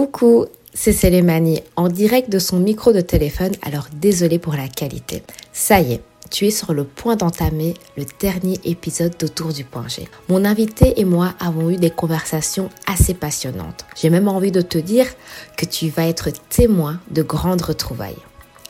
Coucou, 0.00 0.46
c'est 0.72 0.94
Célémanie 0.94 1.60
en 1.76 1.88
direct 1.88 2.30
de 2.30 2.38
son 2.38 2.58
micro 2.58 2.90
de 2.90 3.02
téléphone, 3.02 3.52
alors 3.60 3.88
désolé 3.92 4.38
pour 4.38 4.54
la 4.54 4.66
qualité. 4.66 5.22
Ça 5.52 5.82
y 5.82 5.92
est, 5.92 6.00
tu 6.30 6.46
es 6.46 6.50
sur 6.50 6.72
le 6.72 6.84
point 6.84 7.16
d'entamer 7.16 7.74
le 7.98 8.06
dernier 8.18 8.58
épisode 8.64 9.14
d'Autour 9.18 9.52
du 9.52 9.62
Point 9.62 9.88
G. 9.88 10.08
Mon 10.30 10.46
invité 10.46 10.98
et 10.98 11.04
moi 11.04 11.34
avons 11.38 11.68
eu 11.68 11.76
des 11.76 11.90
conversations 11.90 12.70
assez 12.86 13.12
passionnantes. 13.12 13.84
J'ai 13.94 14.08
même 14.08 14.28
envie 14.28 14.52
de 14.52 14.62
te 14.62 14.78
dire 14.78 15.04
que 15.58 15.66
tu 15.66 15.90
vas 15.90 16.06
être 16.06 16.30
témoin 16.48 16.98
de 17.10 17.20
grandes 17.20 17.60
retrouvailles. 17.60 18.16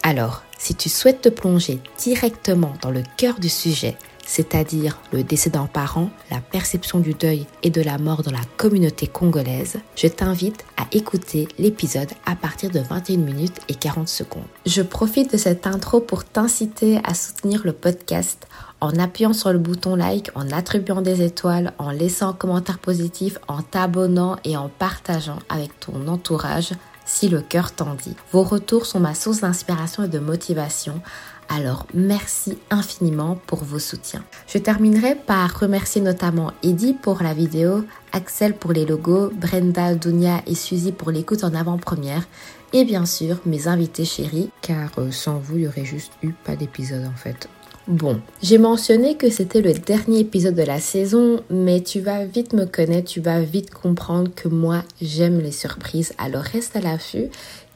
Alors, 0.03 0.43
si 0.59 0.75
tu 0.75 0.89
souhaites 0.89 1.23
te 1.23 1.29
plonger 1.29 1.79
directement 1.97 2.75
dans 2.83 2.91
le 2.91 3.05
cœur 3.17 3.39
du 3.39 3.49
sujet, 3.49 3.97
c'est-à-dire 4.31 4.97
le 5.13 5.25
décès 5.25 5.51
d'un 5.51 5.67
parent, 5.67 6.09
la 6.31 6.41
perception 6.41 7.01
du 7.01 7.15
deuil 7.15 7.47
et 7.65 7.71
de 7.71 7.83
la 7.83 7.99
mort 7.99 8.23
dans 8.23 8.31
la 8.31 8.45
communauté 8.57 9.09
congolaise, 9.09 9.79
je 9.97 10.07
t'invite 10.07 10.65
à 10.77 10.85
écouter 10.93 11.49
l'épisode 11.59 12.11
à 12.27 12.37
partir 12.37 12.71
de 12.71 12.79
21 12.79 13.17
minutes 13.17 13.59
et 13.69 13.75
40 13.75 14.09
secondes. 14.09 14.45
Je 14.67 14.83
profite 14.83 15.33
de 15.33 15.37
cette 15.37 15.67
intro 15.67 15.99
pour 16.01 16.25
t'inciter 16.25 17.01
à 17.03 17.13
soutenir 17.15 17.63
le 17.65 17.73
podcast 17.73 18.47
en 18.81 18.97
appuyant 19.01 19.33
sur 19.33 19.53
le 19.53 19.59
bouton 19.59 19.97
like, 19.97 20.31
en 20.37 20.49
attribuant 20.53 21.03
des 21.03 21.23
étoiles, 21.23 21.73
en 21.79 21.91
laissant 21.91 22.29
un 22.29 22.33
commentaire 22.33 22.79
positif, 22.79 23.37
en 23.49 23.63
t'abonnant 23.63 24.37
et 24.45 24.57
en 24.57 24.69
partageant 24.69 25.41
avec 25.49 25.81
ton 25.81 26.07
entourage 26.07 26.71
si 27.05 27.29
le 27.29 27.41
cœur 27.41 27.73
t'en 27.73 27.95
dit. 27.95 28.15
Vos 28.31 28.45
retours 28.45 28.87
sont 28.87 29.01
ma 29.01 29.15
source 29.15 29.41
d'inspiration 29.41 30.05
et 30.05 30.09
de 30.09 30.21
motivation 30.21 31.03
alors 31.51 31.87
merci 31.93 32.57
infiniment 32.71 33.37
pour 33.47 33.65
vos 33.65 33.81
soutiens. 33.81 34.25
Je 34.47 34.59
terminerai 34.59 35.17
par 35.17 35.59
remercier 35.59 36.01
notamment 36.01 36.53
Eddie 36.63 36.95
pour 36.95 37.23
la 37.23 37.35
vidéo, 37.35 37.85
Axel 38.13 38.55
pour 38.55 38.73
les 38.73 38.87
logos, 38.87 39.31
Brenda, 39.31 39.95
Dunia 39.95 40.43
et 40.47 40.55
Suzy 40.55 40.93
pour 40.93 41.11
l'écoute 41.11 41.45
en 41.45 41.55
avant-première 41.55 42.27
et 42.73 42.85
bien 42.85 43.05
sûr 43.05 43.41
mes 43.45 43.67
invités 43.67 44.05
chéris 44.05 44.51
car 44.63 44.91
euh, 44.99 45.11
sans 45.11 45.39
vous 45.39 45.59
il 45.59 45.65
y 45.65 45.69
aurait 45.69 45.85
juste 45.85 46.13
eu 46.23 46.31
pas 46.31 46.55
d'épisode 46.55 47.05
en 47.05 47.17
fait. 47.17 47.49
Bon, 47.89 48.21
j'ai 48.41 48.59
mentionné 48.59 49.17
que 49.17 49.31
c'était 49.31 49.63
le 49.63 49.73
dernier 49.73 50.21
épisode 50.21 50.55
de 50.55 50.63
la 50.63 50.79
saison, 50.79 51.43
mais 51.51 51.81
tu 51.81 51.99
vas 51.99 52.25
vite 52.25 52.53
me 52.53 52.65
connaître, 52.65 53.11
tu 53.11 53.21
vas 53.21 53.41
vite 53.41 53.71
comprendre 53.71 54.31
que 54.33 54.47
moi 54.49 54.85
j'aime 55.03 55.41
les 55.41 55.51
surprises, 55.51 56.13
alors 56.17 56.43
reste 56.43 56.77
à 56.77 56.81
l'affût 56.81 57.31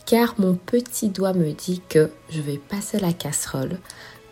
car 0.07 0.35
mon 0.39 0.55
petit 0.55 1.09
doigt 1.09 1.33
me 1.33 1.53
dit 1.53 1.83
que 1.89 2.11
je 2.29 2.41
vais 2.41 2.59
passer 2.59 2.99
la 2.99 3.13
casserole, 3.13 3.79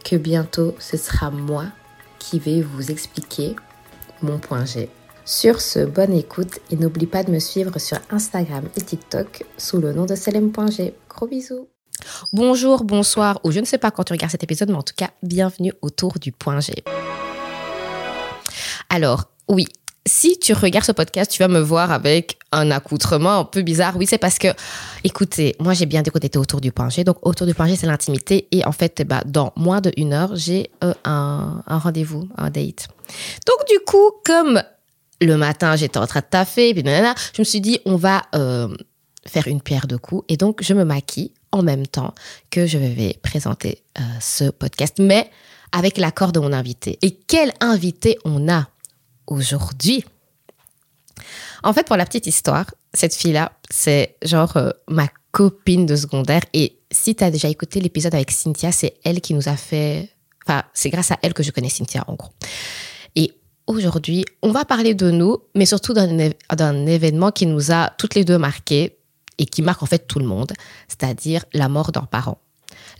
que 0.05 0.17
bientôt 0.17 0.75
ce 0.79 0.97
sera 0.97 1.31
moi 1.31 1.67
qui 2.19 2.39
vais 2.39 2.63
vous 2.63 2.91
expliquer 2.91 3.57
mon 4.23 4.39
point 4.39 4.65
G. 4.65 4.89
Sur 5.25 5.61
ce, 5.61 5.81
bonne 5.85 6.13
écoute 6.13 6.59
et 6.71 6.77
n'oublie 6.77 7.07
pas 7.07 7.23
de 7.23 7.31
me 7.31 7.39
suivre 7.39 7.79
sur 7.79 7.99
Instagram 8.11 8.69
et 8.77 8.81
TikTok 8.81 9.45
sous 9.57 9.79
le 9.79 9.93
nom 9.93 10.05
de 10.05 10.15
Selem.g. 10.15 10.95
Gros 11.09 11.27
bisous. 11.27 11.69
Bonjour, 12.33 12.85
bonsoir, 12.85 13.39
ou 13.45 13.53
je 13.53 13.61
ne 13.61 13.65
sais 13.65 13.79
pas 13.79 13.91
quand 13.93 14.05
tu 14.05 14.13
regardes 14.13 14.33
cet 14.33 14.43
épisode, 14.43 14.71
mais 14.71 14.77
en 14.77 14.83
tout 14.83 14.95
cas, 14.97 15.11
bienvenue 15.23 15.73
autour 15.83 16.19
du 16.19 16.33
point 16.33 16.61
G. 16.61 16.75
Alors, 18.89 19.31
oui, 19.49 19.67
si 20.07 20.39
tu 20.39 20.53
regardes 20.53 20.85
ce 20.85 20.93
podcast, 20.93 21.31
tu 21.31 21.39
vas 21.39 21.49
me 21.49 21.61
voir 21.61 21.93
avec 21.93 22.39
un 22.51 22.71
accoutrement 22.71 23.39
un 23.39 23.45
peu 23.45 23.63
bizarre. 23.63 23.97
Oui, 23.97 24.07
c'est 24.07 24.19
parce 24.19 24.39
que, 24.39 24.49
écoutez, 25.05 25.55
moi 25.61 25.75
j'ai 25.75 25.87
bien 25.87 26.03
dit 26.03 26.11
qu'on 26.11 26.41
autour 26.41 26.61
du 26.61 26.73
G. 26.91 27.05
Donc 27.05 27.19
autour 27.23 27.47
du 27.47 27.53
G, 27.53 27.77
c'est 27.77 27.87
l'intimité. 27.87 28.49
Et 28.51 28.65
en 28.65 28.73
fait, 28.73 29.03
bah, 29.07 29.23
dans 29.25 29.53
moins 29.57 29.81
d'une 29.81 30.13
heure, 30.13 30.35
j'ai 30.35 30.71
euh, 30.83 30.93
un, 31.05 31.63
rendez-vous, 31.67 32.29
un 32.37 32.51
date. 32.51 32.89
Donc 33.47 33.69
du 33.69 33.79
coup, 33.87 34.11
comme 34.25 34.63
le 35.21 35.37
matin, 35.37 35.77
j'étais 35.77 35.99
en 35.99 36.07
train 36.07 36.21
de 36.21 36.27
taffer, 36.29 36.75
puis 36.75 36.83
je 36.85 37.41
me 37.41 37.45
suis 37.45 37.61
dit, 37.61 37.79
on 37.85 37.97
va 37.97 38.23
euh, 38.35 38.75
faire 39.27 39.47
une 39.47 39.61
pierre 39.61 39.87
de 39.87 39.97
coups. 39.97 40.25
Et 40.29 40.37
donc, 40.37 40.63
je 40.63 40.75
me 40.75 40.85
maquille 40.85 41.33
en 41.53 41.63
même 41.63 41.87
temps 41.87 42.15
que 42.51 42.67
je 42.67 42.79
vais 42.79 43.19
présenter 43.23 43.83
euh, 43.99 44.03
ce 44.21 44.51
podcast, 44.51 44.97
mais 44.99 45.31
avec 45.71 45.97
l'accord 45.97 46.33
de 46.33 46.41
mon 46.41 46.53
invité. 46.53 46.99
Et 47.03 47.13
quel 47.13 47.53
invité 47.61 48.19
on 48.25 48.49
a? 48.49 48.69
Aujourd'hui. 49.27 50.05
En 51.63 51.73
fait, 51.73 51.87
pour 51.87 51.97
la 51.97 52.05
petite 52.05 52.27
histoire, 52.27 52.67
cette 52.95 53.15
fille-là, 53.15 53.53
c'est 53.71 54.17
genre 54.23 54.57
euh, 54.57 54.71
ma 54.89 55.09
copine 55.31 55.87
de 55.87 55.97
secondaire. 55.97 56.43
Et 56.53 56.79
si 56.91 57.15
tu 57.15 57.25
as 57.25 57.31
déjà 57.31 57.49
écouté 57.49 57.81
l'épisode 57.81 58.15
avec 58.15 58.31
Cynthia, 58.31 58.73
c'est 58.73 58.95
elle 59.05 59.21
qui 59.21 59.35
nous 59.35 59.49
a 59.49 59.57
fait... 59.57 60.11
Enfin, 60.47 60.65
c'est 60.75 60.91
grâce 60.91 61.11
à 61.13 61.19
elle 61.23 61.35
que 61.35 61.43
je 61.43 61.53
connais 61.53 61.69
Cynthia, 61.69 62.05
en 62.09 62.15
gros. 62.15 62.33
Et 63.15 63.33
aujourd'hui, 63.67 64.25
on 64.43 64.51
va 64.51 64.65
parler 64.65 64.95
de 64.95 65.11
nous, 65.11 65.39
mais 65.55 65.67
surtout 65.67 65.95
d'un 65.95 66.87
événement 66.87 67.31
qui 67.31 67.47
nous 67.47 67.71
a 67.71 67.91
toutes 67.97 68.15
les 68.15 68.25
deux 68.25 68.39
marquées 68.39 68.99
et 69.39 69.47
qui 69.47 69.63
marque 69.63 69.83
en 69.83 69.87
fait 69.87 70.07
tout 70.07 70.19
le 70.19 70.27
monde, 70.27 70.53
c'est-à-dire 70.89 71.45
la 71.53 71.69
mort 71.69 71.93
d'un 71.93 72.03
parent. 72.03 72.39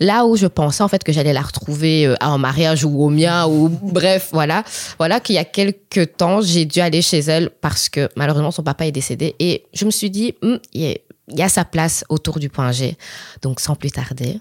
Là 0.03 0.27
où 0.27 0.35
je 0.35 0.49
pensais 0.49 0.83
en 0.83 0.89
fait 0.89 1.05
que 1.05 1.13
j'allais 1.13 1.33
la 1.33 1.43
retrouver 1.43 2.09
euh, 2.09 2.17
en 2.21 2.37
mariage 2.37 2.85
ou 2.85 3.05
au 3.05 3.09
mien 3.09 3.47
ou 3.47 3.69
bref, 3.69 4.31
voilà, 4.33 4.65
voilà 4.99 5.21
qu'il 5.21 5.37
y 5.37 5.39
a 5.39 5.45
quelques 5.45 6.17
temps 6.17 6.41
j'ai 6.41 6.65
dû 6.65 6.81
aller 6.81 7.03
chez 7.03 7.21
elle 7.21 7.51
parce 7.51 7.89
que 7.89 8.09
malheureusement 8.17 8.51
son 8.51 8.65
papa 8.65 8.85
est 8.85 8.91
décédé 8.91 9.37
et 9.39 9.65
je 9.73 9.85
me 9.85 9.93
suis 9.93 10.11
dit 10.11 10.35
hmm, 10.43 10.57
il 10.73 10.99
y, 11.29 11.43
a 11.43 11.49
sa 11.49 11.65
place 11.65 12.05
autour 12.09 12.41
du 12.41 12.49
point 12.49 12.73
G. 12.73 12.97
Donc 13.43 13.61
sans 13.61 13.77
plus 13.77 13.93
tarder, 13.93 14.41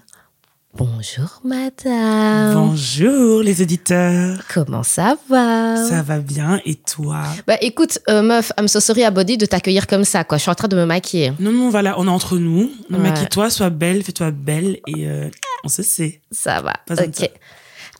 Bonjour 0.74 1.42
madame. 1.44 2.54
Bonjour 2.54 3.42
les 3.42 3.60
éditeurs. 3.60 4.38
Comment 4.54 4.82
ça 4.82 5.18
va? 5.28 5.76
Ça 5.76 6.00
va 6.00 6.18
bien 6.18 6.62
et 6.64 6.76
toi? 6.76 7.24
Bah 7.46 7.58
écoute 7.60 7.98
euh, 8.08 8.22
meuf, 8.22 8.52
I'm 8.58 8.68
so 8.68 8.80
sorry 8.80 9.04
à 9.04 9.10
body 9.10 9.36
de 9.36 9.44
t'accueillir 9.44 9.86
comme 9.86 10.04
ça 10.04 10.24
quoi. 10.24 10.38
Je 10.38 10.42
suis 10.42 10.50
en 10.50 10.54
train 10.54 10.68
de 10.68 10.76
me 10.76 10.86
maquiller. 10.86 11.34
Non 11.40 11.52
non 11.52 11.68
voilà, 11.68 12.00
on 12.00 12.06
est 12.06 12.10
entre 12.10 12.38
nous. 12.38 12.70
Maquille-toi, 12.88 13.50
sois 13.50 13.68
belle, 13.68 14.02
fais-toi 14.02 14.30
belle 14.30 14.78
et 14.86 15.06
euh, 15.06 15.28
on 15.64 15.68
se 15.68 15.82
sait. 15.82 16.20
Ça 16.30 16.60
va. 16.60 16.74
ok. 16.90 17.30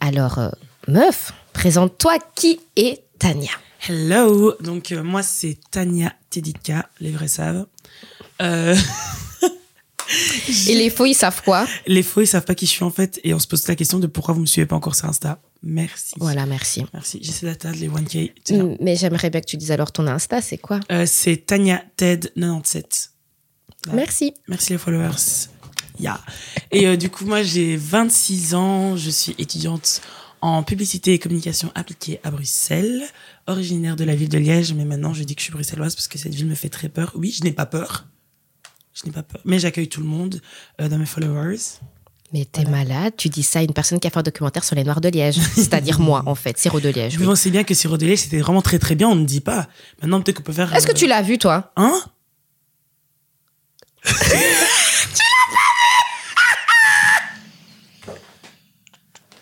Alors 0.00 0.38
euh, 0.38 0.50
meuf, 0.88 1.32
présente-toi 1.52 2.18
qui 2.34 2.60
est 2.76 3.02
Tania? 3.18 3.50
Hello. 3.88 4.54
Donc 4.60 4.90
moi 4.92 5.22
c'est 5.22 5.58
Tania 5.70 6.12
Tedika, 6.30 6.88
les 7.00 7.10
vrais 7.10 7.28
savent. 7.28 7.66
Euh... 8.40 8.76
Et 10.68 10.74
les 10.74 10.90
faux, 10.90 11.06
ils 11.06 11.14
savent 11.14 11.42
quoi? 11.42 11.66
Les 11.86 12.02
faux, 12.02 12.20
ils 12.20 12.26
savent 12.26 12.44
pas 12.44 12.54
qui 12.54 12.66
je 12.66 12.72
suis 12.72 12.84
en 12.84 12.90
fait. 12.90 13.20
Et 13.24 13.34
on 13.34 13.38
se 13.38 13.46
pose 13.46 13.66
la 13.68 13.76
question 13.76 13.98
de 13.98 14.06
pourquoi 14.06 14.34
vous 14.34 14.40
me 14.40 14.46
suivez 14.46 14.66
pas 14.66 14.76
encore 14.76 14.94
sur 14.94 15.08
Insta. 15.08 15.38
Merci. 15.62 16.14
Voilà, 16.18 16.44
merci. 16.44 16.84
Merci. 16.92 17.20
J'essaie 17.22 17.46
d'atteindre 17.46 17.78
les 17.78 17.88
1K. 17.88 18.32
Mm, 18.50 18.76
mais 18.80 18.96
j'aimerais 18.96 19.30
bien 19.30 19.40
que 19.40 19.46
tu 19.46 19.56
dises 19.56 19.70
alors 19.70 19.92
ton 19.92 20.06
Insta, 20.06 20.42
c'est 20.42 20.58
quoi? 20.58 20.80
Euh, 20.90 21.06
C'est 21.06 21.46
Tania 21.46 21.82
Ted97. 21.96 23.10
Merci. 23.92 24.34
Merci 24.48 24.72
les 24.72 24.78
followers. 24.78 25.48
Yeah. 26.02 26.20
Et 26.72 26.86
euh, 26.86 26.96
du 26.96 27.08
coup, 27.08 27.24
moi, 27.24 27.42
j'ai 27.42 27.76
26 27.76 28.54
ans. 28.54 28.96
Je 28.96 29.08
suis 29.08 29.34
étudiante 29.38 30.00
en 30.40 30.64
publicité 30.64 31.14
et 31.14 31.18
communication 31.20 31.70
appliquée 31.76 32.20
à 32.24 32.32
Bruxelles, 32.32 33.02
originaire 33.46 33.94
de 33.94 34.02
la 34.02 34.16
ville 34.16 34.28
de 34.28 34.38
Liège. 34.38 34.74
Mais 34.74 34.84
maintenant, 34.84 35.14
je 35.14 35.22
dis 35.22 35.36
que 35.36 35.40
je 35.40 35.44
suis 35.44 35.52
bruxelloise 35.52 35.94
parce 35.94 36.08
que 36.08 36.18
cette 36.18 36.34
ville 36.34 36.46
me 36.46 36.56
fait 36.56 36.68
très 36.68 36.88
peur. 36.88 37.12
Oui, 37.14 37.30
je 37.30 37.44
n'ai 37.44 37.52
pas 37.52 37.66
peur. 37.66 38.06
Je 38.92 39.06
n'ai 39.06 39.12
pas 39.12 39.22
peur. 39.22 39.40
Mais 39.44 39.60
j'accueille 39.60 39.88
tout 39.88 40.00
le 40.00 40.06
monde 40.06 40.40
euh, 40.80 40.88
dans 40.88 40.98
mes 40.98 41.06
followers. 41.06 41.58
Mais 42.32 42.46
t'es 42.46 42.64
malade, 42.64 43.12
tu 43.16 43.28
dis 43.28 43.42
ça 43.42 43.58
à 43.58 43.62
une 43.62 43.74
personne 43.74 44.00
qui 44.00 44.06
a 44.06 44.10
fait 44.10 44.18
un 44.18 44.22
documentaire 44.22 44.64
sur 44.64 44.74
les 44.74 44.84
Noirs 44.84 45.02
de 45.02 45.08
Liège. 45.08 45.38
C'est-à-dire 45.54 46.00
moi, 46.00 46.22
en 46.26 46.34
fait, 46.34 46.58
Sirop 46.58 46.80
de 46.80 46.88
Liège. 46.88 47.18
Mais 47.18 47.26
on 47.26 47.34
sait 47.36 47.50
bien 47.50 47.62
que 47.62 47.74
Sirop 47.74 47.98
de 47.98 48.06
Liège, 48.06 48.20
c'était 48.20 48.40
vraiment 48.40 48.62
très 48.62 48.78
très 48.78 48.94
bien, 48.94 49.08
on 49.08 49.14
ne 49.14 49.26
dit 49.26 49.42
pas. 49.42 49.68
Maintenant, 50.00 50.20
peut-être 50.22 50.38
qu'on 50.38 50.42
peut 50.42 50.52
faire. 50.52 50.74
Est-ce 50.74 50.86
que 50.86 50.94
tu 50.94 51.06
l'as 51.06 51.22
vu, 51.22 51.38
toi? 51.38 51.72
Hein 51.76 52.00
Tu 54.04 54.10
l'as 54.10 55.54
pas 55.54 55.72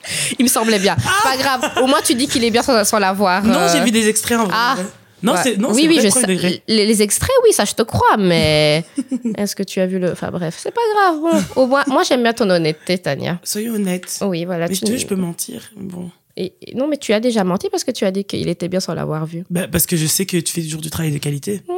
vu 0.09 0.20
Il 0.39 0.45
me 0.45 0.49
semblait 0.49 0.79
bien. 0.79 0.97
Pas 1.23 1.37
grave. 1.37 1.71
Au 1.83 1.87
moins, 1.87 2.01
tu 2.03 2.15
dis 2.15 2.27
qu'il 2.27 2.45
est 2.45 2.51
bien 2.51 2.63
sans, 2.63 2.85
sans 2.85 2.99
l'avoir. 2.99 3.45
Non, 3.45 3.67
j'ai 3.73 3.81
euh. 3.81 3.85
vu 3.85 3.91
des 3.91 4.09
extraits 4.09 4.39
en 4.39 4.45
vrai. 4.45 4.55
Ah. 4.57 4.77
Non, 5.23 5.35
c'est 5.43 5.59
non, 5.59 5.71
oui, 5.73 5.85
oui, 5.87 6.01
je 6.03 6.09
sais, 6.09 6.27
les, 6.27 6.63
les, 6.87 7.03
extraits, 7.03 7.31
oui, 7.45 7.53
ça 7.53 7.67
je 7.67 7.75
te 7.75 7.83
crois, 7.83 8.17
mais 8.19 8.85
est-ce 9.37 9.55
que 9.55 9.63
tu 9.63 9.79
as 9.81 9.87
vu 9.87 9.99
le 9.99 10.13
Enfin 10.13 10.31
bref, 10.31 10.57
c'est 10.59 10.73
pas 10.73 10.81
grave. 10.95 11.45
Au 11.57 11.67
moins, 11.67 11.85
moi 11.89 12.05
j'aime 12.05 12.23
bien 12.23 12.33
ton 12.33 12.49
honnêteté, 12.49 12.97
Tania. 12.97 13.39
Soyez 13.45 13.69
honnête. 13.69 14.19
Oui, 14.23 14.47
voilà. 14.47 14.67
Mais 14.67 14.75
tu... 14.75 14.87
je, 14.87 14.97
je 14.97 15.07
peux 15.07 15.17
mentir. 15.17 15.71
Bon. 15.77 16.11
Et, 16.37 16.55
non, 16.75 16.89
mais 16.89 16.97
tu 16.97 17.13
as 17.13 17.21
déjà 17.21 17.45
menti 17.45 17.69
parce 17.71 17.85
que 17.85 17.91
tu 17.91 18.05
as 18.05 18.11
dit 18.11 18.25
qu'il 18.25 18.49
était 18.49 18.69
bien 18.69 18.81
sans 18.81 18.95
l'avoir 18.95 19.27
vu. 19.27 19.45
Bah, 19.51 19.69
parce 19.69 19.87
que 19.87 19.97
je 19.97 20.07
sais 20.07 20.25
que 20.25 20.39
tu 20.39 20.53
fais 20.53 20.63
toujours 20.63 20.81
du 20.81 20.89
travail 20.89 21.13
de 21.13 21.19
qualité. 21.19 21.61
Mmh. 21.69 21.73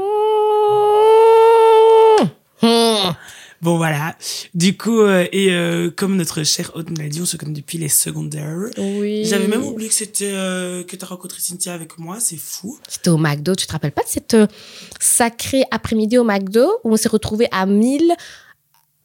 Bon 3.63 3.77
voilà. 3.77 4.17
Du 4.55 4.77
coup, 4.77 5.03
euh, 5.03 5.25
et 5.31 5.53
euh, 5.53 5.89
comme 5.89 6.17
notre 6.17 6.43
cher 6.43 6.73
hôte 6.75 6.91
nous 6.91 7.01
l'a 7.01 7.09
dit, 7.09 7.23
on 7.23 7.25
se 7.25 7.37
connaît 7.37 7.53
depuis 7.53 7.79
les 7.79 7.89
secondaires. 7.89 8.69
Oui. 8.77 9.25
J'avais 9.25 9.47
même 9.47 9.63
oublié 9.63 9.89
que 9.89 9.95
c'était 9.95 10.33
euh, 10.33 10.83
que 10.83 10.97
tu 10.97 11.05
as 11.05 11.07
rencontré 11.07 11.41
Cynthia 11.41 11.73
avec 11.73 11.97
moi, 11.97 12.19
c'est 12.19 12.37
fou. 12.37 12.77
C'était 12.89 13.11
au 13.11 13.19
McDo, 13.19 13.55
tu 13.55 13.69
te 13.69 13.73
rappelles 13.73 13.93
pas 13.93 14.03
de 14.03 14.09
cette 14.09 14.37
sacrée 14.99 15.63
après-midi 15.71 16.19
au 16.19 16.25
McDo 16.25 16.69
où 16.83 16.93
on 16.93 16.97
s'est 16.97 17.09
retrouvés 17.09 17.47
à 17.53 17.65
1000 17.67 18.13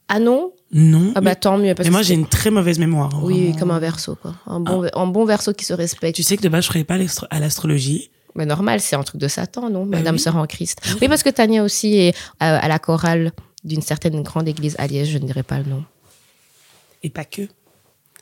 ah 0.10 0.20
non 0.20 0.54
Non. 0.72 1.12
Ah 1.16 1.22
bah 1.22 1.36
tant 1.36 1.58
mieux. 1.58 1.76
Parce 1.76 1.86
mais 1.86 1.92
moi 1.92 2.02
j'ai 2.02 2.14
une 2.14 2.28
très 2.28 2.50
mauvaise 2.50 2.80
mémoire. 2.80 3.14
Hein, 3.14 3.22
oui, 3.24 3.54
comme 3.60 3.72
un 3.72 3.80
verso 3.80 4.16
quoi. 4.16 4.34
Un 4.48 4.62
bon, 4.62 4.90
ah. 4.92 5.02
un 5.02 5.06
bon 5.06 5.26
verso 5.26 5.54
qui 5.54 5.66
se 5.66 5.74
respecte. 5.74 6.16
Tu 6.16 6.24
sais 6.24 6.38
que 6.38 6.42
de 6.42 6.50
base 6.50 6.64
je 6.64 6.70
ferais 6.70 6.84
pas 6.84 6.98
à 7.30 7.40
l'astrologie. 7.40 8.10
Mais 8.34 8.46
normal, 8.46 8.80
c'est 8.80 8.96
un 8.96 9.04
truc 9.04 9.20
de 9.20 9.28
Satan, 9.28 9.70
non? 9.70 9.86
Bah 9.86 9.98
Madame 9.98 10.16
oui. 10.16 10.22
sœur 10.22 10.36
en 10.38 10.46
Christ. 10.46 10.80
Oui, 11.02 11.08
parce 11.08 11.24
que 11.24 11.30
Tania 11.30 11.64
aussi 11.64 11.98
est 11.98 12.10
euh, 12.10 12.60
à 12.62 12.68
la 12.68 12.80
chorale 12.80 13.34
d'une 13.68 13.82
certaine 13.82 14.22
grande 14.24 14.48
église 14.48 14.76
à 14.80 14.88
Liège, 14.88 15.10
je 15.10 15.18
ne 15.18 15.26
dirais 15.26 15.44
pas 15.44 15.60
le 15.60 15.66
nom. 15.66 15.84
Et 17.04 17.10
pas 17.10 17.26
que. 17.26 17.44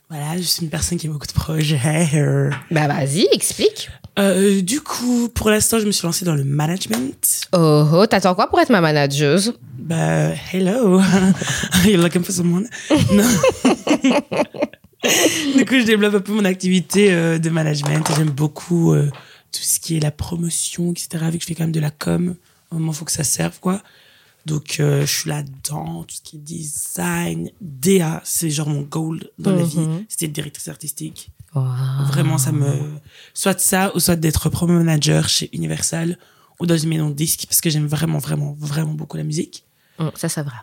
Voilà, 0.10 0.38
je 0.38 0.44
suis 0.44 0.64
une 0.64 0.70
personne 0.70 0.98
qui 0.98 1.08
a 1.08 1.10
beaucoup 1.10 1.28
de 1.28 1.32
projets. 1.34 1.80
euh. 2.14 2.52
Bah 2.70 2.88
vas-y, 2.88 3.28
explique. 3.32 3.90
Euh, 4.18 4.62
du 4.62 4.82
coup, 4.82 5.30
pour 5.30 5.50
l'instant, 5.50 5.80
je 5.80 5.86
me 5.86 5.92
suis 5.92 6.06
lancée 6.06 6.26
dans 6.26 6.36
le 6.36 6.44
management. 6.44 7.42
Oh, 7.54 7.86
oh 7.94 8.06
t'attends 8.06 8.36
quoi 8.36 8.48
pour 8.48 8.60
être 8.60 8.70
ma 8.70 8.82
manageuse? 8.82 9.54
Bah, 9.78 10.30
hello. 10.54 11.02
You're 11.86 12.02
looking 12.02 12.24
for 12.24 12.34
someone? 12.34 12.68
Non. 13.12 13.24
du 15.58 15.66
coup, 15.66 15.76
je 15.80 15.86
développe 15.86 16.16
un 16.16 16.20
peu 16.22 16.34
mon 16.34 16.46
activité 16.46 17.14
euh, 17.14 17.38
de 17.40 17.50
management. 17.50 18.08
J'aime 18.16 18.30
beaucoup 18.30 18.94
euh, 18.94 19.10
tout 19.52 19.62
ce 19.62 19.80
qui 19.80 19.98
est 19.98 20.00
la 20.00 20.12
promotion, 20.12 20.92
etc. 20.92 21.26
Vu 21.32 21.38
que 21.38 21.44
je 21.44 21.48
fais 21.48 21.56
quand 21.56 21.64
même 21.64 21.72
de 21.72 21.80
la 21.80 21.92
com, 21.92 22.36
au 22.72 22.76
moment, 22.76 22.94
faut 22.94 23.06
que 23.06 23.12
ça 23.12 23.24
serve, 23.24 23.60
quoi. 23.60 23.82
Donc, 24.46 24.78
euh, 24.80 25.02
je 25.06 25.12
suis 25.22 25.30
là-dedans, 25.30 26.04
tout 26.04 26.16
ce 26.16 26.22
qui 26.22 26.36
est 26.36 26.40
design, 26.40 27.50
DA, 27.62 28.22
c'est 28.24 28.50
genre 28.50 28.70
mon 28.70 28.82
goal 28.82 29.28
dans 29.40 29.52
la 29.56 29.64
vie. 29.64 29.80
Mhm. 29.80 30.06
C'était 30.08 30.28
directrice 30.28 30.68
artistique. 30.68 31.30
Wow. 31.56 31.64
Vraiment, 32.08 32.38
ça 32.38 32.52
me. 32.52 32.68
Soit 33.34 33.60
ça, 33.60 33.92
ou 33.96 34.00
soit 34.00 34.16
d'être 34.18 34.50
promo 34.50 34.74
manager 34.74 35.28
chez 35.30 35.50
Universal 35.54 36.18
ou 36.60 36.66
dans 36.66 36.78
une 36.78 36.90
maison 36.90 37.10
de 37.10 37.16
disques, 37.16 37.46
parce 37.48 37.60
que 37.62 37.70
j'aime 37.70 37.88
vraiment, 37.88 38.20
vraiment, 38.20 38.56
vraiment 38.60 38.94
beaucoup 38.94 39.18
la 39.18 39.24
musique. 39.24 39.64
Hum, 40.00 40.12
Ça, 40.16 40.30
c'est 40.30 40.42
vrai. 40.44 40.56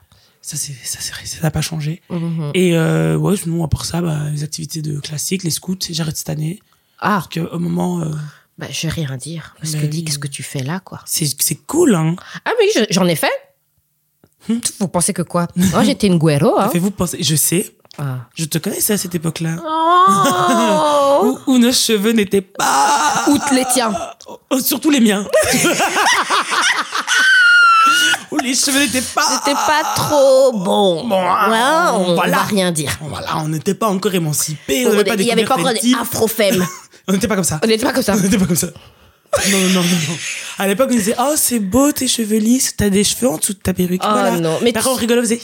Ça, 0.42 0.56
c'est, 0.56 0.72
ça, 0.84 0.98
c'est 1.00 1.12
vrai, 1.12 1.24
ça 1.24 1.40
n'a 1.42 1.50
pas 1.50 1.60
changé. 1.60 2.02
Mhm. 2.10 2.50
Et 2.54 2.76
euh, 2.76 3.16
ouais, 3.16 3.36
sinon, 3.36 3.64
à 3.64 3.68
part 3.68 3.84
ça, 3.84 4.00
bah, 4.00 4.28
les 4.30 4.42
activités 4.44 4.82
de 4.82 5.00
classique, 5.00 5.42
les 5.44 5.50
scouts, 5.50 5.76
j'arrête 5.90 6.16
cette 6.16 6.30
année. 6.30 6.60
Ah, 6.98 7.22
Parce 7.24 7.28
qu'au 7.48 7.58
moment, 7.58 8.00
euh, 8.00 8.10
bah, 8.58 8.66
je 8.70 8.86
vais 8.86 8.92
rien 8.92 9.16
dire. 9.16 9.54
Parce 9.60 9.72
Mais 9.74 9.82
que 9.82 9.86
dis, 9.86 10.04
qu'est-ce 10.04 10.18
que 10.18 10.28
tu 10.28 10.42
fais 10.42 10.62
là, 10.62 10.80
quoi 10.80 11.00
c'est, 11.06 11.26
c'est 11.40 11.54
cool, 11.66 11.94
hein. 11.94 12.16
Ah 12.44 12.52
oui, 12.60 12.66
je- 12.74 12.84
j'en 12.90 13.06
ai 13.06 13.16
fait. 13.16 13.30
Vous 14.80 14.88
pensez 14.88 15.12
que 15.12 15.22
quoi? 15.22 15.46
Moi, 15.56 15.82
j'étais 15.84 16.06
une 16.06 16.18
guero, 16.18 16.58
hein 16.58 16.68
Faites-vous 16.72 16.90
penser, 16.90 17.18
je 17.22 17.36
sais, 17.36 17.74
Ah. 17.98 18.18
je 18.34 18.44
te 18.46 18.58
connaissais 18.58 18.94
à 18.94 18.98
cette 18.98 19.14
époque-là. 19.14 19.56
Oh 19.66 21.38
Où, 21.46 21.52
où 21.52 21.58
nos 21.58 21.72
cheveux 21.72 22.10
n'étaient 22.12 22.40
pas. 22.40 23.24
Outre 23.28 23.54
les 23.54 23.64
tiens? 23.72 23.92
Oh, 24.50 24.58
surtout 24.58 24.90
les 24.90 24.98
miens. 25.00 25.24
où 28.30 28.38
les 28.38 28.54
cheveux 28.54 28.80
n'étaient 28.80 29.02
pas. 29.02 29.22
C'était 29.38 29.54
pas 29.54 29.82
trop 29.94 30.52
bon. 30.52 31.06
Bon, 31.06 31.20
Ouais, 31.22 31.58
on 31.94 32.14
voilà. 32.14 32.38
va 32.38 32.42
rien 32.42 32.72
dire. 32.72 32.92
Voilà, 33.00 33.38
on 33.38 33.48
n'était 33.48 33.74
pas 33.74 33.88
encore 33.88 34.14
émancipés. 34.14 34.86
On 34.86 34.90
n'avait 34.90 35.04
pas 35.04 35.14
Il 35.14 35.22
y 35.26 35.30
avait 35.32 35.44
pas 35.44 35.56
encore 35.58 35.72
des 35.72 35.94
afrofemmes. 36.00 36.64
On 37.08 37.12
n'était 37.12 37.26
pas 37.26 37.34
comme 37.34 37.42
ça. 37.44 37.58
On 37.64 37.66
n'était 37.66 37.84
pas 37.84 37.92
comme 37.92 38.02
ça. 38.04 38.14
On 38.14 38.20
n'était 38.20 38.38
pas 38.38 38.46
comme 38.46 38.54
ça. 38.56 38.68
Non, 39.50 39.58
non, 39.58 39.68
non, 39.68 39.82
non. 39.82 40.16
À 40.58 40.68
l'époque, 40.68 40.90
on 40.92 40.94
disait, 40.94 41.14
oh, 41.18 41.32
c'est 41.36 41.58
beau 41.58 41.90
tes 41.92 42.06
cheveux 42.06 42.36
lisses, 42.38 42.76
t'as 42.76 42.90
des 42.90 43.02
cheveux 43.02 43.28
en 43.28 43.38
dessous 43.38 43.54
de 43.54 43.58
ta 43.58 43.72
perruque. 43.72 44.02
Oh 44.04 44.08
voilà. 44.10 44.38
non, 44.38 44.58
mais 44.62 44.76
Après, 44.76 44.90
on 44.90 44.94
rigolait, 44.94 45.20
on 45.20 45.24
faisait. 45.24 45.40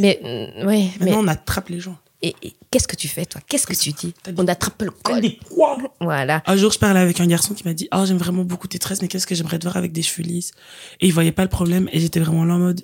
Mais, 0.00 0.20
oui, 0.64 0.90
mais. 1.00 1.06
Maintenant, 1.06 1.24
on 1.24 1.28
attrape 1.28 1.68
les 1.70 1.80
gens. 1.80 1.98
Et, 2.22 2.36
et 2.42 2.54
qu'est-ce 2.70 2.86
que 2.86 2.96
tu 2.96 3.08
fais, 3.08 3.24
toi? 3.24 3.40
Qu'est-ce 3.48 3.66
que 3.66 3.74
tu 3.74 3.90
dis? 3.92 4.14
On 4.36 4.46
attrape 4.46 4.80
le 4.82 4.90
col. 4.90 5.20
des 5.22 5.30
pois. 5.48 5.76
Voilà. 6.00 6.42
Un 6.46 6.56
jour, 6.56 6.70
je 6.70 6.78
parlais 6.78 7.00
avec 7.00 7.18
un 7.20 7.26
garçon 7.26 7.54
qui 7.54 7.64
m'a 7.66 7.72
dit, 7.74 7.88
oh, 7.92 8.04
j'aime 8.06 8.18
vraiment 8.18 8.44
beaucoup 8.44 8.68
tes 8.68 8.78
tresses, 8.78 9.02
mais 9.02 9.08
qu'est-ce 9.08 9.26
que 9.26 9.34
j'aimerais 9.34 9.58
te 9.58 9.64
voir 9.64 9.76
avec 9.76 9.92
des 9.92 10.02
cheveux 10.02 10.22
lisses? 10.26 10.52
Et 11.00 11.06
il 11.06 11.12
voyait 11.12 11.32
pas 11.32 11.42
le 11.42 11.48
problème, 11.48 11.88
et 11.92 11.98
j'étais 11.98 12.20
vraiment 12.20 12.44
là 12.44 12.54
en 12.54 12.58
mode, 12.58 12.82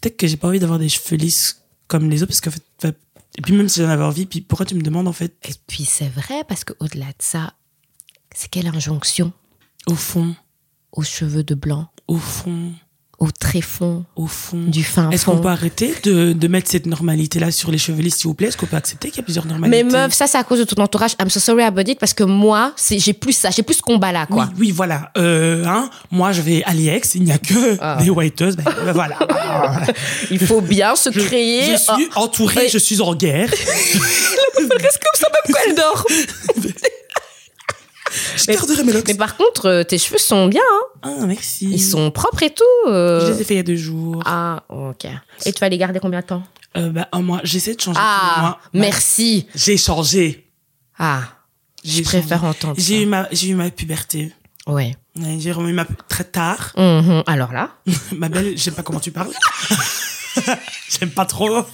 peut-être 0.00 0.16
que 0.16 0.26
j'ai 0.26 0.36
pas 0.36 0.48
envie 0.48 0.60
d'avoir 0.60 0.78
des 0.78 0.88
cheveux 0.88 1.16
lisses 1.16 1.62
comme 1.88 2.08
les 2.10 2.22
autres, 2.22 2.30
parce 2.32 2.40
qu'en 2.40 2.50
fait, 2.50 2.94
et 3.38 3.40
puis 3.40 3.54
même 3.54 3.68
si 3.68 3.80
j'en 3.80 3.88
avais 3.88 4.04
envie, 4.04 4.26
puis 4.26 4.40
pourquoi 4.42 4.66
tu 4.66 4.74
me 4.74 4.82
demandes, 4.82 5.08
en 5.08 5.12
fait, 5.12 5.34
Et 5.48 5.52
puis, 5.66 5.84
c'est 5.84 6.08
vrai, 6.08 6.44
parce 6.48 6.64
qu'au-delà 6.64 7.06
de 7.06 7.12
ça, 7.20 7.54
c'est 8.38 8.48
quelle 8.50 8.68
injonction 8.68 9.32
au 9.88 9.94
fond, 9.94 10.34
aux 10.92 11.02
cheveux 11.02 11.42
de 11.42 11.54
blanc, 11.56 11.88
au 12.06 12.18
fond, 12.18 12.72
au 13.18 13.30
tréfonds, 13.32 14.04
au 14.14 14.26
fond. 14.28 14.62
du 14.66 14.84
fin 14.84 15.10
Est-ce 15.10 15.24
qu'on 15.24 15.38
peut 15.38 15.48
arrêter 15.48 15.92
de, 16.04 16.32
de 16.34 16.46
mettre 16.48 16.70
cette 16.70 16.86
normalité-là 16.86 17.50
sur 17.50 17.72
les 17.72 17.78
cheveux 17.78 18.00
lisses, 18.00 18.16
s'il 18.18 18.28
vous 18.28 18.34
plaît? 18.34 18.46
Est-ce 18.48 18.56
qu'on 18.56 18.66
peut 18.66 18.76
accepter 18.76 19.08
qu'il 19.08 19.16
y 19.16 19.20
a 19.20 19.24
plusieurs 19.24 19.44
Mais 19.46 19.50
normalités? 19.52 19.82
meuf, 19.84 20.12
ça, 20.12 20.28
c'est 20.28 20.38
à 20.38 20.44
cause 20.44 20.60
de 20.60 20.64
ton 20.64 20.80
entourage. 20.80 21.16
I'm 21.20 21.28
so 21.30 21.40
sorry 21.40 21.64
about 21.64 21.80
it, 21.80 21.98
parce 21.98 22.14
que 22.14 22.22
moi, 22.22 22.74
j'ai 22.88 23.12
plus 23.14 23.32
ça, 23.32 23.50
j'ai 23.50 23.64
plus 23.64 23.74
ce 23.78 23.82
combat-là, 23.82 24.26
oui, 24.30 24.34
quoi. 24.36 24.48
oui, 24.58 24.70
voilà. 24.70 25.10
Euh, 25.18 25.64
hein, 25.66 25.90
moi, 26.12 26.30
je 26.30 26.42
vais 26.42 26.62
à 26.64 26.74
l'IEX, 26.74 27.16
il 27.16 27.24
n'y 27.24 27.32
a 27.32 27.38
que 27.38 27.76
Ah. 27.80 27.98
des 28.00 28.10
whiteuses. 28.10 28.54
Ben, 28.56 28.64
ben 28.84 28.92
voilà. 28.92 29.18
Il 30.30 30.38
faut 30.38 30.60
bien 30.60 30.94
se 30.94 31.10
Je, 31.10 31.18
créer. 31.18 31.72
je 31.72 31.76
suis 31.76 32.08
entourée, 32.14 32.64
oui. 32.64 32.68
je 32.72 32.78
suis 32.78 33.00
en 33.00 33.14
guerre. 33.16 33.50
Reste 33.50 35.00
comme 35.00 35.14
ça, 35.14 35.26
même 35.32 35.54
quand 35.54 35.60
elle 35.66 35.74
dort. 35.74 36.04
Je 38.36 38.46
garderai 38.52 38.84
mes 38.84 38.92
locks. 38.92 39.06
Mais 39.08 39.14
par 39.14 39.36
contre, 39.36 39.66
euh, 39.66 39.82
tes 39.84 39.98
cheveux 39.98 40.18
sont 40.18 40.46
bien, 40.48 40.62
hein. 40.62 41.00
Ah, 41.02 41.26
merci. 41.26 41.68
Ils 41.70 41.82
sont 41.82 42.10
propres 42.10 42.42
et 42.42 42.50
tout. 42.50 42.64
euh. 42.88 43.26
Je 43.26 43.32
les 43.32 43.40
ai 43.40 43.44
fait 43.44 43.54
il 43.54 43.58
y 43.58 43.60
a 43.60 43.64
deux 43.64 43.76
jours. 43.76 44.22
Ah, 44.26 44.62
ok. 44.68 45.06
Et 45.46 45.52
tu 45.52 45.60
vas 45.60 45.68
les 45.68 45.78
garder 45.78 46.00
combien 46.00 46.20
de 46.20 46.26
temps? 46.26 46.42
Euh, 46.76 46.90
ben, 46.90 47.06
un 47.12 47.22
mois. 47.22 47.40
J'essaie 47.44 47.74
de 47.74 47.80
changer 47.80 47.98
Ah, 48.02 48.36
mois. 48.40 48.58
Ben, 48.74 48.80
merci. 48.80 49.46
J'ai 49.54 49.76
changé. 49.76 50.50
Ah, 50.98 51.22
J'ai 51.84 51.98
je 52.02 52.08
préfère 52.08 52.40
changé. 52.40 52.50
entendre. 52.50 52.74
J'ai 52.78 53.02
eu 53.02 53.06
ma, 53.06 53.28
j'ai 53.32 53.48
eu 53.48 53.54
ma 53.54 53.70
puberté. 53.70 54.32
Ouais. 54.66 54.96
J'ai 55.38 55.50
eu 55.50 55.72
ma 55.72 55.86
très 56.08 56.24
tard. 56.24 56.72
Mhm. 56.76 57.22
Alors 57.26 57.52
là? 57.52 57.70
Ma 58.16 58.28
belle, 58.28 58.52
j'aime 58.56 58.74
pas 58.74 58.82
comment 58.82 59.00
tu 59.00 59.10
parles. 59.10 59.32
j'aime 61.00 61.10
pas 61.10 61.24
trop. 61.26 61.64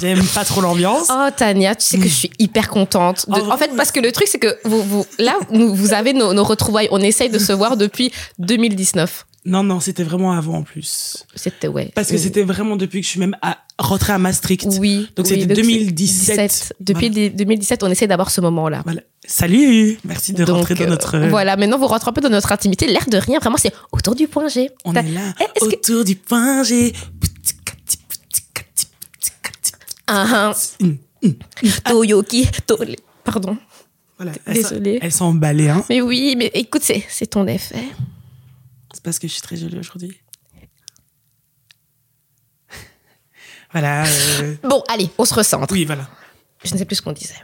J'aime 0.00 0.24
pas 0.26 0.44
trop 0.44 0.60
l'ambiance. 0.60 1.08
Oh, 1.10 1.28
Tania, 1.36 1.74
tu 1.74 1.84
sais 1.84 1.98
que 1.98 2.04
je 2.04 2.14
suis 2.14 2.30
hyper 2.38 2.68
contente. 2.68 3.28
de- 3.28 3.34
Oh, 3.40 3.50
en 3.52 3.56
fait, 3.56 3.70
parce 3.76 3.92
que 3.92 4.00
le 4.00 4.12
truc, 4.12 4.28
c'est 4.28 4.38
que 4.38 4.56
vous, 4.64 4.82
vous, 4.82 5.06
là, 5.18 5.36
vous 5.50 5.92
avez 5.92 6.12
nos, 6.12 6.32
nos 6.32 6.44
retrouvailles. 6.44 6.88
On 6.90 7.00
essaye 7.00 7.30
de 7.30 7.38
se 7.38 7.52
voir 7.52 7.76
depuis 7.76 8.12
2019. 8.38 9.26
Non, 9.46 9.62
non, 9.62 9.78
c'était 9.78 10.04
vraiment 10.04 10.32
avant 10.32 10.54
en 10.58 10.62
plus. 10.62 11.26
C'était, 11.34 11.68
ouais. 11.68 11.92
Parce 11.94 12.08
que 12.10 12.16
c'était 12.16 12.44
vraiment 12.44 12.76
depuis 12.76 13.00
que 13.02 13.04
je 13.04 13.10
suis 13.10 13.20
même 13.20 13.36
à, 13.42 13.58
rentrée 13.78 14.14
à 14.14 14.18
Maastricht. 14.18 14.66
Oui. 14.80 15.10
Donc 15.16 15.26
oui, 15.26 15.32
c'était 15.34 15.46
donc 15.46 15.56
2017. 15.56 16.36
17. 16.36 16.72
Depuis 16.80 17.10
les- 17.10 17.28
2017, 17.28 17.82
on 17.82 17.90
essaie 17.90 18.06
d'avoir 18.06 18.30
ce 18.30 18.40
moment-là. 18.40 18.80
Voilà. 18.84 19.02
Salut 19.26 19.98
Merci 20.04 20.32
de 20.32 20.44
Donc, 20.44 20.56
rentrer 20.56 20.74
dans 20.74 20.84
euh, 20.84 20.86
notre... 20.86 21.18
Voilà, 21.28 21.56
maintenant 21.56 21.76
vous 21.78 21.86
rentrez 21.86 22.08
un 22.08 22.12
peu 22.12 22.22
dans 22.22 22.30
notre 22.30 22.52
intimité. 22.52 22.86
L'air 22.86 23.04
de 23.06 23.18
rien, 23.18 23.38
vraiment, 23.38 23.58
c'est 23.58 23.72
autour 23.92 24.14
du 24.14 24.28
point 24.28 24.48
G. 24.48 24.70
On 24.86 24.94
est 24.94 25.02
là, 25.02 25.20
Eh, 25.40 25.58
que- 25.60 25.64
autour 25.66 26.04
du 26.04 26.16
point 26.16 26.62
G. 26.62 26.94
Ah, 30.06 30.52
Hum, 30.82 30.98
ah. 31.84 31.90
Toyoki, 31.90 32.46
to- 32.66 32.78
Pardon. 33.24 33.56
Voilà. 34.18 34.32
Désolée. 34.46 34.98
Elles 35.02 35.12
sont 35.12 35.24
emballées, 35.26 35.68
hein. 35.70 35.84
Mais 35.88 36.00
oui, 36.00 36.34
mais 36.36 36.50
écoute, 36.54 36.82
c'est 36.82 37.26
ton 37.26 37.46
effet. 37.46 37.84
C'est 38.92 39.02
parce 39.02 39.18
que 39.18 39.26
je 39.26 39.32
suis 39.32 39.42
très 39.42 39.56
jolie 39.56 39.78
aujourd'hui. 39.78 40.16
voilà. 43.72 44.04
euh, 44.06 44.54
Bon, 44.62 44.82
allez, 44.88 45.08
on 45.18 45.24
se 45.24 45.34
recentre. 45.34 45.72
Oui, 45.72 45.84
voilà. 45.84 46.08
Je 46.64 46.72
ne 46.74 46.78
sais 46.78 46.84
plus 46.84 46.96
ce 46.96 47.02
qu'on 47.02 47.12
disait. 47.12 47.34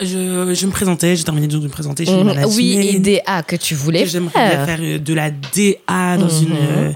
Je, 0.00 0.54
je 0.54 0.66
me 0.66 0.70
présentais, 0.70 1.16
j'ai 1.16 1.24
terminé 1.24 1.48
de 1.48 1.58
me 1.58 1.68
présenter. 1.68 2.04
Mhm. 2.06 2.44
Oui, 2.54 2.78
et 2.78 2.98
DA 3.00 3.42
que 3.42 3.56
tu 3.56 3.74
voulais 3.74 4.06
J'aimerais 4.06 4.32
faire. 4.32 4.66
bien 4.66 4.76
faire 4.76 4.80
euh, 4.80 4.98
de 4.98 5.14
la 5.14 5.30
DA 5.30 6.16
dans 6.16 6.26
Mhm. 6.26 6.42
une. 6.46 6.56
euh, 6.56 6.92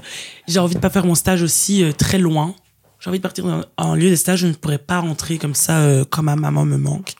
J'ai 0.47 0.59
envie 0.59 0.75
de 0.75 0.79
pas 0.79 0.89
faire 0.89 1.05
mon 1.05 1.15
stage 1.15 1.41
aussi 1.41 1.83
euh, 1.83 1.91
très 1.91 2.17
loin. 2.17 2.55
J'ai 3.03 3.09
envie 3.09 3.19
de 3.19 3.23
partir 3.23 3.45
dans 3.45 3.63
un 3.77 3.95
lieu 3.95 4.09
de 4.09 4.15
stage. 4.15 4.39
Je 4.39 4.47
ne 4.47 4.53
pourrais 4.53 4.77
pas 4.77 4.99
rentrer 4.99 5.37
comme 5.37 5.55
ça 5.55 5.81
euh, 5.81 6.05
quand 6.09 6.23
ma 6.23 6.35
maman 6.37 6.63
me 6.65 6.77
manque. 6.77 7.15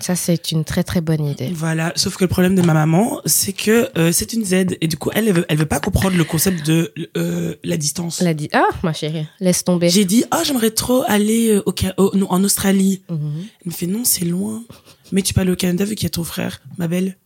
Ça, 0.00 0.14
c'est 0.14 0.50
une 0.52 0.64
très 0.64 0.82
très 0.84 1.00
bonne 1.00 1.24
idée. 1.24 1.50
Voilà. 1.54 1.92
Sauf 1.96 2.16
que 2.16 2.24
le 2.24 2.28
problème 2.28 2.54
de 2.54 2.60
ma 2.62 2.74
maman, 2.74 3.20
c'est 3.24 3.54
que 3.54 3.90
euh, 3.98 4.12
c'est 4.12 4.32
une 4.34 4.44
Z 4.44 4.76
et 4.80 4.88
du 4.88 4.96
coup, 4.98 5.10
elle, 5.14 5.28
elle 5.28 5.34
veut, 5.34 5.46
elle 5.48 5.56
veut 5.56 5.64
pas 5.66 5.80
comprendre 5.80 6.16
le 6.18 6.24
concept 6.24 6.66
de 6.66 6.92
euh, 7.16 7.54
la 7.64 7.76
distance. 7.78 8.20
Elle 8.20 8.28
a 8.28 8.34
dit 8.34 8.50
Ah, 8.52 8.68
ma 8.82 8.92
chérie, 8.92 9.26
laisse 9.40 9.64
tomber. 9.64 9.88
J'ai 9.88 10.04
dit, 10.04 10.24
ah, 10.30 10.42
j'aimerais 10.44 10.70
trop 10.70 11.02
aller 11.06 11.58
au, 11.64 11.74
au- 11.96 12.14
non, 12.16 12.30
en 12.30 12.44
Australie. 12.44 13.02
Mhm. 13.08 13.32
Elle 13.64 13.66
me 13.66 13.72
fait, 13.72 13.86
non, 13.86 14.04
c'est 14.04 14.26
loin. 14.26 14.64
Mais 15.12 15.22
tu 15.22 15.32
peux 15.32 15.40
aller 15.42 15.52
au 15.52 15.56
Canada 15.56 15.84
vu 15.86 15.94
qu'il 15.94 16.04
y 16.04 16.06
a 16.06 16.10
ton 16.10 16.24
frère, 16.24 16.60
ma 16.78 16.88
belle. 16.88 17.16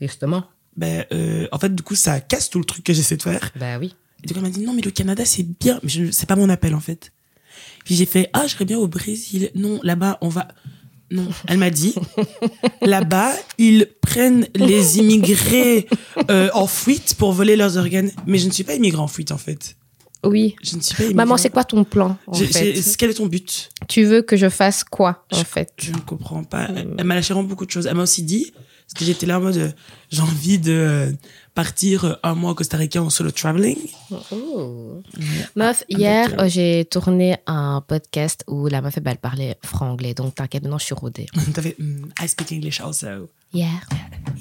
Justement. 0.00 0.44
Ben, 0.76 1.04
euh, 1.12 1.46
en 1.52 1.58
fait, 1.60 1.72
du 1.72 1.82
coup, 1.84 1.94
ça 1.94 2.20
casse 2.20 2.50
tout 2.50 2.58
le 2.58 2.64
truc 2.64 2.82
que 2.84 2.92
j'essaie 2.92 3.16
de 3.16 3.22
faire. 3.22 3.50
Bah 3.54 3.78
oui. 3.78 3.94
Et 4.22 4.26
du 4.26 4.32
coup, 4.34 4.38
elle 4.40 4.46
m'a 4.46 4.50
dit, 4.50 4.60
non, 4.60 4.72
mais 4.72 4.82
le 4.82 4.90
Canada, 4.90 5.24
c'est 5.24 5.42
bien. 5.58 5.80
Mais 5.82 5.88
je- 5.88 6.10
c'est 6.10 6.26
pas 6.26 6.36
mon 6.36 6.48
appel, 6.48 6.74
en 6.74 6.80
fait. 6.80 7.12
Puis 7.84 7.94
j'ai 7.94 8.06
fait, 8.06 8.30
ah, 8.32 8.46
j'irais 8.46 8.64
bien 8.64 8.78
au 8.78 8.88
Brésil. 8.88 9.50
Non, 9.54 9.80
là-bas, 9.82 10.18
on 10.22 10.28
va. 10.28 10.48
Non, 11.10 11.28
elle 11.46 11.58
m'a 11.58 11.70
dit, 11.70 11.94
là-bas, 12.82 13.32
ils 13.58 13.86
prennent 14.00 14.48
les 14.54 14.98
immigrés 14.98 15.86
euh, 16.30 16.48
en 16.54 16.66
fuite 16.66 17.14
pour 17.18 17.32
voler 17.32 17.56
leurs 17.56 17.76
organes. 17.76 18.10
Mais 18.26 18.38
je 18.38 18.46
ne 18.46 18.50
suis 18.52 18.64
pas 18.64 18.74
immigré 18.74 19.00
en 19.00 19.06
fuite, 19.08 19.30
en 19.32 19.38
fait. 19.38 19.76
Oui. 20.24 20.56
Je 20.62 20.76
ne 20.76 20.80
suis 20.80 20.94
pas. 21.08 21.12
Maman, 21.14 21.36
c'est 21.36 21.50
quoi 21.50 21.64
ton 21.64 21.84
plan 21.84 22.16
en 22.26 22.32
fait 22.34 22.80
Quel 22.96 23.10
est 23.10 23.14
ton 23.14 23.26
but 23.26 23.68
Tu 23.88 24.04
veux 24.04 24.22
que 24.22 24.36
je 24.38 24.48
fasse 24.48 24.82
quoi 24.82 25.26
en 25.30 25.44
fait 25.44 25.70
Je 25.76 25.92
ne 25.92 25.98
comprends 25.98 26.42
pas. 26.44 26.68
Hmm. 26.68 26.94
Elle 26.98 27.04
m'a 27.04 27.14
lâché 27.14 27.34
vraiment 27.34 27.46
beaucoup 27.48 27.66
de 27.66 27.70
choses. 27.70 27.86
Elle 27.86 27.94
m'a 27.94 28.04
aussi 28.04 28.22
dit, 28.22 28.50
parce 28.54 28.98
que 28.98 29.04
j'étais 29.04 29.26
là 29.26 29.38
en 29.38 29.42
mode, 29.42 29.56
euh, 29.58 29.70
j'ai 30.10 30.22
envie 30.22 30.58
de 30.58 31.14
partir 31.54 32.04
euh, 32.04 32.14
un 32.22 32.34
mois 32.34 32.50
au 32.50 32.54
Costa 32.54 32.76
Rica 32.76 33.02
en 33.02 33.10
solo 33.10 33.30
traveling. 33.30 33.78
Oh. 34.32 35.02
Meuf, 35.56 35.84
hier, 35.88 36.34
euh, 36.38 36.48
j'ai 36.48 36.84
tourné 36.84 37.36
un 37.46 37.82
podcast 37.86 38.44
où 38.48 38.66
la 38.66 38.82
meuf, 38.82 38.94
elle 39.04 39.16
parlait 39.18 39.56
franglais. 39.64 40.14
Donc, 40.14 40.34
t'inquiète, 40.34 40.64
maintenant, 40.64 40.78
je 40.78 40.84
suis 40.84 40.94
rodée. 40.94 41.26
T'avais, 41.54 41.76
mm, 41.78 42.06
I 42.20 42.28
speak 42.28 42.52
English 42.52 42.80
also. 42.80 43.28
Hier. 43.52 43.86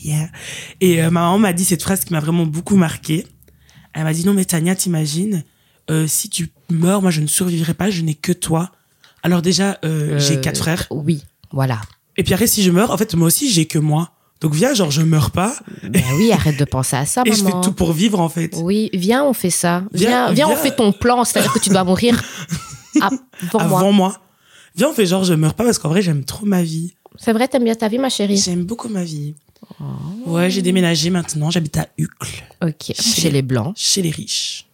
Yeah. 0.03 0.29
Et 0.81 1.03
euh, 1.03 1.11
ma 1.11 1.21
maman 1.21 1.37
m'a 1.37 1.53
dit 1.53 1.65
cette 1.65 1.83
phrase 1.83 2.03
qui 2.03 2.13
m'a 2.13 2.19
vraiment 2.19 2.47
beaucoup 2.47 2.75
marquée. 2.75 3.27
Elle 3.93 4.03
m'a 4.03 4.13
dit 4.13 4.25
non 4.25 4.33
mais 4.33 4.43
Tania, 4.43 4.75
t'imagines, 4.75 5.43
euh, 5.91 6.07
si 6.07 6.29
tu 6.29 6.49
meurs, 6.71 7.03
moi 7.03 7.11
je 7.11 7.21
ne 7.21 7.27
survivrai 7.27 7.75
pas, 7.75 7.91
je 7.91 8.01
n'ai 8.01 8.15
que 8.15 8.31
toi. 8.31 8.71
Alors 9.21 9.43
déjà, 9.43 9.79
j'ai 10.17 10.41
quatre 10.41 10.57
frères. 10.57 10.87
Oui, 10.89 11.23
voilà. 11.51 11.79
Et 12.17 12.23
puis 12.23 12.33
après, 12.33 12.47
si 12.47 12.63
je 12.63 12.71
meurs, 12.71 12.91
en 12.91 12.97
fait, 12.97 13.13
moi 13.13 13.27
aussi, 13.27 13.49
j'ai 13.51 13.65
que 13.65 13.79
moi. 13.79 14.12
Donc 14.43 14.53
viens, 14.53 14.73
genre, 14.73 14.91
je 14.91 15.01
meurs 15.01 15.31
pas. 15.31 15.55
Ben 15.83 16.03
oui, 16.17 16.31
arrête 16.31 16.57
de 16.59 16.65
penser 16.65 16.95
à 16.97 17.05
ça, 17.05 17.23
Et 17.25 17.31
je 17.31 17.43
fais 17.43 17.51
tout 17.63 17.71
pour 17.71 17.93
vivre, 17.93 18.19
en 18.19 18.27
fait. 18.29 18.51
Oui, 18.57 18.89
viens, 18.93 19.23
on 19.23 19.33
fait 19.33 19.49
ça. 19.49 19.83
Viens, 19.93 20.31
Viens, 20.31 20.33
viens, 20.33 20.49
on 20.49 20.55
fait 20.57 20.75
ton 20.75 20.91
plan. 20.91 21.23
C'est-à-dire 21.23 21.51
que 21.53 21.59
tu 21.59 21.69
dois 21.69 21.83
mourir 21.85 22.21
avant, 23.01 23.17
Avant 23.59 23.79
moi. 23.79 23.91
moi. 23.93 24.17
Viens, 24.75 24.89
on 24.89 24.93
fait 24.93 25.05
genre, 25.05 25.23
je 25.23 25.33
meurs 25.33 25.53
pas 25.53 25.63
parce 25.63 25.79
qu'en 25.79 25.89
vrai, 25.89 26.01
j'aime 26.01 26.25
trop 26.25 26.45
ma 26.45 26.61
vie. 26.61 26.93
C'est 27.17 27.31
vrai, 27.31 27.47
t'aimes 27.47 27.63
bien 27.63 27.73
ta 27.75 27.87
vie, 27.87 27.99
ma 27.99 28.09
chérie? 28.09 28.37
J'aime 28.37 28.65
beaucoup 28.65 28.89
ma 28.89 29.03
vie. 29.03 29.33
Ouais, 30.25 30.49
j'ai 30.51 30.61
déménagé 30.61 31.09
maintenant. 31.09 31.49
J'habite 31.49 31.77
à 31.77 31.87
Uccle, 31.97 32.43
Ok, 32.61 32.93
chez 32.99 33.29
les 33.31 33.41
Blancs. 33.41 33.73
chez 33.77 34.01
les 34.01 34.11
riches. 34.11 34.65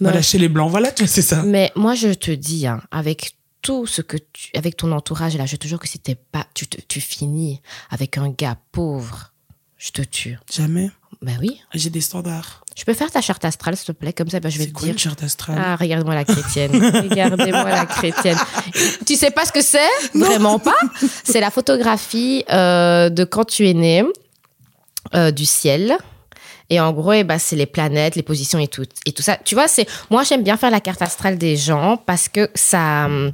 Mais- 0.00 0.08
Voilà, 0.08 0.22
chez 0.22 0.38
les 0.38 0.48
blancs. 0.48 0.70
Voilà, 0.70 0.90
c'est 1.06 1.22
ça. 1.22 1.42
Mais 1.44 1.70
moi, 1.76 1.94
je 1.94 2.08
te 2.14 2.30
dis, 2.32 2.66
hein, 2.66 2.80
avec 2.90 3.36
tout 3.62 3.86
ce 3.86 4.02
que 4.02 4.16
tu, 4.32 4.50
avec 4.54 4.76
ton 4.76 4.90
entourage, 4.92 5.36
là, 5.36 5.46
je 5.46 5.56
te 5.56 5.66
jure 5.68 5.78
que 5.78 5.88
si 5.88 5.98
t'es 5.98 6.14
pas, 6.16 6.46
tu, 6.54 6.66
te- 6.66 6.80
tu 6.80 7.00
finis 7.00 7.60
avec 7.90 8.18
un 8.18 8.28
gars 8.28 8.56
pauvre, 8.72 9.32
je 9.78 9.90
te 9.90 10.02
tue. 10.02 10.38
Jamais. 10.52 10.90
Ben 11.20 11.36
oui. 11.40 11.60
J'ai 11.72 11.90
des 11.90 12.00
standards. 12.00 12.64
Je 12.76 12.84
peux 12.84 12.94
faire 12.94 13.10
ta 13.10 13.20
charte 13.20 13.44
astrale, 13.44 13.76
s'il 13.76 13.86
te 13.86 13.92
plaît, 13.92 14.12
comme 14.12 14.28
ça, 14.30 14.40
ben, 14.40 14.48
je 14.50 14.58
vais 14.58 14.66
te 14.66 14.72
quoi 14.72 14.82
dire. 14.84 14.92
une 14.94 14.98
charte 14.98 15.22
astrale? 15.22 15.60
Ah, 15.62 15.76
regarde-moi 15.76 16.14
la 16.14 16.24
chrétienne. 16.24 16.72
Regardez-moi 17.10 17.64
la 17.68 17.86
chrétienne. 17.86 18.38
Tu 19.06 19.14
sais 19.16 19.30
pas 19.30 19.44
ce 19.44 19.52
que 19.52 19.62
c'est? 19.62 19.78
Vraiment 20.14 20.58
pas 20.58 20.74
C'est 21.22 21.40
la 21.40 21.50
photographie 21.50 22.44
euh, 22.50 23.10
de 23.10 23.24
quand 23.24 23.44
tu 23.44 23.68
es 23.68 23.74
né, 23.74 24.02
euh, 25.14 25.30
du 25.30 25.44
ciel. 25.46 25.96
Et 26.70 26.80
en 26.80 26.92
gros, 26.92 27.12
eh 27.12 27.24
ben, 27.24 27.38
c'est 27.38 27.56
les 27.56 27.66
planètes, 27.66 28.16
les 28.16 28.22
positions 28.22 28.58
et 28.58 28.68
tout, 28.68 28.84
et 29.06 29.12
tout 29.12 29.22
ça. 29.22 29.36
Tu 29.44 29.54
vois, 29.54 29.68
c'est 29.68 29.86
moi 30.10 30.22
j'aime 30.24 30.42
bien 30.42 30.56
faire 30.56 30.70
la 30.70 30.80
carte 30.80 31.02
astrale 31.02 31.38
des 31.38 31.56
gens 31.56 31.96
parce 31.96 32.28
que 32.28 32.50
ça, 32.54 33.06
hum, 33.06 33.32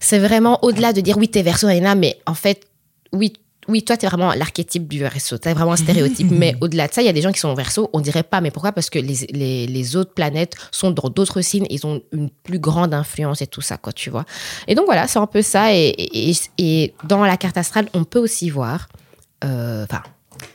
c'est 0.00 0.18
vraiment 0.18 0.58
au-delà 0.64 0.92
de 0.92 1.00
dire 1.00 1.16
oui 1.18 1.28
t'es 1.28 1.42
verso, 1.42 1.66
Anna, 1.66 1.94
mais 1.94 2.18
en 2.26 2.34
fait, 2.34 2.66
oui, 3.12 3.32
oui 3.68 3.82
toi 3.82 3.96
t'es 3.96 4.06
vraiment 4.06 4.32
l'archétype 4.34 4.88
du 4.88 4.98
verso, 4.98 5.38
t'es 5.38 5.54
vraiment 5.54 5.72
un 5.72 5.76
stéréotype. 5.76 6.30
mais 6.32 6.56
au-delà 6.60 6.88
de 6.88 6.92
ça, 6.92 7.02
il 7.02 7.06
y 7.06 7.08
a 7.08 7.12
des 7.12 7.22
gens 7.22 7.32
qui 7.32 7.40
sont 7.40 7.54
verso, 7.54 7.90
on 7.92 8.00
dirait 8.00 8.22
pas. 8.22 8.40
Mais 8.40 8.50
pourquoi? 8.50 8.72
Parce 8.72 8.90
que 8.90 8.98
les, 8.98 9.26
les, 9.30 9.66
les 9.66 9.96
autres 9.96 10.12
planètes 10.12 10.54
sont 10.70 10.90
dans 10.90 11.08
d'autres 11.10 11.40
signes, 11.42 11.66
ils 11.70 11.86
ont 11.86 12.02
une 12.12 12.30
plus 12.30 12.58
grande 12.58 12.94
influence 12.94 13.40
et 13.42 13.46
tout 13.46 13.62
ça, 13.62 13.76
quoi, 13.76 13.92
tu 13.92 14.10
vois. 14.10 14.24
Et 14.66 14.74
donc 14.74 14.86
voilà, 14.86 15.06
c'est 15.06 15.18
un 15.18 15.26
peu 15.26 15.42
ça. 15.42 15.74
Et, 15.74 15.94
et, 15.98 16.32
et 16.58 16.94
dans 17.04 17.24
la 17.24 17.36
carte 17.36 17.56
astrale, 17.56 17.88
on 17.94 18.04
peut 18.04 18.18
aussi 18.18 18.50
voir, 18.50 18.88
euh, 19.44 19.84
enfin, 19.84 20.02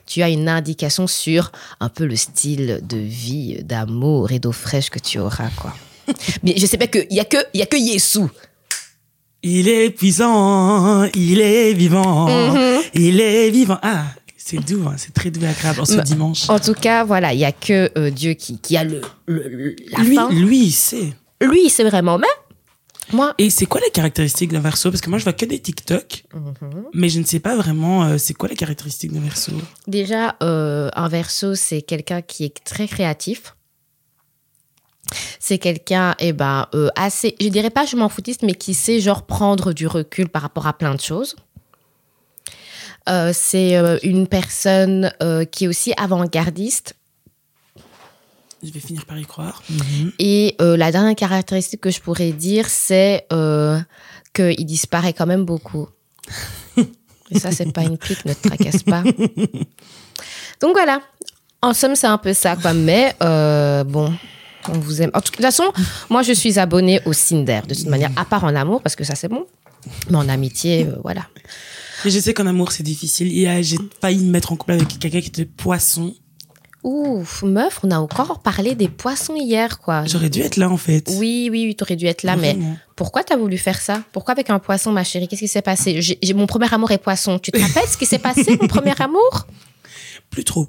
tu 0.06 0.22
as 0.22 0.30
une 0.30 0.48
indication 0.50 1.08
sur 1.08 1.52
un 1.80 1.90
peu 1.90 2.06
le 2.06 2.16
style 2.16 2.80
de 2.84 2.98
vie, 2.98 3.64
d'amour 3.64 4.32
et 4.32 4.40
d'eau 4.40 4.52
fraîche 4.52 4.90
que 4.90 5.00
tu 5.00 5.20
auras, 5.20 5.50
quoi. 5.56 5.74
Mais 6.44 6.56
je 6.58 6.66
sais 6.66 6.78
pas 6.78 6.88
que 6.88 7.00
il 7.10 7.16
y 7.16 7.20
a 7.20 7.26
que 7.26 7.38
il 7.54 7.60
y 7.60 7.64
a 7.64 7.66
que. 7.66 7.78
Il 9.42 9.70
est 9.70 9.90
puissant, 9.92 11.04
il 11.16 11.40
est 11.40 11.74
vivant, 11.74 12.28
Mhm. 12.28 12.82
il 12.94 13.22
est 13.22 13.50
vivant. 13.52 13.78
Ah, 13.82 14.04
c'est 14.36 14.58
doux, 14.58 14.84
hein, 14.88 14.96
c'est 14.98 15.14
très 15.14 15.32
doux 15.32 15.42
et 15.44 15.48
agréable 15.48 15.80
en 15.82 15.86
ce 15.86 15.96
Bah, 15.96 16.02
dimanche. 16.04 16.50
En 16.50 16.60
tout 16.60 16.74
cas, 16.74 17.06
voilà, 17.06 17.34
il 17.34 17.40
y 17.40 17.46
a 17.46 17.54
que 17.54 17.90
euh, 17.98 18.10
Dieu 18.10 18.34
qui, 18.34 18.58
qui 18.60 18.76
a 18.76 18.84
le, 18.84 19.00
le- 19.28 19.48
le- 19.48 19.76
la 19.92 20.00
lui, 20.04 20.16
fin. 20.16 20.30
lui, 20.30 20.66
il 20.66 20.72
sait. 20.72 21.14
Lui, 21.42 21.70
c'est 21.70 21.86
vraiment. 21.86 22.18
Mais 22.18 22.28
moi, 23.12 23.34
Et 23.38 23.50
c'est 23.50 23.66
quoi 23.66 23.82
les 23.84 23.92
caractéristiques 23.92 24.52
d'un 24.52 24.60
verso? 24.60 24.92
Parce 24.92 25.02
que 25.02 25.10
moi, 25.10 25.20
je 25.20 25.24
vois 25.24 25.34
que 25.34 25.46
des 25.46 25.60
TikTok, 25.60 26.26
mais 26.94 27.10
je 27.10 27.20
ne 27.20 27.26
sais 27.26 27.40
pas 27.40 27.56
vraiment 27.56 28.04
euh, 28.04 28.18
c'est 28.18 28.34
quoi 28.34 28.50
les 28.50 28.56
caractéristiques 28.56 29.12
d'un 29.12 29.22
verso? 29.22 29.52
déjà, 29.88 30.36
euh, 30.44 30.90
un 30.96 31.08
verso, 31.08 31.56
c'est 31.56 31.82
quelqu'un 31.82 32.22
qui 32.22 32.46
est 32.46 32.64
très 32.64 32.88
créatif. 32.88 33.56
C'est 35.40 35.58
quelqu'un, 35.58 36.16
eh 36.20 36.34
ben, 36.34 36.68
euh, 36.76 36.90
assez, 36.96 37.36
je 37.42 37.48
dirais 37.48 37.72
pas 37.72 37.86
je 37.86 37.96
m'en 37.96 38.10
foutiste, 38.10 38.44
mais 38.44 38.54
qui 38.54 38.76
sait 38.76 39.00
genre 39.00 39.26
prendre 39.26 39.74
du 39.74 39.88
recul 39.88 40.30
par 40.30 40.44
rapport 40.44 40.68
à 40.68 40.78
plein 40.78 40.94
de 40.94 41.02
choses. 41.02 41.36
C'est 43.34 43.74
une 44.04 44.28
personne 44.28 45.12
qui 45.52 45.66
est 45.66 45.68
aussi 45.68 45.94
avant-gardiste. 45.98 46.94
Je 48.64 48.72
vais 48.72 48.80
finir 48.80 49.06
par 49.06 49.18
y 49.18 49.26
croire. 49.26 49.64
Et 50.20 50.56
euh, 50.60 50.76
la 50.76 50.92
dernière 50.92 51.16
caractéristique 51.16 51.80
que 51.82 51.92
je 51.92 52.02
pourrais 52.02 52.32
dire, 52.32 52.68
c'est 52.70 53.26
euh, 53.32 53.80
qu'il 54.34 54.66
disparaît 54.66 55.14
quand 55.14 55.26
même 55.28 55.46
beaucoup. 55.46 55.88
Et 57.32 57.40
ça, 57.40 57.52
c'est 57.52 57.72
pas 57.72 57.84
une 57.84 57.98
pique, 57.98 58.26
ne 58.26 58.34
te 58.34 58.48
tracasse 58.48 58.84
pas. 58.84 59.04
Donc 60.62 60.72
voilà. 60.74 61.02
En 61.62 61.74
somme, 61.74 61.96
c'est 61.96 62.08
un 62.08 62.18
peu 62.18 62.34
ça, 62.34 62.56
quoi. 62.56 62.74
Mais 62.74 63.14
euh, 63.22 63.84
bon, 63.84 64.14
on 64.68 64.80
vous 64.80 65.02
aime. 65.02 65.12
En 65.14 65.22
tout- 65.22 65.32
de 65.32 65.36
toute 65.38 65.46
façon, 65.46 65.72
moi, 66.10 66.22
je 66.24 66.34
suis 66.34 66.58
abonnée 66.60 67.02
au 67.06 67.14
Cinder, 67.14 67.62
de 67.68 67.74
toute 67.76 67.86
manière, 67.88 68.12
à 68.16 68.26
part 68.26 68.44
en 68.44 68.56
amour, 68.56 68.82
parce 68.82 68.96
que 68.96 69.04
ça, 69.04 69.16
c'est 69.16 69.28
bon. 69.28 69.46
Mais 70.10 70.18
en 70.18 70.28
amitié, 70.28 70.86
euh, 70.88 70.96
voilà. 71.04 71.26
Mais 72.04 72.12
je 72.12 72.20
sais 72.20 72.34
qu'en 72.34 72.48
amour, 72.48 72.72
c'est 72.72 72.84
difficile. 72.84 73.30
J'ai 73.64 73.78
failli 74.02 74.24
me 74.26 74.32
mettre 74.32 74.52
en 74.52 74.56
couple 74.56 74.72
avec 74.74 75.00
quelqu'un 75.00 75.22
qui 75.22 75.28
était 75.28 75.46
poisson. 75.46 76.14
Ouf, 76.84 77.44
meuf, 77.44 77.80
on 77.84 77.92
a 77.92 78.00
encore 78.00 78.40
parlé 78.40 78.74
des 78.74 78.88
poissons 78.88 79.36
hier, 79.36 79.80
quoi. 79.80 80.06
J'aurais 80.06 80.30
dû 80.30 80.40
être 80.42 80.56
là, 80.56 80.70
en 80.70 80.78
fait. 80.78 81.10
Oui, 81.18 81.50
oui, 81.52 81.66
oui, 81.68 81.76
t'aurais 81.76 81.98
dû 81.98 82.06
être 82.06 82.24
là, 82.24 82.38
mais 82.38 82.58
pourquoi 82.96 83.24
t'as 83.24 83.36
voulu 83.38 83.58
faire 83.58 83.82
ça? 83.82 84.02
Pourquoi 84.12 84.32
avec 84.32 84.50
un 84.50 84.60
poisson, 84.60 84.92
ma 84.92 85.04
chérie? 85.04 85.28
Qu'est-ce 85.28 85.42
qui 85.42 85.48
s'est 85.48 85.62
passé? 85.62 86.02
J'ai 86.02 86.34
Mon 86.34 86.48
premier 86.48 86.74
amour 86.74 86.92
est 86.92 86.98
poisson. 86.98 87.38
Tu 87.38 87.52
te 87.52 87.60
rappelles 87.62 87.90
ce 87.90 87.98
qui 87.98 88.06
s'est 88.06 88.20
passé, 88.20 88.58
mon 88.62 88.68
premier 88.68 88.94
amour? 89.00 89.48
Plus 90.30 90.44
trop. 90.46 90.68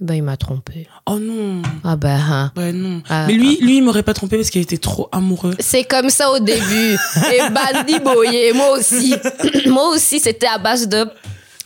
Ben, 0.00 0.14
il 0.14 0.22
m'a 0.22 0.36
trompé. 0.36 0.88
Oh 1.06 1.18
non. 1.20 1.62
Ah 1.84 1.94
ben, 1.94 2.18
hein. 2.18 2.52
Ouais, 2.56 2.72
non. 2.72 3.02
Ah, 3.08 3.26
mais 3.28 3.34
lui, 3.34 3.58
lui, 3.60 3.76
il 3.76 3.82
m'aurait 3.82 4.02
pas 4.02 4.14
trompé 4.14 4.36
parce 4.36 4.50
qu'il 4.50 4.60
était 4.60 4.78
trop 4.78 5.08
amoureux. 5.12 5.54
C'est 5.60 5.84
comme 5.84 6.10
ça 6.10 6.30
au 6.32 6.40
début. 6.40 6.96
Et 7.32 7.40
Bandi 7.50 8.00
Boye, 8.00 8.52
moi 8.52 8.72
aussi. 8.72 9.14
moi 9.66 9.90
aussi, 9.90 10.18
c'était 10.18 10.48
à 10.48 10.58
base 10.58 10.88
de... 10.88 11.06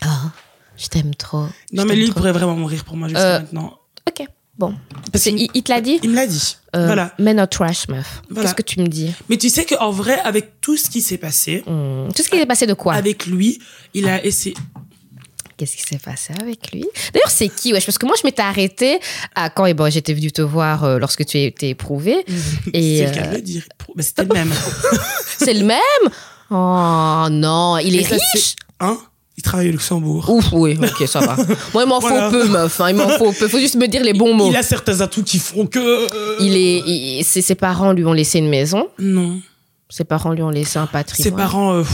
Ah, 0.02 0.32
je 0.76 0.86
t'aime 0.88 1.14
trop. 1.14 1.46
Non, 1.72 1.84
mais 1.84 1.94
lui, 1.96 2.04
il 2.06 2.12
pourrait 2.14 2.32
vraiment 2.32 2.54
mourir 2.56 2.84
pour 2.84 2.96
moi 2.96 3.08
jusqu'à 3.08 3.36
Euh, 3.36 3.38
maintenant. 3.40 3.78
Ok, 4.08 4.26
bon. 4.58 4.74
Parce 5.12 5.24
qu'il 5.24 5.38
Il, 5.40 5.48
il 5.54 5.62
te 5.62 5.72
l'a 5.72 5.80
dit 5.80 5.98
il 6.02 6.10
me 6.10 6.14
l'a 6.16 6.26
dit. 6.26 6.56
Euh, 6.74 6.86
Voilà. 6.86 7.12
Mais 7.18 7.32
no 7.34 7.46
trash, 7.46 7.88
meuf. 7.88 8.22
Voilà. 8.30 8.42
Qu'est-ce 8.42 8.54
que 8.54 8.62
tu 8.62 8.80
me 8.80 8.86
dis 8.86 9.12
Mais 9.28 9.36
tu 9.36 9.48
sais 9.48 9.64
qu'en 9.64 9.90
vrai, 9.90 10.18
avec 10.20 10.60
tout 10.60 10.76
ce 10.76 10.88
qui 10.90 11.00
s'est 11.00 11.18
passé, 11.18 11.62
Hmm, 11.66 12.08
Tout 12.14 12.22
ce 12.22 12.28
qui 12.28 12.38
s'est 12.38 12.46
passé 12.46 12.66
de 12.66 12.74
quoi 12.74 12.94
avec 12.94 13.26
lui, 13.26 13.60
il 13.94 14.08
a 14.08 14.24
essayé. 14.24 14.54
Qu'est-ce 15.56 15.74
qui 15.78 15.82
s'est 15.84 15.98
passé 15.98 16.34
avec 16.38 16.70
lui 16.70 16.84
D'ailleurs, 17.14 17.30
c'est 17.30 17.48
qui 17.48 17.72
wesh? 17.72 17.86
Parce 17.86 17.96
que 17.96 18.04
moi, 18.04 18.14
je 18.20 18.26
m'étais 18.26 18.42
arrêtée 18.42 18.98
à 19.34 19.48
quand 19.48 19.64
et 19.64 19.72
bon, 19.72 19.90
j'étais 19.90 20.12
venue 20.12 20.30
te 20.30 20.42
voir 20.42 20.84
euh, 20.84 20.98
lorsque 20.98 21.24
tu 21.24 21.38
étais 21.38 21.70
éprouvée. 21.70 22.26
Et 22.74 22.98
c'est 22.98 23.06
le 23.06 23.12
cas 23.14 23.26
euh, 23.26 23.30
de 23.30 23.34
le 23.36 23.40
dire. 23.40 23.62
Mais 23.94 24.02
c'était 24.02 24.24
le 24.24 24.34
même. 24.34 24.52
c'est 25.38 25.54
le 25.54 25.64
même? 25.64 25.80
Oh 26.50 27.26
non, 27.30 27.78
il 27.78 27.96
est 27.96 28.02
Et 28.02 28.06
riche 28.34 28.54
Hein 28.80 28.98
Il 29.38 29.42
travaille 29.42 29.68
au 29.68 29.72
Luxembourg. 29.72 30.28
Ouf, 30.30 30.46
oui, 30.52 30.78
ok, 30.82 31.06
ça 31.06 31.20
va. 31.20 31.36
Moi, 31.74 31.82
il 31.82 31.88
m'en 31.88 31.98
Voilà. 32.00 32.30
faut 32.30 32.38
peu, 32.38 32.48
meuf. 32.48 32.80
hein, 32.80 32.88
il 32.90 32.96
m'en 32.96 33.08
faut 33.10 33.32
peu. 33.32 33.48
faut 33.48 33.58
juste 33.58 33.74
me 33.76 33.86
dire 33.86 34.02
les 34.02 34.14
bons 34.14 34.32
mots. 34.34 34.48
Il 34.50 34.56
a 34.56 34.62
certains 34.62 35.00
atouts 35.02 35.22
qui 35.24 35.38
font 35.38 35.66
que. 35.66 35.78
euh, 35.78 36.36
Il 36.40 36.56
est, 36.56 36.78
il- 36.86 37.24
ses, 37.24 37.42
ses 37.42 37.54
parents 37.54 37.92
lui 37.92 38.04
ont 38.06 38.14
laissé 38.14 38.38
une 38.38 38.48
maison. 38.48 38.88
Non. 38.98 39.40
Ses 39.90 40.04
parents 40.04 40.32
lui 40.32 40.42
ont 40.42 40.50
laissé 40.50 40.78
un 40.78 40.86
Ses 40.86 40.92
patrimoine. 40.92 41.36
parents, 41.36 41.74
euh, 41.74 41.84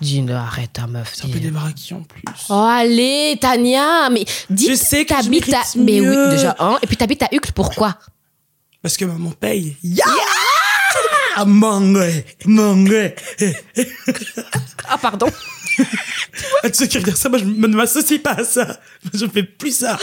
Dis, 0.00 0.22
ne, 0.22 0.32
arrête, 0.34 0.72
ta 0.72 0.86
meuf. 0.86 1.12
c'est 1.14 1.26
un 1.26 1.28
peu 1.28 1.38
des 1.40 1.50
baraquis 1.50 1.92
en 1.94 2.00
plus. 2.02 2.22
Oh, 2.48 2.54
allez, 2.54 3.36
Tania, 3.40 4.08
mais 4.10 4.24
dis 4.48 4.68
Je 4.70 4.74
sais 4.74 5.04
que 5.04 5.14
t'habites 5.14 5.52
à... 5.52 5.60
Mais 5.76 6.00
oui, 6.00 6.16
déjà, 6.30 6.56
hein. 6.58 6.78
Et 6.82 6.86
puis 6.86 6.96
t'habites 6.96 7.22
à 7.22 7.28
Uccle, 7.32 7.52
pourquoi? 7.52 7.96
Parce 8.82 8.96
que 8.96 9.04
maman 9.04 9.30
paye. 9.38 9.76
Ya 9.84 10.04
Ah, 11.36 11.44
Mangue, 11.44 12.24
mangue. 12.46 13.14
Ah, 14.88 14.98
pardon. 14.98 15.26
Ah, 16.62 16.70
tu 16.70 16.74
sais 16.76 16.88
qui 16.88 16.98
regarde 16.98 17.16
ça, 17.16 17.28
moi 17.28 17.38
je 17.38 17.44
ne 17.44 17.66
m'associe 17.76 18.20
pas 18.22 18.32
à 18.32 18.44
ça. 18.44 18.78
Je 19.14 19.26
fais 19.26 19.42
plus 19.42 19.76
ça. 19.76 19.98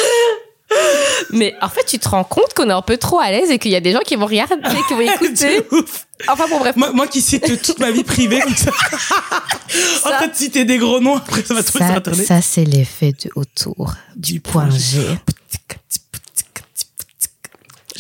Mais 1.31 1.55
en 1.62 1.69
fait, 1.69 1.86
tu 1.86 1.98
te 1.98 2.10
rends 2.10 2.25
compte 2.25 2.53
qu'on 2.53 2.69
est 2.69 2.74
un 2.74 2.81
peu 2.81 2.98
trop 2.98 3.19
à 3.19 3.31
l'aise 3.31 3.50
et 3.51 3.57
qu'il 3.57 3.72
y 3.72 3.75
a 3.75 3.79
des 3.79 3.93
gens 3.93 4.01
qui 4.05 4.15
vont 4.17 4.25
regarder, 4.25 4.55
qui 4.88 4.93
vont 4.93 5.00
écouter. 5.13 5.62
Ouf. 5.72 6.05
Enfin 6.27 6.46
bon, 6.50 6.60
bref. 6.60 6.75
Moi, 6.75 6.91
moi 6.91 7.07
qui 7.07 7.22
cite 7.22 7.62
toute 7.62 7.79
ma 7.79 7.89
vie 7.91 8.03
privée 8.03 8.41
comme 8.41 8.55
ça. 8.55 8.72
en 10.05 10.10
train 10.10 10.27
de 10.27 10.36
citer 10.36 10.65
des 10.65 10.77
gros 10.77 11.00
noms, 11.00 11.15
après 11.17 11.41
ça 11.43 11.53
va 11.53 11.63
trouver 11.63 11.86
sur 11.86 11.93
Ça, 11.93 11.98
internet. 12.00 12.27
ça 12.27 12.41
c'est 12.41 12.65
l'effet 12.65 13.13
de 13.24 13.29
autour 13.36 13.93
du 14.17 14.41
point 14.41 14.69
G. 14.69 15.00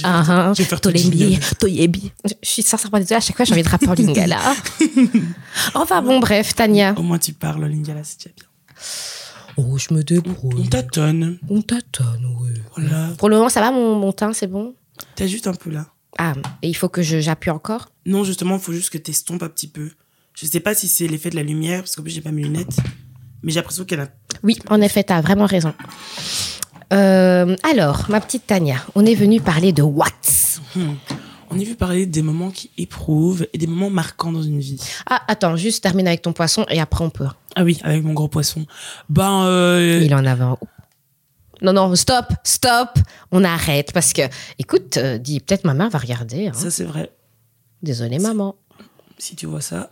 Ah, 0.03 0.23
faire- 0.23 0.53
je 0.53 0.61
vais 0.63 0.67
faire 0.69 0.81
tout 0.81 0.89
le 0.89 0.95
Tolembi. 0.95 1.39
Toyebi. 1.59 2.11
Je 2.25 2.33
je 2.43 2.49
suis 2.49 2.61
sincèrement 2.63 2.99
désolée, 2.99 3.17
à 3.17 3.19
chaque 3.21 3.35
fois 3.35 3.45
j'ai 3.45 3.53
envie 3.53 3.63
de 3.63 3.69
rapper 3.69 3.87
en 3.87 3.93
lingala. 3.93 4.39
enfin 5.73 6.01
bon, 6.01 6.19
bref, 6.19 6.55
Tania. 6.55 6.93
Au 6.97 7.01
moins 7.03 7.19
tu 7.19 7.33
parles, 7.33 7.65
Lingala, 7.65 8.03
c'est 8.03 8.17
déjà 8.19 8.29
bien. 8.35 8.45
Oh, 9.57 9.77
je 9.77 9.93
me 9.93 9.99
On 10.01 10.03
débrouille. 10.03 10.69
tâtonne. 10.69 11.39
On 11.49 11.61
tâtonne, 11.61 12.25
oui. 12.41 12.51
Voilà. 12.75 13.09
Pour 13.17 13.29
le 13.29 13.37
moment, 13.37 13.49
ça 13.49 13.59
va, 13.61 13.71
mon, 13.71 13.95
mon 13.95 14.11
teint, 14.13 14.33
c'est 14.33 14.45
bon? 14.47 14.75
T'as 15.15 15.25
juste 15.27 15.47
un 15.47 15.53
peu 15.53 15.71
là. 15.71 15.87
Ah, 16.19 16.33
et 16.61 16.69
il 16.69 16.75
faut 16.75 16.89
que 16.89 17.01
je- 17.01 17.19
j'appuie 17.19 17.49
encore? 17.51 17.89
Non, 18.05 18.23
justement, 18.23 18.55
il 18.55 18.61
faut 18.61 18.73
juste 18.73 18.89
que 18.91 18.97
t'estompes 18.99 19.41
un 19.43 19.49
petit 19.49 19.67
peu. 19.67 19.89
Je 20.35 20.45
sais 20.45 20.59
pas 20.59 20.75
si 20.75 20.87
c'est 20.87 21.07
l'effet 21.07 21.31
de 21.31 21.35
la 21.35 21.43
lumière, 21.43 21.79
parce 21.81 21.95
qu'en 21.95 22.03
plus, 22.03 22.11
j'ai 22.11 22.21
pas 22.21 22.31
mes 22.31 22.43
lunettes. 22.43 22.77
Mais 23.41 23.51
j'ai 23.51 23.59
l'impression 23.59 23.85
qu'elle 23.85 23.99
a. 24.01 24.09
Oui, 24.43 24.57
en 24.69 24.79
effet, 24.81 25.03
t'as 25.03 25.21
vraiment 25.21 25.45
raison. 25.47 25.73
Euh, 26.93 27.55
alors, 27.63 28.05
ma 28.09 28.21
petite 28.21 28.47
Tania, 28.47 28.77
on 28.95 29.05
est 29.05 29.15
venu 29.15 29.41
parler 29.41 29.73
de 29.73 29.81
Watts. 29.81 30.61
Hmm. 30.75 30.93
On 31.49 31.57
est 31.59 31.63
vu 31.63 31.75
parler 31.75 32.05
des 32.05 32.21
moments 32.21 32.49
qui 32.51 32.71
éprouvent 32.77 33.47
et 33.53 33.57
des 33.57 33.67
moments 33.67 33.89
marquants 33.89 34.31
dans 34.31 34.41
une 34.43 34.59
vie. 34.59 34.79
Ah, 35.09 35.21
attends, 35.27 35.55
juste 35.55 35.81
termine 35.83 36.07
avec 36.07 36.21
ton 36.21 36.33
poisson 36.33 36.65
et 36.69 36.79
après 36.81 37.03
on 37.05 37.09
peut. 37.09 37.27
Ah 37.55 37.63
oui, 37.63 37.79
avec 37.83 38.03
mon 38.03 38.13
gros 38.13 38.27
poisson. 38.27 38.65
Ben, 39.09 39.43
euh, 39.45 40.01
Il 40.03 40.13
en 40.13 40.25
avait 40.25 40.43
un. 40.43 40.57
Non, 41.61 41.73
non, 41.73 41.95
stop, 41.95 42.25
stop, 42.43 42.89
on 43.31 43.43
arrête 43.43 43.91
parce 43.93 44.13
que, 44.13 44.21
écoute, 44.59 44.97
euh, 44.97 45.17
dis 45.17 45.39
peut-être 45.39 45.63
ma 45.63 45.73
mère 45.73 45.89
va 45.89 45.99
regarder. 45.99 46.47
hein. 46.47 46.53
ça 46.53 46.69
c'est 46.69 46.83
vrai. 46.83 47.11
Désolée, 47.81 48.19
maman. 48.19 48.55
Si 49.17 49.35
tu 49.35 49.45
vois 49.45 49.61
ça. 49.61 49.89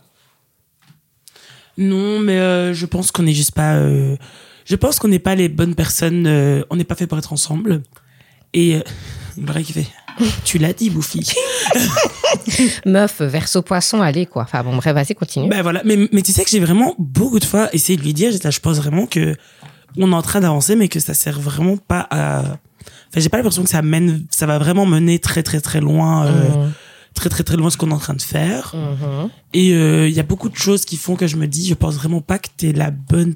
Non, 1.78 2.20
mais 2.20 2.38
euh, 2.38 2.72
je 2.74 2.86
pense 2.86 3.10
qu'on 3.10 3.22
n'est 3.22 3.34
juste 3.34 3.52
pas. 3.52 3.80
Je 4.66 4.76
pense 4.76 4.98
qu'on 4.98 5.08
n'est 5.08 5.18
pas 5.18 5.34
les 5.34 5.48
bonnes 5.48 5.74
personnes. 5.74 6.26
euh, 6.26 6.62
on 6.70 6.76
n'est 6.76 6.84
pas 6.84 6.94
fait 6.94 7.06
pour 7.06 7.16
être 7.18 7.32
ensemble. 7.32 7.82
Et. 8.52 8.76
Euh, 8.76 8.80
Bref. 9.38 9.66
Tu 10.44 10.56
l'as 10.58 10.72
dit, 10.72 10.88
Bouffi. 10.88 11.30
Meuf, 12.86 13.20
verso 13.20 13.60
poisson, 13.62 14.00
allez 14.00 14.24
quoi. 14.26 14.42
Enfin 14.42 14.62
bon, 14.62 14.76
bref, 14.76 14.94
vas-y, 14.94 15.14
continue. 15.14 15.48
Ben 15.50 15.60
voilà, 15.62 15.82
mais, 15.84 16.08
mais 16.10 16.22
tu 16.22 16.32
sais 16.32 16.42
que 16.44 16.50
j'ai 16.50 16.60
vraiment 16.60 16.94
beaucoup 16.98 17.38
de 17.38 17.44
fois 17.44 17.68
essayé 17.74 17.98
de 17.98 18.02
lui 18.02 18.14
dire, 18.14 18.30
je 18.32 18.60
pense 18.60 18.78
vraiment 18.78 19.06
que 19.06 19.36
on 19.98 20.10
est 20.10 20.14
en 20.14 20.22
train 20.22 20.40
d'avancer, 20.40 20.74
mais 20.76 20.88
que 20.88 21.00
ça 21.00 21.12
sert 21.14 21.38
vraiment 21.38 21.76
pas 21.76 22.06
à. 22.10 22.40
Enfin, 22.40 23.20
j'ai 23.20 23.28
pas 23.28 23.36
l'impression 23.36 23.62
que 23.62 23.68
ça 23.68 23.82
mène, 23.82 24.24
ça 24.30 24.46
va 24.46 24.58
vraiment 24.58 24.86
mener 24.86 25.18
très 25.18 25.42
très 25.42 25.60
très 25.60 25.80
loin, 25.80 26.26
euh, 26.26 26.48
Mhm. 26.48 26.72
Très 27.16 27.28
très 27.28 27.42
très 27.42 27.56
loin 27.56 27.70
ce 27.70 27.76
qu'on 27.76 27.90
est 27.90 27.94
en 27.94 27.98
train 27.98 28.14
de 28.14 28.22
faire. 28.22 28.74
Mhm. 28.74 29.30
Et 29.54 29.72
euh, 29.72 30.08
il 30.08 30.14
y 30.14 30.20
a 30.20 30.22
beaucoup 30.22 30.48
de 30.48 30.56
choses 30.56 30.84
qui 30.84 30.96
font 30.96 31.16
que 31.16 31.26
je 31.26 31.36
me 31.36 31.48
dis, 31.48 31.66
je 31.66 31.74
pense 31.74 31.96
vraiment 31.96 32.20
pas 32.20 32.38
que 32.38 32.48
t'es 32.56 32.72
la 32.72 32.92
bonne. 32.92 33.34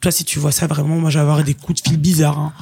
Toi, 0.00 0.10
si 0.10 0.24
tu 0.24 0.38
vois 0.38 0.52
ça, 0.52 0.66
vraiment, 0.66 0.96
moi, 0.96 1.10
je 1.10 1.18
vais 1.18 1.22
avoir 1.22 1.44
des 1.44 1.54
coups 1.54 1.82
de 1.82 1.88
fil 1.88 1.98
bizarres. 1.98 2.38
Hein. 2.38 2.52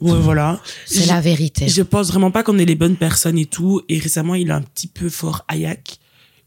Ouais, 0.00 0.18
voilà. 0.18 0.60
C'est 0.84 1.06
la 1.06 1.20
vérité. 1.20 1.68
je 1.68 1.82
pense 1.82 2.08
vraiment 2.08 2.30
pas 2.30 2.42
qu'on 2.42 2.58
est 2.58 2.66
les 2.66 2.74
bonnes 2.74 2.96
personnes 2.96 3.38
et 3.38 3.46
tout. 3.46 3.80
Et 3.88 3.98
récemment, 3.98 4.34
il 4.34 4.50
a 4.50 4.56
un 4.56 4.62
petit 4.62 4.88
peu 4.88 5.08
fort 5.08 5.44
Ayak. 5.48 5.98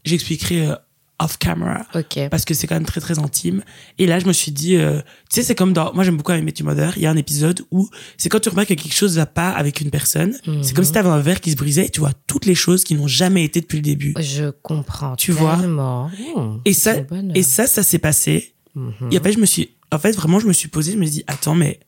J'expliquerai 0.04 0.68
euh, 0.68 0.76
off 1.20 1.36
camera 1.38 1.86
parce 2.30 2.44
que 2.44 2.54
c'est 2.54 2.66
quand 2.66 2.74
même 2.74 2.86
très 2.86 3.00
très 3.00 3.18
intime. 3.18 3.62
Et 3.98 4.06
là, 4.06 4.18
je 4.18 4.26
me 4.26 4.32
suis 4.32 4.50
dit, 4.52 4.76
euh, 4.76 5.00
tu 5.30 5.36
sais, 5.36 5.42
c'est 5.42 5.54
comme 5.54 5.72
dans, 5.72 5.92
moi 5.94 6.02
j'aime 6.02 6.16
beaucoup 6.16 6.32
avec 6.32 6.44
Matthew 6.44 6.62
Mother. 6.64 6.92
Il 6.96 7.02
y 7.02 7.06
a 7.06 7.10
un 7.10 7.16
épisode 7.16 7.62
où 7.70 7.88
c'est 8.16 8.28
quand 8.28 8.40
tu 8.40 8.48
remarques 8.48 8.68
que 8.68 8.74
quelque 8.74 8.94
chose 8.94 9.16
va 9.16 9.26
pas 9.26 9.50
avec 9.50 9.80
une 9.80 9.90
personne. 9.90 10.34
C'est 10.62 10.74
comme 10.74 10.84
si 10.84 10.92
t'avais 10.92 11.08
un 11.10 11.20
verre 11.20 11.40
qui 11.40 11.50
se 11.52 11.56
brisait 11.56 11.86
et 11.86 11.90
tu 11.90 12.00
vois 12.00 12.12
toutes 12.26 12.46
les 12.46 12.54
choses 12.54 12.84
qui 12.84 12.94
n'ont 12.94 13.06
jamais 13.06 13.44
été 13.44 13.60
depuis 13.60 13.76
le 13.76 13.82
début. 13.82 14.14
Je 14.18 14.50
comprends. 14.50 15.14
Tu 15.16 15.32
vois. 15.32 15.56
Mmh, 15.56 16.60
Et 16.64 16.72
c'est 16.72 16.94
ça, 16.94 17.00
bonne- 17.02 17.32
et 17.34 17.42
ça, 17.42 17.66
ça 17.66 17.82
s'est 17.82 17.98
passé. 17.98 18.54
Mhm. 18.74 18.92
Et 19.12 19.20
fait, 19.20 19.32
je 19.32 19.38
me 19.38 19.46
suis, 19.46 19.70
en 19.92 19.98
fait, 19.98 20.12
vraiment, 20.12 20.38
je 20.40 20.46
me 20.46 20.52
suis 20.52 20.68
posé, 20.68 20.92
je 20.92 20.96
me 20.96 21.04
suis 21.04 21.16
dit, 21.16 21.24
attends, 21.26 21.54
mais 21.54 21.80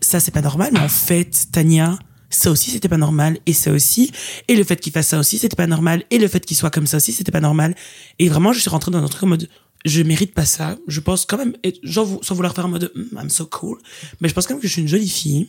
ça, 0.00 0.20
c'est 0.20 0.30
pas 0.30 0.40
normal. 0.42 0.70
Mais 0.72 0.78
en 0.80 0.88
fait, 0.88 1.46
Tania, 1.52 1.98
ça 2.30 2.50
aussi, 2.50 2.70
c'était 2.70 2.88
pas 2.88 2.96
normal. 2.98 3.38
Et 3.46 3.52
ça 3.52 3.72
aussi. 3.72 4.12
Et 4.48 4.56
le 4.56 4.64
fait 4.64 4.76
qu'il 4.76 4.92
fasse 4.92 5.08
ça 5.08 5.18
aussi, 5.18 5.38
c'était 5.38 5.56
pas 5.56 5.66
normal. 5.66 6.04
Et 6.10 6.18
le 6.18 6.28
fait 6.28 6.44
qu'il 6.44 6.56
soit 6.56 6.70
comme 6.70 6.86
ça 6.86 6.98
aussi, 6.98 7.12
c'était 7.12 7.32
pas 7.32 7.40
normal. 7.40 7.74
Et 8.18 8.28
vraiment, 8.28 8.52
je 8.52 8.60
suis 8.60 8.70
rentrée 8.70 8.90
dans 8.90 9.02
un 9.02 9.08
truc 9.08 9.22
en 9.22 9.28
mode, 9.28 9.48
je 9.84 10.02
mérite 10.02 10.34
pas 10.34 10.44
ça. 10.44 10.76
Je 10.86 11.00
pense 11.00 11.24
quand 11.24 11.38
même, 11.38 11.54
et 11.64 11.74
genre, 11.82 12.18
sans 12.22 12.34
vouloir 12.34 12.54
faire 12.54 12.66
en 12.66 12.68
mode, 12.68 12.92
Hmm, 12.94 13.18
I'm 13.18 13.30
so 13.30 13.46
cool. 13.46 13.78
Mais 14.20 14.28
je 14.28 14.34
pense 14.34 14.46
quand 14.46 14.54
même 14.54 14.60
que 14.60 14.68
je 14.68 14.72
suis 14.72 14.82
une 14.82 14.88
jolie 14.88 15.08
fille. 15.08 15.48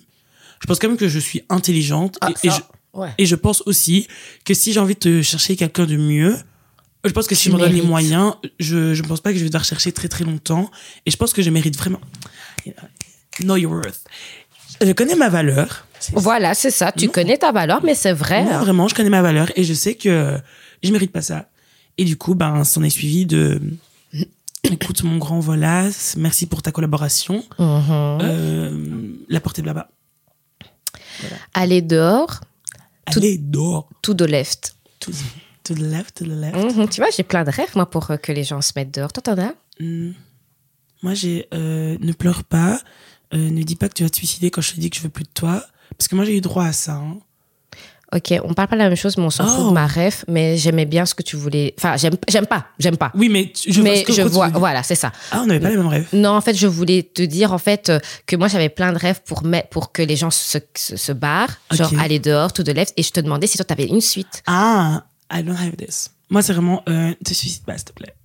Je 0.61 0.67
pense 0.67 0.79
quand 0.79 0.87
même 0.87 0.97
que 0.97 1.07
je 1.07 1.19
suis 1.19 1.43
intelligente. 1.49 2.17
Ah, 2.21 2.31
et, 2.43 2.49
je, 2.49 2.61
ouais. 2.93 3.09
et 3.17 3.25
je 3.25 3.35
pense 3.35 3.63
aussi 3.65 4.07
que 4.45 4.53
si 4.53 4.73
j'ai 4.73 4.79
envie 4.79 4.95
de 4.95 5.21
chercher 5.21 5.55
quelqu'un 5.55 5.85
de 5.85 5.95
mieux, 5.95 6.37
je 7.05 7.11
pense 7.11 7.27
que 7.27 7.35
si 7.35 7.49
je 7.49 7.53
me 7.53 7.59
donne 7.59 7.71
les 7.73 7.81
moyens, 7.81 8.33
je 8.59 8.93
je 8.93 9.03
pense 9.03 9.21
pas 9.21 9.31
que 9.31 9.37
je 9.37 9.43
vais 9.43 9.49
devoir 9.49 9.63
chercher 9.63 9.93
très 9.93 10.09
très 10.09 10.25
longtemps. 10.25 10.69
Et 11.05 11.11
je 11.11 11.15
pense 11.17 11.31
que 11.31 11.41
je 11.41 11.49
mérite 11.49 11.77
vraiment. 11.77 12.01
Know 13.39 13.55
your 13.55 13.71
worth. 13.71 14.03
Je 14.81 14.91
connais 14.93 15.15
ma 15.15 15.29
valeur. 15.29 15.85
Voilà, 16.13 16.53
c'est 16.53 16.71
ça. 16.71 16.91
Tu 16.91 17.07
Non. 17.07 17.11
connais 17.11 17.37
ta 17.37 17.51
valeur, 17.51 17.81
mais 17.83 17.95
c'est 17.95 18.13
vrai. 18.13 18.45
Non, 18.45 18.59
vraiment, 18.59 18.87
je 18.87 18.95
connais 18.95 19.09
ma 19.09 19.21
valeur 19.21 19.51
et 19.55 19.63
je 19.63 19.73
sais 19.73 19.95
que 19.95 20.37
je 20.83 20.91
mérite 20.91 21.11
pas 21.11 21.21
ça. 21.21 21.49
Et 21.97 22.05
du 22.05 22.15
coup, 22.17 22.35
ben, 22.35 22.63
s'en 22.63 22.83
est 22.83 22.89
suivi 22.89 23.25
de. 23.25 23.61
Écoute, 24.63 25.03
mon 25.03 25.17
grand 25.17 25.39
Volas, 25.39 26.13
merci 26.17 26.45
pour 26.45 26.61
ta 26.61 26.71
collaboration. 26.71 27.43
Mhm. 27.57 27.85
Euh, 28.21 29.11
la 29.29 29.39
portée 29.39 29.61
de 29.61 29.67
là-bas. 29.67 29.89
Aller 31.53 31.81
dehors, 31.81 32.39
Tout- 33.11 33.19
Allez, 33.19 33.37
dehors. 33.37 33.89
tout 34.01 34.13
de 34.13 34.25
left. 34.25 34.75
To, 34.99 35.11
to 35.63 35.73
the 35.73 35.79
left, 35.79 36.17
to 36.17 36.25
the 36.25 36.29
left. 36.29 36.55
Mhm. 36.77 36.87
Tu 36.89 37.01
vois, 37.01 37.09
j'ai 37.09 37.23
plein 37.23 37.43
de 37.43 37.49
rêves, 37.51 37.75
moi, 37.75 37.89
pour 37.89 38.11
euh, 38.11 38.17
que 38.17 38.31
les 38.31 38.43
gens 38.43 38.61
se 38.61 38.71
mettent 38.75 38.93
dehors. 38.93 39.11
Toi, 39.11 39.23
t'en 39.23 39.37
as 39.41 39.53
Hmm. 39.81 40.11
Moi, 41.03 41.13
j'ai 41.13 41.47
euh, 41.53 41.97
ne 42.01 42.11
pleure 42.11 42.43
pas, 42.43 42.79
euh, 43.33 43.49
ne 43.49 43.63
dis 43.63 43.75
pas 43.75 43.89
que 43.89 43.93
tu 43.93 44.03
vas 44.03 44.09
te 44.09 44.15
suicider 44.17 44.49
quand 44.51 44.61
je 44.61 44.73
te 44.73 44.79
dis 44.79 44.89
que 44.89 44.97
je 44.97 45.01
veux 45.01 45.09
plus 45.09 45.23
de 45.25 45.29
toi, 45.33 45.63
parce 45.97 46.07
que 46.07 46.15
moi 46.15 46.25
j'ai 46.25 46.35
eu 46.37 46.41
droit 46.41 46.65
à 46.65 46.73
ça. 46.73 46.93
hein. 46.93 47.17
Ok, 48.11 48.33
on 48.43 48.55
parle 48.55 48.67
pas 48.69 48.75
de 48.75 48.81
la 48.81 48.87
même 48.89 48.97
chose, 48.97 49.17
mais 49.17 49.23
on 49.23 49.29
s'en 49.29 49.45
fout 49.45 49.65
Oh. 49.65 49.69
de 49.69 49.73
ma 49.75 49.85
rêve. 49.85 50.25
Mais 50.27 50.57
j'aimais 50.57 50.87
bien 50.87 51.05
ce 51.05 51.13
que 51.13 51.21
tu 51.21 51.35
voulais. 51.35 51.75
Enfin, 51.77 51.95
j'aime, 51.95 52.15
j'aime 52.27 52.47
pas, 52.47 52.65
j'aime 52.79 52.97
pas. 52.97 53.11
Oui, 53.13 53.29
mais 53.29 53.53
je 53.67 53.71
vois 53.81 53.83
mais 53.83 53.97
ce 53.97 54.03
que 54.03 54.13
je 54.13 54.23
vois, 54.23 54.47
voilà, 54.49 54.81
c'est 54.81 54.95
ça. 54.95 55.11
Ah, 55.31 55.41
on 55.43 55.45
n'avait 55.45 55.59
pas 55.59 55.69
les 55.69 55.77
mêmes 55.77 55.85
rêves. 55.85 56.07
Non, 56.13 56.31
en 56.31 56.41
fait, 56.41 56.55
je 56.55 56.65
voulais 56.65 57.03
te 57.03 57.21
dire 57.21 57.53
en 57.53 57.59
fait 57.59 57.91
que 58.25 58.35
moi 58.35 58.47
j'avais 58.47 58.69
plein 58.69 58.93
de 58.93 58.97
rêves 58.97 59.21
pour 59.27 59.43
pour 59.69 59.91
que 59.91 60.01
les 60.01 60.15
gens 60.15 60.31
se, 60.31 60.57
se, 60.75 60.95
se 60.97 61.11
barrent, 61.11 61.55
genre 61.69 61.91
aller 61.99 62.17
dehors, 62.17 62.51
tout 62.51 62.63
de 62.63 62.71
left. 62.71 62.93
Et 62.97 63.03
je 63.03 63.11
te 63.11 63.19
demandais 63.19 63.45
si 63.45 63.57
toi 63.57 63.65
t'avais 63.65 63.85
une 63.85 64.01
suite. 64.01 64.41
Ah, 64.47 65.03
I 65.31 65.43
don't 65.43 65.55
have 65.55 65.75
this. 65.75 66.09
Moi, 66.31 66.41
c'est 66.41 66.53
vraiment, 66.53 66.81
euh, 66.89 67.13
te 67.23 67.33
suicide 67.35 67.63
pas, 67.63 67.75
s'il 67.77 67.85
te 67.85 67.93
plaît. 67.93 68.15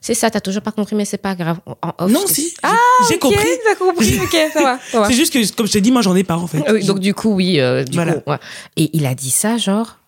C'est 0.00 0.14
ça, 0.14 0.30
t'as 0.30 0.40
toujours 0.40 0.62
pas 0.62 0.72
compris, 0.72 0.96
mais 0.96 1.04
c'est 1.04 1.18
pas 1.18 1.34
grave. 1.34 1.58
Off, 1.66 2.10
non, 2.10 2.26
si, 2.26 2.54
Ah, 2.62 2.74
j'ai 3.08 3.18
compris. 3.18 3.46
T'as 3.64 3.74
compris, 3.74 4.18
ok, 4.18 4.36
ça 4.52 4.62
va. 4.62 4.78
ça 4.90 5.00
va. 5.00 5.08
C'est 5.08 5.14
juste 5.14 5.32
que, 5.32 5.54
comme 5.54 5.66
je 5.66 5.72
t'ai 5.72 5.80
dit, 5.80 5.90
moi 5.92 6.02
j'en 6.02 6.16
ai 6.16 6.24
pas 6.24 6.36
en 6.36 6.46
fait. 6.46 6.62
Oui, 6.70 6.84
donc 6.84 7.00
du 7.00 7.12
coup, 7.14 7.30
oui, 7.34 7.60
euh, 7.60 7.84
du 7.84 7.94
Voilà. 7.96 8.14
coup, 8.14 8.30
ouais. 8.30 8.38
Et 8.76 8.90
il 8.96 9.04
a 9.06 9.14
dit 9.14 9.30
ça, 9.30 9.58
genre. 9.58 9.98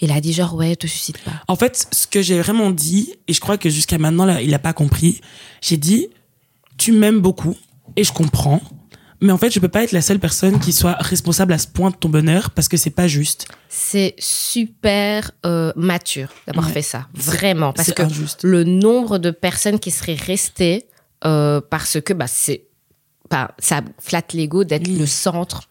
Il 0.00 0.10
a 0.10 0.20
dit 0.20 0.32
genre 0.32 0.54
ouais, 0.56 0.74
te 0.74 0.86
suicide 0.88 1.18
pas. 1.18 1.30
En 1.46 1.54
fait, 1.54 1.86
ce 1.92 2.06
que 2.08 2.22
j'ai 2.22 2.40
vraiment 2.40 2.70
dit, 2.70 3.14
et 3.28 3.32
je 3.32 3.40
crois 3.40 3.56
que 3.58 3.70
jusqu'à 3.70 3.98
maintenant, 3.98 4.24
là, 4.24 4.42
il 4.42 4.50
n'a 4.50 4.58
pas 4.58 4.72
compris, 4.72 5.20
j'ai 5.60 5.76
dit, 5.76 6.08
tu 6.78 6.90
m'aimes 6.90 7.20
beaucoup, 7.20 7.56
et 7.94 8.02
je 8.02 8.12
comprends, 8.12 8.60
mais 9.22 9.32
en 9.32 9.38
fait, 9.38 9.50
je 9.50 9.58
peux 9.60 9.68
pas 9.68 9.82
être 9.84 9.92
la 9.92 10.02
seule 10.02 10.18
personne 10.18 10.58
qui 10.60 10.72
soit 10.72 10.94
responsable 11.00 11.52
à 11.54 11.58
ce 11.58 11.66
point 11.68 11.90
de 11.90 11.96
ton 11.96 12.08
bonheur, 12.10 12.50
parce 12.50 12.68
que 12.68 12.76
c'est 12.76 12.90
pas 12.90 13.08
juste. 13.08 13.46
C'est 13.70 14.14
super 14.18 15.30
euh, 15.46 15.72
mature 15.76 16.28
d'avoir 16.46 16.66
Ouais. 16.66 16.72
fait 16.72 16.82
ça, 16.82 17.06
vraiment, 17.14 17.72
parce 17.72 17.92
que 17.92 18.02
injuste. 18.02 18.40
le 18.42 18.64
nombre 18.64 19.18
de 19.18 19.30
personnes 19.30 19.78
qui 19.78 19.90
seraient 19.90 20.14
restées 20.16 20.86
euh, 21.24 21.60
parce 21.70 22.00
que 22.00 22.12
bah 22.12 22.26
c'est 22.26 22.64
pas 23.30 23.52
ça 23.58 23.80
flatte 24.00 24.32
l'ego 24.34 24.64
d'être 24.64 24.88
le 24.88 25.06
centre 25.06 25.68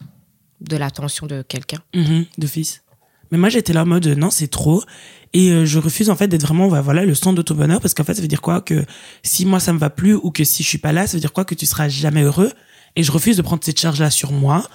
de 0.61 0.77
l'attention 0.77 1.27
de 1.27 1.41
quelqu'un. 1.41 1.79
Mhm, 1.93 2.25
d'office. 2.37 2.81
Mais 3.31 3.37
moi, 3.37 3.49
j'étais 3.49 3.71
là 3.73 3.83
en 3.83 3.85
mode, 3.85 4.07
non, 4.07 4.29
c'est 4.29 4.47
trop. 4.49 4.83
Et 5.33 5.51
euh, 5.51 5.65
je 5.65 5.79
refuse 5.79 6.09
en 6.09 6.15
fait 6.15 6.27
d'être 6.27 6.41
vraiment 6.45 6.67
bah, 6.67 6.81
voilà, 6.81 7.05
le 7.05 7.15
centre 7.15 7.35
de 7.37 7.41
ton 7.41 7.55
bonheur, 7.55 7.79
parce 7.81 7.93
qu'en 7.93 8.03
fait, 8.03 8.13
ça 8.13 8.21
veut 8.21 8.27
dire 8.27 8.41
quoi? 8.41 8.61
Que 8.61 8.85
si 9.23 9.45
moi, 9.45 9.59
ça 9.59 9.71
me 9.73 9.79
va 9.79 9.89
plus, 9.89 10.15
ou 10.15 10.31
que 10.31 10.43
si 10.43 10.63
je 10.63 10.67
suis 10.69 10.77
pas 10.77 10.91
là, 10.91 11.07
ça 11.07 11.13
veut 11.17 11.21
dire 11.21 11.31
quoi? 11.33 11.45
Que 11.45 11.55
tu 11.55 11.65
seras 11.65 11.87
jamais 11.89 12.23
heureux. 12.23 12.51
Et 12.95 13.03
je 13.03 13.11
refuse 13.11 13.37
de 13.37 13.41
prendre 13.41 13.63
cette 13.63 13.79
charge-là 13.79 14.09
sur 14.09 14.31
moi. 14.31 14.67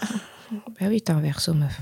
Bah 0.50 0.87
oui, 0.88 1.00
t'es 1.00 1.12
un 1.12 1.20
verso, 1.20 1.55
meuf. 1.55 1.81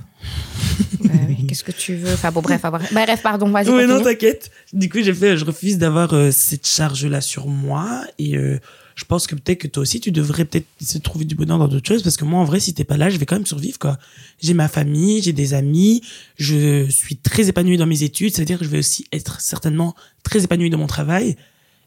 bah 1.00 1.10
oui, 1.28 1.46
qu'est-ce 1.48 1.64
que 1.64 1.72
tu 1.72 1.96
veux? 1.96 2.12
Enfin 2.12 2.30
bon, 2.32 2.40
bref, 2.40 2.60
ah, 2.64 2.70
bref, 2.70 3.22
pardon, 3.22 3.48
vas-y. 3.50 3.68
Ouais, 3.68 3.86
non, 3.86 4.02
t'inquiète. 4.02 4.50
Du 4.72 4.88
coup, 4.88 4.98
j'ai 5.02 5.12
fait, 5.12 5.36
je 5.36 5.44
refuse 5.44 5.78
d'avoir 5.78 6.14
euh, 6.14 6.30
cette 6.30 6.66
charge-là 6.66 7.20
sur 7.20 7.46
moi. 7.46 8.04
Et 8.18 8.36
euh, 8.36 8.58
je 8.94 9.04
pense 9.04 9.26
que 9.26 9.34
peut-être 9.34 9.58
que 9.58 9.66
toi 9.68 9.82
aussi, 9.82 10.00
tu 10.00 10.12
devrais 10.12 10.44
peut-être 10.44 10.66
se 10.80 10.98
trouver 10.98 11.24
du 11.24 11.34
bonheur 11.34 11.58
dans 11.58 11.68
d'autres 11.68 11.86
choses. 11.86 12.02
Parce 12.02 12.16
que 12.16 12.24
moi, 12.24 12.40
en 12.40 12.44
vrai, 12.44 12.60
si 12.60 12.72
t'es 12.72 12.84
pas 12.84 12.96
là, 12.96 13.10
je 13.10 13.18
vais 13.18 13.26
quand 13.26 13.36
même 13.36 13.46
survivre, 13.46 13.78
quoi. 13.78 13.98
J'ai 14.40 14.54
ma 14.54 14.68
famille, 14.68 15.22
j'ai 15.22 15.32
des 15.32 15.54
amis. 15.54 16.02
Je 16.38 16.88
suis 16.88 17.16
très 17.16 17.48
épanouie 17.48 17.76
dans 17.76 17.86
mes 17.86 18.02
études. 18.02 18.34
C'est-à-dire 18.34 18.58
que 18.58 18.64
je 18.64 18.70
vais 18.70 18.78
aussi 18.78 19.06
être 19.12 19.40
certainement 19.40 19.94
très 20.22 20.44
épanouie 20.44 20.70
dans 20.70 20.78
mon 20.78 20.86
travail. 20.86 21.36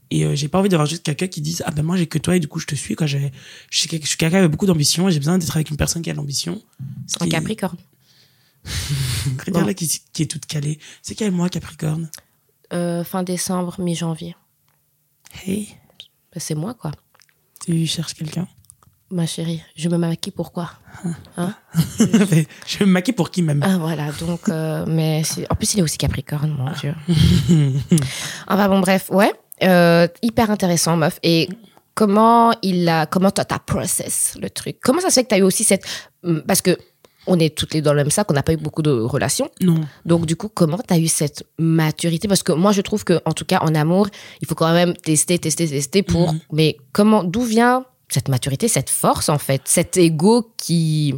Et 0.09 0.25
euh, 0.25 0.35
j'ai 0.35 0.47
pas 0.47 0.59
envie 0.59 0.69
d'avoir 0.69 0.87
juste 0.87 1.03
quelqu'un 1.03 1.27
qui 1.27 1.41
dise 1.41 1.63
ah 1.65 1.71
ben 1.71 1.83
moi 1.83 1.97
j'ai 1.97 2.07
que 2.07 2.17
toi 2.17 2.35
et 2.35 2.39
du 2.39 2.47
coup 2.47 2.59
je 2.59 2.65
te 2.65 2.75
suis 2.75 2.95
quoi. 2.95 3.07
J'ai 3.07 3.31
je 3.69 3.77
suis 3.77 3.87
quelqu'un 3.89 4.37
avec 4.39 4.51
beaucoup 4.51 4.65
d'ambition 4.65 5.09
et 5.09 5.11
j'ai 5.11 5.19
besoin 5.19 5.37
d'être 5.37 5.55
avec 5.55 5.69
une 5.69 5.77
personne 5.77 6.01
qui 6.01 6.09
a 6.09 6.13
de 6.13 6.17
l'ambition. 6.17 6.61
Un 7.19 7.25
qui- 7.25 7.31
Capricorne. 7.31 7.77
Regarde 9.45 9.67
là 9.67 9.73
qui, 9.73 10.01
qui 10.13 10.23
est 10.23 10.27
toute 10.31 10.45
calée. 10.45 10.79
C'est 11.01 11.15
quel 11.15 11.31
mois 11.31 11.49
Capricorne? 11.49 12.09
Euh, 12.73 13.03
fin 13.03 13.23
décembre, 13.23 13.79
mi-janvier. 13.79 14.35
hey. 15.45 15.69
Bah, 16.33 16.39
c'est 16.39 16.55
moi, 16.55 16.73
quoi. 16.73 16.91
tu 17.65 17.85
cherches 17.87 18.13
quelqu'un? 18.13 18.47
Ma 19.09 19.25
chérie, 19.25 19.61
je 19.77 19.87
me 19.87 19.97
maquille 19.97 20.33
pourquoi 20.33 20.69
je 22.67 22.83
me 22.83 22.85
maquille 22.89 23.13
pour 23.13 23.31
qui 23.31 23.41
même? 23.41 23.61
Ah 23.63 23.77
voilà, 23.77 24.11
donc, 24.13 24.49
euh, 24.49 24.85
mais 24.85 25.21
en 25.49 25.55
plus 25.55 25.73
il 25.75 25.79
est 25.79 25.81
aussi 25.81 25.97
Capricorne, 25.97 26.51
mon 26.51 26.69
Dieu. 26.73 26.93
Enfin 28.49 28.67
bon, 28.69 28.79
bref, 28.81 29.09
ouais, 29.09 29.31
euh, 29.63 30.07
hyper 30.21 30.51
intéressant, 30.51 30.97
meuf. 30.97 31.19
Et 31.23 31.49
comment 31.95 32.53
il 32.61 32.87
a, 32.89 33.05
comment 33.05 33.31
t'as 33.31 33.59
process 33.59 34.37
le 34.41 34.49
truc? 34.49 34.77
Comment 34.81 35.01
ça 35.01 35.09
se 35.09 35.15
fait 35.15 35.23
que 35.23 35.29
t'as 35.29 35.39
eu 35.39 35.43
aussi 35.43 35.63
cette, 35.63 35.85
hum, 36.23 36.43
parce 36.47 36.61
que 36.61 36.77
on 37.27 37.39
est 37.39 37.55
toutes 37.55 37.73
les 37.73 37.81
dans 37.81 37.93
le 37.93 37.97
même 37.97 38.09
sac, 38.09 38.31
on 38.31 38.33
n'a 38.33 38.43
pas 38.43 38.53
eu 38.53 38.57
beaucoup 38.57 38.81
de 38.81 38.91
relations. 38.91 39.49
Non. 39.61 39.81
Donc 40.05 40.25
du 40.25 40.35
coup, 40.35 40.47
comment 40.47 40.77
t'as 40.77 40.97
eu 40.97 41.07
cette 41.07 41.43
maturité? 41.59 42.27
Parce 42.27 42.41
que 42.41 42.53
moi, 42.53 42.71
je 42.71 42.81
trouve 42.81 43.03
que, 43.03 43.19
en 43.25 43.33
tout 43.33 43.45
cas, 43.45 43.59
en 43.61 43.75
amour, 43.75 44.07
il 44.41 44.47
faut 44.47 44.55
quand 44.55 44.71
même 44.71 44.95
tester, 44.95 45.37
tester, 45.37 45.67
tester 45.67 46.03
pour. 46.03 46.31
Mhm. 46.33 46.39
Mais 46.53 46.77
comment, 46.93 47.23
d'où 47.23 47.41
vient 47.41 47.85
cette 48.09 48.29
maturité, 48.29 48.69
cette 48.69 48.89
force 48.89 49.27
en 49.27 49.37
fait, 49.37 49.63
cet 49.65 49.97
ego 49.97 50.53
qui 50.55 51.13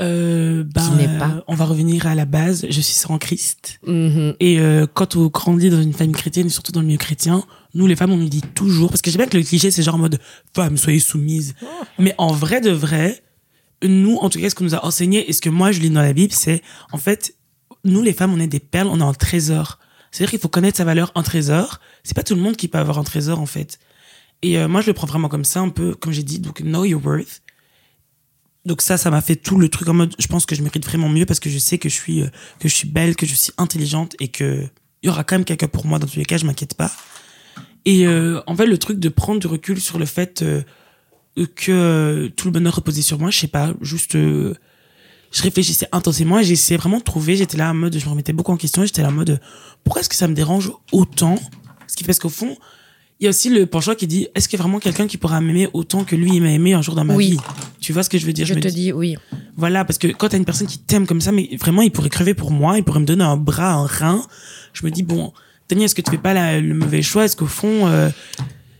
Euh, 0.00 0.64
ben, 0.64 1.18
pas. 1.18 1.44
On 1.48 1.54
va 1.54 1.64
revenir 1.64 2.06
à 2.06 2.14
la 2.14 2.24
base. 2.24 2.66
Je 2.68 2.80
suis 2.80 2.94
sans 2.94 3.18
Christ. 3.18 3.80
Mhm. 3.86 4.34
Et 4.40 4.60
euh, 4.60 4.86
quand 4.92 5.16
on 5.16 5.26
grandit 5.26 5.70
dans 5.70 5.82
une 5.82 5.92
famille 5.92 6.14
chrétienne, 6.14 6.48
surtout 6.48 6.72
dans 6.72 6.80
le 6.80 6.86
milieu 6.86 6.98
chrétien, 6.98 7.44
nous 7.74 7.86
les 7.86 7.96
femmes, 7.96 8.12
on 8.12 8.16
nous 8.16 8.28
dit 8.28 8.42
toujours, 8.54 8.90
parce 8.90 9.02
que 9.02 9.10
j'ai 9.10 9.18
bien 9.18 9.26
que 9.26 9.36
le 9.36 9.42
cliché, 9.42 9.70
c'est 9.70 9.82
genre 9.82 9.96
en 9.96 9.98
mode 9.98 10.18
femme, 10.54 10.76
soyez 10.76 11.00
soumise. 11.00 11.54
Mais 11.98 12.14
en 12.18 12.32
vrai 12.32 12.60
de 12.60 12.70
vrai, 12.70 13.22
nous, 13.82 14.16
en 14.16 14.30
tout 14.30 14.40
cas, 14.40 14.50
ce 14.50 14.54
qu'on 14.54 14.64
nous 14.64 14.74
a 14.74 14.84
enseigné 14.84 15.28
et 15.28 15.32
ce 15.32 15.40
que 15.40 15.50
moi 15.50 15.72
je 15.72 15.80
lis 15.80 15.90
dans 15.90 16.02
la 16.02 16.12
Bible, 16.12 16.32
c'est 16.32 16.62
en 16.92 16.98
fait, 16.98 17.34
nous 17.84 18.02
les 18.02 18.12
femmes, 18.12 18.32
on 18.32 18.40
est 18.40 18.46
des 18.46 18.60
perles, 18.60 18.88
on 18.88 19.00
est 19.00 19.04
un 19.04 19.14
trésor. 19.14 19.78
C'est-à-dire 20.10 20.30
qu'il 20.30 20.40
faut 20.40 20.48
connaître 20.48 20.78
sa 20.78 20.84
valeur 20.84 21.12
en 21.14 21.22
trésor. 21.22 21.80
C'est 22.02 22.14
pas 22.14 22.22
tout 22.22 22.34
le 22.34 22.40
monde 22.40 22.56
qui 22.56 22.68
peut 22.68 22.78
avoir 22.78 22.98
un 22.98 23.04
trésor 23.04 23.40
en 23.40 23.46
fait. 23.46 23.78
Et 24.42 24.58
euh, 24.58 24.68
moi, 24.68 24.80
je 24.80 24.86
le 24.86 24.92
prends 24.92 25.06
vraiment 25.06 25.28
comme 25.28 25.44
ça, 25.44 25.60
un 25.60 25.68
peu 25.68 25.94
comme 25.94 26.12
j'ai 26.12 26.22
dit, 26.22 26.38
donc 26.38 26.60
know 26.62 26.84
your 26.84 27.04
worth. 27.04 27.42
Donc 28.68 28.82
ça, 28.82 28.98
ça 28.98 29.10
m'a 29.10 29.22
fait 29.22 29.34
tout 29.34 29.58
le 29.58 29.70
truc 29.70 29.88
en 29.88 29.94
mode, 29.94 30.14
je 30.18 30.26
pense 30.26 30.44
que 30.44 30.54
je 30.54 30.62
mérite 30.62 30.84
vraiment 30.84 31.08
mieux 31.08 31.24
parce 31.24 31.40
que 31.40 31.48
je 31.48 31.56
sais 31.56 31.78
que 31.78 31.88
je 31.88 31.94
suis, 31.94 32.20
euh, 32.20 32.26
que 32.60 32.68
je 32.68 32.74
suis 32.74 32.86
belle, 32.86 33.16
que 33.16 33.24
je 33.24 33.34
suis 33.34 33.50
intelligente 33.56 34.14
et 34.20 34.28
que 34.28 34.62
il 35.02 35.06
y 35.06 35.08
aura 35.08 35.24
quand 35.24 35.36
même 35.36 35.46
quelqu'un 35.46 35.68
pour 35.68 35.86
moi 35.86 35.98
dans 35.98 36.06
tous 36.06 36.18
les 36.18 36.26
cas, 36.26 36.36
je 36.36 36.44
m'inquiète 36.44 36.74
pas. 36.74 36.92
Et 37.86 38.06
euh, 38.06 38.42
en 38.46 38.54
fait, 38.54 38.66
le 38.66 38.76
truc 38.76 38.98
de 38.98 39.08
prendre 39.08 39.40
du 39.40 39.46
recul 39.46 39.80
sur 39.80 39.98
le 39.98 40.04
fait 40.04 40.42
euh, 40.42 40.62
que 41.56 42.30
tout 42.36 42.48
le 42.48 42.52
bonheur 42.52 42.76
reposait 42.76 43.00
sur 43.00 43.18
moi, 43.18 43.30
je 43.30 43.38
sais 43.38 43.48
pas, 43.48 43.72
juste, 43.80 44.12
je 44.12 44.54
réfléchissais 45.42 45.88
intensément 45.92 46.38
et 46.38 46.44
j'essayais 46.44 46.76
vraiment 46.76 46.98
de 46.98 47.04
trouver. 47.04 47.36
J'étais 47.36 47.56
là 47.56 47.70
en 47.70 47.74
mode, 47.74 47.96
je 47.96 48.04
me 48.04 48.10
remettais 48.10 48.34
beaucoup 48.34 48.52
en 48.52 48.58
question. 48.58 48.84
J'étais 48.84 49.00
là 49.00 49.08
en 49.08 49.12
mode, 49.12 49.40
pourquoi 49.82 50.00
est-ce 50.02 50.10
que 50.10 50.16
ça 50.16 50.28
me 50.28 50.34
dérange 50.34 50.70
autant? 50.92 51.36
Ce 51.86 51.96
qui 51.96 52.04
fait 52.04 52.18
qu'au 52.18 52.28
fond, 52.28 52.54
il 53.20 53.24
y 53.24 53.26
a 53.26 53.30
aussi 53.30 53.50
le 53.50 53.66
penchant 53.66 53.94
qui 53.94 54.06
dit, 54.06 54.28
est-ce 54.34 54.48
qu'il 54.48 54.58
y 54.58 54.60
a 54.60 54.62
vraiment 54.62 54.78
quelqu'un 54.78 55.06
qui 55.06 55.16
pourra 55.16 55.40
m'aimer 55.40 55.68
autant 55.72 56.04
que 56.04 56.14
lui 56.16 56.30
il 56.36 56.42
m'a 56.42 56.50
aimé 56.52 56.72
un 56.72 56.82
jour 56.82 56.94
dans 56.94 57.04
ma 57.04 57.14
Oui. 57.14 57.32
vie? 57.32 57.38
Tu 57.80 57.92
vois 57.92 58.02
ce 58.02 58.10
que 58.10 58.18
je 58.18 58.26
veux 58.26 58.32
dire? 58.32 58.46
Je 58.46 58.54
te 58.54 58.68
dis- 58.68 58.74
dis 58.74 58.92
oui. 58.92 59.16
voilà, 59.56 59.84
parce 59.84 59.98
que 59.98 60.08
quand 60.08 60.28
t'as 60.28 60.36
une 60.36 60.44
personne 60.44 60.66
qui 60.66 60.78
t'aime 60.78 61.06
comme 61.06 61.20
ça, 61.20 61.32
mais 61.32 61.48
vraiment, 61.58 61.82
il 61.82 61.90
pourrait 61.90 62.10
crever 62.10 62.34
pour 62.34 62.50
moi, 62.50 62.76
il 62.78 62.84
pourrait 62.84 63.00
me 63.00 63.06
donner 63.06 63.24
un 63.24 63.36
bras, 63.36 63.72
un 63.72 63.86
rein. 63.86 64.22
Je 64.72 64.84
me 64.86 64.90
dis, 64.90 65.02
bon, 65.02 65.32
Tania, 65.66 65.86
est-ce 65.86 65.94
que 65.94 66.02
tu 66.02 66.10
fais 66.10 66.18
pas 66.18 66.32
la- 66.34 66.60
le 66.60 66.74
mauvais 66.74 67.02
choix? 67.02 67.24
Est-ce 67.24 67.36
qu'au 67.36 67.46
fond, 67.46 67.86
euh, 67.88 68.08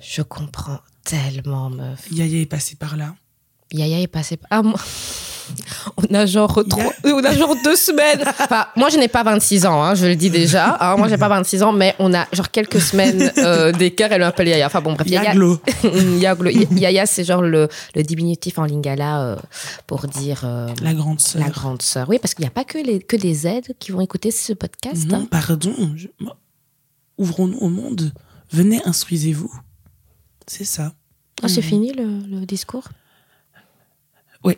Je 0.00 0.22
comprends 0.22 0.78
tellement, 1.04 1.70
meuf. 1.70 2.06
Yaya 2.12 2.40
est 2.40 2.46
passé 2.46 2.76
par 2.76 2.96
là 2.96 3.14
Yaya 3.72 4.00
est 4.00 4.06
passé. 4.06 4.38
Ah, 4.50 4.62
moi. 4.62 4.78
On 5.96 6.14
a 6.14 6.26
genre 6.26 6.62
Il 6.66 6.76
y 6.76 6.80
a- 6.80 6.84
trois- 6.84 6.92
on 7.14 7.24
a 7.24 7.34
genre 7.34 7.56
deux 7.64 7.74
semaines. 7.74 8.20
Enfin, 8.38 8.66
moi, 8.76 8.90
je 8.90 8.98
n'ai 8.98 9.08
pas 9.08 9.22
26 9.22 9.64
ans, 9.64 9.82
hein, 9.82 9.94
je 9.94 10.04
le 10.04 10.14
dis 10.14 10.28
déjà. 10.28 10.76
hein. 10.78 10.98
moi, 10.98 11.08
j'ai 11.08 11.16
pas 11.16 11.28
26 11.30 11.62
ans, 11.62 11.72
mais 11.72 11.94
on 11.98 12.12
a 12.12 12.26
genre 12.34 12.50
quelques 12.50 12.82
semaines 12.82 13.32
euh, 13.38 13.72
d'écart. 13.72 14.12
Elle 14.12 14.20
m'appelle 14.20 14.48
Yaya. 14.48 14.66
Enfin 14.66 14.82
bon, 14.82 14.92
bref, 14.92 15.08
Yaya. 15.08 15.30
Yaglo. 15.32 15.58
Yaya, 16.76 17.06
c'est 17.06 17.24
genre 17.24 17.40
le, 17.40 17.68
le 17.94 18.02
diminutif 18.02 18.58
en 18.58 18.64
lingala 18.66 19.22
euh, 19.22 19.36
pour 19.86 20.06
dire 20.06 20.42
euh, 20.44 20.68
La 20.82 20.92
grande 20.92 21.20
sœur. 21.22 21.40
la 21.42 21.48
grande 21.48 21.80
sœur. 21.80 22.06
Oui, 22.10 22.18
parce 22.20 22.34
qu'il 22.34 22.42
n'y 22.42 22.48
a 22.48 22.52
pas 22.52 22.64
que, 22.64 22.76
les, 22.76 22.98
que 23.00 23.16
des 23.16 23.46
aides 23.46 23.72
qui 23.78 23.90
vont 23.90 24.02
écouter 24.02 24.30
ce 24.30 24.52
podcast. 24.52 25.06
Non, 25.06 25.20
hein. 25.22 25.28
pardon. 25.30 25.72
je- 25.96 26.08
Ouvrons-nous 27.16 27.58
au 27.58 27.68
monde. 27.70 28.12
Venez, 28.52 28.82
instruisez-vous. 28.84 29.50
C'est 30.46 30.64
ça. 30.66 30.92
Oh, 31.42 31.48
c'est 31.48 31.62
Mhm. 31.62 31.66
fini 31.66 31.92
le, 31.92 32.04
le 32.40 32.44
discours? 32.46 32.84
Oui. 34.44 34.56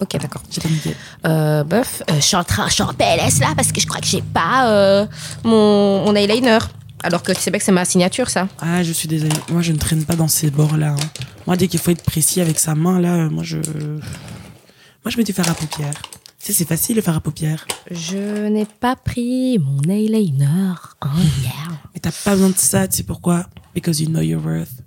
Ok, 0.00 0.16
d'accord. 0.20 0.42
J'ai 0.50 0.60
pas 0.60 0.68
mis 0.68 0.80
Euh, 1.26 1.64
Bof, 1.64 2.02
euh, 2.08 2.14
je 2.16 2.20
suis 2.20 2.36
en 2.36 2.44
train, 2.44 2.68
je 2.68 2.74
suis 2.74 2.82
en 2.82 2.92
PLS 2.94 3.40
là 3.40 3.52
parce 3.56 3.72
que 3.72 3.80
je 3.80 3.86
crois 3.86 4.00
que 4.00 4.06
j'ai 4.06 4.22
pas 4.22 4.70
euh, 4.70 5.06
mon, 5.44 6.04
mon 6.04 6.14
eyeliner. 6.14 6.58
Alors 7.02 7.22
que 7.22 7.32
tu 7.32 7.40
sais 7.40 7.50
bien 7.50 7.58
que 7.58 7.64
c'est 7.64 7.72
ma 7.72 7.84
signature, 7.84 8.28
ça. 8.30 8.48
Ah, 8.60 8.82
je 8.82 8.92
suis 8.92 9.06
désolée. 9.08 9.34
Moi, 9.50 9.62
je 9.62 9.72
ne 9.72 9.78
traîne 9.78 10.04
pas 10.04 10.16
dans 10.16 10.26
ces 10.28 10.50
bords-là. 10.50 10.90
hein. 10.98 11.06
Moi, 11.46 11.56
dès 11.56 11.68
qu'il 11.68 11.78
faut 11.80 11.90
être 11.92 12.02
précis 12.02 12.40
avec 12.40 12.58
sa 12.58 12.74
main, 12.74 13.00
là, 13.00 13.14
euh, 13.14 13.30
moi, 13.30 13.42
je. 13.44 13.56
Moi, 13.58 15.10
je 15.10 15.16
mets 15.16 15.24
du 15.24 15.32
fard 15.32 15.48
à 15.48 15.54
paupières. 15.54 15.94
Tu 16.40 16.46
sais, 16.46 16.52
c'est 16.52 16.64
facile, 16.68 16.96
le 16.96 17.02
fard 17.02 17.16
à 17.16 17.20
paupières. 17.20 17.66
Je 17.90 18.46
n'ai 18.48 18.66
pas 18.66 18.94
pris 18.96 19.58
mon 19.58 19.80
eyeliner. 19.82 20.74
Oh 21.04 21.08
yeah. 21.42 21.52
Mais 21.94 22.00
t'as 22.00 22.10
pas 22.24 22.32
besoin 22.32 22.50
de 22.50 22.56
ça, 22.56 22.86
tu 22.88 22.96
sais 22.98 23.02
pourquoi? 23.04 23.46
Because 23.74 24.00
you 24.00 24.08
know 24.08 24.20
your 24.20 24.44
worth. 24.44 24.82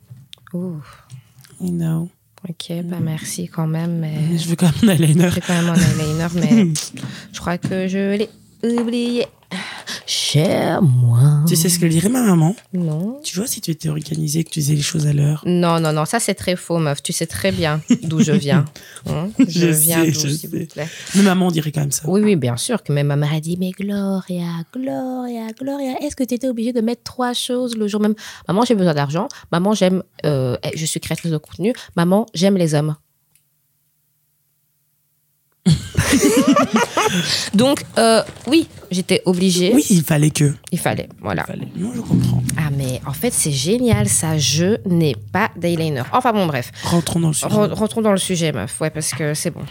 Ouh, 0.54 0.82
You 1.62 1.72
know. 1.72 2.10
Ok, 2.49 2.84
bah 2.86 2.97
merci 3.01 3.47
quand 3.47 3.67
même. 3.67 3.99
Mais... 3.99 4.38
Je 4.38 4.47
veux 4.49 4.56
quand 4.56 4.71
même 4.82 4.89
un 4.89 4.93
eyeliner. 4.93 5.30
J'ai 5.34 5.41
quand 5.41 5.54
même 5.54 5.69
un 5.69 5.75
eyeliner, 5.75 6.27
mais 6.36 6.73
je 7.34 7.39
crois 7.39 7.58
que 7.58 7.88
je 7.88 8.17
l'ai 8.17 8.30
oublié. 8.80 9.27
Cher 10.13 10.82
moi. 10.82 11.41
Tu 11.47 11.56
sais 11.56 11.69
ce 11.69 11.80
que 11.80 11.86
dirait 11.86 12.10
ma 12.10 12.21
maman? 12.21 12.54
Non. 12.74 13.21
Tu 13.24 13.38
vois, 13.38 13.47
si 13.47 13.62
tu 13.62 13.71
étais 13.71 13.88
organisé, 13.88 14.43
que 14.43 14.50
tu 14.50 14.60
faisais 14.60 14.76
les 14.76 14.82
choses 14.82 15.08
à 15.08 15.13
l'heure. 15.13 15.41
Non, 15.45 15.80
non, 15.80 15.93
non, 15.93 16.04
ça 16.04 16.19
c'est 16.19 16.34
très 16.34 16.58
faux, 16.58 16.80
meuf. 16.80 17.02
Tu 17.02 17.13
sais 17.13 17.26
très 17.28 17.54
bien 17.54 17.80
d'où 18.04 18.19
je 18.21 18.34
viens. 18.34 18.65
Hein 19.10 19.30
je, 19.39 19.45
Je 19.47 19.67
viens 19.67 20.04
d'où, 20.04 20.12
s'il 20.13 20.50
vous 20.50 20.65
plaît. 20.65 20.89
Mais 21.15 21.21
maman 21.24 21.50
dirait 21.50 21.71
quand 21.71 21.80
même 21.80 21.91
ça. 21.93 22.04
Oui, 22.10 22.19
oui, 22.21 22.36
bien 22.36 22.58
sûr 22.58 22.84
que 22.84 22.91
même 22.91 23.08
ma 23.08 23.15
mère 23.15 23.34
a 23.34 23.39
dit 23.39 23.56
Mais 23.58 23.71
Gloria, 23.71 24.47
Gloria, 24.74 25.47
Gloria, 25.58 25.93
est-ce 26.02 26.17
que 26.17 26.26
tu 26.26 26.34
étais 26.36 26.50
obligée 26.50 26.74
de 26.74 26.82
mettre 26.82 27.04
trois 27.04 27.32
choses 27.34 27.78
le 27.78 27.88
jour 27.88 28.02
même? 28.02 28.13
Maman, 28.50 28.65
j'ai 28.65 28.76
besoin 28.76 28.93
d'argent. 28.93 29.30
Maman, 29.54 29.74
j'aime. 29.74 30.04
euh, 30.26 30.58
je 30.76 30.86
suis 30.86 31.00
créatrice 31.00 31.32
de 31.32 31.38
contenu. 31.38 31.74
Maman, 31.95 32.26
j'aime 32.34 32.58
les 32.58 32.76
hommes. 32.76 32.95
Donc, 37.54 37.84
euh, 37.97 38.21
oui, 38.47 38.67
j'étais 38.89 39.21
obligée. 39.26 39.71
Oui, 39.74 39.86
il 39.89 40.04
fallait 40.04 40.30
que. 40.32 40.54
Il 40.71 40.80
fallait, 40.80 41.10
voilà. 41.21 41.43
Il 41.47 41.52
fallait. 41.52 41.67
Non, 41.76 41.91
je 41.95 42.02
comprends. 42.02 42.43
Ah, 42.58 42.69
mais 42.76 43.02
en 43.06 43.13
fait, 43.13 43.32
c'est 43.34 43.52
génial, 43.52 44.08
ça. 44.08 44.38
Je 44.38 44.78
n'ai 44.88 45.15
pas 45.32 45.50
d'eyeliner. 45.56 46.02
Enfin, 46.12 46.34
bon, 46.34 46.45
bref. 46.47 46.71
Rentrons 46.84 47.19
dans 47.19 47.28
le 47.30 47.34
sujet. 47.34 47.54
Re- 47.56 47.74
rentrons 47.74 48.02
dans 48.02 48.12
le 48.12 48.17
sujet, 48.17 48.52
meuf. 48.52 48.80
Ouais, 48.82 48.89
parce 48.89 49.12
que 49.12 49.34
c'est 49.34 49.52
bon. 49.52 49.62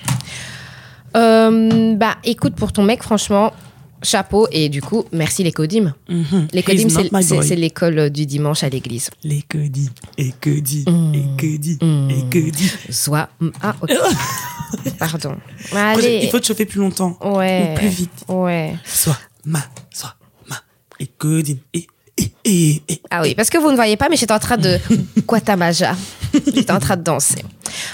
Euh, 1.16 1.94
bah, 1.96 2.16
écoute, 2.24 2.54
pour 2.54 2.72
ton 2.72 2.84
mec, 2.84 3.02
franchement, 3.02 3.52
chapeau. 4.02 4.46
Et 4.52 4.68
du 4.68 4.80
coup, 4.82 5.04
merci 5.12 5.42
les 5.42 5.52
Codim. 5.52 5.94
Mhm. 6.08 6.48
Les 6.52 6.62
Codim, 6.62 6.88
c'est- 6.88 7.54
l'école 7.56 8.10
du 8.10 8.26
dimanche 8.26 8.62
à 8.64 8.68
l'église. 8.68 9.10
Les 9.24 9.44
dit, 9.52 9.90
et 10.18 10.32
que 10.40 10.50
dit, 10.60 10.84
Mm. 10.86 11.14
et 11.14 11.24
que 11.36 11.56
dit, 11.56 11.78
Mm. 11.80 12.10
et 12.10 12.24
que 12.30 12.50
dit. 12.50 12.70
Soit. 12.90 13.28
Ah, 13.62 13.74
ok. 13.80 13.90
Pardon. 14.98 15.36
Allez. 15.74 16.20
Il 16.22 16.30
faut 16.30 16.38
te 16.38 16.46
chauffer 16.46 16.64
plus 16.66 16.80
longtemps. 16.80 17.18
Ouais. 17.24 17.70
Ou 17.72 17.78
plus 17.78 17.88
vite. 17.88 18.10
Ouais. 18.28 18.74
Soit 18.84 19.18
ma, 19.44 19.60
soit 19.92 20.14
ma. 20.48 20.56
Et 20.98 21.06
que 21.06 21.40
dit, 21.40 21.58
et, 21.74 21.86
et, 22.16 22.32
et, 22.44 22.82
et. 22.88 23.02
Ah 23.10 23.22
oui, 23.22 23.34
parce 23.34 23.50
que 23.50 23.58
vous 23.58 23.70
ne 23.70 23.76
voyez 23.76 23.96
pas, 23.96 24.08
mais 24.08 24.16
j'étais 24.16 24.32
en 24.32 24.38
train 24.38 24.56
de 24.58 24.78
Guatamaja. 25.26 25.94
J'étais 26.54 26.70
en 26.72 26.78
train 26.78 26.96
de 26.96 27.02
danser. 27.02 27.42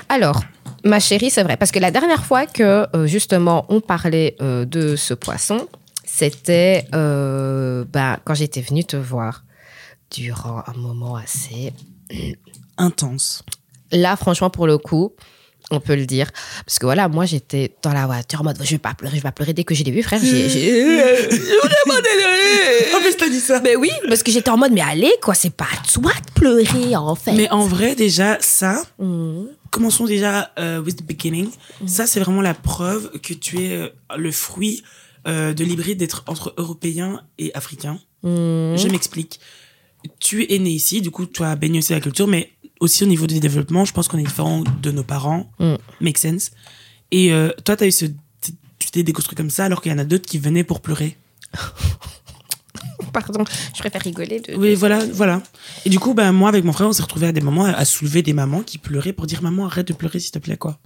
Alors, 0.09 0.42
ma 0.85 1.01
chérie, 1.01 1.31
c'est 1.31 1.42
vrai, 1.42 1.57
parce 1.57 1.71
que 1.71 1.79
la 1.79 1.90
dernière 1.90 2.25
fois 2.25 2.47
que 2.47 2.87
euh, 2.95 3.07
justement 3.07 3.64
on 3.69 3.81
parlait 3.81 4.37
euh, 4.42 4.64
de 4.64 4.97
ce 4.97 5.14
poisson, 5.14 5.66
c'était 6.07 6.87
euh, 6.95 7.85
bah, 7.92 8.19
quand 8.25 8.35
j'étais 8.35 8.62
venue 8.62 8.85
te 8.85 8.97
voir 8.97 9.45
durant 10.11 10.62
un 10.66 10.73
moment 10.79 11.16
assez. 11.16 11.73
Intense. 12.79 13.42
Là, 13.92 14.16
franchement, 14.16 14.51
pour 14.51 14.66
le 14.66 14.77
coup, 14.79 15.12
on 15.71 15.81
peut 15.81 15.97
le 15.97 16.07
dire. 16.07 16.31
Parce 16.66 16.79
que 16.79 16.87
voilà, 16.87 17.09
moi, 17.09 17.25
j'étais 17.25 17.75
dans 17.83 17.92
la 17.92 18.07
voiture 18.07 18.40
en 18.40 18.45
mode, 18.45 18.59
je 18.62 18.71
vais 18.73 18.79
pas 18.79 18.95
pleurer, 18.95 19.16
je 19.16 19.21
vais 19.23 19.29
pas 19.29 19.33
pleurer. 19.33 19.53
Dès 19.55 19.64
que 19.64 19.75
j'ai 19.75 19.83
les 19.85 19.90
vu, 19.92 20.03
frère, 20.03 20.21
j'ai. 20.23 20.49
j'ai- 20.49 20.97
mais 20.99 21.09
je 23.12 23.16
t'ai 23.19 23.31
dit 23.31 23.40
ça. 23.40 23.61
Mais 23.61 23.77
oui, 23.77 23.90
parce 24.09 24.23
que 24.23 24.31
j'étais 24.31 24.51
en 24.51 24.57
mode, 24.59 24.73
mais 24.73 24.81
allez, 24.83 25.12
quoi, 25.23 25.35
c'est 25.35 25.51
pas 25.55 25.64
à 25.73 25.87
toi 25.90 26.12
de 26.12 26.33
pleurer, 26.33 26.95
en 26.97 27.14
fait. 27.14 27.33
Mais 27.33 27.49
en 27.51 27.66
vrai, 27.66 27.95
déjà, 27.95 28.37
ça, 28.40 28.83
Mhm. 28.99 29.49
commençons 29.71 30.05
déjà 30.05 30.51
euh, 30.59 30.81
with 30.83 30.97
the 30.99 31.03
beginning. 31.07 31.49
Ça, 31.87 32.07
c'est 32.07 32.21
vraiment 32.21 32.42
la 32.42 32.55
preuve 32.55 33.11
que 33.23 33.33
tu 33.35 33.64
es 33.64 33.73
euh, 33.77 33.88
le 34.16 34.31
fruit 34.33 34.83
euh, 35.27 35.55
de 35.55 35.65
l'hybride 35.65 35.99
d'être 35.99 36.25
entre 36.27 36.55
européen 36.57 37.23
et 37.39 37.55
africain. 37.55 37.99
Mhm. 38.23 38.77
Je 38.77 38.89
m'explique. 38.89 39.41
Tu 40.21 40.53
es 40.53 40.59
né 40.59 40.71
ici, 40.71 41.01
du 41.01 41.11
coup, 41.11 41.27
tu 41.27 41.43
as 41.43 41.57
baigné 41.57 41.79
aussi 41.79 41.93
la 41.93 42.01
culture, 42.01 42.29
mais 42.29 42.53
aussi 42.81 43.05
au 43.05 43.07
niveau 43.07 43.27
du 43.27 43.41
développement, 43.41 43.85
je 43.85 43.93
pense 43.93 44.09
qu'on 44.09 44.19
est 44.19 44.25
différent 44.25 44.62
de 44.83 44.91
nos 44.91 45.03
parents. 45.03 45.51
Mm. 45.59 45.75
Make 46.01 46.19
sense. 46.19 46.51
Et 47.11 47.33
euh, 47.33 47.51
toi, 47.65 47.77
eu 47.85 47.91
ce, 47.91 48.07
tu 48.79 48.91
t'es 48.93 49.03
déconstruit 49.03 49.37
comme 49.37 49.51
ça, 49.51 49.65
alors 49.65 49.81
qu'il 49.81 49.91
y 49.93 49.95
en 49.95 49.99
a 49.99 50.05
d'autres 50.05 50.27
qui 50.27 50.39
venaient 50.39 50.65
pour 50.65 50.81
pleurer. 50.81 51.17
Pardon, 53.12 53.45
je 53.75 53.79
préfère 53.79 54.03
rigoler. 54.03 54.41
De... 54.41 54.55
Oui, 54.57 54.75
voilà, 54.75 55.05
voilà. 55.07 55.43
Et 55.85 55.91
du 55.91 55.99
coup, 55.99 56.15
ben, 56.15 56.33
moi, 56.33 56.49
avec 56.51 56.65
mon 56.65 56.73
frère, 56.73 56.89
on 56.89 56.93
s'est 56.93 57.03
retrouvés 57.03 57.29
à 57.29 57.33
des 57.33 57.41
moments 57.41 57.65
à, 57.65 57.73
à 57.73 57.85
soulever 57.85 58.23
des 58.23 58.33
mamans 58.33 58.62
qui 58.62 58.79
pleuraient 58.79 59.12
pour 59.12 59.27
dire, 59.27 59.43
maman, 59.43 59.67
arrête 59.67 59.89
de 59.89 59.93
pleurer, 59.93 60.21
s'il 60.21 60.33
te 60.33 60.39
plaît, 60.39 60.57
quoi. 60.57 60.79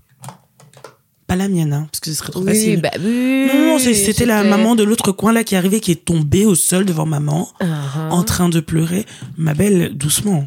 Pas 1.31 1.37
la 1.37 1.47
mienne, 1.47 1.73
hein, 1.73 1.87
parce 1.93 2.01
que 2.01 2.11
ce 2.11 2.17
serait 2.17 2.33
trop 2.33 2.41
Oui, 2.41 2.47
facile. 2.49 2.81
bah 2.81 2.91
oui. 2.99 3.47
non, 3.55 3.79
c'était 3.79 4.27
la 4.27 4.43
maman 4.43 4.75
de 4.75 4.83
l'autre 4.83 5.13
coin, 5.13 5.33
là, 5.33 5.45
qui 5.45 5.55
arrivait, 5.55 5.79
qui 5.79 5.93
est 5.93 6.05
tombée 6.05 6.45
au 6.45 6.57
sol 6.57 6.85
devant 6.85 7.07
maman, 7.07 7.49
Uh-huh. 7.61 8.11
en 8.11 8.25
train 8.25 8.49
de 8.49 8.59
pleurer. 8.59 9.07
Ma 9.37 9.55
belle, 9.55 9.97
doucement. 9.97 10.45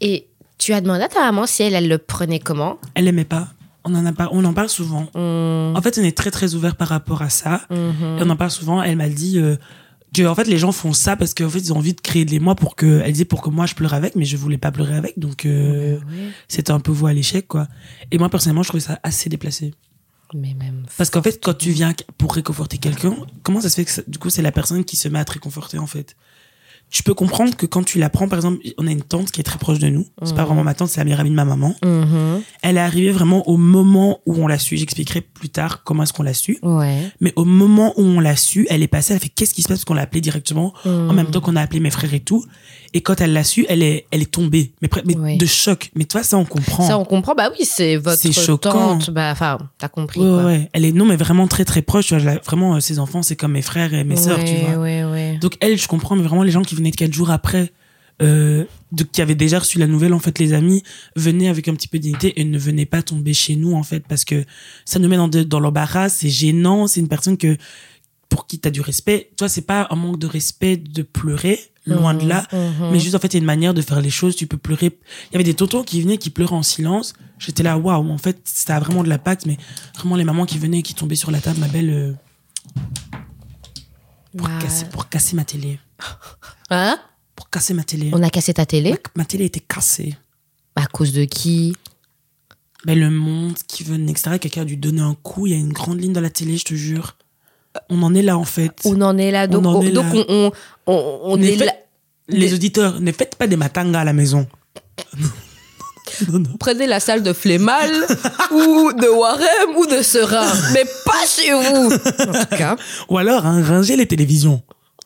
Et 0.00 0.26
Tu 0.58 0.72
as 0.72 0.80
demandé 0.80 1.02
à 1.02 1.08
ta 1.08 1.20
maman 1.20 1.46
si 1.46 1.62
elle, 1.62 1.74
elle 1.74 1.88
le 1.88 1.98
prenait 1.98 2.38
comment? 2.38 2.78
Elle 2.94 3.06
aimait 3.06 3.24
pas. 3.26 3.48
On 3.84 3.94
en, 3.94 4.06
a 4.06 4.12
pas, 4.12 4.28
on 4.32 4.42
en 4.46 4.54
parle 4.54 4.68
souvent. 4.70 5.08
Mmh, 5.14 5.76
En 5.76 5.82
fait, 5.82 5.98
on 6.00 6.04
est 6.04 6.16
très 6.16 6.30
très 6.30 6.54
ouvert 6.54 6.76
par 6.76 6.88
rapport 6.88 7.20
à 7.20 7.28
ça. 7.30 7.60
Et 7.70 7.74
on 8.20 8.30
en 8.30 8.36
parle 8.36 8.50
souvent. 8.52 8.80
Elle 8.82 8.96
m'a 8.96 9.08
dit 9.10 9.38
euh, 9.40 9.56
que 10.14 10.26
en 10.26 10.34
fait 10.34 10.44
les 10.44 10.58
gens 10.58 10.72
font 10.72 10.92
ça 10.92 11.16
parce 11.16 11.34
qu'en 11.34 11.48
fait 11.48 11.58
ils 11.60 11.72
ont 11.72 11.76
envie 11.78 11.94
de 11.94 12.00
créer 12.00 12.24
de 12.24 12.30
l'émoi 12.30 12.54
pour 12.54 12.76
que 12.76 13.00
elle 13.04 13.12
disait 13.12 13.24
pour 13.24 13.42
que 13.42 13.50
moi 13.50 13.66
je 13.66 13.74
pleure 13.74 13.94
avec, 13.94 14.14
mais 14.16 14.24
je 14.24 14.36
voulais 14.36 14.58
pas 14.58 14.70
pleurer 14.72 14.94
avec, 14.96 15.18
donc 15.18 15.46
euh, 15.46 15.96
Ouais, 15.98 16.02
c'était 16.48 16.70
un 16.72 16.80
peu 16.80 16.92
voie 16.92 17.10
à 17.10 17.12
l'échec 17.12 17.46
quoi. 17.48 17.68
Et 18.10 18.18
moi 18.18 18.28
personnellement 18.28 18.62
je 18.62 18.68
trouvais 18.68 18.82
ça 18.82 18.98
assez 19.02 19.28
déplacé 19.30 19.72
Mais 20.34 20.54
même. 20.54 20.84
parce 20.98 21.10
qu'en 21.10 21.22
fait 21.22 21.42
quand 21.42 21.54
tu 21.56 21.70
viens 21.70 21.94
pour 22.18 22.34
réconforter 22.34 22.78
quelqu'un, 22.78 23.16
comment 23.42 23.60
ça 23.60 23.68
se 23.70 23.76
fait 23.76 23.84
que 23.84 23.90
ça- 23.90 24.02
du 24.06 24.18
coup 24.18 24.30
c'est 24.30 24.42
la 24.42 24.52
personne 24.52 24.84
qui 24.84 24.96
se 24.96 25.08
met 25.08 25.18
à 25.18 25.24
te 25.24 25.32
réconforter 25.32 25.78
en 25.78 25.86
fait? 25.86 26.16
Tu 26.92 27.02
peux 27.02 27.14
comprendre 27.14 27.56
que 27.56 27.64
quand 27.64 27.82
tu 27.82 27.98
la 27.98 28.10
prends, 28.10 28.28
par 28.28 28.38
exemple, 28.38 28.58
on 28.76 28.86
a 28.86 28.90
une 28.90 29.00
tante 29.02 29.30
qui 29.30 29.40
est 29.40 29.44
très 29.44 29.58
proche 29.58 29.78
de 29.78 29.88
nous. 29.88 30.04
C'est 30.22 30.34
pas 30.34 30.42
Mhm. 30.42 30.46
vraiment 30.48 30.62
ma 30.64 30.74
tante, 30.74 30.90
c'est 30.90 31.00
la 31.00 31.04
meilleure 31.04 31.20
amie 31.20 31.30
de 31.30 31.34
ma 31.34 31.46
maman. 31.46 31.74
Mhm. 31.82 32.42
Elle 32.62 32.76
est 32.76 32.80
arrivée 32.80 33.10
vraiment 33.12 33.48
au 33.48 33.56
moment 33.56 34.20
où 34.26 34.34
on 34.36 34.46
l'a 34.46 34.58
su. 34.58 34.76
J'expliquerai 34.76 35.22
plus 35.22 35.48
tard 35.48 35.84
comment 35.84 36.02
est-ce 36.02 36.12
qu'on 36.12 36.22
l'a 36.22 36.34
su. 36.34 36.58
Ouais. 36.62 36.98
Mais 37.22 37.32
au 37.36 37.46
moment 37.46 37.94
où 37.96 38.02
on 38.02 38.20
l'a 38.20 38.36
su, 38.36 38.66
elle 38.68 38.82
est 38.82 38.88
passée, 38.88 39.14
elle 39.14 39.16
a 39.16 39.20
fait 39.20 39.30
qu'est-ce 39.30 39.54
qui 39.54 39.62
se 39.62 39.68
passe? 39.68 39.78
Parce 39.78 39.84
qu'on 39.86 39.94
l'a 39.94 40.02
appelé 40.02 40.20
directement 40.20 40.74
en 40.84 41.14
même 41.14 41.30
temps 41.30 41.40
qu'on 41.40 41.56
a 41.56 41.62
appelé 41.62 41.80
mes 41.80 41.90
frères 41.90 42.12
et 42.12 42.20
tout. 42.20 42.44
Et 42.94 43.00
quand 43.00 43.20
elle 43.22 43.32
l'a 43.32 43.42
su, 43.44 43.64
elle 43.70 43.82
est, 43.82 44.06
elle 44.10 44.20
est 44.20 44.30
tombée, 44.30 44.72
mais, 44.82 45.36
de 45.36 45.46
choc. 45.46 45.90
Mais 45.94 46.04
toi, 46.04 46.22
ça 46.22 46.36
on 46.36 46.44
comprend. 46.44 46.86
Ça, 46.86 46.98
on 46.98 47.04
comprend. 47.06 47.34
Bah 47.34 47.50
oui, 47.58 47.64
c'est 47.64 47.96
votre 47.96 48.18
C'est 48.18 48.32
choquant. 48.32 48.70
tante. 48.98 49.10
Bah, 49.10 49.30
enfin, 49.32 49.58
t'as 49.78 49.88
compris. 49.88 50.20
ouais, 50.20 50.26
quoi. 50.26 50.44
ouais. 50.44 50.68
Elle 50.74 50.84
est 50.84 50.92
non, 50.92 51.06
mais 51.06 51.16
vraiment 51.16 51.46
très 51.48 51.64
très 51.64 51.80
proche. 51.80 52.08
Tu 52.08 52.18
vois, 52.18 52.34
vraiment, 52.44 52.74
euh, 52.76 52.80
ses 52.80 52.98
enfants, 52.98 53.22
c'est 53.22 53.36
comme 53.36 53.52
mes 53.52 53.62
frères 53.62 53.94
et 53.94 54.04
mes 54.04 54.16
sœurs, 54.16 54.38
tu 54.44 54.52
Ouais, 54.52 54.60
vois. 54.74 54.82
Ouais, 54.82 55.04
ouais. 55.04 55.38
Donc 55.40 55.56
elle, 55.60 55.78
je 55.78 55.88
comprends, 55.88 56.16
mais 56.16 56.22
vraiment 56.22 56.42
les 56.42 56.50
gens 56.52 56.62
qui 56.62 56.74
venaient 56.74 56.90
quatre 56.90 57.14
jours 57.14 57.30
après, 57.30 57.72
euh, 58.20 58.64
de, 58.92 59.04
qui 59.04 59.22
avaient 59.22 59.34
déjà 59.34 59.58
reçu 59.58 59.78
la 59.78 59.86
nouvelle, 59.86 60.12
en 60.12 60.18
fait, 60.18 60.38
les 60.38 60.52
amis 60.52 60.82
venaient 61.16 61.48
avec 61.48 61.68
un 61.68 61.74
petit 61.74 61.88
peu 61.88 61.96
de 61.98 62.02
dignité 62.02 62.38
et 62.40 62.44
ne 62.44 62.58
venaient 62.58 62.84
pas 62.86 63.02
tomber 63.02 63.32
chez 63.32 63.56
nous, 63.56 63.72
en 63.74 63.82
fait, 63.82 64.04
parce 64.06 64.26
que 64.26 64.44
ça 64.84 64.98
nous 64.98 65.08
met 65.08 65.16
dans, 65.16 65.28
de- 65.28 65.42
dans 65.44 65.60
l'embarras, 65.60 66.10
c'est 66.10 66.28
gênant, 66.28 66.86
c'est 66.86 67.00
une 67.00 67.08
personne 67.08 67.38
que 67.38 67.56
pour 68.28 68.46
qui 68.46 68.58
t'as 68.58 68.70
du 68.70 68.80
respect. 68.82 69.30
Toi, 69.38 69.48
c'est 69.48 69.62
pas 69.66 69.86
un 69.90 69.96
manque 69.96 70.18
de 70.18 70.26
respect 70.26 70.76
de 70.76 71.02
pleurer, 71.02 71.58
loin 71.86 72.14
de 72.14 72.26
là, 72.28 72.46
Mhm. 72.52 72.90
mais 72.92 73.00
juste 73.00 73.14
en 73.14 73.18
fait, 73.18 73.28
il 73.28 73.34
y 73.34 73.36
a 73.36 73.40
une 73.40 73.44
manière 73.44 73.74
de 73.74 73.82
faire 73.82 74.00
les 74.00 74.10
choses. 74.10 74.36
Tu 74.36 74.46
peux 74.46 74.56
pleurer. 74.58 74.98
Il 75.30 75.32
y 75.32 75.36
avait 75.36 75.44
des 75.44 75.54
tontons 75.54 75.82
qui 75.82 76.00
venaient, 76.02 76.18
qui 76.18 76.30
pleuraient 76.30 76.54
en 76.54 76.62
silence. 76.62 77.12
J'étais 77.38 77.62
là, 77.64 77.76
waouh, 77.76 78.10
en 78.10 78.18
fait, 78.18 78.40
c'était 78.44 78.78
vraiment 78.78 79.02
de 79.02 79.08
la 79.08 79.18
pacte, 79.18 79.46
mais 79.46 79.56
vraiment 79.96 80.14
les 80.16 80.24
mamans 80.24 80.46
qui 80.46 80.58
venaient, 80.58 80.82
qui 80.82 80.94
tombaient 80.94 81.16
sur 81.16 81.30
la 81.32 81.40
table, 81.40 81.58
ma 81.58 81.66
belle, 81.68 81.90
euh, 81.90 82.12
pour, 84.36 84.48
casser, 84.58 84.84
pour 84.86 85.08
casser 85.08 85.36
ma 85.36 85.44
télé. 85.44 85.78
Hein? 86.70 86.98
Pour 87.36 87.50
casser 87.50 87.74
ma 87.74 87.84
télé. 87.84 88.10
On 88.14 88.22
a 88.22 88.30
cassé 88.30 88.54
ta 88.54 88.64
télé? 88.64 88.92
Ma, 88.92 88.96
ma 89.16 89.24
télé 89.26 89.44
était 89.44 89.60
cassée. 89.60 90.16
À 90.74 90.86
cause 90.86 91.12
de 91.12 91.24
qui? 91.24 91.76
Ben, 92.86 92.98
le 92.98 93.10
monde 93.10 93.54
qui 93.68 93.84
venait, 93.84 94.10
etc. 94.10 94.38
Quelqu'un 94.40 94.62
a 94.62 94.64
dû 94.64 94.76
donner 94.76 95.02
un 95.02 95.14
coup. 95.14 95.46
Il 95.46 95.52
y 95.52 95.54
a 95.54 95.58
une 95.58 95.72
grande 95.72 96.00
ligne 96.00 96.12
dans 96.14 96.20
la 96.22 96.30
télé, 96.30 96.56
je 96.56 96.64
te 96.64 96.74
jure. 96.74 97.16
On 97.88 98.02
en 98.02 98.14
est 98.14 98.22
là, 98.22 98.36
en 98.36 98.44
fait. 98.44 98.72
On 98.84 99.00
en 99.00 99.16
est 99.18 99.30
là. 99.30 99.46
Donc, 99.46 99.64
on, 99.66 99.82
est 99.82 99.90
donc 99.90 100.14
là. 100.14 100.24
on, 100.28 100.52
on, 100.86 101.20
on, 101.24 101.42
est 101.42 101.56
là. 101.56 101.72
Les 102.28 102.54
auditeurs, 102.54 103.00
ne 103.00 103.12
faites 103.12 103.36
pas 103.36 103.46
des 103.46 103.56
matangas 103.56 104.00
à 104.00 104.04
la 104.04 104.12
maison. 104.12 104.46
non, 106.28 106.38
non. 106.38 106.56
Prenez 106.58 106.86
la 106.86 107.00
salle 107.00 107.22
de 107.22 107.32
Flémal 107.32 107.90
ou 108.50 108.92
de 108.92 109.08
Warem 109.08 109.76
ou 109.76 109.86
de 109.86 110.02
Serein, 110.02 110.52
mais 110.72 110.84
pas 111.04 111.26
chez 111.26 111.52
vous. 111.52 111.92
En 112.28 112.44
tout 112.44 112.56
cas. 112.56 112.76
Ou 113.08 113.18
alors, 113.18 113.46
hein, 113.46 113.62
ranger 113.64 113.96
les 113.96 114.06
télévisions. 114.06 114.62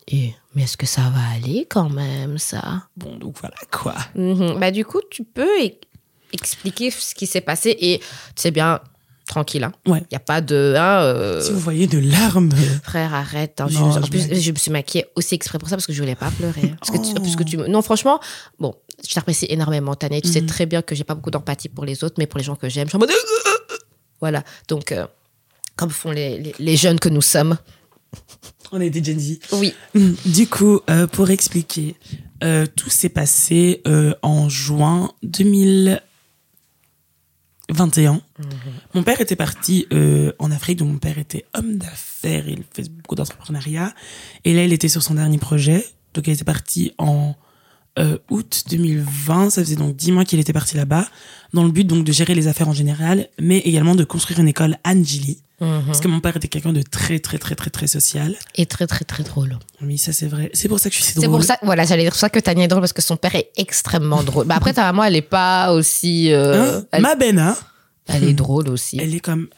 Et, 0.09 0.35
mais 0.55 0.62
est-ce 0.62 0.76
que 0.76 0.87
ça 0.87 1.02
va 1.02 1.37
aller 1.37 1.66
quand 1.68 1.88
même, 1.88 2.38
ça? 2.38 2.85
Bon, 2.96 3.16
donc 3.16 3.37
voilà 3.40 3.57
quoi. 3.70 3.94
Mhm. 4.14 4.59
Bah, 4.59 4.70
du 4.70 4.85
coup, 4.85 5.00
tu 5.11 5.24
peux 5.24 5.48
e- 5.64 5.72
expliquer 6.33 6.90
ce 6.90 7.14
qui 7.14 7.26
s'est 7.26 7.40
passé 7.40 7.76
et 7.81 7.98
tu 7.98 8.05
sais 8.37 8.50
bien, 8.50 8.81
tranquille. 9.37 9.61
Il 9.87 9.90
hein. 9.90 9.92
Ouais. 9.92 10.03
n'y 10.11 10.16
a 10.16 10.20
pas 10.20 10.40
de. 10.40 10.75
hein, 10.77 11.01
euh, 11.03 11.40
Si 11.40 11.53
vous 11.53 11.59
voyez 11.61 11.87
de 11.87 11.99
larmes. 11.99 12.51
Frère, 12.83 13.14
arrête. 13.14 13.61
hein. 13.61 13.68
Non, 13.70 13.92
je, 13.92 13.99
en 13.99 14.03
je 14.05 14.11
plus, 14.11 14.27
blague. 14.27 14.40
je 14.40 14.51
me 14.53 14.57
suis 14.57 14.70
maquillée 14.70 15.07
aussi 15.14 15.35
exprès 15.35 15.59
pour 15.59 15.68
ça 15.68 15.77
parce 15.77 15.87
que 15.87 15.92
je 15.92 16.01
voulais 16.01 16.14
pas 16.14 16.31
pleurer. 16.31 16.75
Parce 16.81 16.90
que, 16.90 16.96
tu, 17.05 17.12
Oh. 17.16 17.20
parce 17.22 17.37
que 17.37 17.42
tu 17.44 17.57
me- 17.57 17.66
Non, 17.68 17.83
franchement, 17.83 18.18
bon, 18.59 18.75
je 19.07 19.14
t'apprécie 19.14 19.46
énormément, 19.49 19.94
Tania. 19.94 20.20
Tu 20.20 20.29
sais 20.29 20.40
Mhm. 20.40 20.46
très 20.46 20.66
bien 20.66 20.83
que 20.83 20.94
j'ai 20.94 21.05
pas 21.05 21.14
beaucoup 21.14 21.31
d'empathie 21.31 21.68
pour 21.68 21.85
les 21.85 22.03
autres, 22.05 22.16
mais 22.18 22.27
pour 22.27 22.38
les 22.38 22.44
gens 22.44 22.57
que 22.57 22.68
j'aime, 22.68 22.87
je 22.87 22.90
suis 22.90 22.96
en 22.96 23.01
mode. 23.01 23.11
Voilà. 24.20 24.42
Donc, 24.68 24.92
euh, 24.92 25.07
comme 25.77 25.90
font 25.90 26.11
les, 26.11 26.38
les, 26.38 26.55
les 26.59 26.77
jeunes 26.77 26.99
que 26.99 27.09
nous 27.09 27.22
sommes. 27.22 27.57
On 28.72 28.81
était 28.81 29.03
Gen 29.05 29.18
Z. 29.20 29.38
Oui. 29.53 29.75
Du 30.25 30.46
coup, 30.49 30.81
euh, 30.90 31.07
pour 31.07 31.31
expliquer, 31.31 31.94
euh, 32.42 32.66
tout 32.75 32.88
s'est 32.90 33.11
passé 33.11 33.83
euh, 33.87 34.14
en 34.22 34.49
juin 34.49 35.12
2021. 37.68 38.20
Mon 38.94 39.02
père 39.02 39.20
était 39.20 39.37
parti 39.37 39.87
euh, 39.92 40.33
en 40.38 40.50
Afrique, 40.50 40.79
donc 40.79 40.88
mon 40.88 40.98
père 40.98 41.18
était 41.18 41.44
homme 41.55 41.79
d'affaires, 41.79 42.48
il 42.48 42.62
fait 42.72 42.88
beaucoup 42.88 43.14
d'entrepreneuriat. 43.14 43.92
Et 44.44 44.55
là, 44.55 44.64
il 44.64 44.72
était 44.72 44.88
sur 44.88 45.02
son 45.02 45.14
dernier 45.14 45.38
projet. 45.38 45.85
Donc, 46.14 46.26
il 46.29 46.33
était 46.33 46.44
parti 46.44 46.92
en 46.98 47.35
euh, 47.98 48.18
août 48.31 48.64
2020. 48.70 49.50
Ça 49.50 49.62
faisait 49.62 49.76
donc 49.76 49.96
dix 49.96 50.12
mois 50.12 50.24
qu'il 50.24 50.38
était 50.38 50.52
parti 50.52 50.76
là-bas, 50.76 51.07
dans 51.52 51.64
le 51.64 51.70
but 51.70 51.87
donc 51.87 52.05
de 52.05 52.12
gérer 52.12 52.35
les 52.35 52.46
affaires 52.46 52.68
en 52.68 52.74
général, 52.74 53.29
mais 53.40 53.59
également 53.59 53.94
de 53.94 54.05
construire 54.05 54.40
une 54.40 54.48
école 54.48 54.76
Angeli. 54.85 55.42
Parce 55.58 56.00
que 56.00 56.08
mon 56.08 56.20
père 56.20 56.36
était 56.36 56.48
quelqu'un 56.48 56.72
de 56.72 56.82
très, 56.82 57.18
très, 57.18 57.38
très, 57.38 57.54
très, 57.54 57.70
très 57.70 57.86
social. 57.86 58.34
Et 58.56 58.66
très, 58.66 58.86
très, 58.86 59.04
très 59.04 59.22
drôle. 59.22 59.58
Oui, 59.82 59.96
ça 59.96 60.12
c'est 60.12 60.26
vrai. 60.26 60.50
C'est 60.52 60.68
pour 60.68 60.78
ça 60.78 60.90
que 60.90 60.94
je 60.96 61.00
suis 61.02 61.12
si 61.12 61.14
drôle. 61.14 61.24
C'est 61.24 61.30
pour 61.30 61.44
ça, 61.44 61.58
voilà, 61.62 61.84
j'allais 61.84 62.02
dire 62.02 62.14
ça 62.14 62.28
que 62.28 62.38
Tania 62.38 62.64
est 62.64 62.68
drôle 62.68 62.82
parce 62.82 62.92
que 62.92 63.00
son 63.02 63.16
père 63.16 63.34
est 63.34 63.50
extrêmement 63.56 64.22
drôle. 64.22 64.46
Bah 64.46 64.56
après, 64.56 64.72
ta 64.74 64.82
maman, 64.82 65.04
elle 65.04 65.16
est 65.16 65.22
pas 65.22 65.72
aussi. 65.72 66.30
euh, 66.32 66.78
Hein? 66.80 66.84
elle, 66.92 67.02
Ma 67.02 67.14
Bena, 67.14 67.56
elle 68.06 68.24
est 68.24 68.34
drôle 68.34 68.68
aussi. 68.68 68.98
elle 69.00 69.14
est 69.14 69.20
comme. 69.20 69.48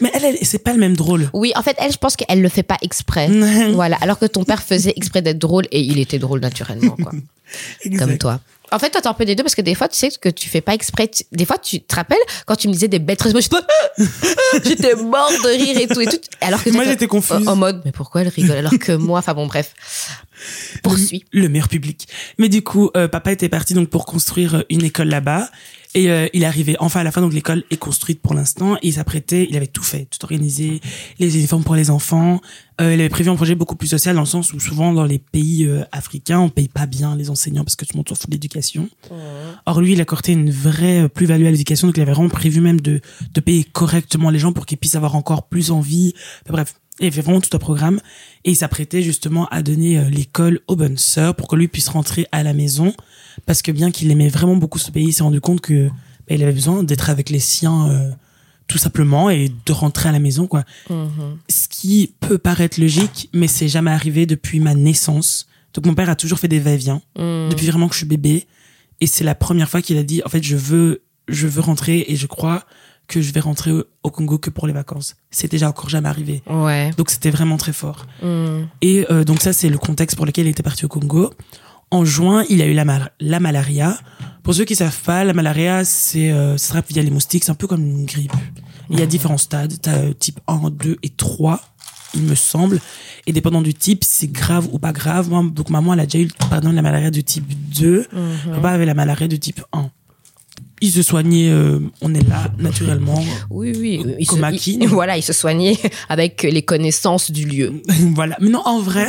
Mais 0.00 0.10
elle, 0.14 0.24
elle 0.24 0.38
c'est 0.42 0.58
pas 0.58 0.72
le 0.72 0.80
même 0.80 0.96
drôle. 0.96 1.30
Oui, 1.32 1.52
en 1.54 1.62
fait, 1.62 1.76
elle, 1.78 1.92
je 1.92 1.96
pense 1.98 2.16
qu'elle 2.16 2.42
le 2.42 2.48
fait 2.48 2.64
pas 2.64 2.76
exprès. 2.82 3.28
Voilà, 3.72 3.96
alors 4.00 4.18
que 4.18 4.26
ton 4.26 4.42
père 4.42 4.62
faisait 4.64 4.92
exprès 4.96 5.22
d'être 5.22 5.38
drôle 5.38 5.66
et 5.70 5.80
il 5.80 6.00
était 6.00 6.18
drôle 6.18 6.40
naturellement, 6.40 6.96
quoi. 6.96 7.12
Exact. 7.82 8.04
Comme 8.04 8.18
toi. 8.18 8.40
En 8.72 8.78
fait, 8.78 8.90
toi, 8.90 9.00
t'es 9.00 9.06
un 9.08 9.14
peu 9.14 9.24
des 9.24 9.34
deux 9.34 9.42
parce 9.42 9.54
que 9.54 9.62
des 9.62 9.74
fois, 9.74 9.88
tu 9.88 9.96
sais 9.96 10.10
que 10.20 10.28
tu 10.28 10.48
fais 10.48 10.60
pas 10.60 10.74
exprès. 10.74 11.08
Tu- 11.08 11.24
Des 11.32 11.44
fois, 11.44 11.58
tu 11.58 11.80
te 11.82 11.94
rappelles 11.94 12.18
quand 12.46 12.56
tu 12.56 12.68
me 12.68 12.72
disais 12.72 12.88
des 12.88 12.98
bêtes 12.98 13.24
moi, 13.32 13.40
j'étais 14.64 14.94
morte 14.96 15.32
de 15.44 15.48
rire 15.48 15.78
et 15.78 15.86
tout 15.86 16.00
et 16.00 16.06
tout. 16.06 16.18
Alors 16.40 16.62
que 16.62 16.70
Moi, 16.70 16.84
j'étais 16.84 17.06
confuse. 17.06 17.46
En 17.48 17.56
mode, 17.56 17.82
mais 17.84 17.92
pourquoi 17.92 18.22
elle 18.22 18.28
rigole 18.28 18.56
alors 18.58 18.72
que 18.78 18.92
moi, 18.92 19.18
enfin 19.20 19.34
bon, 19.34 19.46
bref. 19.46 19.74
Poursuis. 20.82 21.24
Le 21.32 21.48
meilleur 21.48 21.68
public. 21.68 22.08
Mais 22.38 22.48
du 22.48 22.62
coup, 22.62 22.90
euh, 22.96 23.08
papa 23.08 23.32
était 23.32 23.48
parti 23.48 23.74
donc 23.74 23.88
pour 23.88 24.04
construire 24.06 24.56
euh, 24.56 24.62
une 24.70 24.84
école 24.84 25.08
là-bas. 25.08 25.48
Et 25.94 26.10
euh, 26.10 26.28
il 26.32 26.44
arrivé 26.44 26.76
enfin 26.78 27.00
à 27.00 27.04
la 27.04 27.12
fin, 27.12 27.20
donc 27.20 27.32
l'école 27.32 27.64
est 27.70 27.76
construite 27.76 28.20
pour 28.20 28.34
l'instant. 28.34 28.76
Et 28.76 28.88
il 28.88 28.92
s'apprêtait, 28.92 29.46
il 29.48 29.56
avait 29.56 29.66
tout 29.66 29.82
fait, 29.82 30.06
tout 30.06 30.18
organisé, 30.22 30.80
les 31.18 31.36
uniformes 31.36 31.64
pour 31.64 31.74
les 31.74 31.90
enfants. 31.90 32.40
Euh, 32.80 32.92
il 32.92 33.00
avait 33.00 33.08
prévu 33.08 33.30
un 33.30 33.36
projet 33.36 33.54
beaucoup 33.54 33.76
plus 33.76 33.88
social 33.88 34.14
dans 34.14 34.22
le 34.22 34.26
sens 34.26 34.52
où 34.52 34.60
souvent 34.60 34.92
dans 34.92 35.04
les 35.04 35.18
pays 35.18 35.64
euh, 35.64 35.84
africains, 35.92 36.40
on 36.40 36.50
paye 36.50 36.68
pas 36.68 36.84
bien 36.84 37.16
les 37.16 37.30
enseignants 37.30 37.64
parce 37.64 37.74
que 37.74 37.86
tout 37.86 37.94
le 37.94 37.98
monde 37.98 38.08
s'en 38.08 38.14
fout 38.14 38.28
de 38.28 38.34
l'éducation. 38.34 38.88
Or 39.64 39.80
lui, 39.80 39.92
il 39.92 40.00
accordait 40.00 40.32
une 40.32 40.50
vraie 40.50 41.04
euh, 41.04 41.08
plus-value 41.08 41.46
à 41.46 41.50
l'éducation, 41.50 41.88
donc 41.88 41.96
il 41.96 42.02
avait 42.02 42.12
vraiment 42.12 42.28
prévu 42.28 42.60
même 42.60 42.80
de, 42.80 43.00
de 43.32 43.40
payer 43.40 43.64
correctement 43.64 44.28
les 44.28 44.38
gens 44.38 44.52
pour 44.52 44.66
qu'ils 44.66 44.78
puissent 44.78 44.94
avoir 44.94 45.14
encore 45.14 45.48
plus 45.48 45.70
envie. 45.70 46.12
Enfin, 46.44 46.52
bref, 46.52 46.74
il 47.00 47.06
avait 47.06 47.20
vraiment 47.22 47.40
tout 47.40 47.54
un 47.54 47.58
programme 47.58 48.00
et 48.44 48.50
il 48.52 48.56
s'apprêtait 48.56 49.02
justement 49.02 49.46
à 49.48 49.62
donner 49.62 49.98
euh, 49.98 50.08
l'école 50.08 50.60
aux 50.66 50.76
bonnes 50.76 50.96
sœurs 50.98 51.34
pour 51.34 51.48
que 51.48 51.56
lui 51.56 51.68
puisse 51.68 51.88
rentrer 51.88 52.26
à 52.32 52.42
la 52.42 52.52
maison 52.54 52.94
parce 53.44 53.62
que 53.62 53.70
bien 53.72 53.90
qu'il 53.90 54.10
aimait 54.10 54.28
vraiment 54.28 54.56
beaucoup 54.56 54.78
ce 54.78 54.90
pays, 54.90 55.08
il 55.08 55.12
s'est 55.12 55.22
rendu 55.22 55.40
compte 55.40 55.60
que 55.60 55.88
bah, 55.88 56.34
il 56.34 56.42
avait 56.42 56.52
besoin 56.52 56.82
d'être 56.82 57.10
avec 57.10 57.28
les 57.30 57.38
siens 57.38 57.88
euh, 57.90 58.10
tout 58.66 58.78
simplement 58.78 59.28
et 59.30 59.52
de 59.66 59.72
rentrer 59.72 60.08
à 60.08 60.12
la 60.12 60.18
maison 60.18 60.46
quoi. 60.46 60.64
Mhm. 60.90 61.38
Ce 61.48 61.68
qui 61.68 62.14
peut 62.20 62.38
paraître 62.38 62.80
logique, 62.80 63.28
mais 63.32 63.46
c'est 63.46 63.68
jamais 63.68 63.90
arrivé 63.92 64.26
depuis 64.26 64.58
ma 64.60 64.74
naissance. 64.74 65.46
Donc 65.74 65.84
mon 65.86 65.94
père 65.94 66.08
a 66.08 66.16
toujours 66.16 66.38
fait 66.38 66.48
des 66.48 66.58
va-et-vient 66.60 67.02
Mhm. 67.18 67.50
depuis 67.50 67.66
vraiment 67.66 67.88
que 67.88 67.94
je 67.94 67.98
suis 67.98 68.06
bébé 68.06 68.46
et 69.00 69.06
c'est 69.06 69.24
la 69.24 69.34
première 69.34 69.68
fois 69.68 69.82
qu'il 69.82 69.98
a 69.98 70.02
dit 70.02 70.22
en 70.24 70.28
fait 70.30 70.42
je 70.42 70.56
veux 70.56 71.02
je 71.28 71.46
veux 71.46 71.60
rentrer 71.60 72.06
et 72.08 72.16
je 72.16 72.26
crois 72.26 72.64
que 73.08 73.20
je 73.22 73.32
vais 73.32 73.40
rentrer 73.40 73.72
au- 73.72 74.10
Congo 74.10 74.38
que 74.38 74.50
pour 74.50 74.66
les 74.66 74.72
vacances. 74.72 75.16
C'est 75.30 75.50
déjà 75.50 75.68
encore 75.68 75.88
jamais 75.88 76.08
arrivé. 76.08 76.42
Ouais. 76.48 76.90
Donc 76.96 77.10
c'était 77.10 77.30
vraiment 77.30 77.56
très 77.56 77.72
fort. 77.72 78.06
Mhm. 78.22 78.68
Et 78.82 79.04
euh, 79.10 79.24
donc 79.24 79.42
ça 79.42 79.52
c'est 79.52 79.68
le 79.68 79.78
contexte 79.78 80.16
pour 80.16 80.24
lequel 80.26 80.46
il 80.46 80.50
était 80.50 80.62
parti 80.62 80.84
au 80.84 80.88
Congo. 80.88 81.32
En 81.90 82.04
juin, 82.04 82.44
il 82.48 82.62
a 82.62 82.66
eu 82.66 82.72
la, 82.74 82.84
mal- 82.84 83.10
la 83.20 83.38
malaria. 83.40 83.96
Pour 84.42 84.54
ceux 84.54 84.64
qui 84.64 84.74
savent 84.76 85.00
pas, 85.02 85.24
la 85.24 85.32
malaria 85.34 85.84
c'est 85.84 86.30
euh, 86.32 86.56
ça 86.56 86.82
via 86.88 87.02
les 87.02 87.10
moustiques, 87.10 87.44
c'est 87.44 87.50
un 87.50 87.54
peu 87.56 87.66
comme 87.66 87.84
une 87.84 88.06
grippe. 88.06 88.32
Il 88.90 88.98
y 88.98 89.02
a 89.02 89.06
différents 89.06 89.38
stades, 89.38 89.74
t'as 89.82 89.96
euh, 89.98 90.12
type 90.12 90.38
1, 90.46 90.70
2 90.70 90.96
et 91.02 91.08
3 91.10 91.60
il 92.14 92.22
me 92.22 92.34
semble. 92.36 92.80
Et 93.26 93.32
dépendant 93.32 93.60
du 93.60 93.74
type, 93.74 94.02
c'est 94.04 94.28
grave 94.28 94.68
ou 94.72 94.78
pas 94.78 94.92
grave. 94.92 95.28
Moi, 95.28 95.44
donc 95.52 95.68
maman, 95.68 95.92
elle 95.92 96.00
a 96.00 96.06
déjà 96.06 96.20
eu 96.24 96.28
pardon, 96.48 96.70
la 96.72 96.80
malaria 96.80 97.10
de 97.10 97.20
type 97.20 97.52
2. 97.76 98.06
Papa 98.54 98.70
avait 98.70 98.86
la 98.86 98.94
malaria 98.94 99.28
de 99.28 99.36
type 99.36 99.60
1. 99.72 99.90
Il 100.82 100.90
se 100.90 101.02
soignait, 101.02 101.48
euh, 101.48 101.78
on 102.02 102.14
est 102.14 102.28
là, 102.28 102.52
naturellement. 102.58 103.24
Oui, 103.48 103.72
oui. 103.78 104.04
Il 104.18 104.26
Comme 104.26 104.40
se, 104.40 104.44
Akin. 104.44 104.78
il- 104.82 104.88
voilà, 104.88 105.16
il 105.16 105.22
se 105.22 105.32
soignait 105.32 105.78
avec 106.10 106.42
les 106.42 106.62
connaissances 106.62 107.30
du 107.30 107.46
lieu. 107.46 107.72
voilà. 108.14 108.36
Mais 108.40 108.50
non, 108.50 108.60
en 108.64 108.80
vrai, 108.80 109.08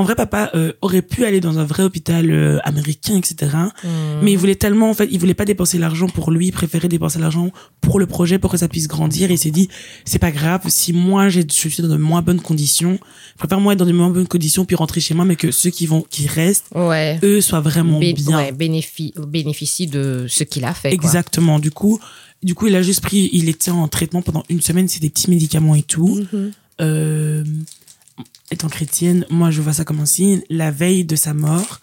en 0.00 0.04
vrai, 0.04 0.14
papa 0.14 0.50
euh, 0.54 0.72
aurait 0.80 1.02
pu 1.02 1.24
aller 1.24 1.40
dans 1.40 1.58
un 1.58 1.64
vrai 1.64 1.82
hôpital 1.82 2.30
euh, 2.30 2.58
américain, 2.64 3.16
etc. 3.16 3.52
Hmm. 3.84 3.88
Mais 4.22 4.32
il 4.32 4.38
voulait 4.38 4.54
tellement, 4.54 4.90
en 4.90 4.94
fait, 4.94 5.08
il 5.10 5.18
voulait 5.20 5.34
pas 5.34 5.44
dépenser 5.44 5.78
l'argent 5.78 6.08
pour 6.08 6.30
lui, 6.30 6.46
il 6.48 6.52
préférait 6.52 6.88
dépenser 6.88 7.18
l'argent 7.18 7.50
pour 7.80 7.98
le 7.98 8.06
projet, 8.06 8.38
pour 8.38 8.50
que 8.50 8.56
ça 8.56 8.66
puisse 8.68 8.88
grandir. 8.88 9.30
Et 9.30 9.34
il 9.34 9.38
s'est 9.38 9.50
dit, 9.50 9.68
c'est 10.04 10.18
pas 10.18 10.30
grave, 10.30 10.62
si 10.68 10.92
moi 10.92 11.28
je 11.28 11.40
suis 11.48 11.82
dans 11.82 11.88
de 11.88 11.96
moins 11.96 12.22
bonnes 12.22 12.40
conditions, 12.40 12.98
je 13.34 13.38
préfère 13.38 13.60
moi 13.60 13.74
être 13.74 13.78
dans 13.78 13.86
de 13.86 13.92
moins 13.92 14.10
bonnes 14.10 14.26
conditions 14.28 14.64
puis 14.64 14.76
rentrer 14.76 15.00
chez 15.00 15.14
moi, 15.14 15.24
mais 15.24 15.36
que 15.36 15.50
ceux 15.50 15.70
qui 15.70 15.86
vont, 15.86 16.02
qui 16.08 16.26
restent, 16.26 16.66
Ouais. 16.74 17.18
eux 17.22 17.40
soient 17.40 17.60
vraiment 17.60 17.98
Bé- 18.00 18.12
bien. 18.14 18.36
ouais, 18.38 18.52
bénéficie, 18.52 19.12
bénéficie 19.28 19.86
de 19.86 20.26
ce 20.28 20.44
qu'il 20.44 20.64
a 20.64 20.72
fait. 20.74 20.96
quoi. 20.96 21.04
Exactement. 21.04 21.58
Du 21.58 21.70
coup, 21.70 22.00
du 22.42 22.54
coup, 22.54 22.66
il 22.68 22.74
a 22.76 22.80
juste 22.82 23.02
pris, 23.02 23.28
il 23.32 23.48
était 23.50 23.70
en 23.70 23.86
traitement 23.88 24.22
pendant 24.22 24.44
une 24.48 24.62
semaine, 24.62 24.88
c'est 24.88 25.00
des 25.00 25.10
petits 25.10 25.28
médicaments 25.30 25.74
et 25.74 25.82
tout. 25.82 26.24
Mhm. 26.32 26.52
Euh, 26.80 27.44
étant 28.50 28.68
chrétienne, 28.68 29.24
moi, 29.30 29.50
je 29.50 29.62
vois 29.62 29.72
ça 29.72 29.84
comme 29.84 30.00
un 30.00 30.06
signe. 30.06 30.42
La 30.50 30.70
veille 30.70 31.04
de 31.04 31.16
sa 31.16 31.34
mort, 31.34 31.80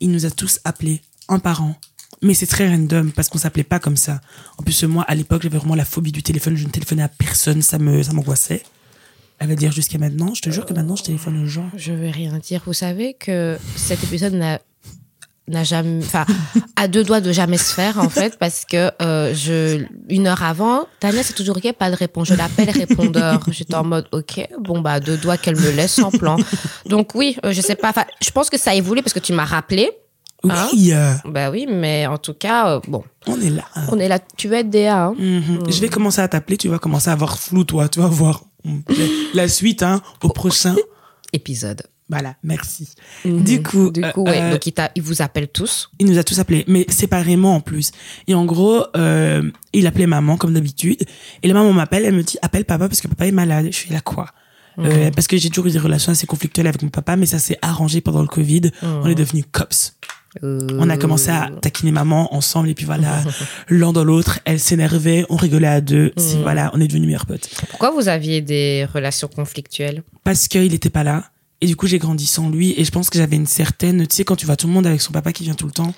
il 0.00 0.10
nous 0.10 0.26
a 0.26 0.30
tous 0.30 0.60
appelés, 0.64 1.00
un 1.28 1.38
par 1.38 1.62
un. 1.62 1.76
Mais 2.22 2.34
c'est 2.34 2.46
très 2.46 2.68
random 2.68 3.12
parce 3.12 3.28
qu'on 3.28 3.38
s'appelait 3.38 3.64
pas 3.64 3.78
comme 3.78 3.96
ça. 3.96 4.20
En 4.58 4.62
plus, 4.62 4.82
moi, 4.84 5.04
à 5.04 5.14
l'époque, 5.14 5.42
j'avais 5.42 5.56
vraiment 5.56 5.74
la 5.74 5.86
phobie 5.86 6.12
du 6.12 6.22
téléphone. 6.22 6.54
Je 6.56 6.66
ne 6.66 6.70
téléphonais 6.70 7.02
à 7.02 7.08
personne. 7.08 7.62
Ça 7.62 7.78
me, 7.78 8.02
ça 8.02 8.12
m'angoissait. 8.12 8.62
Elle 9.38 9.48
va 9.48 9.54
dire 9.54 9.72
jusqu'à 9.72 9.96
maintenant. 9.96 10.34
Je 10.34 10.42
te 10.42 10.50
jure 10.50 10.66
que 10.66 10.74
maintenant, 10.74 10.96
je 10.96 11.04
téléphone 11.04 11.42
aux 11.42 11.46
gens. 11.46 11.70
Je 11.74 11.92
vais 11.92 12.10
rien 12.10 12.38
dire. 12.38 12.62
Vous 12.66 12.74
savez 12.74 13.14
que 13.14 13.56
cet 13.74 14.04
épisode 14.04 14.34
n'a 14.34 14.60
n'a 15.50 15.64
jamais, 15.64 16.02
enfin, 16.04 16.24
à 16.76 16.88
deux 16.88 17.04
doigts 17.04 17.20
de 17.20 17.32
jamais 17.32 17.58
se 17.58 17.74
faire 17.74 17.98
en 17.98 18.08
fait, 18.18 18.38
parce 18.38 18.64
que 18.64 18.90
euh, 19.02 19.34
je 19.34 19.84
une 20.08 20.26
heure 20.26 20.42
avant, 20.42 20.86
Tania 21.00 21.22
c'est 21.22 21.34
toujours 21.34 21.56
ok, 21.56 21.72
pas 21.74 21.90
de 21.90 21.96
réponse. 21.96 22.28
Je 22.28 22.34
l'appelle 22.34 22.70
répondeur. 22.70 23.40
J'étais 23.50 23.74
en 23.74 23.84
mode 23.84 24.06
ok, 24.12 24.48
bon 24.60 24.80
bah 24.80 25.00
deux 25.00 25.16
doigts 25.16 25.36
qu'elle 25.36 25.56
me 25.56 25.70
laisse 25.70 25.98
en 25.98 26.10
plan. 26.10 26.36
Donc 26.86 27.14
oui, 27.14 27.36
euh, 27.44 27.52
je 27.52 27.60
sais 27.60 27.74
pas. 27.76 27.90
Enfin, 27.90 28.04
je 28.22 28.30
pense 28.30 28.48
que 28.50 28.58
ça 28.58 28.70
a 28.70 28.74
évolué 28.74 29.02
parce 29.02 29.12
que 29.14 29.18
tu 29.20 29.32
m'as 29.32 29.44
rappelé. 29.44 29.90
Hein 30.48 30.68
Oui, 30.72 30.92
euh, 30.94 31.12
Bah 31.26 31.50
oui, 31.50 31.66
mais 31.68 32.06
en 32.06 32.16
tout 32.16 32.32
cas, 32.32 32.70
euh, 32.76 32.80
bon, 32.88 33.04
on 33.26 33.38
est 33.40 33.50
là. 33.50 33.64
on 33.92 33.98
est 33.98 34.08
là. 34.08 34.18
Tu 34.38 34.50
être 34.54 34.70
DA, 34.70 35.04
hein 35.04 35.14
Mhm. 35.18 35.70
Je 35.70 35.80
vais 35.80 35.90
commencer 35.90 36.22
à 36.22 36.28
t'appeler, 36.28 36.56
tu 36.56 36.68
vas 36.68 36.78
commencer 36.78 37.10
à 37.10 37.12
avoir 37.12 37.38
flou, 37.38 37.64
toi, 37.64 37.88
tu 37.88 38.00
vas 38.00 38.06
voir 38.08 38.44
Mm. 38.62 38.78
la, 38.88 39.42
la 39.42 39.48
suite, 39.48 39.82
hein, 39.82 40.02
au 40.22 40.28
prochain. 40.28 40.76
Épisode. 41.32 41.82
Voilà, 42.10 42.34
merci. 42.42 42.88
Mhm. 43.24 43.44
Du 43.44 43.62
coup, 43.62 43.90
du 43.90 44.02
coup, 44.02 44.26
euh, 44.26 44.30
ouais. 44.30 44.40
euh, 44.42 44.50
Donc 44.52 44.66
il, 44.66 44.72
t'a- 44.72 44.90
il 44.96 45.02
vous 45.02 45.22
appelle 45.22 45.48
tous. 45.48 45.90
il 46.00 46.06
nous 46.06 46.18
a 46.18 46.24
tous 46.24 46.38
appelés, 46.40 46.64
mais 46.66 46.84
séparément 46.88 47.54
en 47.54 47.60
plus. 47.60 47.92
Et 48.26 48.34
en 48.34 48.44
gros, 48.44 48.84
euh, 48.96 49.48
il 49.72 49.86
appelait 49.86 50.06
maman 50.08 50.36
comme 50.36 50.52
d'habitude. 50.52 50.98
Et 51.42 51.48
la 51.48 51.54
maman 51.54 51.72
m'appelle, 51.72 52.04
elle 52.04 52.14
me 52.16 52.22
dit 52.22 52.36
appelle 52.42 52.64
papa 52.64 52.88
parce 52.88 53.00
que 53.00 53.08
papa 53.08 53.26
est 53.26 53.32
malade. 53.32 53.66
Je 53.70 53.76
suis 53.76 53.92
là 53.92 54.00
quoi? 54.00 54.26
Euh, 54.78 55.10
Parce 55.14 55.26
que 55.26 55.36
j'ai 55.36 55.50
toujours 55.50 55.66
eu 55.66 55.70
des 55.72 55.78
relations 55.78 56.12
assez 56.12 56.26
conflictuelles 56.26 56.66
avec 56.66 56.82
mon 56.82 56.88
papa, 56.88 57.14
mais 57.16 57.26
ça 57.26 57.38
s'est 57.38 57.58
arrangé 57.60 58.00
pendant 58.00 58.22
le 58.22 58.28
Covid. 58.28 58.70
On 58.82 59.06
est 59.08 59.14
devenus 59.14 59.44
cops. 59.52 59.94
On 60.42 60.88
a 60.88 60.96
commencé 60.96 61.28
à 61.30 61.50
taquiner 61.60 61.90
maman 61.92 62.32
ensemble 62.34 62.68
et 62.70 62.74
puis 62.74 62.86
voilà, 62.86 63.22
l'un 63.68 63.92
dans 63.92 64.04
l'autre, 64.04 64.38
elle 64.44 64.60
s'énervait, 64.60 65.26
on 65.28 65.36
rigolait 65.36 65.66
à 65.66 65.80
deux. 65.80 66.12
Si 66.16 66.36
Mm. 66.36 66.42
voilà, 66.42 66.70
on 66.72 66.80
est 66.80 66.86
devenus 66.86 67.06
meilleurs 67.08 67.26
potes. 67.26 67.48
Pourquoi 67.68 67.90
vous 67.90 68.08
aviez 68.08 68.40
des 68.40 68.86
relations 68.94 69.28
conflictuelles? 69.28 70.02
Parce 70.24 70.46
qu'il 70.48 70.72
était 70.72 70.88
pas 70.88 71.02
là. 71.04 71.24
Et 71.62 71.66
du 71.66 71.76
coup, 71.76 71.86
j'ai 71.86 71.98
grandi 71.98 72.26
sans 72.26 72.48
lui. 72.48 72.74
Et 72.78 72.84
je 72.84 72.90
pense 72.90 73.10
que 73.10 73.18
j'avais 73.18 73.36
une 73.36 73.46
certaine, 73.46 74.06
tu 74.06 74.16
sais, 74.16 74.24
quand 74.24 74.36
tu 74.36 74.46
vois 74.46 74.56
tout 74.56 74.66
le 74.66 74.72
monde 74.72 74.86
avec 74.86 75.00
son 75.02 75.12
papa 75.12 75.30
qui 75.32 75.42
vient 75.44 75.52
tout 75.54 75.66
le 75.66 75.72
temps, 75.72 75.92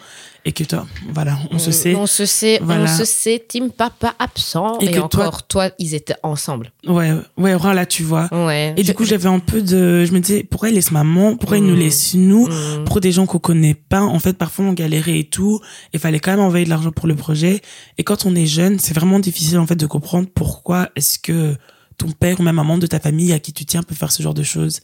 et 0.44 0.51
que 0.51 0.64
toi, 0.64 0.88
voilà, 1.14 1.38
on 1.53 1.59
se 1.61 1.70
sait. 1.70 1.94
On 1.94 2.09
se 2.09 2.27
sait, 2.27 2.59
Voilà. 2.61 2.83
on 2.92 2.98
se 2.98 3.05
sait, 3.05 3.44
team 3.46 3.70
papa 3.70 4.16
absent. 4.18 4.77
Et 4.81 4.87
Et, 4.87 4.90
que 4.90 4.96
toi- 4.96 5.05
encore, 5.27 5.46
toi, 5.46 5.70
ils 5.79 5.94
étaient 5.94 6.16
ensemble. 6.25 6.72
Ouais, 6.85 7.12
ouais, 7.37 7.55
voilà, 7.55 7.87
tu 7.87 8.03
vois. 8.03 8.29
Ouais. 8.33 8.75
Et 8.77 8.83
du 8.83 8.92
coup, 8.92 9.05
j'avais 9.05 9.29
un 9.29 9.38
peu 9.38 9.62
de, 9.62 10.05
je 10.05 10.11
me 10.11 10.18
disais, 10.18 10.42
pourquoi 10.42 10.70
il 10.70 10.75
laisse 10.75 10.90
maman? 10.90 11.37
Pourquoi 11.37 11.59
il 11.59 11.64
nous 11.64 11.77
Mm. 11.77 11.79
laisse 11.79 12.14
nous? 12.14 12.48
Mm. 12.48 12.85
Pour 12.87 13.01
des 13.01 13.12
gens 13.12 13.27
qu'on 13.27 13.38
connaît 13.38 13.75
pas, 13.75 14.03
en 14.03 14.18
fait, 14.18 14.33
parfois 14.37 14.64
on 14.64 14.72
galérait 14.72 15.20
et 15.20 15.25
tout. 15.29 15.61
Il 15.94 16.01
fallait 16.01 16.18
quand 16.18 16.33
même 16.33 16.40
envoyer 16.40 16.64
de 16.64 16.70
l'argent 16.70 16.90
pour 16.90 17.07
le 17.07 17.14
projet. 17.14 17.61
Et 17.98 18.03
quand 18.03 18.27
on 18.27 18.35
est 18.35 18.46
jeune, 18.46 18.81
c'est 18.81 18.94
vraiment 18.94 19.20
difficile, 19.20 19.59
en 19.61 19.66
fait, 19.68 19.77
de 19.77 19.87
comprendre 19.87 20.27
pourquoi 20.35 20.88
est-ce 20.96 21.20
que 21.20 21.55
ton 21.98 22.11
père 22.11 22.40
ou 22.40 22.42
même 22.42 22.59
un 22.59 22.64
membre 22.64 22.81
de 22.81 22.88
ta 22.88 22.98
famille 22.98 23.33
à 23.33 23.38
qui 23.38 23.53
tu 23.53 23.64
tiens 23.64 23.85
peut 23.85 23.94
faire 23.94 24.11
ce 24.11 24.25
genre 24.25 24.35
de 24.35 24.42
choses. 24.42 24.81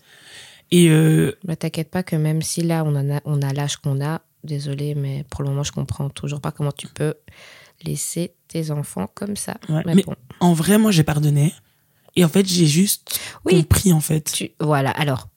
Et, 0.70 0.90
euh, 0.90 1.32
Mais 1.46 1.56
t'inquiète 1.56 1.90
pas 1.90 2.02
que 2.02 2.16
même 2.16 2.42
si 2.42 2.62
là, 2.62 2.84
on, 2.84 2.94
en 2.94 3.16
a, 3.16 3.20
on 3.24 3.40
a 3.42 3.52
l'âge 3.52 3.76
qu'on 3.78 4.04
a, 4.04 4.20
désolé, 4.44 4.94
mais 4.94 5.24
pour 5.30 5.42
le 5.42 5.50
moment, 5.50 5.62
je 5.62 5.72
comprends 5.72 6.08
toujours 6.10 6.40
pas 6.40 6.52
comment 6.52 6.72
tu 6.72 6.86
peux 6.88 7.14
laisser 7.84 8.32
tes 8.48 8.70
enfants 8.70 9.08
comme 9.14 9.36
ça. 9.36 9.56
Ouais, 9.68 9.82
mais, 9.86 9.94
mais- 9.94 10.02
bon. 10.02 10.14
en 10.40 10.52
vrai, 10.52 10.78
moi, 10.78 10.90
j'ai 10.90 11.04
pardonné. 11.04 11.54
Et 12.16 12.24
en 12.24 12.28
fait, 12.28 12.46
j'ai 12.46 12.66
juste 12.66 13.20
Oui. 13.44 13.54
compris, 13.62 13.92
en 13.92 14.00
fait. 14.00 14.32
Tu, 14.32 14.50
voilà, 14.60 14.90
alors, 14.90 15.28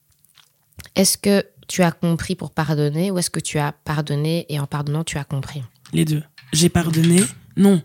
est-ce 0.96 1.16
que 1.16 1.44
tu 1.68 1.82
as 1.82 1.92
compris 1.92 2.34
pour 2.34 2.50
pardonner 2.50 3.10
ou 3.10 3.18
est-ce 3.18 3.30
que 3.30 3.40
tu 3.40 3.58
as 3.58 3.72
pardonné 3.72 4.46
et 4.48 4.58
en 4.60 4.66
pardonnant, 4.66 5.04
tu 5.04 5.16
as 5.18 5.24
compris? 5.24 5.62
Les 5.92 6.04
deux. 6.04 6.22
J'ai 6.52 6.68
pardonné? 6.68 7.22
Non. 7.56 7.82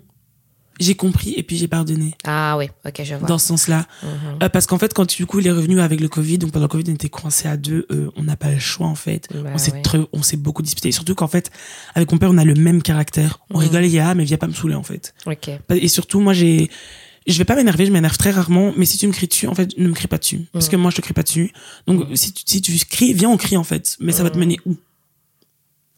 J'ai 0.80 0.96
compris 0.96 1.34
et 1.36 1.44
puis 1.44 1.58
j'ai 1.58 1.68
pardonné. 1.68 2.14
Ah 2.26 2.56
oui, 2.58 2.70
ok, 2.86 3.02
je 3.04 3.16
vois. 3.16 3.28
Dans 3.28 3.38
ce 3.40 3.48
sens-là. 3.48 3.88
Mhm. 4.04 4.10
Euh, 4.44 4.50
parce 4.50 4.66
qu'en 4.68 4.78
fait, 4.78 4.94
quand 4.94 5.10
du 5.16 5.26
coup, 5.26 5.40
il 5.40 5.48
est 5.48 5.52
revenu 5.52 5.80
avec 5.80 6.00
le 6.00 6.08
Covid, 6.08 6.38
donc 6.38 6.52
pendant 6.52 6.66
le 6.66 6.70
Covid, 6.70 6.84
on 6.90 6.94
était 6.94 7.10
coincés 7.10 7.48
à 7.48 7.58
deux, 7.58 7.86
euh, 7.92 8.10
on 8.16 8.24
n'a 8.24 8.36
pas 8.36 8.52
le 8.52 8.60
choix, 8.60 8.88
en 8.88 8.96
fait. 8.96 9.28
Bah 9.34 9.50
on 9.54 9.58
s'est 9.58 9.72
oui. 9.74 9.82
très- 9.82 10.08
on 10.14 10.22
s'est 10.22 10.38
beaucoup 10.38 10.62
disputé. 10.62 10.92
Surtout 10.92 11.16
qu'en 11.16 11.28
fait, 11.28 11.50
avec 11.96 12.12
mon 12.12 12.18
père, 12.20 12.30
on 12.32 12.38
a 12.38 12.46
le 12.46 12.54
même 12.54 12.82
caractère. 12.84 13.40
On 13.50 13.58
Mhm. 13.58 13.64
rigole, 13.64 13.86
il 13.86 13.92
y 13.92 14.00
a, 14.00 14.14
mais 14.14 14.24
viens 14.24 14.38
pas 14.38 14.48
me 14.48 14.54
saouler, 14.54 14.76
en 14.76 14.84
fait. 14.84 15.14
Ok. 15.26 15.50
Et 15.72 15.88
surtout, 15.88 16.20
moi, 16.20 16.34
j'ai, 16.34 16.70
je 17.26 17.38
vais 17.40 17.46
pas 17.46 17.56
m'énerver, 17.56 17.86
je 17.88 17.92
m'énerve 17.92 18.18
très 18.18 18.32
rarement, 18.32 18.72
mais 18.78 18.86
si 18.86 18.98
tu 19.00 19.08
me 19.08 19.12
cries 19.14 19.28
dessus, 19.28 19.48
en 19.48 19.56
fait, 19.56 19.76
ne 19.78 19.88
me 19.88 19.94
crie 19.94 20.08
pas 20.08 20.18
dessus. 20.20 20.42
Parce 20.54 20.66
Mhm. 20.68 20.72
que 20.72 20.76
moi, 20.78 20.92
je 20.92 20.98
te 20.98 21.02
crie 21.02 21.14
pas 21.14 21.24
dessus. 21.24 21.52
Donc, 21.88 22.06
si 22.16 22.34
tu, 22.34 22.44
si 22.46 22.62
tu 22.62 22.72
cries, 22.86 23.14
viens, 23.14 23.30
on 23.30 23.38
crie, 23.38 23.58
en 23.58 23.64
fait. 23.64 23.98
Mais 24.00 24.12
ça 24.12 24.22
va 24.24 24.30
te 24.30 24.38
mener 24.38 24.58
où? 24.66 24.76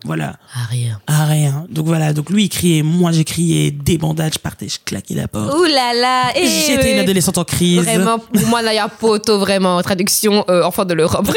Voilà. 0.05 0.37
Ah, 0.53 0.65
rien. 0.69 1.01
à 1.07 1.25
rien. 1.25 1.65
Donc 1.69 1.85
voilà, 1.85 2.13
donc 2.13 2.29
lui 2.29 2.45
il 2.45 2.49
criait, 2.49 2.83
moi 2.83 3.11
j'ai 3.11 3.25
crié, 3.25 3.69
des 3.69 3.97
bandages, 3.97 4.35
je 4.35 4.39
partais, 4.39 4.69
je 4.69 4.77
claquais 4.83 5.13
la 5.13 5.27
porte. 5.27 5.53
Ouh 5.53 5.65
là 5.65 5.93
là 5.93 6.31
eh 6.35 6.47
J'étais 6.47 6.93
une 6.93 6.99
adolescente 6.99 7.37
en 7.37 7.43
crise. 7.43 7.83
Vraiment, 7.83 8.17
pour 8.19 8.47
moi, 8.47 8.61
là, 8.61 8.71
il 8.71 8.77
y 8.77 8.79
a 8.79 8.87
poteau, 8.87 9.39
vraiment. 9.39 9.81
Traduction, 9.81 10.45
euh, 10.49 10.63
enfant 10.63 10.85
de 10.85 10.93
l'Europe. 10.93 11.27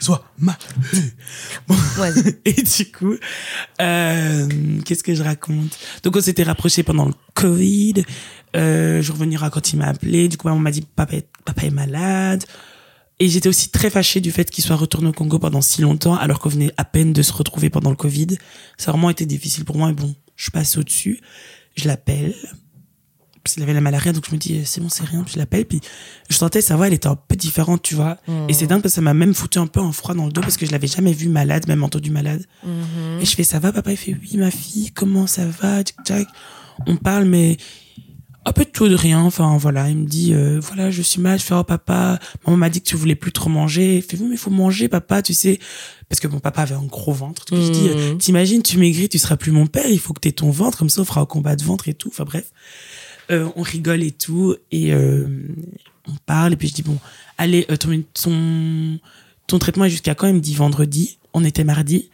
Sois 0.00 0.24
ma. 0.38 0.56
Bon. 1.68 1.76
Et 2.44 2.62
du 2.62 2.92
coup, 2.92 3.14
euh, 3.80 4.48
qu'est-ce 4.84 5.02
que 5.02 5.14
je 5.14 5.22
raconte? 5.22 5.78
Donc 6.02 6.16
on 6.16 6.20
s'était 6.20 6.42
rapprochés 6.42 6.82
pendant 6.82 7.04
le 7.04 7.14
Covid. 7.34 8.04
Euh, 8.56 9.02
je 9.02 9.12
revenir 9.12 9.48
quand 9.52 9.72
il 9.72 9.78
m'a 9.78 9.86
appelé. 9.86 10.28
Du 10.28 10.36
coup, 10.36 10.48
maman 10.48 10.60
m'a 10.60 10.70
dit 10.70 10.82
papa 10.82 11.16
est, 11.16 11.28
papa 11.46 11.62
est 11.62 11.70
malade. 11.70 12.44
Et 13.18 13.28
j'étais 13.28 13.48
aussi 13.48 13.70
très 13.70 13.88
fâchée 13.88 14.20
du 14.20 14.30
fait 14.30 14.50
qu'il 14.50 14.62
soit 14.62 14.76
retourné 14.76 15.08
au 15.08 15.12
Congo 15.12 15.38
pendant 15.38 15.62
si 15.62 15.80
longtemps, 15.80 16.14
alors 16.16 16.38
qu'on 16.38 16.50
venait 16.50 16.70
à 16.76 16.84
peine 16.84 17.14
de 17.14 17.22
se 17.22 17.32
retrouver 17.32 17.70
pendant 17.70 17.88
le 17.88 17.96
Covid. 17.96 18.26
Ça 18.76 18.90
a 18.90 18.92
vraiment 18.92 19.08
été 19.08 19.24
difficile 19.24 19.64
pour 19.64 19.78
moi. 19.78 19.88
Et 19.88 19.94
bon, 19.94 20.14
je 20.36 20.50
passe 20.50 20.76
au-dessus. 20.76 21.20
Je 21.76 21.88
l'appelle. 21.88 22.34
Parce 23.42 23.54
qu'il 23.54 23.62
avait 23.62 23.74
la 23.74 23.80
malaria, 23.80 24.12
donc 24.12 24.26
je 24.28 24.34
me 24.34 24.38
dis, 24.38 24.66
c'est 24.66 24.80
bon, 24.80 24.88
c'est 24.88 25.04
rien. 25.04 25.22
Puis 25.22 25.34
je 25.34 25.38
l'appelle. 25.38 25.64
Puis 25.64 25.80
je 26.28 26.36
sentais 26.36 26.60
sa 26.60 26.76
voix, 26.76 26.88
elle 26.88 26.94
était 26.94 27.06
un 27.06 27.16
peu 27.16 27.36
différente, 27.36 27.80
tu 27.80 27.94
vois. 27.94 28.18
Et 28.48 28.52
c'est 28.52 28.66
dingue 28.66 28.82
parce 28.82 28.92
que 28.92 28.96
ça 28.96 29.00
m'a 29.00 29.14
même 29.14 29.34
foutu 29.34 29.58
un 29.58 29.68
peu 29.68 29.80
en 29.80 29.92
froid 29.92 30.14
dans 30.14 30.26
le 30.26 30.32
dos 30.32 30.40
parce 30.42 30.56
que 30.56 30.66
je 30.66 30.72
l'avais 30.72 30.88
jamais 30.88 31.12
vu 31.12 31.28
malade, 31.28 31.66
même 31.68 31.84
entendu 31.84 32.10
malade. 32.10 32.44
Mhm. 32.64 33.20
Et 33.20 33.24
je 33.24 33.34
fais, 33.34 33.44
ça 33.44 33.60
va, 33.60 33.72
papa? 33.72 33.92
Il 33.92 33.96
fait, 33.96 34.16
oui, 34.20 34.36
ma 34.36 34.50
fille, 34.50 34.90
comment 34.90 35.26
ça 35.26 35.46
va? 35.46 35.82
Tchic, 35.82 35.96
tchac. 36.04 36.26
On 36.86 36.96
parle, 36.96 37.24
mais 37.24 37.56
un 38.48 38.52
peu 38.52 38.64
de 38.64 38.70
tout 38.70 38.88
de 38.88 38.94
rien. 38.94 39.20
Enfin, 39.20 39.56
voilà. 39.58 39.90
Il 39.90 39.96
me 39.98 40.06
dit, 40.06 40.32
euh, 40.32 40.60
voilà, 40.60 40.90
je 40.90 41.02
suis 41.02 41.20
mal. 41.20 41.38
Je 41.38 41.44
fais, 41.44 41.54
oh, 41.54 41.64
papa, 41.64 42.18
maman 42.46 42.56
m'a 42.56 42.70
dit 42.70 42.80
que 42.80 42.86
tu 42.88 42.96
voulais 42.96 43.16
plus 43.16 43.32
trop 43.32 43.50
manger. 43.50 43.96
Il 43.96 44.02
fait, 44.02 44.16
oui, 44.16 44.26
mais 44.28 44.36
il 44.36 44.38
faut 44.38 44.50
manger, 44.50 44.88
papa, 44.88 45.20
tu 45.20 45.34
sais. 45.34 45.58
Parce 46.08 46.20
que 46.20 46.28
mon 46.28 46.38
papa 46.38 46.62
avait 46.62 46.76
un 46.76 46.84
gros 46.84 47.12
ventre. 47.12 47.44
Donc, 47.46 47.60
je 47.60 47.70
dis, 47.70 47.88
euh, 47.88 48.12
Mhm. 48.12 48.18
t'imagines, 48.18 48.62
tu 48.62 48.78
maigris, 48.78 49.08
tu 49.08 49.18
seras 49.18 49.36
plus 49.36 49.50
mon 49.50 49.66
père. 49.66 49.88
Il 49.88 49.98
faut 49.98 50.12
que 50.12 50.20
t'aies 50.20 50.32
ton 50.32 50.50
ventre. 50.50 50.78
Comme 50.78 50.88
ça, 50.90 51.00
on 51.00 51.04
fera 51.04 51.20
un 51.20 51.26
combat 51.26 51.56
de 51.56 51.64
ventre 51.64 51.88
et 51.88 51.94
tout. 51.94 52.08
Enfin, 52.08 52.24
bref. 52.24 52.52
Euh, 53.32 53.48
on 53.56 53.62
rigole 53.62 54.04
et 54.04 54.12
tout. 54.12 54.54
Et, 54.70 54.92
euh, 54.94 55.26
on 56.08 56.14
parle. 56.24 56.52
Et 56.52 56.56
puis, 56.56 56.68
je 56.68 56.74
dis, 56.74 56.82
bon, 56.82 56.98
allez, 57.38 57.66
euh, 57.70 57.76
ton, 57.76 58.00
ton, 58.14 59.00
ton 59.48 59.58
traitement 59.58 59.86
est 59.86 59.90
jusqu'à 59.90 60.14
quand? 60.14 60.28
Il 60.28 60.34
me 60.34 60.40
dit 60.40 60.54
vendredi. 60.54 61.18
On 61.34 61.42
était 61.44 61.64
mardi. 61.64 62.10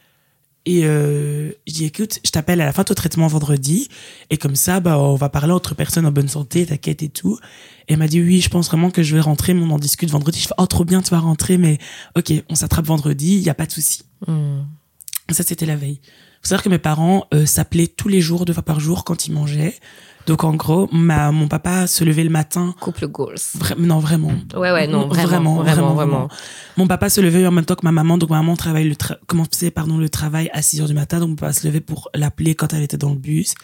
Et 0.64 0.84
euh, 0.84 1.50
je 1.66 1.72
dis 1.72 1.84
écoute, 1.84 2.20
je 2.24 2.30
t'appelle 2.30 2.60
à 2.60 2.64
la 2.64 2.72
fin 2.72 2.82
de 2.82 2.88
ton 2.88 2.94
traitement 2.94 3.26
vendredi 3.26 3.88
et 4.30 4.36
comme 4.36 4.54
ça 4.54 4.78
bah 4.78 4.96
on 4.98 5.16
va 5.16 5.28
parler 5.28 5.52
entre 5.52 5.74
personnes 5.74 6.06
en 6.06 6.12
bonne 6.12 6.28
santé, 6.28 6.66
t'inquiète 6.66 7.02
et 7.02 7.08
tout. 7.08 7.38
Et 7.88 7.94
elle 7.94 7.98
m'a 7.98 8.06
dit 8.06 8.20
oui, 8.20 8.40
je 8.40 8.48
pense 8.48 8.68
vraiment 8.68 8.90
que 8.90 9.02
je 9.02 9.14
vais 9.14 9.20
rentrer, 9.20 9.54
mais 9.54 9.62
on 9.62 9.70
en 9.70 9.78
discute 9.78 10.10
vendredi. 10.10 10.38
Je 10.40 10.46
fais 10.46 10.54
oh 10.58 10.66
trop 10.66 10.84
bien, 10.84 11.02
tu 11.02 11.10
vas 11.10 11.18
rentrer, 11.18 11.58
mais 11.58 11.78
ok, 12.16 12.32
on 12.48 12.54
s'attrape 12.54 12.86
vendredi, 12.86 13.34
il 13.34 13.42
y 13.42 13.50
a 13.50 13.54
pas 13.54 13.66
de 13.66 13.72
souci. 13.72 14.02
Mhm. 14.28 14.64
Ça 15.30 15.42
c'était 15.42 15.66
la 15.66 15.76
veille. 15.76 16.00
Faut 16.42 16.48
savoir 16.48 16.62
que 16.62 16.68
mes 16.68 16.78
parents 16.78 17.26
euh, 17.34 17.46
s'appelaient 17.46 17.88
tous 17.88 18.08
les 18.08 18.20
jours, 18.20 18.44
deux 18.44 18.52
fois 18.52 18.62
par 18.62 18.78
jour 18.78 19.04
quand 19.04 19.26
ils 19.26 19.32
mangeaient. 19.32 19.74
Donc 20.26 20.44
en 20.44 20.54
gros, 20.54 20.88
ma, 20.92 21.32
mon 21.32 21.48
papa 21.48 21.86
se 21.86 22.04
levait 22.04 22.22
le 22.24 22.30
matin. 22.30 22.74
Couple 22.80 23.08
goals. 23.08 23.34
Vra- 23.58 23.76
non, 23.78 23.98
vraiment. 23.98 24.32
Ouais, 24.54 24.70
ouais, 24.70 24.86
non, 24.86 25.08
vraiment, 25.08 25.56
vraiment, 25.74 25.94
vraiment. 25.94 26.28
Mon 26.76 26.86
papa 26.86 27.10
se 27.10 27.20
levait 27.20 27.44
en 27.46 27.50
même 27.50 27.64
temps 27.64 27.74
que 27.74 27.84
ma 27.84 27.90
maman. 27.92 28.18
Donc 28.18 28.30
ma 28.30 28.36
maman 28.36 28.54
travaille 28.56 28.88
le 28.88 28.94
tra- 28.94 29.16
commençait 29.26 29.70
pardon, 29.72 29.98
le 29.98 30.08
travail 30.08 30.48
à 30.52 30.62
6 30.62 30.80
heures 30.80 30.86
du 30.88 30.94
matin. 30.94 31.18
Donc 31.18 31.30
mon 31.30 31.34
papa 31.36 31.52
se 31.52 31.66
levait 31.66 31.80
pour 31.80 32.08
l'appeler 32.14 32.54
quand 32.54 32.72
elle 32.72 32.82
était 32.82 32.96
dans 32.96 33.10
le 33.10 33.16
bus. 33.18 33.54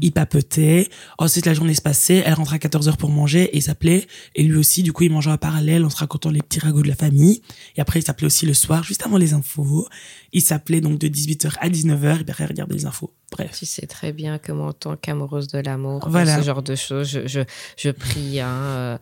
Il 0.00 0.12
papotait. 0.12 0.88
Ensuite, 1.18 1.46
la 1.46 1.54
journée 1.54 1.74
se 1.74 1.82
passait. 1.82 2.22
Elle 2.26 2.34
rentrait 2.34 2.56
à 2.56 2.58
14 2.58 2.88
heures 2.88 2.96
pour 2.96 3.10
manger 3.10 3.44
et 3.44 3.56
il 3.58 3.62
s'appelait. 3.62 4.06
Et 4.34 4.42
lui 4.42 4.56
aussi, 4.56 4.82
du 4.82 4.92
coup, 4.92 5.04
il 5.04 5.12
mangeait 5.12 5.30
en 5.30 5.38
parallèle 5.38 5.84
en 5.84 5.90
se 5.90 5.96
racontant 5.96 6.30
les 6.30 6.42
petits 6.42 6.60
ragots 6.60 6.82
de 6.82 6.88
la 6.88 6.96
famille. 6.96 7.42
Et 7.76 7.80
après, 7.80 8.00
il 8.00 8.04
s'appelait 8.04 8.26
aussi 8.26 8.44
le 8.44 8.54
soir, 8.54 8.82
juste 8.82 9.06
avant 9.06 9.18
les 9.18 9.34
infos. 9.34 9.86
Il 10.32 10.42
s'appelait 10.42 10.80
donc 10.80 10.98
de 10.98 11.06
18h 11.08 11.52
à 11.60 11.68
19h. 11.68 12.20
Et 12.22 12.24
il 12.40 12.44
regardait 12.46 12.74
les 12.74 12.86
infos. 12.86 13.12
Bref. 13.32 13.50
Tu 13.58 13.66
sais 13.66 13.86
très 13.86 14.12
bien 14.12 14.38
que 14.38 14.52
moi, 14.52 14.68
en 14.68 14.72
tant 14.72 14.96
qu'amoureuse 14.96 15.48
de 15.48 15.58
l'amour, 15.58 16.06
Voilà. 16.08 16.38
ce 16.38 16.44
genre 16.44 16.62
de 16.62 16.74
choses, 16.74 17.08
je, 17.08 17.26
je, 17.26 17.40
je 17.76 17.90
prie, 17.90 18.40
hein, 18.40 18.48
euh, 18.48 18.98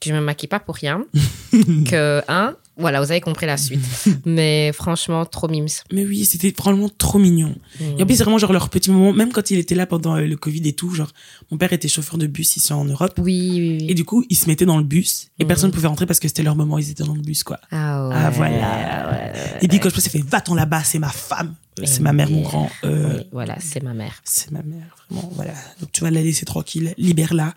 que 0.00 0.10
je 0.10 0.14
me 0.14 0.20
maquille 0.20 0.48
pas 0.48 0.60
pour 0.60 0.76
rien, 0.76 1.04
que, 1.88 2.22
hein, 2.28 2.56
voilà, 2.76 3.00
vous 3.02 3.10
avez 3.10 3.20
compris 3.20 3.46
la 3.46 3.56
suite. 3.56 3.80
Mais 4.24 4.72
franchement, 4.72 5.24
trop 5.26 5.48
mimes. 5.48 5.66
Mais 5.92 6.04
oui, 6.06 6.24
c'était 6.24 6.54
vraiment 6.56 6.88
trop 6.88 7.18
mignon. 7.18 7.54
Et 7.80 8.02
en 8.02 8.06
plus, 8.06 8.16
c'est 8.16 8.22
vraiment 8.24 8.38
genre 8.38 8.52
leur 8.52 8.68
petit 8.70 8.90
moment, 8.90 9.12
même 9.12 9.32
quand 9.32 9.50
il 9.50 9.58
était 9.58 9.74
là 9.74 9.86
pendant 9.86 10.16
euh, 10.16 10.26
le 10.26 10.36
Covid 10.36 10.66
et 10.66 10.72
tout, 10.72 10.90
genre, 10.94 11.10
mon 11.50 11.58
père 11.58 11.72
était 11.72 11.88
chauffeur 11.88 12.16
de 12.18 12.26
bus 12.26 12.56
ici 12.56 12.72
en 12.72 12.84
Europe. 12.84 13.14
Oui, 13.18 13.48
oui, 13.52 13.78
oui. 13.80 13.86
Et 13.90 13.94
du 13.94 14.04
coup, 14.04 14.24
ils 14.30 14.36
se 14.36 14.46
mettaient 14.46 14.64
dans 14.66 14.78
le 14.78 14.84
bus 14.84 15.28
et 15.38 15.44
Mhm. 15.44 15.48
personne 15.48 15.70
ne 15.70 15.74
pouvait 15.74 15.88
rentrer 15.88 16.06
parce 16.06 16.20
que 16.20 16.28
c'était 16.28 16.42
leur 16.42 16.56
moment, 16.56 16.78
ils 16.78 16.90
étaient 16.90 17.04
dans 17.04 17.14
le 17.14 17.20
bus, 17.22 17.42
quoi. 17.44 17.58
Ah 17.70 18.08
ouais. 18.08 18.14
Ah, 18.16 18.30
voilà. 18.30 19.10
ouais. 19.10 19.32
Et 19.62 19.68
puis, 19.68 19.78
quand 19.80 19.90
je 19.90 19.94
passais, 19.94 20.10
fait, 20.10 20.22
va-t'en 20.24 20.54
là-bas, 20.54 20.82
c'est 20.84 20.98
ma 20.98 21.08
femme. 21.10 21.54
Euh, 21.80 21.86
C'est 21.86 22.00
ma 22.00 22.12
mère, 22.12 22.28
oui. 22.28 22.36
mon 22.36 22.42
grand. 22.42 22.70
Euh, 22.84 23.16
Oui, 23.18 23.26
voilà, 23.32 23.56
c'est 23.60 23.82
ma 23.82 23.94
mère. 23.94 24.20
C'est 24.24 24.50
ma 24.50 24.62
mère, 24.62 24.96
vraiment, 25.08 25.30
voilà. 25.34 25.52
Donc, 25.80 25.90
tu 25.92 26.02
vas 26.02 26.10
la 26.10 26.22
laisser 26.22 26.44
tranquille, 26.44 26.94
libère-la. 26.98 27.54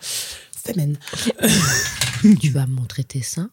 Femen. 0.66 0.98
tu 2.42 2.50
vas 2.50 2.66
me 2.68 2.74
montrer 2.74 3.04
tes 3.04 3.22
seins 3.22 3.50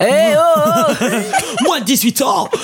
Eh 0.00 0.34
oh 0.36 0.92
Moi, 1.64 1.80
18 1.80 2.22
ans! 2.22 2.48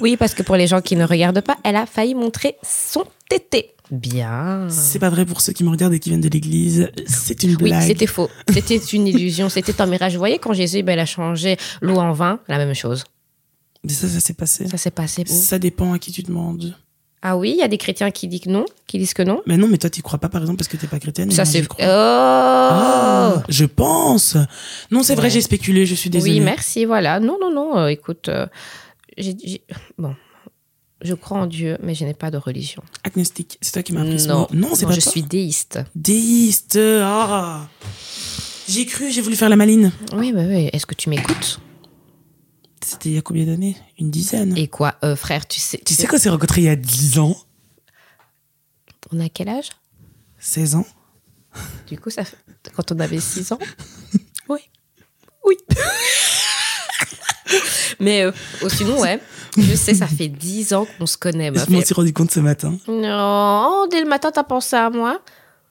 Oui, 0.00 0.16
parce 0.16 0.34
que 0.34 0.42
pour 0.42 0.56
les 0.56 0.66
gens 0.66 0.80
qui 0.80 0.96
ne 0.96 1.04
regardent 1.04 1.40
pas, 1.40 1.56
elle 1.64 1.76
a 1.76 1.86
failli 1.86 2.14
montrer 2.14 2.56
son 2.62 3.04
tété. 3.28 3.70
Bien. 3.90 4.66
C'est 4.70 4.98
pas 4.98 5.08
vrai 5.08 5.24
pour 5.24 5.40
ceux 5.40 5.52
qui 5.54 5.64
me 5.64 5.70
regardent 5.70 5.94
et 5.94 5.98
qui 5.98 6.10
viennent 6.10 6.20
de 6.20 6.28
l'église. 6.28 6.90
C'est 7.06 7.42
une 7.42 7.50
Oui, 7.56 7.70
blague. 7.70 7.86
c'était 7.86 8.06
faux. 8.06 8.28
C'était 8.52 8.76
une 8.76 9.06
illusion. 9.06 9.48
C'était 9.48 9.80
un 9.80 9.86
mirage. 9.86 10.12
Vous 10.12 10.18
voyez, 10.18 10.38
quand 10.38 10.52
Jésus, 10.52 10.82
ben, 10.82 10.92
il 10.92 10.98
a 10.98 11.06
changé 11.06 11.56
l'eau 11.80 11.96
en 11.96 12.12
vin, 12.12 12.38
la 12.48 12.58
même 12.58 12.74
chose. 12.74 13.04
Mais 13.84 13.92
ça, 13.92 14.08
ça 14.08 14.20
s'est 14.20 14.34
passé. 14.34 14.66
Ça 14.68 14.76
s'est 14.76 14.90
passé 14.90 15.24
Ça 15.26 15.58
dépend 15.58 15.92
à 15.92 15.98
qui 15.98 16.10
tu 16.12 16.22
demandes. 16.22 16.76
Ah 17.20 17.36
oui, 17.36 17.50
il 17.50 17.56
y 17.56 17.62
a 17.62 17.68
des 17.68 17.78
chrétiens 17.78 18.12
qui 18.12 18.28
disent 18.28 18.42
que 18.42 18.48
non, 18.48 18.64
qui 18.86 18.96
disent 18.98 19.12
que 19.14 19.22
non. 19.22 19.42
Mais 19.46 19.56
non, 19.56 19.66
mais 19.66 19.78
toi, 19.78 19.90
tu 19.90 20.02
crois 20.02 20.20
pas, 20.20 20.28
par 20.28 20.40
exemple, 20.40 20.58
parce 20.58 20.68
que 20.68 20.76
t'es 20.76 20.86
pas 20.86 21.00
chrétienne. 21.00 21.30
Ça, 21.32 21.44
c'est. 21.44 21.64
Oh 21.68 21.74
Ah, 21.80 23.42
je 23.48 23.64
pense. 23.64 24.36
Non, 24.92 25.02
c'est 25.02 25.16
vrai, 25.16 25.28
j'ai 25.30 25.40
spéculé, 25.40 25.84
je 25.84 25.94
suis 25.96 26.10
désolée. 26.10 26.34
Oui, 26.34 26.40
merci, 26.40 26.84
voilà. 26.84 27.18
Non, 27.18 27.36
non, 27.40 27.52
non, 27.52 27.76
euh, 27.78 27.86
écoute, 27.88 28.28
euh, 28.28 28.46
j'ai- 29.16 29.36
j'ai- 29.42 29.62
bon, 29.98 30.14
je 31.02 31.14
crois 31.14 31.38
en 31.38 31.46
Dieu, 31.46 31.76
mais 31.82 31.94
je 31.96 32.04
n'ai 32.04 32.14
pas 32.14 32.30
de 32.30 32.36
religion. 32.36 32.82
Agnostique, 33.02 33.58
c'est 33.62 33.72
toi 33.72 33.82
qui 33.82 33.92
m'as 33.94 34.02
appris 34.02 34.20
ce 34.20 34.28
Non. 34.28 34.46
Non, 34.52 34.68
c'est 34.74 34.82
non, 34.82 34.88
pas 34.90 34.94
je 34.94 35.00
toi. 35.00 35.10
suis 35.12 35.22
déiste. 35.24 35.80
Déiste. 35.96 36.78
Ah. 36.80 37.66
J'ai 38.68 38.86
cru, 38.86 39.10
j'ai 39.10 39.22
voulu 39.22 39.34
faire 39.34 39.48
la 39.48 39.56
maline. 39.56 39.90
Oui, 40.12 40.32
oui, 40.36 40.44
oui. 40.46 40.70
Est-ce 40.72 40.86
que 40.86 40.94
tu 40.94 41.08
m'écoutes? 41.10 41.58
C'était 42.88 43.10
il 43.10 43.14
y 43.16 43.18
a 43.18 43.22
combien 43.22 43.44
d'années? 43.44 43.76
Une 43.98 44.10
dizaine. 44.10 44.56
Et 44.56 44.66
quoi, 44.66 44.94
euh, 45.04 45.14
frère, 45.14 45.46
tu 45.46 45.60
sais, 45.60 45.76
tu 45.84 45.92
sais 45.92 46.06
qu'on 46.06 46.16
s'est 46.16 46.30
rencontrés 46.30 46.62
il 46.62 46.64
y 46.64 46.70
a 46.70 46.76
10 46.76 47.18
ans? 47.18 47.36
On 49.12 49.20
a 49.20 49.28
quel 49.28 49.50
âge? 49.50 49.68
16 50.38 50.76
ans 50.76 50.86
Du 51.86 52.00
coup, 52.00 52.08
ça 52.08 52.24
fait... 52.24 52.38
quand 52.74 52.90
on 52.90 52.98
avait 53.00 53.20
6 53.20 53.52
ans? 53.52 53.58
Oui. 54.48 54.60
Oui. 55.44 55.54
Mais 58.00 58.22
euh, 58.22 58.32
sinon, 58.70 58.98
ouais, 59.02 59.20
je 59.58 59.74
sais, 59.74 59.92
ça 59.92 60.06
fait 60.06 60.28
10 60.28 60.72
ans 60.72 60.86
qu'on 60.98 61.04
se 61.04 61.18
connaît. 61.18 61.52
Je 61.54 61.70
m'en 61.70 61.82
suis 61.82 61.92
rendu 61.94 62.14
compte 62.14 62.30
ce 62.30 62.40
matin. 62.40 62.78
Non, 62.88 63.86
dès 63.90 64.00
le 64.00 64.08
matin, 64.08 64.30
t'as 64.32 64.44
pensé 64.44 64.76
à 64.76 64.88
moi 64.88 65.20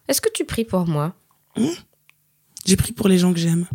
Est-ce 0.08 0.22
que 0.22 0.30
tu 0.32 0.46
pries 0.46 0.66
pour 0.66 0.86
moi? 0.86 1.16
J'ai 2.64 2.76
pris 2.76 2.92
pour 2.92 3.08
les 3.08 3.18
gens 3.18 3.34
que 3.34 3.40
j'aime. 3.40 3.66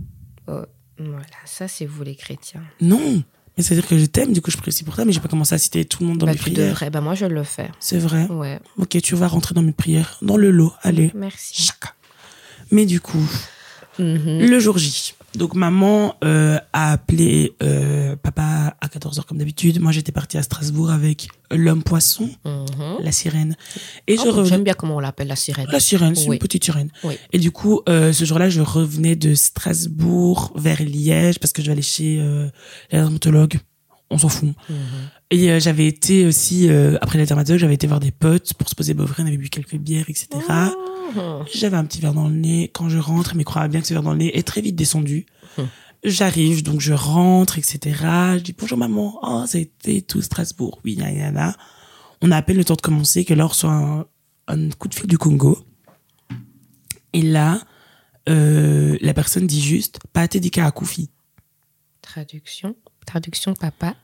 Oh, 0.46 0.62
Voilà, 0.98 1.26
ça, 1.44 1.66
c'est 1.66 1.86
vous 1.86 2.04
les 2.04 2.14
chrétiens. 2.14 2.62
Non. 2.80 3.24
Mais 3.56 3.62
c'est-à-dire 3.62 3.86
que 3.86 3.98
je 3.98 4.06
t'aime, 4.06 4.32
du 4.32 4.40
coup 4.40 4.50
je 4.50 4.56
prie 4.56 4.68
aussi 4.68 4.82
pour 4.82 4.94
toi, 4.94 5.04
mais 5.04 5.12
j'ai 5.12 5.20
pas 5.20 5.28
commencé 5.28 5.54
à 5.54 5.58
citer 5.58 5.84
tout 5.84 6.02
le 6.02 6.08
monde 6.08 6.18
dans 6.18 6.26
bah, 6.26 6.32
mes 6.32 6.38
tu 6.38 6.44
prières. 6.50 6.70
devrais. 6.70 6.90
Bah, 6.90 7.00
moi, 7.02 7.14
je 7.14 7.26
le 7.26 7.42
fais. 7.44 7.70
C'est 7.80 7.98
vrai? 7.98 8.26
Ouais, 8.30 8.58
Ok, 8.78 8.98
tu 9.02 9.14
vas 9.14 9.28
rentrer 9.28 9.54
dans 9.54 9.62
mes 9.62 9.72
prières. 9.72 10.16
Dans 10.22 10.36
le 10.38 10.50
lot, 10.50 10.72
allez. 10.82 11.10
merci. 11.14 11.62
Chaka. 11.62 11.94
Mais 12.70 12.86
du 12.86 13.00
coup, 13.00 13.22
Mhm. 13.98 14.38
le 14.48 14.58
jour 14.58 14.78
J. 14.78 15.14
Donc 15.34 15.54
maman 15.54 16.14
euh, 16.24 16.58
a 16.72 16.92
appelé 16.92 17.54
euh, 17.62 18.16
papa 18.16 18.76
à 18.80 18.86
14h 18.88 19.24
comme 19.24 19.38
d'habitude. 19.38 19.80
Moi 19.80 19.90
j'étais 19.92 20.12
partie 20.12 20.36
à 20.36 20.42
Strasbourg 20.42 20.90
avec 20.90 21.28
l'homme 21.50 21.82
poisson, 21.82 22.28
Mhm. 22.44 22.96
la 23.00 23.12
sirène. 23.12 23.56
Et 24.06 24.16
je 24.16 24.22
Oh. 24.26 24.44
J'aime 24.44 24.62
bien 24.64 24.74
comment 24.74 24.96
on 24.96 25.00
l'appelle, 25.00 25.28
la 25.28 25.36
sirène. 25.36 25.66
La 25.72 25.80
sirène, 25.80 26.14
c'est 26.14 26.28
Oui. 26.28 26.36
une 26.36 26.40
petite 26.40 26.64
sirène. 26.64 26.90
Oui. 27.04 27.14
Et 27.32 27.38
du 27.38 27.50
coup, 27.50 27.80
euh, 27.88 28.12
ce 28.12 28.24
jour-là, 28.24 28.50
je 28.50 28.60
revenais 28.60 29.16
de 29.16 29.34
Strasbourg 29.34 30.52
vers 30.56 30.82
Liège 30.82 31.38
parce 31.38 31.52
que 31.52 31.62
je 31.62 31.66
vais 31.68 31.72
aller 31.72 31.82
chez 31.82 32.18
euh, 32.20 32.48
la 32.90 33.00
dermatologue. 33.02 33.58
On 34.10 34.18
s'en 34.18 34.28
fout. 34.28 34.50
Mhm. 34.68 34.76
Et 35.30 35.50
euh, 35.50 35.58
j'avais 35.60 35.86
été 35.86 36.26
aussi, 36.26 36.68
euh, 36.68 36.98
après 37.00 37.18
la 37.18 37.24
dermatologue, 37.24 37.58
j'avais 37.60 37.74
été 37.74 37.86
voir 37.86 38.00
des 38.00 38.10
potes 38.10 38.52
pour 38.54 38.68
se 38.68 38.74
poser 38.74 38.92
Beauvray, 38.92 39.22
on 39.24 39.26
avait 39.26 39.38
bu 39.38 39.48
quelques 39.48 39.76
bières, 39.76 40.04
etc. 40.10 40.26
J'avais 41.52 41.76
un 41.76 41.84
petit 41.84 42.00
verre 42.00 42.14
dans 42.14 42.28
le 42.28 42.34
nez. 42.34 42.70
Quand 42.72 42.88
je 42.88 42.98
rentre, 42.98 43.34
mais 43.36 43.44
croyez 43.44 43.68
bien 43.68 43.80
que 43.80 43.86
ce 43.86 43.94
verre 43.94 44.02
dans 44.02 44.12
le 44.12 44.18
nez 44.18 44.36
est 44.36 44.46
très 44.46 44.60
vite 44.60 44.76
descendu. 44.76 45.26
Hum. 45.58 45.68
J'arrive, 46.04 46.62
donc 46.64 46.80
je 46.80 46.92
rentre, 46.92 47.58
etc. 47.58 47.78
Je 48.36 48.40
dis 48.40 48.54
bonjour 48.58 48.76
maman. 48.78 49.18
Oh, 49.22 49.44
été 49.52 50.02
tout 50.02 50.20
Strasbourg. 50.20 50.80
Oui, 50.84 50.94
yana, 50.94 51.12
yana. 51.12 51.56
On 52.20 52.30
a 52.30 52.36
à 52.36 52.42
peine 52.42 52.56
le 52.56 52.64
temps 52.64 52.74
de 52.74 52.80
commencer 52.80 53.24
que 53.24 53.34
là, 53.34 53.44
on 53.44 53.48
reçoit 53.48 53.72
un, 53.72 54.06
un 54.48 54.70
coup 54.70 54.88
de 54.88 54.94
fil 54.94 55.06
du 55.06 55.18
Congo. 55.18 55.58
Et 57.12 57.22
là, 57.22 57.60
euh, 58.28 58.96
la 59.00 59.14
personne 59.14 59.46
dit 59.46 59.60
juste, 59.60 59.98
pas 60.12 60.26
Tedika 60.28 60.66
à 60.66 60.70
Koufi 60.70 61.10
Traduction. 62.00 62.76
Traduction, 63.06 63.54
papa. 63.54 63.94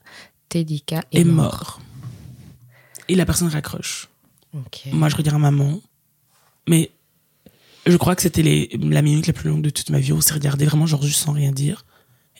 Tedika 0.48 1.04
est 1.12 1.20
est, 1.20 1.24
mort. 1.24 1.44
mort. 1.44 1.80
Et 3.08 3.14
la 3.14 3.26
personne 3.26 3.48
raccroche. 3.48 4.08
Moi, 4.92 5.08
je 5.08 5.16
regarde 5.16 5.40
maman. 5.40 5.80
Mais 6.68 6.90
je 7.86 7.96
crois 7.96 8.14
que 8.14 8.22
c'était 8.22 8.68
la 8.78 9.02
minute 9.02 9.26
la 9.26 9.32
plus 9.32 9.48
longue 9.50 9.62
de 9.62 9.70
toute 9.70 9.90
ma 9.90 9.98
vie. 9.98 10.12
On 10.12 10.20
s'est 10.20 10.34
regardé 10.34 10.66
vraiment, 10.66 10.86
genre, 10.86 11.02
juste 11.02 11.20
sans 11.20 11.32
rien 11.32 11.52
dire. 11.52 11.84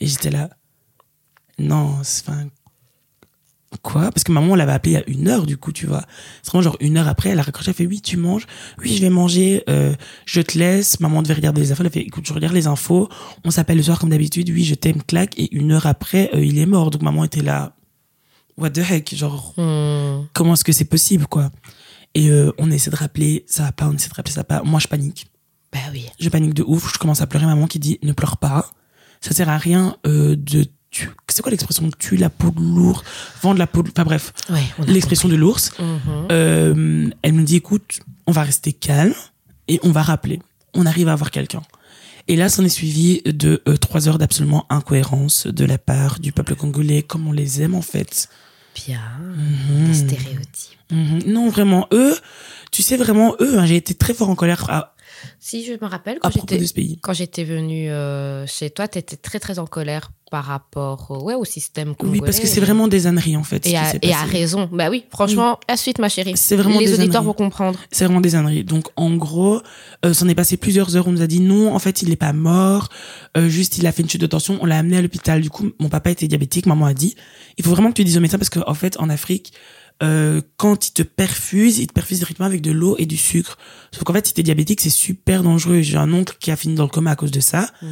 Et 0.01 0.07
j'étais 0.07 0.31
là. 0.31 0.51
Non, 1.59 1.99
c'est. 2.03 2.24
Quoi? 3.83 4.11
Parce 4.11 4.24
que 4.24 4.33
maman, 4.33 4.53
on 4.53 4.55
l'avait 4.55 4.72
appelé 4.72 4.93
il 4.93 4.95
y 4.95 4.97
a 4.99 5.09
une 5.09 5.29
heure, 5.29 5.45
du 5.45 5.59
coup, 5.59 5.72
tu 5.72 5.87
vois. 5.87 6.05
C'est 6.43 6.51
vraiment 6.51 6.62
genre 6.62 6.76
une 6.81 6.97
heure 6.97 7.07
après, 7.07 7.31
elle 7.31 7.39
a 7.39 7.43
raccroché, 7.43 7.70
elle 7.70 7.74
fait 7.76 7.87
Oui, 7.87 8.01
tu 8.01 8.16
manges? 8.16 8.47
Oui, 8.83 8.97
je 8.97 9.01
vais 9.03 9.11
manger. 9.11 9.62
euh, 9.68 9.95
je 10.24 10.41
te 10.41 10.57
laisse. 10.59 11.01
Maman 11.01 11.20
devait 11.22 11.35
regarder 11.35 11.61
les 11.61 11.70
infos. 11.70 11.83
Elle 11.83 11.89
a 11.89 11.91
fait 11.91 12.01
Écoute, 12.01 12.26
je 12.26 12.33
regarde 12.33 12.55
les 12.55 12.66
infos. 12.66 13.09
On 13.45 13.51
s'appelle 13.51 13.76
le 13.76 13.83
soir 13.83 13.99
comme 13.99 14.09
d'habitude. 14.11 14.49
Oui, 14.51 14.64
je 14.64 14.74
t'aime, 14.74 15.03
claque. 15.03 15.39
Et 15.39 15.55
une 15.55 15.72
heure 15.72 15.87
après, 15.87 16.31
euh, 16.35 16.43
il 16.45 16.59
est 16.59 16.66
mort. 16.66 16.91
Donc 16.91 17.03
maman 17.03 17.24
était 17.24 17.43
là. 17.43 17.74
What 18.57 18.70
the 18.70 18.79
heck? 18.91 19.14
Genre, 19.14 19.53
Hmm. 19.59 20.24
comment 20.33 20.55
est-ce 20.55 20.64
que 20.64 20.72
c'est 20.72 20.87
possible, 20.87 21.26
quoi? 21.26 21.51
Et 22.14 22.30
euh, 22.30 22.50
on 22.59 22.70
essaie 22.70 22.90
de 22.90 22.96
rappeler, 22.96 23.44
ça 23.46 23.64
va 23.64 23.72
pas, 23.72 23.86
on 23.86 23.92
essaie 23.94 24.09
de 24.09 24.14
rappeler, 24.14 24.32
ça 24.34 24.40
va 24.40 24.44
pas. 24.44 24.62
Moi, 24.62 24.80
je 24.80 24.88
panique. 24.88 25.28
Bah 25.72 25.78
oui. 25.92 26.06
Je 26.18 26.28
panique 26.28 26.54
de 26.54 26.62
ouf. 26.62 26.92
Je 26.92 26.98
commence 26.98 27.20
à 27.20 27.26
pleurer. 27.26 27.46
Maman 27.46 27.66
qui 27.66 27.78
dit 27.78 27.98
ne 28.02 28.12
pleure 28.12 28.38
pas. 28.38 28.70
Ça 29.20 29.32
sert 29.32 29.48
à 29.48 29.59
rien 29.59 29.96
euh, 30.06 30.34
de 30.36 30.66
tu. 30.90 31.11
C'est 31.28 31.42
quoi 31.42 31.50
l'expression 31.50 31.88
Tue 31.98 32.16
la 32.16 32.30
peau 32.30 32.50
de 32.50 32.61
l'ours, 32.61 33.02
vendre 33.42 33.59
la 33.59 33.66
peau. 33.66 33.82
de- 33.82 33.90
Enfin 33.90 34.04
bref, 34.04 34.32
Ouais, 34.48 34.62
l'expression 34.86 35.28
de 35.28 35.36
l'ours. 35.36 35.72
Mhm. 35.78 35.98
Euh, 36.32 37.11
elle 37.22 37.32
me 37.34 37.42
dit 37.44 37.56
écoute, 37.56 38.00
on 38.26 38.32
va 38.32 38.42
rester 38.42 38.72
calme 38.72 39.14
et 39.68 39.78
on 39.82 39.90
va 39.92 40.02
rappeler. 40.02 40.40
On 40.74 40.86
arrive 40.86 41.09
à 41.09 41.12
avoir 41.12 41.30
quelqu'un. 41.30 41.62
Et 42.28 42.36
là, 42.36 42.48
s'en 42.48 42.64
est 42.64 42.68
suivi 42.70 43.22
de 43.24 43.62
euh, 43.68 43.76
trois 43.76 44.09
heures 44.09 44.18
d'absolument 44.18 44.66
incohérence 44.70 45.46
de 45.46 45.64
la 45.64 45.78
part 45.78 46.20
du 46.20 46.32
peuple 46.32 46.54
congolais, 46.56 47.02
comme 47.02 47.26
on 47.26 47.32
les 47.32 47.61
aime 47.62 47.74
en 47.74 47.82
fait. 47.82 48.28
Bien. 48.86 49.00
Mhm. 49.36 49.86
Des 49.88 49.94
stéréotypes. 49.94 50.78
Mhm. 50.91 51.22
Non, 51.26 51.49
vraiment, 51.49 51.86
eux, 51.93 52.16
tu 52.72 52.82
sais, 52.82 52.97
vraiment, 52.97 53.34
eux, 53.41 53.59
hein, 53.59 53.66
j'ai 53.66 53.76
été 53.76 53.95
très 53.95 54.14
fort 54.14 54.30
en 54.30 54.34
colère 54.34 54.68
à, 54.70 54.95
Si 55.41 55.64
je 55.64 55.72
me 55.72 55.86
rappelle, 55.86 56.18
à 56.22 56.30
quand 56.30 56.30
j'étais 56.30 56.97
quand 57.01 57.12
j'étais 57.12 57.45
venue 57.45 57.91
euh, 57.91 58.47
chez 58.47 58.70
toi, 58.70 58.89
tu 58.89 58.99
étais 58.99 59.16
très 59.16 59.39
très 59.39 59.59
en 59.59 59.66
colère 59.66 60.11
par 60.30 60.45
rapport 60.45 61.09
euh, 61.11 61.22
ouais, 61.22 61.34
au 61.34 61.45
système 61.45 61.95
congolais. 61.95 62.20
Oui, 62.20 62.24
parce 62.24 62.39
que 62.41 62.47
c'est 62.47 62.61
vraiment 62.61 62.89
des 62.89 63.07
âneries, 63.07 63.36
en 63.36 63.43
fait. 63.43 63.66
Et 63.66 63.76
à, 63.76 63.95
et 64.03 64.12
à 64.12 64.22
raison. 64.22 64.68
Bah 64.72 64.91
oui, 64.91 65.05
franchement, 65.11 65.59
la 65.68 65.76
suite, 65.76 65.99
ma 65.99 66.09
chérie. 66.09 66.34
C'est 66.36 66.57
vraiment 66.57 66.78
Les 66.78 66.86
des 66.86 66.95
auditeurs 66.95 67.16
âneries. 67.16 67.26
vont 67.26 67.32
comprendre. 67.32 67.78
C'est 67.91 68.05
vraiment 68.05 68.20
des 68.20 68.34
âneries. 68.34 68.64
Donc, 68.64 68.89
en 68.97 69.14
gros, 69.16 69.61
euh, 70.05 70.12
s'en 70.12 70.28
est 70.28 70.34
passé 70.34 70.57
plusieurs 70.57 70.97
heures. 70.97 71.09
On 71.09 71.12
nous 71.12 71.22
a 71.22 71.26
dit 71.26 71.41
non, 71.41 71.74
en 71.74 71.78
fait, 71.78 72.03
il 72.03 72.11
n'est 72.11 72.16
pas 72.16 72.32
mort. 72.32 72.89
Euh, 73.36 73.49
juste, 73.49 73.78
il 73.78 73.86
a 73.86 73.93
fait 73.93 74.03
une 74.03 74.11
chute 74.11 74.20
de 74.20 74.26
tension. 74.26 74.59
On 74.61 74.66
l'a 74.66 74.78
amené 74.78 74.99
à 74.99 75.03
l'hôpital. 75.03 75.41
Du 75.41 75.51
coup, 75.51 75.70
mon 75.78 75.89
papa 75.89 76.11
était 76.11 76.28
diabétique. 76.28 76.66
Maman 76.66 76.86
a 76.86 76.95
dit, 76.95 77.14
il 77.57 77.64
faut 77.64 77.70
vraiment 77.70 77.91
que 77.91 77.97
tu 77.97 78.05
dises 78.05 78.16
au 78.18 78.20
médecin 78.20 78.39
parce 78.39 78.51
qu'en 78.51 78.74
fait, 78.74 78.99
en 78.99 79.09
Afrique, 79.09 79.53
euh, 80.03 80.40
quand 80.57 80.86
ils 80.86 80.92
te 80.92 81.03
perfusent, 81.03 81.78
ils 81.78 81.86
te 81.88 81.92
perfusent 81.92 82.18
directement 82.18 82.46
avec 82.46 82.61
de 82.62 82.70
l'eau 82.70 82.94
et 82.99 83.07
du 83.07 83.16
sucre. 83.16 83.59
Sauf 83.90 84.05
qu'en 84.05 84.12
fait, 84.12 84.26
si 84.28 84.34
t'es 84.34 84.42
diabétique, 84.44 84.80
c'est 84.80 84.90
super 84.90 85.42
dangereux. 85.42 85.80
J'ai 85.80 85.96
un 85.96 86.12
oncle 86.12 86.36
qui 86.38 86.51
a 86.53 86.57
fini 86.57 86.74
dans 86.76 86.84
le 86.84 86.88
coma 86.88 87.11
à 87.11 87.16
cause 87.16 87.30
de 87.32 87.40
ça, 87.40 87.70
Mhm. 87.82 87.88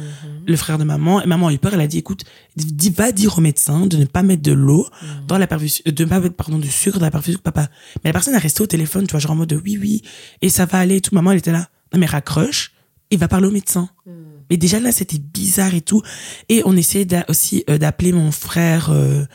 le 0.47 0.55
frère 0.55 0.77
de 0.77 0.83
maman. 0.85 1.21
Et 1.21 1.27
maman 1.27 1.47
a 1.47 1.53
eu 1.53 1.57
peur, 1.57 1.73
elle 1.73 1.81
a 1.81 1.87
dit, 1.87 1.97
écoute, 1.97 2.23
dis, 2.55 2.89
va 2.91 3.11
dire 3.11 3.37
au 3.37 3.41
médecin 3.41 3.85
de 3.87 3.97
ne 3.97 4.05
pas 4.05 4.23
mettre 4.23 4.41
de 4.43 4.53
l'eau 4.53 4.87
Mhm. 5.01 5.07
dans 5.27 5.37
la 5.37 5.47
perfusion, 5.47 5.83
de 5.85 6.03
ne 6.03 6.09
pas 6.09 6.19
mettre, 6.21 6.35
pardon, 6.35 6.59
du 6.59 6.69
sucre 6.71 6.99
dans 6.99 7.05
la 7.05 7.11
perfusion 7.11 7.39
de 7.39 7.43
papa. 7.43 7.69
Mais 8.03 8.09
la 8.09 8.13
personne 8.13 8.35
a 8.35 8.39
resté 8.39 8.61
au 8.61 8.67
téléphone, 8.67 9.05
tu 9.05 9.11
vois, 9.11 9.19
genre 9.19 9.31
en 9.31 9.35
mode, 9.35 9.59
oui, 9.65 9.77
oui, 9.81 10.01
et 10.41 10.49
ça 10.49 10.65
va 10.65 10.79
aller 10.79 10.97
et 10.97 11.01
tout. 11.01 11.13
Maman, 11.13 11.31
elle 11.31 11.39
était 11.39 11.51
là. 11.51 11.67
Non, 11.93 11.99
mais 11.99 12.05
raccroche 12.05 12.71
et 13.11 13.17
va 13.17 13.27
parler 13.27 13.47
au 13.47 13.51
médecin. 13.51 13.89
Mhm. 14.05 14.13
Mais 14.49 14.55
déjà 14.57 14.79
là, 14.79 14.91
c'était 14.93 15.19
bizarre 15.19 15.73
et 15.75 15.81
tout. 15.81 16.01
Et 16.47 16.61
on 16.65 16.75
essayait 16.77 17.05
aussi 17.27 17.65
euh, 17.69 17.77
d'appeler 17.77 18.13
mon 18.13 18.31
frère 18.31 18.91
euh, 18.91 19.25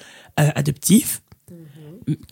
euh, 0.40 0.48
adoptif. 0.54 1.21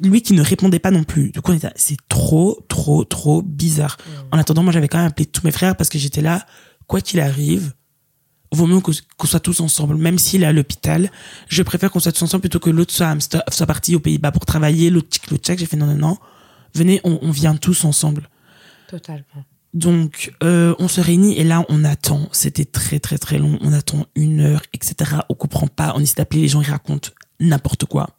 Lui 0.03 0.23
qui 0.23 0.33
ne 0.33 0.43
répondait 0.43 0.79
pas 0.79 0.91
non 0.91 1.05
plus. 1.05 1.31
Du 1.31 1.41
coup, 1.41 1.53
c'est 1.77 1.97
trop, 2.09 2.65
trop, 2.69 3.05
trop 3.05 3.43
bizarre. 3.43 3.97
En 4.33 4.39
attendant, 4.39 4.63
moi, 4.63 4.73
j'avais 4.73 4.89
quand 4.89 4.99
même 4.99 5.09
appelé 5.09 5.27
tous 5.27 5.45
mes 5.45 5.53
frères 5.53 5.77
parce 5.77 5.89
que 5.89 5.99
j'étais 5.99 6.23
là, 6.23 6.45
quoi 6.87 7.01
qu'il 7.01 7.21
arrive, 7.21 7.73
vaut 8.53 8.67
mieux 8.67 8.81
qu'on 8.81 9.27
soit 9.27 9.41
tous 9.41 9.61
ensemble. 9.61 9.97
Même 9.97 10.19
s'il 10.19 10.43
est 10.43 10.47
à 10.47 10.53
l'hôpital, 10.53 11.11
je 11.49 11.63
préfère 11.63 11.91
qu'on 11.91 12.01
soit 12.01 12.13
tous 12.13 12.23
ensemble 12.23 12.43
plutôt 12.43 12.61
que 12.61 12.71
l'autre 12.71 12.93
soit, 12.93 13.17
soit 13.51 13.67
parti 13.67 13.95
aux 13.95 14.01
Pays-Bas 14.01 14.33
pour 14.33 14.45
travailler, 14.45 14.91
l'autre 14.91 15.09
tchic, 15.11 15.31
l'autre 15.31 15.45
tchèque. 15.45 15.59
J'ai 15.59 15.67
fait 15.67 15.77
non, 15.77 15.87
non, 15.87 15.97
non. 15.97 16.19
Venez, 16.75 17.01
on, 17.05 17.19
on 17.23 17.31
vient 17.31 17.57
tous 17.57 17.85
ensemble. 17.85 18.29
Totalement. 18.89 19.45
Donc, 19.73 20.33
euh, 20.43 20.75
on 20.79 20.89
se 20.89 21.01
réunit 21.01 21.39
et 21.39 21.45
là, 21.45 21.65
on 21.69 21.85
attend. 21.85 22.29
C'était 22.33 22.65
très, 22.65 22.99
très, 22.99 23.19
très 23.19 23.39
long. 23.39 23.59
On 23.61 23.73
attend 23.73 24.07
une 24.17 24.41
heure, 24.41 24.63
etc. 24.73 25.19
On 25.29 25.35
comprend 25.35 25.69
pas. 25.69 25.93
On 25.97 26.01
essaie 26.01 26.17
d'appeler 26.17 26.43
les 26.43 26.49
gens, 26.49 26.61
ils 26.61 26.71
racontent 26.71 27.11
n'importe 27.39 27.85
quoi. 27.85 28.11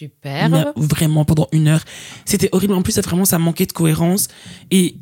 Super. 0.00 0.48
Na- 0.48 0.72
Vraiment, 0.76 1.24
pendant 1.24 1.48
une 1.52 1.68
heure. 1.68 1.82
C'était 2.24 2.48
horrible. 2.52 2.74
En 2.74 2.82
plus, 2.82 2.92
ça, 2.92 3.00
vraiment, 3.02 3.24
ça 3.24 3.38
manquait 3.38 3.66
de 3.66 3.72
cohérence. 3.72 4.28
Et 4.70 4.96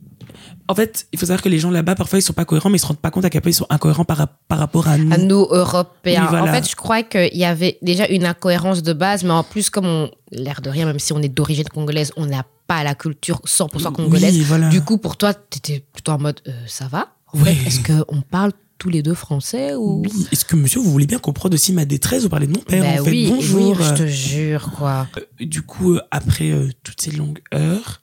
en 0.68 0.74
fait, 0.74 1.06
il 1.12 1.18
faut 1.18 1.26
savoir 1.26 1.40
que 1.42 1.48
les 1.48 1.58
gens 1.58 1.70
là-bas, 1.70 1.94
parfois, 1.94 2.18
ils 2.18 2.22
sont 2.22 2.32
pas 2.32 2.44
cohérents, 2.44 2.68
mais 2.68 2.76
ils 2.76 2.80
se 2.80 2.86
rendent 2.86 2.98
pas 2.98 3.10
compte 3.10 3.24
à 3.24 3.30
quel 3.30 3.40
point 3.40 3.50
ils 3.50 3.54
sont 3.54 3.66
incohérents 3.70 4.04
par, 4.04 4.26
par 4.48 4.58
rapport 4.58 4.86
à 4.88 4.98
nous. 4.98 5.12
à 5.12 5.16
nous 5.18 5.46
Européens. 5.50 6.22
Oui, 6.22 6.26
voilà. 6.30 6.50
En 6.50 6.54
fait, 6.54 6.68
je 6.68 6.76
crois 6.76 7.02
qu'il 7.02 7.36
y 7.36 7.44
avait 7.44 7.78
déjà 7.80 8.06
une 8.08 8.26
incohérence 8.26 8.82
de 8.82 8.92
base, 8.92 9.24
mais 9.24 9.30
en 9.30 9.44
plus, 9.44 9.70
comme 9.70 9.86
on, 9.86 10.10
l'air 10.32 10.60
de 10.60 10.68
rien, 10.70 10.84
même 10.86 10.98
si 10.98 11.12
on 11.12 11.22
est 11.22 11.28
d'origine 11.28 11.68
congolaise, 11.68 12.12
on 12.16 12.26
n'a 12.26 12.44
pas 12.66 12.82
la 12.84 12.94
culture 12.94 13.40
100% 13.46 13.92
congolaise. 13.92 14.34
Oui, 14.36 14.42
voilà. 14.42 14.68
Du 14.68 14.82
coup, 14.82 14.98
pour 14.98 15.16
toi, 15.16 15.32
t'étais 15.32 15.82
plutôt 15.92 16.12
en 16.12 16.18
mode, 16.18 16.40
euh, 16.48 16.52
ça 16.66 16.86
va? 16.88 17.08
En 17.32 17.38
Ouais. 17.40 17.54
fait, 17.54 17.66
est-ce 17.68 17.80
qu'on 18.04 18.20
parle 18.20 18.52
tous 18.78 18.88
les 18.90 19.02
deux 19.02 19.14
français 19.14 19.74
ou 19.74 20.02
Oui. 20.02 20.26
Est-ce 20.32 20.44
que 20.44 20.56
monsieur, 20.56 20.80
vous 20.80 20.90
voulez 20.90 21.06
bien 21.06 21.18
comprendre 21.18 21.54
aussi 21.54 21.72
ma 21.72 21.84
détresse 21.84 22.22
Vous 22.22 22.28
parlez 22.28 22.46
de 22.46 22.52
mon 22.52 22.60
père, 22.60 22.82
Ben 22.82 23.00
en 23.00 23.04
fait. 23.04 23.10
oui, 23.10 23.26
Bonjour. 23.28 23.76
oui, 23.78 23.84
je 23.84 23.94
te 23.94 24.06
jure, 24.06 24.70
quoi. 24.76 25.08
Euh, 25.18 25.44
du 25.44 25.62
coup, 25.62 25.94
euh, 25.94 26.00
après 26.10 26.50
euh, 26.50 26.70
toutes 26.84 27.00
ces 27.00 27.10
longues 27.10 27.40
heures, 27.54 28.02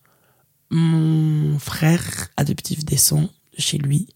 mon 0.70 1.58
frère 1.60 2.28
adoptif 2.38 2.84
descend 2.86 3.24
de 3.24 3.62
chez 3.62 3.78
lui. 3.78 4.08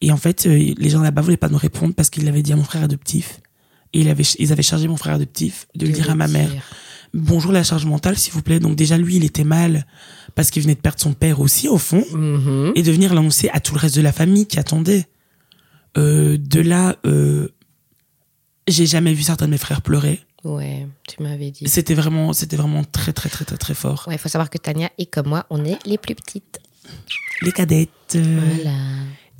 Et 0.00 0.10
en 0.12 0.16
fait, 0.16 0.46
euh, 0.46 0.74
les 0.76 0.90
gens 0.90 1.00
là-bas 1.02 1.22
voulaient 1.22 1.36
pas 1.36 1.48
nous 1.48 1.58
répondre 1.58 1.94
parce 1.94 2.10
qu'il 2.10 2.26
avait 2.28 2.42
dit 2.42 2.52
à 2.52 2.56
mon 2.56 2.64
frère 2.64 2.82
adoptif. 2.82 3.40
Et 3.92 4.00
il 4.00 4.08
avait, 4.08 4.24
ils 4.38 4.52
avaient 4.52 4.62
chargé 4.62 4.88
mon 4.88 4.96
frère 4.96 5.14
adoptif 5.14 5.66
de 5.76 5.86
le 5.86 5.92
dire 5.92 6.10
à 6.10 6.14
ma 6.14 6.26
mère. 6.26 6.50
Bonjour 7.14 7.52
la 7.52 7.62
charge 7.62 7.86
mentale, 7.86 8.18
s'il 8.18 8.32
vous 8.32 8.42
plaît. 8.42 8.58
Donc 8.58 8.74
déjà, 8.74 8.98
lui, 8.98 9.16
il 9.16 9.24
était 9.24 9.44
mal 9.44 9.86
parce 10.34 10.50
qu'il 10.50 10.62
venait 10.62 10.74
de 10.74 10.80
perdre 10.80 11.00
son 11.00 11.12
père 11.12 11.40
aussi, 11.40 11.68
au 11.68 11.78
fond. 11.78 12.04
Mhm. 12.12 12.72
Et 12.74 12.82
de 12.82 12.92
venir 12.92 13.14
l'annoncer 13.14 13.48
à 13.52 13.60
tout 13.60 13.74
le 13.74 13.80
reste 13.80 13.96
de 13.96 14.02
la 14.02 14.12
famille 14.12 14.46
qui 14.46 14.58
attendait. 14.58 15.06
Euh, 15.96 16.36
de 16.38 16.60
là, 16.60 16.96
euh, 17.06 17.48
j'ai 18.66 18.86
jamais 18.86 19.14
vu 19.14 19.22
certains 19.22 19.46
de 19.46 19.52
mes 19.52 19.58
frères 19.58 19.82
pleurer. 19.82 20.20
Ouais, 20.42 20.86
tu 21.08 21.22
m'avais 21.22 21.50
dit. 21.50 21.66
C'était 21.68 21.94
vraiment, 21.94 22.32
c'était 22.32 22.56
vraiment 22.56 22.84
très, 22.84 23.12
très, 23.12 23.28
très, 23.28 23.44
très, 23.44 23.56
très 23.56 23.74
fort. 23.74 24.04
Ouais, 24.08 24.14
il 24.16 24.18
faut 24.18 24.28
savoir 24.28 24.50
que 24.50 24.58
Tania 24.58 24.90
et 24.98 25.06
comme 25.06 25.28
moi, 25.28 25.46
on 25.50 25.64
est 25.64 25.78
les 25.86 25.98
plus 25.98 26.14
petites. 26.14 26.58
Les 27.40 27.52
cadettes. 27.52 27.90
Voilà. 28.12 28.76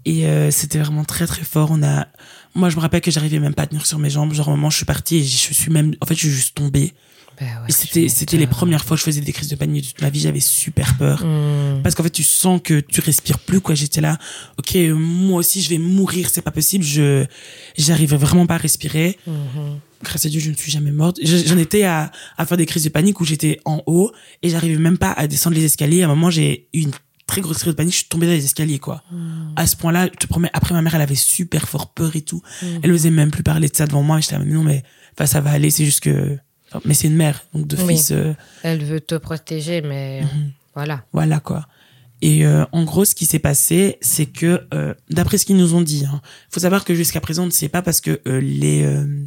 Et 0.07 0.27
euh, 0.27 0.51
c'était 0.51 0.79
vraiment 0.79 1.05
très, 1.05 1.27
très 1.27 1.45
fort. 1.45 1.71
On 1.71 1.83
a, 1.83 2.07
moi, 2.55 2.71
je 2.71 2.77
me 2.77 2.81
rappelle 2.81 3.01
que 3.01 3.11
j'arrivais 3.11 3.39
même 3.39 3.55
pas 3.55 3.63
à 3.65 3.67
tenir 3.67 3.85
sur 3.85 3.99
mes 3.99 4.11
jambes. 4.11 4.33
Genre, 4.33 4.49
au 4.49 4.53
moment 4.53 4.69
où 4.69 4.71
je 4.71 4.77
suis 4.77 4.87
partie, 4.87 5.17
et 5.17 5.23
je 5.23 5.53
suis 5.53 5.71
même, 5.71 5.95
en 6.01 6.07
fait, 6.07 6.15
je 6.15 6.21
suis 6.21 6.31
juste 6.31 6.55
tombée. 6.55 6.95
Ouais, 7.41 7.47
Et 7.99 8.09
c'était, 8.09 8.37
les 8.37 8.47
premières 8.47 8.85
fois 8.85 8.97
que 8.97 9.01
je 9.01 9.05
faisais 9.05 9.21
des 9.21 9.33
crises 9.33 9.49
de 9.49 9.57
panique 9.57 9.83
de 9.85 9.89
toute 9.91 10.03
ma 10.03 10.11
vie. 10.11 10.21
J'avais 10.21 10.41
super 10.41 10.97
peur. 10.97 11.25
Mhm. 11.25 11.83
Parce 11.83 11.95
qu'en 11.95 12.03
fait, 12.03 12.11
tu 12.11 12.23
sens 12.23 12.61
que 12.63 12.81
tu 12.81 13.01
respires 13.01 13.39
plus, 13.39 13.61
quoi. 13.61 13.75
J'étais 13.75 14.01
là, 14.01 14.19
ok, 14.59 14.77
moi 14.97 15.39
aussi, 15.41 15.63
je 15.63 15.69
vais 15.71 15.79
mourir, 15.79 16.29
c'est 16.33 16.43
pas 16.43 16.51
possible. 16.51 16.85
Je, 16.85 17.25
j'arrivais 17.77 18.17
vraiment 18.17 18.47
pas 18.47 18.55
à 18.55 18.59
respirer. 18.59 19.19
Mhm. 19.27 19.35
Grâce 20.03 20.27
à 20.27 20.29
Dieu, 20.29 20.41
je 20.41 20.51
ne 20.51 20.55
suis 20.55 20.71
jamais 20.71 20.93
morte. 20.93 21.19
Je- 21.23 21.45
J'en 21.47 21.57
étais 21.59 21.85
à, 21.85 22.13
à 22.37 22.45
faire 22.47 22.57
des 22.59 22.67
crises 22.67 22.85
de 22.85 22.91
panique 22.91 23.21
où 23.21 23.25
j'étais 23.25 23.59
en 23.65 23.83
haut 23.87 24.13
et 24.43 24.51
j'arrivais 24.51 24.77
même 24.79 24.99
pas 24.99 25.13
à 25.13 25.27
descendre 25.27 25.57
les 25.57 25.65
escaliers. 25.65 26.03
À 26.03 26.07
un 26.07 26.09
moment, 26.09 26.31
j'ai 26.31 26.69
eu 26.75 26.81
une 26.83 26.91
très 27.27 27.41
grosse 27.41 27.59
crise 27.59 27.69
de 27.73 27.77
panique. 27.77 27.93
Je 27.95 27.99
suis 28.01 28.09
tombée 28.09 28.27
dans 28.27 28.33
les 28.35 28.45
escaliers, 28.45 28.79
quoi. 28.79 29.03
À 29.57 29.67
ce 29.67 29.77
point-là, 29.77 30.07
je 30.13 30.19
te 30.19 30.27
promets, 30.27 30.51
après, 30.53 30.75
ma 30.75 30.83
mère, 30.83 30.95
elle 30.95 31.01
avait 31.01 31.15
super 31.15 31.67
fort 31.69 31.95
peur 31.95 32.15
et 32.17 32.21
tout. 32.21 32.43
Elle 32.83 32.93
osait 32.93 33.11
même 33.11 33.31
plus 33.31 33.43
parler 33.43 33.69
de 33.69 33.75
ça 33.75 33.87
devant 33.87 34.03
moi. 34.03 34.21
J'étais 34.21 34.37
là, 34.39 34.45
mais 34.45 34.53
non, 34.53 34.63
mais, 34.63 34.83
enfin, 35.17 35.25
ça 35.27 35.41
va 35.41 35.51
aller, 35.53 35.71
c'est 35.71 35.87
juste 35.87 36.01
que, 36.01 36.39
mais 36.85 36.95
c'est 36.95 37.09
une 37.09 37.17
mère. 37.17 37.45
Donc, 37.55 37.67
de 37.67 37.77
Oui. 37.77 37.97
fils, 37.97 38.11
euh, 38.11 38.35
Elle 38.63 38.85
veut 38.85 39.01
te 39.01 39.15
protéger, 39.15 39.81
mais 39.83 40.23
Mhm. 40.23 40.53
voilà. 40.75 41.05
voilà 41.13 41.41
quoi. 41.41 41.67
Et 42.23 42.47
euh, 42.47 42.65
en 42.73 42.85
gros, 42.85 43.05
ce 43.05 43.15
qui 43.15 43.27
s'est 43.27 43.39
passé, 43.39 43.99
c'est 44.01 44.27
que, 44.27 44.67
euh, 44.73 44.95
d'après 45.11 45.37
ce 45.37 45.45
qu'ils 45.45 45.57
nous 45.57 45.75
ont 45.75 45.83
dit, 45.83 46.05
il 46.05 46.21
faut 46.51 46.61
savoir 46.61 46.85
que 46.85 46.95
jusqu'à 46.95 47.21
présent, 47.21 47.43
on 47.43 47.47
ne 47.47 47.51
sait 47.51 47.69
pas 47.69 47.83
parce 47.83 48.01
que 48.01 48.21
euh, 48.27 48.41
les, 48.41 48.83
euh, 48.85 49.25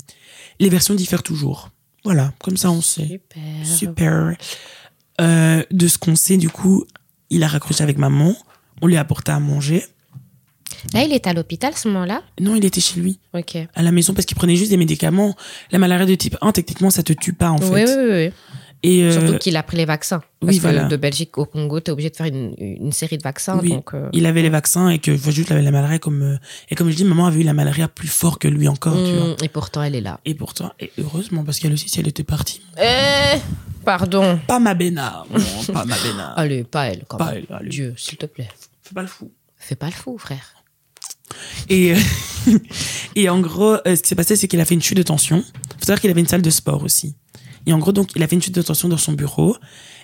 les 0.59 0.69
versions 0.69 0.95
diffèrent 0.95 1.21
toujours. 1.23 1.69
Voilà, 2.03 2.33
comme 2.41 2.57
ça 2.57 2.71
on 2.71 2.81
sait. 2.81 3.21
Super. 3.63 3.65
Super. 3.65 4.35
Euh, 5.21 5.63
de 5.71 5.87
ce 5.87 5.97
qu'on 5.97 6.15
sait, 6.15 6.37
du 6.37 6.49
coup, 6.49 6.85
il 7.29 7.43
a 7.43 7.47
raccroché 7.47 7.83
avec 7.83 7.97
maman, 7.97 8.35
on 8.81 8.87
lui 8.87 8.95
a 8.97 9.01
apporté 9.01 9.31
à 9.31 9.39
manger. 9.39 9.83
Là, 10.93 11.03
il 11.03 11.13
est 11.13 11.27
à 11.27 11.33
l'hôpital 11.33 11.73
ce 11.75 11.87
moment-là 11.89 12.21
Non, 12.39 12.55
il 12.55 12.65
était 12.65 12.81
chez 12.81 12.99
lui, 12.99 13.19
Ok. 13.33 13.55
à 13.75 13.83
la 13.83 13.91
maison, 13.91 14.13
parce 14.13 14.25
qu'il 14.25 14.37
prenait 14.37 14.55
juste 14.55 14.69
des 14.71 14.77
médicaments. 14.77 15.35
La 15.71 15.79
malaria 15.79 16.05
de 16.05 16.15
type 16.15 16.37
1, 16.41 16.51
techniquement, 16.51 16.89
ça 16.89 17.03
te 17.03 17.13
tue 17.13 17.33
pas, 17.33 17.49
en 17.51 17.57
fait. 17.57 17.69
Oui, 17.73 17.83
oui, 17.87 18.11
oui. 18.27 18.31
Et, 18.83 19.01
euh, 19.03 19.11
Surtout 19.11 19.39
qu'il 19.39 19.57
a 19.57 19.63
pris 19.63 19.75
les 19.75 19.85
vaccins. 19.85 20.21
Parce 20.39 20.51
oui, 20.51 20.57
que 20.57 20.61
voilà. 20.61 20.83
de 20.83 20.95
Belgique 20.97 21.35
au 21.39 21.45
Congo, 21.45 21.79
tu 21.79 21.89
es 21.89 21.91
obligé 21.91 22.11
de 22.11 22.15
faire 22.15 22.27
une, 22.27 22.53
une 22.59 22.91
série 22.91 23.17
de 23.17 23.23
vaccins. 23.23 23.57
Oui. 23.59 23.69
Donc, 23.69 23.95
euh, 23.95 24.07
il 24.13 24.27
avait 24.27 24.43
les 24.43 24.49
vaccins 24.51 24.89
et 24.89 24.99
que 24.99 25.15
juste 25.17 25.51
avait 25.51 25.63
la 25.63 25.71
malaria 25.71 25.97
comme 25.97 26.21
euh, 26.21 26.37
et 26.69 26.75
comme 26.75 26.87
je 26.91 26.95
dis 26.95 27.03
maman 27.03 27.25
avait 27.25 27.41
eu 27.41 27.43
la 27.43 27.55
malaria 27.55 27.87
plus 27.87 28.07
fort 28.07 28.37
que 28.37 28.47
lui 28.47 28.67
encore 28.67 28.93
tu 28.93 29.13
vois 29.13 29.29
mm, 29.29 29.35
et 29.43 29.47
pourtant, 29.49 29.81
elle 29.81 29.95
est 29.95 30.01
là. 30.01 30.19
et 30.25 30.35
pourtant 30.35 30.71
et 30.79 30.91
heureusement 30.99 31.43
parce 31.43 31.57
qu'elle 31.59 31.73
aussi 31.73 31.89
si 31.89 31.99
elle 31.99 32.07
était 32.07 32.23
partie 32.23 32.61
Eh 32.79 33.39
Pardon. 33.83 34.39
pas 34.45 34.59
ma 34.59 34.75
béna 34.75 35.25
pas 35.73 35.83
ma 35.85 35.95
béna 35.97 36.27
Allez, 36.35 36.63
pas 36.63 36.85
elle, 36.89 37.03
quand 37.07 37.17
Pas 37.17 37.31
même. 37.33 37.45
elle, 37.49 37.55
allez. 37.55 37.69
Dieu, 37.69 37.95
s'il 37.97 38.19
te 38.19 38.27
plaît. 38.27 38.47
fais 38.83 38.93
pas 38.93 39.01
le 39.01 39.07
fou 39.07 39.31
Fais 39.57 39.75
pas 39.75 39.87
le 39.87 39.91
fou, 39.93 40.19
frère. 40.19 40.53
Et 41.69 41.93
euh, 41.93 41.97
et 43.15 43.29
en 43.29 43.39
gros 43.39 43.73
euh, 43.73 43.95
ce 43.95 44.01
qui 44.01 44.09
s'est 44.09 44.15
passé 44.15 44.35
c'est 44.35 44.47
qu'il 44.47 44.59
a 44.61 44.65
fait 44.65 44.75
une 44.75 44.81
chute 44.81 44.97
de 44.97 45.03
tension. 45.03 45.43
Faut 45.79 45.85
savoir 45.85 45.99
qu'il 46.01 46.09
avait 46.09 46.21
une 46.21 46.27
salle 46.27 46.41
de 46.41 46.49
sport 46.49 46.83
aussi. 46.83 47.15
Et 47.65 47.73
en 47.73 47.79
gros 47.79 47.91
donc 47.91 48.11
il 48.15 48.23
a 48.23 48.27
fait 48.27 48.35
une 48.35 48.41
chute 48.41 48.55
de 48.55 48.61
tension 48.61 48.87
dans 48.87 48.97
son 48.97 49.11
bureau. 49.13 49.55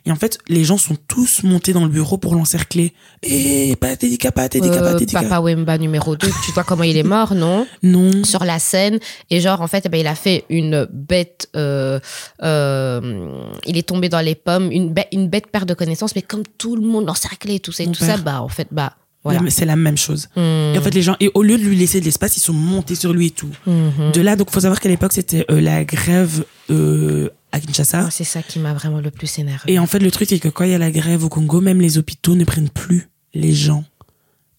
Et 0.05 0.11
en 0.11 0.17
fait 0.17 0.37
les 0.49 0.65
gens 0.65 0.77
sont 0.77 0.97
tous 1.07 1.43
montés 1.43 1.71
dans 1.71 1.83
le 1.85 1.89
bureau 1.89 2.17
pour 2.17 2.35
l'encercler. 2.35 2.93
Et 3.21 3.77
pas 3.77 3.95
dédicat 3.95 4.33
pas 4.33 4.49
dédicat 4.49 4.79
pas 4.79 4.91
Euh, 4.91 4.97
dédicat 4.99 5.21
Papa 5.23 5.39
Wemba 5.39 5.77
numéro 5.77 6.17
2, 6.17 6.27
tu 6.45 6.51
vois 6.51 6.65
comment 6.65 6.83
il 6.83 6.97
est 6.97 7.03
mort, 7.03 7.33
non? 7.35 7.65
Non. 7.83 8.25
Sur 8.25 8.43
la 8.43 8.59
scène. 8.59 8.99
Et 9.29 9.39
genre, 9.39 9.61
en 9.61 9.67
fait, 9.67 9.83
eh 9.85 9.89
ben, 9.89 9.97
il 10.01 10.07
a 10.07 10.15
fait 10.15 10.43
une 10.49 10.85
bête. 10.91 11.47
euh, 11.55 12.01
euh, 12.41 13.41
il 13.65 13.77
est 13.77 13.87
tombé 13.87 14.09
dans 14.09 14.19
les 14.19 14.35
pommes. 14.35 14.71
Une, 14.71 14.93
bête- 14.93 15.07
une 15.13 15.29
bête 15.29 15.47
perte 15.47 15.67
de 15.69 15.73
connaissance, 15.73 16.15
mais 16.15 16.21
comme 16.21 16.43
tout 16.57 16.75
le 16.75 16.81
monde 16.85 17.05
l'encerclait 17.05 17.55
et 17.55 17.59
tout 17.61 17.71
ça, 17.71 17.83
et 17.83 17.85
Mon 17.87 17.93
tout 17.93 18.03
ça, 18.03 18.17
bah, 18.17 18.41
en 18.41 18.49
fait, 18.49 18.67
bah, 18.71 18.93
voilà. 19.23 19.39
C'est 19.49 19.65
la 19.65 19.75
même 19.75 19.97
chose 19.97 20.27
Hmm. 20.35 20.73
Et 20.73 20.77
en 20.77 20.81
fait, 20.81 20.93
les 20.93 21.01
gens, 21.01 21.15
et 21.19 21.31
au 21.33 21.43
lieu 21.43 21.57
de 21.57 21.63
lui 21.63 21.75
laisser 21.75 21.99
de 21.99 22.05
l'espace, 22.05 22.37
ils 22.37 22.41
sont 22.41 22.53
montés 22.53 22.95
sur 22.95 23.13
lui 23.13 23.27
et 23.27 23.31
tout. 23.31 23.49
Mhm. 23.65 24.11
De 24.13 24.21
là, 24.21 24.35
donc, 24.35 24.51
faut 24.51 24.59
savoir 24.59 24.79
qu'à 24.79 24.89
l'époque, 24.89 25.13
c'était 25.13 25.45
euh, 25.49 25.61
la 25.61 25.83
grève 25.85 26.45
euh, 26.69 27.29
à 27.51 27.59
Kinshasa. 27.59 28.01
Moi, 28.01 28.11
C'est 28.11 28.23
ça 28.23 28.41
qui 28.41 28.59
m'a 28.59 28.73
vraiment 28.73 28.99
le 28.99 29.11
plus 29.11 29.39
énervé. 29.39 29.71
Et 29.71 29.79
en 29.79 29.87
fait, 29.87 29.99
le 29.99 30.11
truc, 30.11 30.29
c'est 30.29 30.39
que 30.39 30.49
quand 30.49 30.63
il 30.63 30.71
y 30.71 30.73
a 30.73 30.77
la 30.77 30.91
grève 30.91 31.23
au 31.23 31.29
Congo, 31.29 31.61
même 31.61 31.81
les 31.81 31.97
hôpitaux 31.97 32.35
ne 32.35 32.43
prennent 32.43 32.69
plus 32.69 33.09
les 33.33 33.53
gens. 33.53 33.83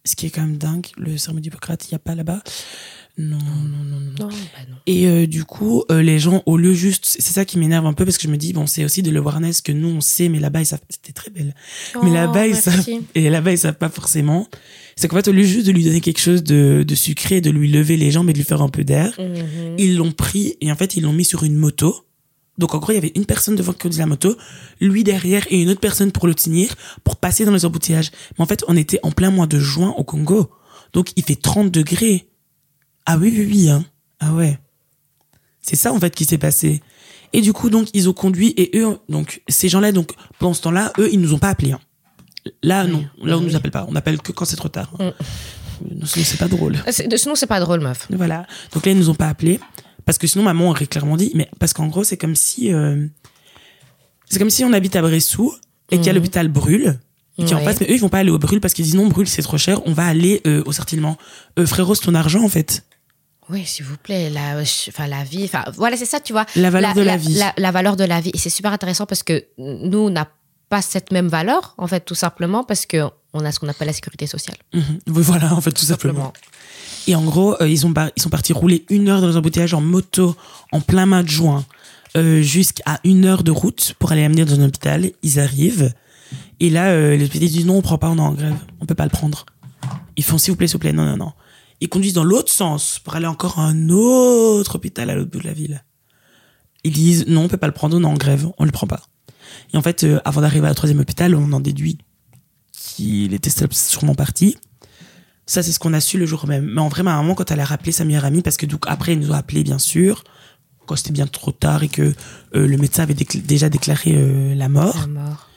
Ce 0.05 0.17
qui 0.17 0.27
est 0.27 0.31
quand 0.31 0.43
même 0.43 0.59
dingue. 0.59 0.87
Le 0.97 1.17
serment 1.17 1.41
d'Hippocrate, 1.41 1.87
il 1.89 1.95
n'y 1.95 1.97
a 1.97 1.99
pas 1.99 2.15
là-bas. 2.15 2.43
Non, 3.17 3.39
non, 3.39 3.85
non, 3.85 4.01
non. 4.01 4.11
Non, 4.19 4.29
bah 4.29 4.35
non. 4.69 4.77
Et 4.87 5.07
euh, 5.07 5.27
du 5.27 5.45
coup, 5.45 5.85
euh, 5.91 6.03
les 6.03 6.19
gens, 6.19 6.43
au 6.47 6.57
lieu 6.57 6.73
juste, 6.75 7.05
c'est 7.07 7.33
ça 7.33 7.45
qui 7.45 7.59
m'énerve 7.59 7.87
un 7.87 7.93
peu 7.93 8.05
parce 8.05 8.17
que 8.19 8.25
je 8.25 8.29
me 8.29 8.37
dis, 8.37 8.53
bon, 8.53 8.67
c'est 8.67 8.85
aussi 8.85 9.03
de 9.03 9.11
l'awareness 9.11 9.61
que 9.61 9.71
nous, 9.71 9.89
on 9.89 10.01
sait, 10.01 10.29
mais 10.29 10.41
là-bas, 10.41 10.61
ils 10.62 10.67
savent, 10.67 10.81
c'était 10.89 11.12
très 11.12 11.31
belle. 11.31 11.55
mais 12.03 12.11
Oh, 12.11 12.12
là-bas, 12.12 12.47
ils 12.49 12.57
savent, 12.57 12.85
et 13.15 13.31
là-bas, 13.31 13.53
ils 13.53 13.59
savent 13.59 13.79
pas 13.79 13.89
forcément. 13.89 14.49
C'est 14.97 15.07
qu'en 15.09 15.17
fait, 15.17 15.29
au 15.29 15.33
lieu 15.33 15.45
juste 15.45 15.67
de 15.67 15.73
lui 15.73 15.85
donner 15.85 16.01
quelque 16.01 16.21
chose 16.21 16.43
de, 16.43 16.85
de 16.87 16.95
sucré, 16.97 17.41
de 17.41 17.51
lui 17.51 17.71
lever 17.71 17.97
les 17.97 18.11
jambes 18.11 18.29
et 18.31 18.33
de 18.33 18.39
lui 18.39 18.45
faire 18.45 18.62
un 18.62 18.69
peu 18.69 18.83
d'air, 18.85 19.12
Mhm. 19.19 19.77
ils 19.79 19.97
l'ont 19.97 20.12
pris 20.12 20.57
et 20.61 20.73
en 20.73 20.77
fait, 20.77 20.97
ils 20.97 21.03
l'ont 21.03 21.12
mis 21.12 21.25
sur 21.25 21.45
une 21.45 21.57
moto. 21.57 21.95
Donc, 22.59 22.75
en 22.75 22.79
gros, 22.79 22.93
il 22.93 22.97
y 22.97 22.99
avait 22.99 23.12
une 23.17 23.27
personne 23.27 23.57
devant 23.57 23.73
qui 23.73 23.79
conduisait 23.81 24.03
la 24.03 24.07
moto, 24.07 24.37
lui 24.81 25.03
derrière 25.05 25.45
et 25.51 25.61
une 25.62 25.71
autre 25.71 25.81
personne 25.81 26.12
pour 26.12 26.27
le 26.29 26.35
tenir, 26.35 26.75
pour 27.03 27.17
passer 27.17 27.45
dans 27.45 27.53
les 27.53 27.65
embouteillages. 27.65 28.11
Mais 28.39 28.43
en 28.43 28.47
fait, 28.47 28.65
on 28.69 28.77
était 28.77 29.01
en 29.03 29.11
plein 29.12 29.31
mois 29.31 29.47
de 29.49 29.59
juin 29.59 29.93
au 29.99 30.05
Congo. 30.05 30.51
Donc, 30.93 31.11
il 31.17 31.25
fait 31.25 31.35
30 31.41 31.71
degrés. 31.73 32.29
Ah 33.07 33.16
oui, 33.18 33.32
oui, 33.36 33.46
oui, 33.50 33.68
hein. 33.70 33.84
Ah 34.20 34.32
ouais. 34.32 34.59
C'est 35.61 35.76
ça, 35.76 35.92
en 35.92 36.00
fait, 36.00 36.14
qui 36.14 36.24
s'est 36.24 36.38
passé. 36.38 36.82
Et 37.32 37.40
du 37.40 37.52
coup, 37.52 37.68
donc, 37.70 37.88
ils 37.94 38.09
ont 38.09 38.12
conduit 38.12 38.55
et 38.57 38.78
eux, 38.78 38.98
donc, 39.09 39.42
ces 39.48 39.68
gens-là, 39.68 39.92
donc, 39.92 40.12
pendant 40.38 40.55
ce 40.55 40.62
temps-là, 40.62 40.92
eux, 40.98 41.09
ils 41.12 41.20
nous 41.20 41.34
ont 41.34 41.38
pas 41.38 41.48
appelés. 41.48 41.72
hein. 41.72 41.80
Là, 42.62 42.84
non. 42.84 43.05
Là, 43.22 43.38
on 43.38 43.40
nous 43.40 43.57
appelle 43.57 43.70
pas. 43.70 43.86
On 43.88 43.96
appelle 43.96 44.20
que 44.20 44.30
quand 44.32 44.44
c'est 44.44 44.57
trop 44.57 44.68
tard. 44.68 44.92
Mm. 45.00 46.05
Sinon, 46.05 46.24
c'est 46.24 46.36
pas 46.38 46.48
drôle. 46.48 46.76
C'est- 46.90 47.16
Sinon, 47.16 47.34
c'est 47.34 47.46
pas 47.46 47.59
drôle, 47.61 47.80
meuf. 47.80 48.07
Voilà. 48.11 48.46
Donc 48.72 48.84
là, 48.86 48.92
ils 48.92 48.98
nous 48.98 49.11
ont 49.11 49.14
pas 49.14 49.28
appelés. 49.28 49.59
Parce 50.05 50.18
que 50.18 50.26
sinon, 50.26 50.44
maman 50.44 50.68
aurait 50.68 50.86
clairement 50.86 51.16
dit, 51.16 51.32
mais 51.34 51.48
parce 51.59 51.72
qu'en 51.72 51.86
gros, 51.88 52.05
c'est 52.05 52.18
comme 52.18 52.36
si, 52.36 52.72
euh, 52.72 53.07
c'est 54.28 54.38
comme 54.38 54.50
si 54.50 54.62
on 54.64 54.72
habite 54.74 54.94
à 54.96 55.02
Bressou 55.02 55.55
et 55.90 55.96
qu'il 55.96 56.07
y 56.07 56.09
a 56.11 56.12
Mhm. 56.12 56.18
l'hôpital 56.18 56.48
Brûle. 56.48 56.98
Et 57.38 57.44
qui 57.44 57.55
en 57.55 57.59
face, 57.61 57.80
mais 57.80 57.86
eux, 57.88 57.94
ils 57.94 58.00
vont 58.00 58.09
pas 58.11 58.18
aller 58.18 58.30
au 58.30 58.38
Brûle 58.38 58.61
parce 58.61 58.74
qu'ils 58.74 58.84
disent 58.84 58.94
non, 58.94 59.09
Brûle, 59.09 59.26
c'est 59.26 59.42
trop 59.42 59.59
cher, 59.59 59.80
on 59.86 59.92
va 59.92 60.07
aller 60.07 60.40
euh, 60.46 60.62
au 60.66 60.72
Sartillement. 60.72 61.16
Euh, 61.59 61.66
frérot, 61.66 61.94
c'est 61.96 62.05
ton 62.05 62.14
argent, 62.14 62.44
en 62.44 62.48
fait. 62.48 62.84
Oui, 63.51 63.64
s'il 63.66 63.84
vous 63.84 63.97
plaît, 63.97 64.30
la, 64.30 64.59
enfin, 64.88 65.07
la 65.07 65.24
vie. 65.24 65.45
Enfin, 65.45 65.64
voilà, 65.76 65.97
c'est 65.97 66.07
ça, 66.07 66.20
tu 66.20 66.32
vois. 66.32 66.47
La 66.57 66.70
valeur 66.70 66.95
de 66.95 67.03
la 67.03 67.16
vie. 67.16 67.34
La, 67.34 67.53
la 67.57 67.70
valeur 67.70 67.97
de 67.97 68.05
la 68.05 68.20
vie. 68.20 68.30
Et 68.32 68.38
c'est 68.38 68.51
super 68.51 68.72
intéressant 68.72 69.07
parce 69.07 69.22
que 69.22 69.45
nous, 69.59 69.99
on 69.99 70.11
n'a 70.11 70.28
pas 70.68 70.82
cette 70.82 71.12
même 71.12 71.28
valeur, 71.28 71.74
en 71.78 71.86
fait, 71.86 72.01
tout 72.01 72.14
simplement 72.14 72.64
parce 72.64 72.86
que 72.86 73.05
on 73.34 73.45
a 73.45 73.53
ce 73.53 73.59
qu'on 73.59 73.68
appelle 73.68 73.88
la 73.88 73.92
sécurité 73.92 74.26
sociale. 74.26 74.57
Mhm. 74.72 74.82
Oui, 75.09 75.22
Voilà, 75.22 75.53
en 75.55 75.61
fait, 75.61 75.72
tout 75.72 75.84
simplement. 75.84 76.32
Et 77.07 77.14
en 77.14 77.24
gros, 77.24 77.61
euh, 77.61 77.68
ils, 77.68 77.86
ont 77.86 77.92
ils 78.16 78.22
sont 78.22 78.30
partis 78.30 78.53
rouler 78.53 78.86
une 78.88 79.09
heure 79.09 79.20
dans 79.20 79.28
les 79.28 79.36
embouteillages 79.36 79.74
en 79.74 79.80
moto 79.80 80.36
en 80.72 80.80
plein 80.80 81.05
mois 81.05 81.22
de 81.22 81.28
juin 81.28 81.64
euh, 82.16 82.40
jusqu'à 82.42 83.01
une 83.05 83.24
heure 83.24 83.42
de 83.42 83.51
route 83.51 83.95
pour 83.99 84.12
aller 84.12 84.24
amener 84.24 84.45
dans 84.45 84.59
un 84.59 84.64
hôpital. 84.64 85.11
Ils 85.22 85.40
arrivent. 85.40 85.92
Et 86.61 86.70
là, 86.70 86.90
euh, 86.90 87.16
les 87.16 87.24
hôpitaux 87.26 87.47
disent 87.47 87.66
non, 87.66 87.78
on 87.78 87.82
prend 87.82 87.99
pas, 87.99 88.09
on 88.09 88.16
est 88.16 88.20
en 88.20 88.32
grève. 88.32 88.55
On 88.80 88.86
peut 88.86 88.95
pas 88.95 89.05
le 89.05 89.11
prendre. 89.11 89.45
Ils 90.16 90.24
font 90.24 90.38
s'il 90.38 90.53
vous 90.53 90.57
plaît, 90.57 90.68
s'il 90.68 90.74
vous 90.74 90.80
plaît. 90.80 90.92
Non, 90.92 91.05
non, 91.05 91.16
non. 91.16 91.32
Ils 91.85 91.89
conduisent 91.91 92.14
dans 92.14 92.24
l'autre 92.24 92.51
sens 92.51 92.99
pour 93.05 93.14
aller 93.14 93.26
encore 93.26 93.59
à 93.59 93.64
un 93.66 93.91
autre 93.91 94.76
hôpital 94.76 95.11
à 95.11 95.14
l'autre 95.14 95.30
bout 95.30 95.41
de 95.41 95.47
la 95.47 95.53
ville. 95.53 95.85
Ils 96.82 96.93
disent 96.93 97.26
non, 97.28 97.43
on 97.45 97.49
peut 97.49 97.59
pas 97.59 97.66
le 97.66 97.74
prendre, 97.74 97.95
on 97.99 98.03
est 98.03 98.07
en 98.07 98.14
grève, 98.14 98.49
on 98.57 98.64
le 98.64 98.70
prend 98.70 98.87
pas. 98.87 99.03
Et 99.74 99.76
en 99.76 99.82
fait, 99.82 100.03
euh, 100.05 100.18
avant 100.24 100.41
d'arriver 100.41 100.66
au 100.66 100.72
troisième 100.74 101.01
hôpital, 101.01 101.35
on 101.35 101.53
en 101.53 101.61
déduit 101.61 101.99
qu'il 102.72 103.35
était 103.35 103.51
sûrement 103.70 104.14
parti. 104.14 104.57
Ça, 105.45 105.62
c'est 105.62 105.72
ce 105.72 105.78
qu'on 105.78 105.93
a 105.93 106.01
su 106.01 106.16
le 106.16 106.24
jour 106.24 106.47
même. 106.47 106.64
Mais 106.72 106.80
en 106.80 106.89
vrai, 106.89 107.03
ma 107.03 107.16
maman, 107.16 107.35
quand 107.35 107.51
elle 107.51 107.61
a 107.61 107.66
rappelé 107.66 107.93
sa 107.93 108.07
meilleure 108.07 108.24
amie, 108.24 108.41
parce 108.41 108.57
que 108.57 108.64
donc 108.64 108.85
après, 108.87 109.12
ils 109.12 109.20
nous 109.20 109.30
ont 109.30 109.35
appelé, 109.35 109.62
bien 109.62 109.78
sûr, 109.78 110.24
quand 110.87 110.97
c'était 110.97 111.12
bien 111.12 111.26
trop 111.26 111.53
tard 111.53 111.82
et 111.82 111.89
que 111.89 112.03
euh, 112.55 112.66
le 112.66 112.76
médecin 112.78 113.03
avait 113.03 113.12
décl- 113.14 113.43
déjà 113.45 113.68
déclaré 113.68 114.12
euh, 114.14 114.55
la 114.55 114.70
mort. 114.70 114.97
La 115.01 115.07
mort. 115.07 115.51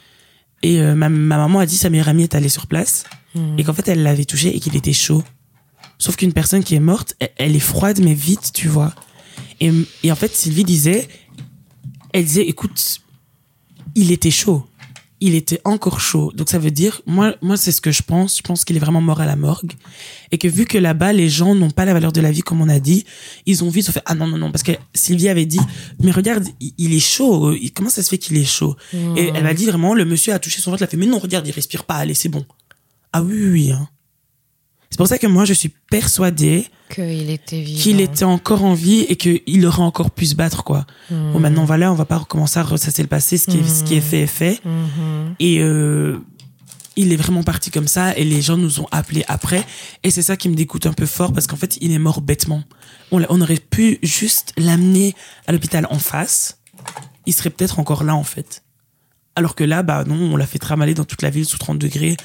Et 0.62 0.80
euh, 0.82 0.94
ma, 0.94 1.08
ma 1.08 1.38
maman 1.38 1.60
a 1.60 1.64
dit 1.66 1.76
sa 1.78 1.88
meilleure 1.88 2.08
amie 2.08 2.24
est 2.24 2.34
allée 2.34 2.50
sur 2.50 2.66
place 2.66 3.04
Mhm. 3.34 3.58
et 3.58 3.64
qu'en 3.64 3.74
fait, 3.74 3.88
elle 3.88 4.02
l'avait 4.02 4.24
touché 4.26 4.54
et 4.54 4.60
qu'il 4.60 4.74
était 4.76 4.92
chaud. 4.94 5.22
Sauf 5.98 6.16
qu'une 6.16 6.32
personne 6.32 6.62
qui 6.62 6.74
est 6.74 6.80
morte, 6.80 7.14
elle, 7.18 7.30
elle 7.36 7.56
est 7.56 7.60
froide, 7.60 8.00
mais 8.00 8.14
vite, 8.14 8.52
tu 8.54 8.68
vois. 8.68 8.94
Et, 9.60 9.72
et 10.04 10.12
en 10.12 10.16
fait, 10.16 10.34
Sylvie 10.34 10.64
disait, 10.64 11.08
elle 12.12 12.24
disait, 12.24 12.46
écoute, 12.46 13.00
il 13.94 14.12
était 14.12 14.30
chaud. 14.30 14.64
Il 15.20 15.34
était 15.34 15.60
encore 15.64 15.98
chaud. 15.98 16.30
Donc 16.32 16.48
ça 16.48 16.60
veut 16.60 16.70
dire, 16.70 17.02
moi, 17.04 17.34
moi 17.42 17.56
c'est 17.56 17.72
ce 17.72 17.80
que 17.80 17.90
je 17.90 18.04
pense. 18.04 18.38
Je 18.38 18.42
pense 18.42 18.64
qu'il 18.64 18.76
est 18.76 18.78
vraiment 18.78 19.00
mort 19.00 19.20
à 19.20 19.26
la 19.26 19.34
morgue. 19.34 19.72
Et 20.30 20.38
que 20.38 20.46
vu 20.46 20.64
que 20.64 20.78
là-bas, 20.78 21.12
les 21.12 21.28
gens 21.28 21.56
n'ont 21.56 21.72
pas 21.72 21.84
la 21.84 21.92
valeur 21.92 22.12
de 22.12 22.20
la 22.20 22.30
vie, 22.30 22.42
comme 22.42 22.60
on 22.60 22.68
a 22.68 22.78
dit, 22.78 23.04
ils 23.44 23.64
ont 23.64 23.68
vu, 23.68 23.80
ils 23.80 23.88
ont 23.90 23.92
fait, 23.92 24.02
ah 24.06 24.14
non, 24.14 24.28
non, 24.28 24.38
non. 24.38 24.52
Parce 24.52 24.62
que 24.62 24.70
Sylvie 24.94 25.28
avait 25.28 25.46
dit, 25.46 25.58
mais 26.00 26.12
regarde, 26.12 26.44
il, 26.60 26.72
il 26.78 26.94
est 26.94 27.00
chaud. 27.00 27.52
Comment 27.74 27.90
ça 27.90 28.04
se 28.04 28.08
fait 28.08 28.18
qu'il 28.18 28.36
est 28.36 28.44
chaud? 28.44 28.76
Et 29.16 29.32
elle 29.34 29.42
m'a 29.42 29.54
dit 29.54 29.66
vraiment, 29.66 29.92
le 29.92 30.04
monsieur 30.04 30.32
a 30.32 30.38
touché 30.38 30.60
son 30.60 30.70
ventre, 30.70 30.84
elle 30.84 30.86
a 30.86 30.90
fait, 30.90 30.96
mais 30.96 31.06
non, 31.06 31.18
regarde, 31.18 31.44
il 31.48 31.50
respire 31.50 31.82
pas, 31.82 31.96
allez, 31.96 32.14
c'est 32.14 32.28
bon. 32.28 32.46
Ah 33.12 33.20
oui, 33.20 33.34
oui, 33.34 33.50
oui. 33.50 33.72
Hein. 33.72 33.88
C'est 34.90 34.96
pour 34.96 35.06
ça 35.06 35.18
que 35.18 35.26
moi, 35.26 35.44
je 35.44 35.52
suis 35.52 35.70
persuadée 35.90 36.66
Qu'il 36.88 37.30
était 37.30 37.62
qu'il 37.62 38.00
était 38.00 38.24
encore 38.24 38.64
en 38.64 38.74
vie 38.74 39.00
et 39.08 39.16
qu'il 39.16 39.66
aurait 39.66 39.82
encore 39.82 40.10
pu 40.10 40.26
se 40.26 40.34
battre, 40.34 40.64
quoi. 40.64 40.86
Mhm. 41.10 41.32
Bon, 41.32 41.40
maintenant, 41.40 41.64
voilà, 41.64 41.92
on 41.92 41.94
va 41.94 42.04
pas 42.06 42.16
recommencer 42.16 42.58
à 42.58 42.62
ressasser 42.62 43.02
le 43.02 43.08
passé. 43.08 43.36
Ce 43.36 43.46
qui, 43.46 43.58
est, 43.58 43.68
ce 43.68 43.84
qui 43.84 43.94
est 43.96 44.00
fait 44.00 44.22
est 44.22 44.26
fait. 44.26 44.60
Mhm. 44.64 45.34
Et 45.40 45.60
euh, 45.60 46.18
il 46.96 47.12
est 47.12 47.16
vraiment 47.16 47.42
parti 47.42 47.70
comme 47.70 47.86
ça 47.86 48.16
et 48.16 48.24
les 48.24 48.40
gens 48.42 48.56
nous 48.56 48.80
ont 48.80 48.88
appelés 48.90 49.24
après. 49.28 49.64
Et 50.02 50.10
c'est 50.10 50.22
ça 50.22 50.36
qui 50.36 50.48
me 50.48 50.54
dégoûte 50.54 50.86
un 50.86 50.92
peu 50.92 51.06
fort 51.06 51.32
parce 51.32 51.46
qu'en 51.46 51.56
fait, 51.56 51.76
il 51.80 51.92
est 51.92 51.98
mort 51.98 52.20
bêtement. 52.22 52.64
On, 53.12 53.22
on 53.28 53.40
aurait 53.40 53.60
pu 53.60 53.98
juste 54.02 54.52
l'amener 54.56 55.14
à 55.46 55.52
l'hôpital 55.52 55.86
en 55.90 55.98
face. 55.98 56.58
Il 57.26 57.34
serait 57.34 57.50
peut-être 57.50 57.78
encore 57.78 58.04
là, 58.04 58.16
en 58.16 58.24
fait. 58.24 58.62
Alors 59.38 59.54
que 59.54 59.62
là, 59.62 59.84
bah 59.84 60.02
non, 60.04 60.16
on 60.16 60.36
l'a 60.36 60.48
fait 60.48 60.58
tramaler 60.58 60.94
dans 60.94 61.04
toute 61.04 61.22
la 61.22 61.30
ville 61.30 61.44
sous 61.44 61.58
30 61.58 61.78
degrés, 61.78 62.16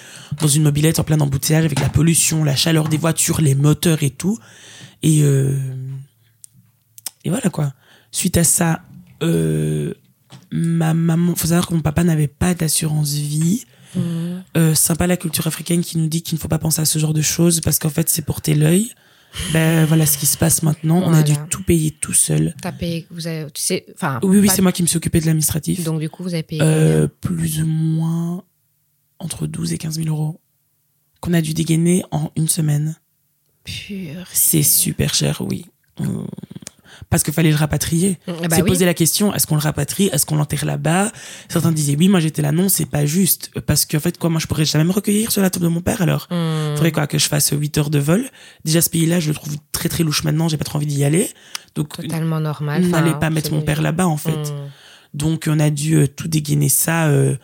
dans 0.41 0.47
une 0.47 0.64
mobilette 0.64 0.97
en 0.97 1.03
plein 1.03 1.20
embouteillage 1.20 1.64
avec 1.64 1.80
la 1.80 1.88
pollution, 1.88 2.43
la 2.43 2.55
chaleur 2.55 2.89
des 2.89 2.97
voitures, 2.97 3.39
les 3.39 3.53
moteurs 3.53 4.01
et 4.01 4.09
tout. 4.09 4.39
Et, 5.03 5.22
euh, 5.22 5.55
et 7.24 7.30
voilà 7.30 7.51
quoi. 7.51 7.74
Suite 8.11 8.36
à 8.36 8.43
ça, 8.43 8.82
euh, 9.22 9.93
ma 10.51 10.95
maman, 10.95 11.36
faut 11.36 11.49
savoir 11.49 11.68
que 11.68 11.76
mon 11.76 11.82
papa 11.82 12.03
n'avait 12.03 12.28
pas 12.28 12.55
d'assurance 12.55 13.14
vie. 13.14 13.64
Mhm. 13.95 14.43
Euh, 14.57 14.74
sympa 14.74 15.05
la 15.05 15.16
culture 15.16 15.45
africaine 15.45 15.82
qui 15.82 15.99
nous 15.99 16.07
dit 16.07 16.24
qu'il 16.24 16.38
ne 16.38 16.41
faut 16.41 16.47
pas 16.47 16.57
penser 16.57 16.82
à 16.82 16.86
ce 16.86 16.97
genre 16.97 17.14
de 17.14 17.22
choses 17.22 17.61
parce 17.61 17.78
qu'en 17.78 17.91
fait 17.91 18.09
c'est 18.09 18.24
porter 18.24 18.55
l'œil. 18.55 18.91
Ben 19.52 19.86
voilà 19.86 20.06
ce 20.06 20.18
qui 20.18 20.26
se 20.26 20.38
passe 20.38 20.62
maintenant. 20.64 21.02
On 21.04 21.14
a 21.14 21.24
dû 21.24 21.34
tout 21.50 21.64
payer 21.64 21.92
tout 21.92 22.14
seul. 22.14 22.56
T'as 22.62 22.72
payé, 22.72 23.08
vous 23.10 23.28
avez, 23.28 23.50
tu 23.52 23.62
sais, 23.62 23.86
enfin. 23.96 24.20
Oui 24.24 24.38
oui 24.40 24.50
c'est 24.54 24.62
moi 24.62 24.72
qui 24.72 24.82
me 24.84 24.88
suis 24.88 24.98
occupé 24.98 25.20
de 25.20 25.26
l'administratif. 25.26 25.84
Donc, 25.84 26.00
du 26.00 26.10
coup, 26.10 26.24
vous 26.24 26.34
avez 26.34 26.44
payé 26.44 26.62
Euh, 26.62 27.08
plus 27.08 27.62
ou 27.62 27.66
moins 27.66 28.44
entre 29.20 29.48
12 29.48 29.74
et 29.74 29.78
15 29.78 29.96
000 29.96 30.08
euros 30.10 30.40
qu'on 31.22 31.34
a 31.34 31.42
dû 31.42 31.54
dégainer 31.54 32.04
en 32.12 32.32
une 32.36 32.48
semaine. 32.50 32.98
Pur. 33.64 34.28
C'est 34.34 34.64
super 34.64 35.14
cher, 35.14 35.42
oui. 35.42 35.66
Parce 37.10 37.24
qu'il 37.24 37.34
fallait 37.34 37.49
le 37.51 37.56
rapatrier. 37.56 38.18
bah 38.28 38.34
c'est 38.51 38.62
oui. 38.62 38.68
poser 38.70 38.86
la 38.86 38.93
question 38.93 39.34
est-ce 39.34 39.45
qu'on 39.47 39.56
le 39.56 39.62
rapatrie 39.62 40.10
Est-ce 40.12 40.26
qu'on 40.26 40.36
l'enterre 40.36 40.66
là-bas? 40.66 41.12
Certains 41.49 41.72
disaient 41.72 41.95
oui, 41.97 42.08
moi 42.10 42.20
j'étais 42.20 42.41
là, 42.41 42.51
non, 42.51 42.70
c'est 42.70 42.86
pas 42.86 43.06
juste. 43.06 43.51
Parce 43.66 43.86
qu'en 43.86 43.99
fait, 43.99 44.18
quoi, 44.18 44.30
moi 44.30 44.39
je 44.39 44.47
pourrais 44.47 44.66
jamais 44.66 44.84
me 44.84 44.91
recueillir 44.91 45.32
sur 45.32 45.41
la 45.41 45.49
tombe 45.49 45.64
de 45.64 45.68
mon 45.68 45.82
père 45.82 46.01
alors. 46.01 46.28
Mhm. 46.32 46.76
Faudrait 46.76 46.91
quoi 46.91 47.08
que 47.08 47.18
je 47.18 47.28
fasse 47.28 47.51
8 47.51 47.78
heures 47.78 47.89
de 47.89 47.99
vol. 47.99 48.26
Déjà 48.66 48.82
ce 48.82 48.89
pays-là, 48.89 49.20
je 49.20 49.30
le 49.30 49.36
trouve 49.36 49.56
très 49.72 49.89
très 49.89 50.04
louche 50.04 50.24
maintenant, 50.24 50.47
j'ai 50.47 50.58
pas 50.58 50.66
trop 50.66 50.78
envie 50.78 50.86
d'y 50.88 51.04
aller. 51.04 51.30
Donc 51.76 51.97
Totalement 51.97 52.39
normal. 52.39 52.82
on 52.84 52.88
Enfin, 52.88 53.01
n'allait 53.01 53.20
pas 53.20 53.30
mettre 53.30 53.51
mon 53.51 53.62
père 53.62 53.82
là-bas 53.82 54.08
en 54.08 54.18
fait. 54.18 54.32
Mhm. 54.32 54.70
Donc 55.14 55.45
on 55.47 55.60
a 55.60 55.70
dû 55.70 55.95
euh, 55.95 56.08
tout 56.08 56.28
dégainer 56.28 56.70
ça 56.70 57.06
euh, 57.08 57.36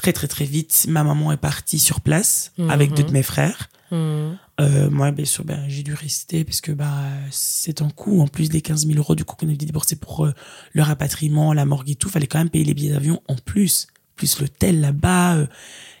très 0.00 0.12
très 0.12 0.28
très 0.28 0.44
vite. 0.44 0.86
Ma 0.88 1.02
maman 1.04 1.32
est 1.32 1.36
partie 1.36 1.78
sur 1.78 2.00
place 2.00 2.52
Mhm. 2.58 2.70
avec 2.70 2.94
deux 2.94 3.02
de 3.04 3.10
mes 3.12 3.22
frères. 3.22 3.68
Mhm. 3.90 4.38
Euh, 4.60 4.90
moi, 4.90 5.12
bien 5.12 5.24
sûr, 5.24 5.44
ben, 5.44 5.64
j'ai 5.68 5.82
dû 5.82 5.94
rester 5.94 6.44
parce 6.44 6.60
que 6.60 6.72
bah, 6.72 6.94
c'est 7.30 7.80
un 7.80 7.90
coût. 7.90 8.20
En 8.20 8.26
plus 8.26 8.48
des 8.48 8.60
15 8.60 8.86
000 8.86 8.98
euros 8.98 9.14
du 9.14 9.24
coup 9.24 9.36
qu'on 9.36 9.46
a 9.48 9.52
dû 9.54 9.64
débourser 9.66 9.96
pour 9.96 10.26
euh, 10.26 10.32
le 10.72 10.82
rapatriement, 10.82 11.52
la 11.52 11.64
morgue 11.64 11.90
et 11.90 11.94
tout, 11.94 12.08
fallait 12.08 12.26
quand 12.26 12.38
même 12.38 12.50
payer 12.50 12.64
les 12.64 12.74
billets 12.74 12.92
d'avion 12.92 13.22
en 13.28 13.36
plus, 13.36 13.86
plus 14.16 14.40
l'hôtel 14.40 14.80
là-bas 14.80 15.36
euh, 15.36 15.46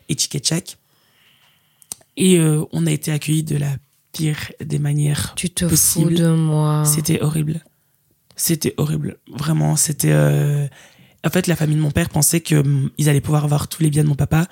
et 0.08 0.14
tchic 0.14 0.34
et 0.34 0.40
tchac. 0.40 0.76
Et 2.16 2.40
on 2.72 2.86
a 2.86 2.90
été 2.90 3.12
accueillis 3.12 3.44
de 3.44 3.56
la 3.56 3.76
pire 4.12 4.50
des 4.60 4.80
manières. 4.80 5.34
Tu 5.36 5.50
te 5.50 5.64
Possible. 5.66 6.16
fous 6.16 6.22
de 6.22 6.28
moi. 6.30 6.84
C'était 6.84 7.20
horrible. 7.22 7.62
C'était 8.34 8.74
horrible. 8.76 9.18
Vraiment, 9.32 9.76
c'était. 9.76 10.12
En 11.26 11.30
fait, 11.30 11.46
la 11.46 11.56
famille 11.56 11.76
de 11.76 11.80
mon 11.80 11.90
père 11.90 12.08
pensait 12.08 12.40
que 12.40 12.54
hum, 12.56 12.90
allaient 13.06 13.20
pouvoir 13.20 13.44
avoir 13.44 13.68
tous 13.68 13.82
les 13.82 13.90
biens 13.90 14.04
de 14.04 14.08
mon 14.08 14.14
papa. 14.14 14.46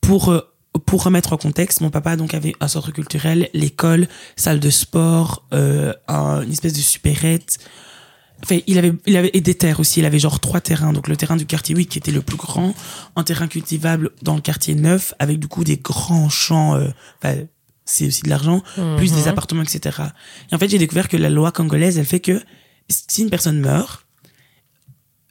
Pour 0.00 0.30
euh, 0.30 0.40
pour 0.86 1.04
remettre 1.04 1.32
en 1.34 1.36
contexte, 1.36 1.80
mon 1.82 1.90
papa 1.90 2.16
donc 2.16 2.32
avait 2.34 2.54
un 2.60 2.66
centre 2.68 2.90
culturel, 2.92 3.50
l'école, 3.52 4.08
salle 4.36 4.58
de 4.58 4.70
sport, 4.70 5.44
euh, 5.52 5.92
un- 6.08 6.40
une 6.42 6.50
espèce 6.50 6.72
de 6.72 6.80
supérette. 6.80 7.58
Enfin, 8.42 8.58
il 8.66 8.78
avait, 8.78 8.92
il 9.06 9.16
avait 9.16 9.30
et 9.34 9.40
des 9.40 9.54
terres 9.54 9.78
aussi. 9.80 10.00
Il 10.00 10.06
avait 10.06 10.18
genre 10.18 10.40
trois 10.40 10.60
terrains. 10.60 10.92
Donc 10.92 11.06
le 11.08 11.16
terrain 11.16 11.36
du 11.36 11.46
quartier 11.46 11.76
8 11.76 11.86
qui 11.86 11.98
était 11.98 12.10
le 12.10 12.22
plus 12.22 12.36
grand, 12.38 12.74
un 13.16 13.22
terrain 13.22 13.46
cultivable 13.48 14.10
dans 14.22 14.34
le 14.34 14.40
quartier 14.40 14.74
9 14.74 15.14
avec 15.20 15.38
du 15.38 15.46
coup 15.46 15.62
des 15.62 15.76
grands 15.76 16.28
champs. 16.30 16.74
euh, 16.74 16.88
enfin, 17.22 17.36
c'est 17.84 18.06
aussi 18.06 18.22
de 18.22 18.30
l'argent, 18.30 18.62
plus 18.96 19.12
des 19.12 19.22
Mhm. 19.22 19.28
appartements, 19.28 19.62
etc. 19.62 19.98
Et 20.50 20.54
en 20.54 20.58
fait, 20.58 20.68
j'ai 20.68 20.78
découvert 20.78 21.08
que 21.08 21.16
la 21.16 21.28
loi 21.30 21.52
congolaise, 21.52 21.98
elle 21.98 22.06
fait 22.06 22.20
que 22.20 22.40
si 22.88 23.22
une 23.22 23.30
personne 23.30 23.60
meurt, 23.60 24.06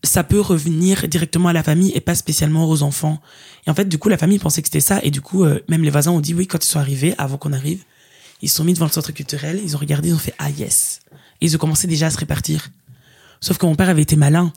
ça 0.04 0.24
peut 0.24 0.40
revenir 0.40 1.08
directement 1.08 1.50
à 1.50 1.54
la 1.54 1.64
famille 1.64 1.92
et 1.94 2.02
pas 2.02 2.16
spécialement 2.16 2.68
aux 2.68 2.82
enfants. 2.82 3.22
Et 3.68 3.70
en 3.70 3.76
fait, 3.76 3.86
du 3.86 3.98
coup, 3.98 4.10
la 4.10 4.18
famille 4.18 4.40
pensait 4.40 4.62
que 4.62 4.68
c'était 4.68 4.80
ça. 4.80 5.00
Et 5.04 5.12
du 5.12 5.22
coup, 5.22 5.44
euh, 5.44 5.60
même 5.70 5.84
les 5.84 5.90
voisins 5.90 6.12
ont 6.12 6.20
dit 6.20 6.34
oui 6.34 6.48
quand 6.48 6.64
ils 6.64 6.68
sont 6.68 6.80
arrivés, 6.80 7.14
avant 7.18 7.38
qu'on 7.38 7.54
arrive. 7.54 7.84
Ils 8.42 8.50
se 8.50 8.56
sont 8.56 8.64
mis 8.64 8.74
devant 8.74 8.86
le 8.86 8.92
centre 8.92 9.12
culturel, 9.12 9.62
ils 9.64 9.76
ont 9.76 9.80
regardé, 9.80 10.10
ils 10.10 10.16
ont 10.16 10.20
fait 10.20 10.34
ah 10.40 10.50
yes. 10.50 11.02
Et 11.42 11.46
ils 11.46 11.56
ont 11.56 11.60
commencé 11.60 11.88
déjà 11.88 12.08
à 12.08 12.10
se 12.10 12.18
répartir. 12.18 12.70
Sauf 13.40 13.58
que 13.58 13.66
mon 13.66 13.76
père 13.76 13.90
avait 13.90 14.02
été 14.02 14.16
malin. 14.16 14.52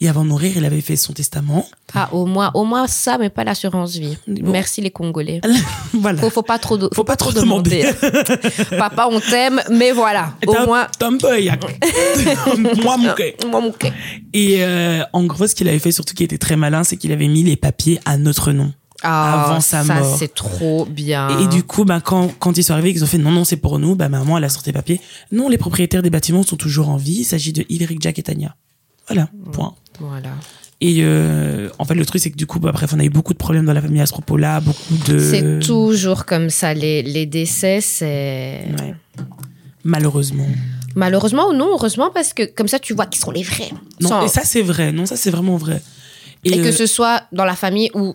Et 0.00 0.08
avant 0.10 0.24
de 0.24 0.28
mourir, 0.28 0.52
il 0.56 0.64
avait 0.66 0.82
fait 0.82 0.96
son 0.96 1.14
testament. 1.14 1.66
Ah, 1.94 2.10
au 2.12 2.26
moins, 2.26 2.50
au 2.52 2.64
moins 2.64 2.86
ça, 2.86 3.16
mais 3.16 3.30
pas 3.30 3.44
l'assurance 3.44 3.96
vie. 3.96 4.18
Bon. 4.28 4.50
Merci 4.52 4.82
les 4.82 4.90
Congolais. 4.90 5.40
voilà. 5.94 6.20
Faut, 6.20 6.28
faut 6.28 6.42
pas 6.42 6.58
trop, 6.58 6.76
de- 6.76 6.90
Faut 6.94 7.04
pas 7.04 7.16
trop 7.16 7.32
demander. 7.32 7.88
Papa, 8.78 9.08
on 9.10 9.20
t'aime, 9.20 9.62
mais 9.70 9.92
voilà. 9.92 10.34
Au 10.46 10.52
moins. 10.66 10.86
Moi, 12.82 12.96
moi. 12.98 13.14
Et 14.32 14.56
euh, 14.64 15.02
en 15.12 15.24
gros, 15.24 15.46
ce 15.46 15.54
qu'il 15.54 15.68
avait 15.68 15.78
fait, 15.78 15.92
surtout 15.92 16.14
qui 16.14 16.24
était 16.24 16.38
très 16.38 16.56
malin, 16.56 16.84
c'est 16.84 16.96
qu'il 16.96 17.12
avait 17.12 17.28
mis 17.28 17.42
les 17.42 17.56
papiers 17.56 17.98
à 18.04 18.18
notre 18.18 18.52
nom. 18.52 18.72
Ah, 19.02 19.44
Avant 19.50 19.60
sa 19.60 19.82
ça, 19.84 19.94
mort. 19.94 20.16
c'est 20.18 20.34
trop 20.34 20.84
bien. 20.86 21.38
Et 21.40 21.46
du 21.48 21.62
coup, 21.62 21.84
ben, 21.84 22.00
quand, 22.00 22.30
quand 22.38 22.56
ils 22.56 22.64
sont 22.64 22.72
arrivés, 22.72 22.90
ils 22.90 23.02
ont 23.04 23.06
fait 23.06 23.18
non, 23.18 23.30
non, 23.30 23.44
c'est 23.44 23.56
pour 23.58 23.78
nous, 23.78 23.94
ben, 23.94 24.08
maman, 24.08 24.38
elle 24.38 24.44
a 24.44 24.48
sorti 24.48 24.70
les 24.70 24.74
papiers. 24.74 25.00
Non, 25.32 25.48
les 25.48 25.58
propriétaires 25.58 26.02
des 26.02 26.10
bâtiments 26.10 26.42
sont 26.42 26.56
toujours 26.56 26.88
en 26.88 26.96
vie. 26.96 27.20
Il 27.20 27.24
s'agit 27.24 27.52
de 27.52 27.64
Eric, 27.70 28.00
Jack 28.02 28.18
et 28.18 28.22
Tania. 28.22 28.56
Voilà, 29.08 29.28
point. 29.52 29.74
Voilà. 30.00 30.30
Et 30.80 30.98
euh, 31.00 31.70
en 31.78 31.84
fait, 31.86 31.94
le 31.94 32.04
truc, 32.04 32.20
c'est 32.20 32.30
que 32.30 32.36
du 32.36 32.46
coup, 32.46 32.58
bah, 32.60 32.70
bref, 32.72 32.92
on 32.94 33.00
a 33.00 33.04
eu 33.04 33.08
beaucoup 33.10 33.32
de 33.32 33.38
problèmes 33.38 33.64
dans 33.64 33.72
la 33.72 33.80
famille 33.80 34.00
Astropola, 34.00 34.60
beaucoup 34.60 34.94
de. 35.06 35.18
C'est 35.18 35.58
toujours 35.60 36.26
comme 36.26 36.50
ça. 36.50 36.74
Les, 36.74 37.02
les 37.02 37.24
décès, 37.26 37.80
c'est. 37.80 38.66
Ouais. 38.78 38.94
Malheureusement. 39.84 40.46
Malheureusement 40.94 41.48
ou 41.48 41.52
non, 41.52 41.68
heureusement, 41.72 42.10
parce 42.12 42.32
que 42.32 42.42
comme 42.44 42.68
ça, 42.68 42.78
tu 42.78 42.94
vois 42.94 43.06
qui 43.06 43.18
sont 43.18 43.30
les 43.30 43.42
vrais. 43.42 43.70
Non, 44.00 44.08
Sans- 44.08 44.24
et 44.24 44.28
ça, 44.28 44.42
c'est 44.44 44.62
vrai. 44.62 44.92
Non, 44.92 45.06
ça, 45.06 45.16
c'est 45.16 45.30
vraiment 45.30 45.56
vrai. 45.56 45.82
Et, 46.44 46.50
que 46.60 46.68
euh, 46.68 46.72
ce 46.72 46.86
soit 46.86 47.24
dans 47.32 47.44
la 47.44 47.56
famille 47.56 47.90
ou 47.94 48.14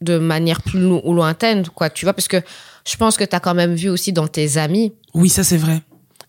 de 0.00 0.18
manière 0.18 0.62
plus 0.62 0.80
lo- 0.80 1.02
lointaine, 1.12 1.66
quoi, 1.74 1.90
tu 1.90 2.04
vois, 2.06 2.12
parce 2.14 2.28
que 2.28 2.38
je 2.86 2.96
pense 2.96 3.16
que 3.16 3.24
tu 3.24 3.34
as 3.36 3.40
quand 3.40 3.54
même 3.54 3.74
vu 3.74 3.88
aussi 3.88 4.12
dans 4.12 4.26
tes 4.28 4.56
amis. 4.56 4.92
Oui, 5.14 5.28
ça, 5.28 5.44
c'est 5.44 5.56
vrai. 5.56 5.82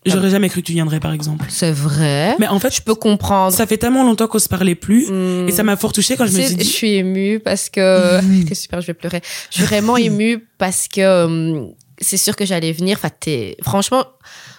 J'aurais 0.06 0.30
jamais 0.30 0.48
cru 0.48 0.60
que 0.60 0.66
tu 0.66 0.72
viendrais, 0.72 1.00
par 1.00 1.12
exemple. 1.12 1.46
C'est 1.48 1.72
vrai. 1.72 2.36
Mais 2.38 2.46
en 2.48 2.58
fait, 2.60 2.74
je 2.74 2.82
peux 2.82 2.94
comprendre. 2.94 3.52
ça 3.54 3.66
fait 3.66 3.78
tellement 3.78 4.04
longtemps 4.04 4.26
qu'on 4.26 4.38
se 4.38 4.48
parlait 4.48 4.74
plus. 4.74 5.08
Hmm. 5.10 5.48
Et 5.48 5.52
ça 5.52 5.62
m'a 5.62 5.76
fort 5.76 5.92
touchée 5.92 6.16
quand 6.16 6.26
je 6.26 6.32
me 6.36 6.42
suis 6.42 6.52
Je 6.52 6.56
dit. 6.58 6.64
suis 6.64 6.92
émue 6.94 7.40
parce 7.40 7.68
que. 7.70 8.20
C'est 8.48 8.54
super, 8.54 8.80
je 8.80 8.86
vais 8.88 8.94
pleurer. 8.94 9.20
Je 9.50 9.56
suis 9.56 9.64
vraiment 9.64 9.96
émue 10.08 10.46
parce 10.58 10.88
que 10.88 11.24
hum, 11.24 11.72
c'est 12.00 12.16
sûr 12.16 12.36
que 12.36 12.44
j'allais 12.44 12.72
venir. 12.72 12.98
Enfin, 12.98 13.08
t'es- 13.18 13.56
franchement, 13.62 14.04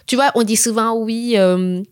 tu 0.08 0.16
vois, 0.16 0.32
on 0.36 0.44
dit 0.44 0.56
souvent 0.56 0.96
oui. 0.98 1.38
hum, 1.38 1.84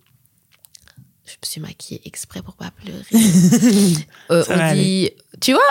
je 1.25 1.31
me 1.33 1.45
suis 1.45 1.61
maquillée 1.61 2.01
exprès 2.05 2.41
pour 2.41 2.55
pas 2.55 2.71
pleurer. 2.83 3.03
Euh, 4.31 4.43
on 4.49 4.73
dit. 4.73 5.11
Tu 5.41 5.51
vois, 5.51 5.61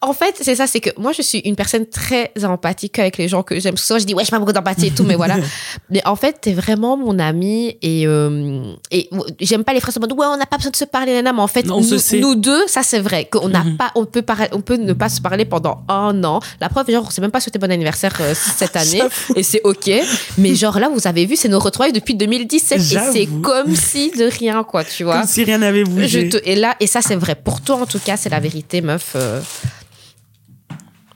en 0.00 0.12
fait, 0.14 0.34
c'est 0.40 0.54
ça, 0.54 0.66
c'est 0.66 0.80
que 0.80 0.90
moi, 0.98 1.12
je 1.12 1.20
suis 1.22 1.38
une 1.40 1.54
personne 1.54 1.86
très 1.86 2.32
empathique 2.44 2.98
avec 2.98 3.18
les 3.18 3.28
gens 3.28 3.42
que 3.42 3.60
j'aime. 3.60 3.76
Souvent, 3.76 3.98
je 4.00 4.04
dis, 4.06 4.14
ouais, 4.14 4.24
je 4.24 4.30
pas 4.30 4.38
beaucoup 4.38 4.52
d'empathie 4.52 4.86
et 4.86 4.90
tout, 4.90 5.04
mais 5.04 5.14
voilà. 5.16 5.36
Mais 5.90 6.00
en 6.06 6.16
fait, 6.16 6.38
t'es 6.40 6.54
vraiment 6.54 6.96
mon 6.96 7.18
ami 7.18 7.76
et, 7.82 8.06
euh, 8.06 8.62
et 8.90 9.10
j'aime 9.40 9.64
pas 9.64 9.74
les 9.74 9.80
phrases 9.80 9.96
en 9.98 10.00
mode, 10.00 10.12
ouais, 10.12 10.26
on 10.26 10.36
n'a 10.38 10.46
pas 10.46 10.56
besoin 10.56 10.70
de 10.70 10.76
se 10.76 10.84
parler, 10.86 11.12
nana, 11.12 11.32
mais 11.34 11.40
en 11.42 11.46
fait, 11.46 11.64
Non, 11.66 11.76
nous, 11.80 11.86
se 11.86 11.98
sait. 11.98 12.20
nous 12.20 12.34
deux, 12.34 12.66
ça 12.66 12.82
c'est 12.82 13.00
vrai, 13.00 13.26
qu'on 13.30 13.48
n'a 13.48 13.62
Mhm. 13.64 13.76
pas, 13.76 13.90
on 13.94 14.06
peut, 14.06 14.24
on 14.52 14.60
peut 14.62 14.76
ne 14.76 14.92
pas 14.94 15.08
se 15.10 15.20
parler 15.20 15.44
pendant 15.44 15.82
un 15.88 16.24
an. 16.24 16.40
La 16.60 16.68
preuve, 16.70 16.90
genre, 16.90 17.04
on 17.06 17.10
s'est 17.10 17.20
même 17.20 17.30
pas 17.30 17.40
souhaité 17.40 17.58
bon 17.58 17.70
anniversaire 17.70 18.16
euh, 18.20 18.32
cette 18.56 18.76
année 18.76 19.02
et 19.36 19.42
c'est 19.42 19.60
ok. 19.64 19.90
Mais 20.38 20.54
genre 20.54 20.78
là, 20.80 20.88
vous 20.88 21.06
avez 21.06 21.26
vu, 21.26 21.36
c'est 21.36 21.48
nos 21.48 21.58
retrouvailles 21.60 21.92
depuis 21.92 22.14
2017 22.14 22.78
et 22.78 22.82
c'est 23.12 23.26
comme 23.42 23.76
si 23.76 24.10
de 24.12 24.24
rien, 24.24 24.64
quoi, 24.64 24.84
tu 24.84 25.04
vois. 25.04 25.18
Comme 25.18 25.28
si 25.28 25.44
rien 25.44 25.58
n'avait 25.58 25.84
Je 25.84 25.90
bougé. 25.90 26.28
te- 26.30 26.38
et 26.44 26.56
là, 26.56 26.76
et 26.80 26.86
ça 26.86 27.02
c'est 27.02 27.16
vrai. 27.16 27.34
Pour 27.34 27.60
toi, 27.60 27.76
en 27.76 27.86
tout 27.86 27.98
cas, 28.02 28.16
c'est 28.16 28.30
la 28.30 28.40
vérité, 28.40 28.80
meuf. 28.80 29.01
Euh, 29.16 29.40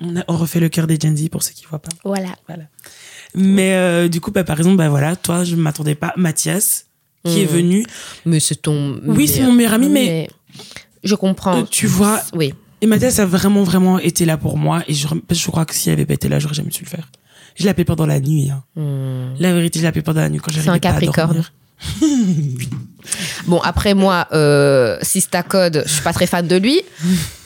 On, 0.00 0.16
a- 0.16 0.24
on 0.28 0.36
refait 0.36 0.60
le 0.60 0.68
cœur 0.68 0.86
des 0.86 0.98
Gen 1.00 1.16
Z 1.16 1.28
pour 1.30 1.42
ceux 1.42 1.52
qui 1.52 1.64
voient 1.66 1.78
pas. 1.80 1.90
voilà. 2.04 2.28
Mais 3.34 3.74
euh, 3.74 4.08
du 4.08 4.20
coup, 4.20 4.30
bah, 4.30 4.44
par 4.44 4.58
exemple, 4.58 4.76
bah, 4.76 4.88
voilà, 4.88 5.16
toi, 5.16 5.44
je 5.44 5.56
ne 5.56 5.60
m'attendais 5.60 5.94
pas. 5.94 6.12
Mathias, 6.16 6.86
qui 7.24 7.40
est 7.40 7.46
Mhm. 7.46 7.50
venu. 7.56 7.86
Mais 8.24 8.40
c'est 8.40 8.56
ton. 8.56 9.00
Oui, 9.04 9.26
c'est 9.28 9.42
mon 9.42 9.52
meilleur 9.52 9.72
ami, 9.74 9.88
mais- 9.88 10.28
je 11.04 11.14
comprends. 11.14 11.60
Euh, 11.60 11.64
tu 11.70 11.86
vois, 11.86 12.20
Oui. 12.34 12.54
Et 12.82 12.86
Mathias 12.86 13.18
a 13.20 13.26
vraiment, 13.26 13.62
vraiment 13.62 13.98
été 13.98 14.26
là 14.26 14.36
pour 14.36 14.58
moi. 14.58 14.82
Et 14.86 14.92
je, 14.94 15.08
je 15.30 15.46
crois 15.50 15.64
que 15.64 15.74
s'il 15.74 15.90
avait 15.92 16.04
pas 16.04 16.12
été 16.14 16.28
là, 16.28 16.38
j'aurais 16.38 16.54
jamais 16.54 16.70
su 16.70 16.84
le 16.84 16.88
faire. 16.90 17.10
Je 17.56 17.64
l'ai 17.64 17.70
appelé 17.70 17.86
pendant 17.86 18.04
la 18.04 18.20
nuit. 18.20 18.50
Hein. 18.50 18.62
Hmm. 18.76 19.34
La 19.40 19.54
vérité, 19.54 19.78
je 19.78 19.84
l'ai 19.84 19.88
appelé 19.88 20.02
pendant 20.02 20.20
la 20.20 20.28
nuit 20.28 20.38
quand 20.40 20.50
C'est 20.52 20.60
j'arrivais 20.60 20.86
un 20.86 20.90
pas 20.90 20.96
à 20.96 21.00
Capricorne. 21.00 21.42
Bon, 23.46 23.60
après 23.60 23.94
moi, 23.94 24.26
euh, 24.32 24.98
Sista 25.02 25.42
Code, 25.42 25.84
je 25.86 25.92
suis 25.92 26.02
pas 26.02 26.12
très 26.12 26.26
fan 26.26 26.46
de 26.46 26.56
lui, 26.56 26.80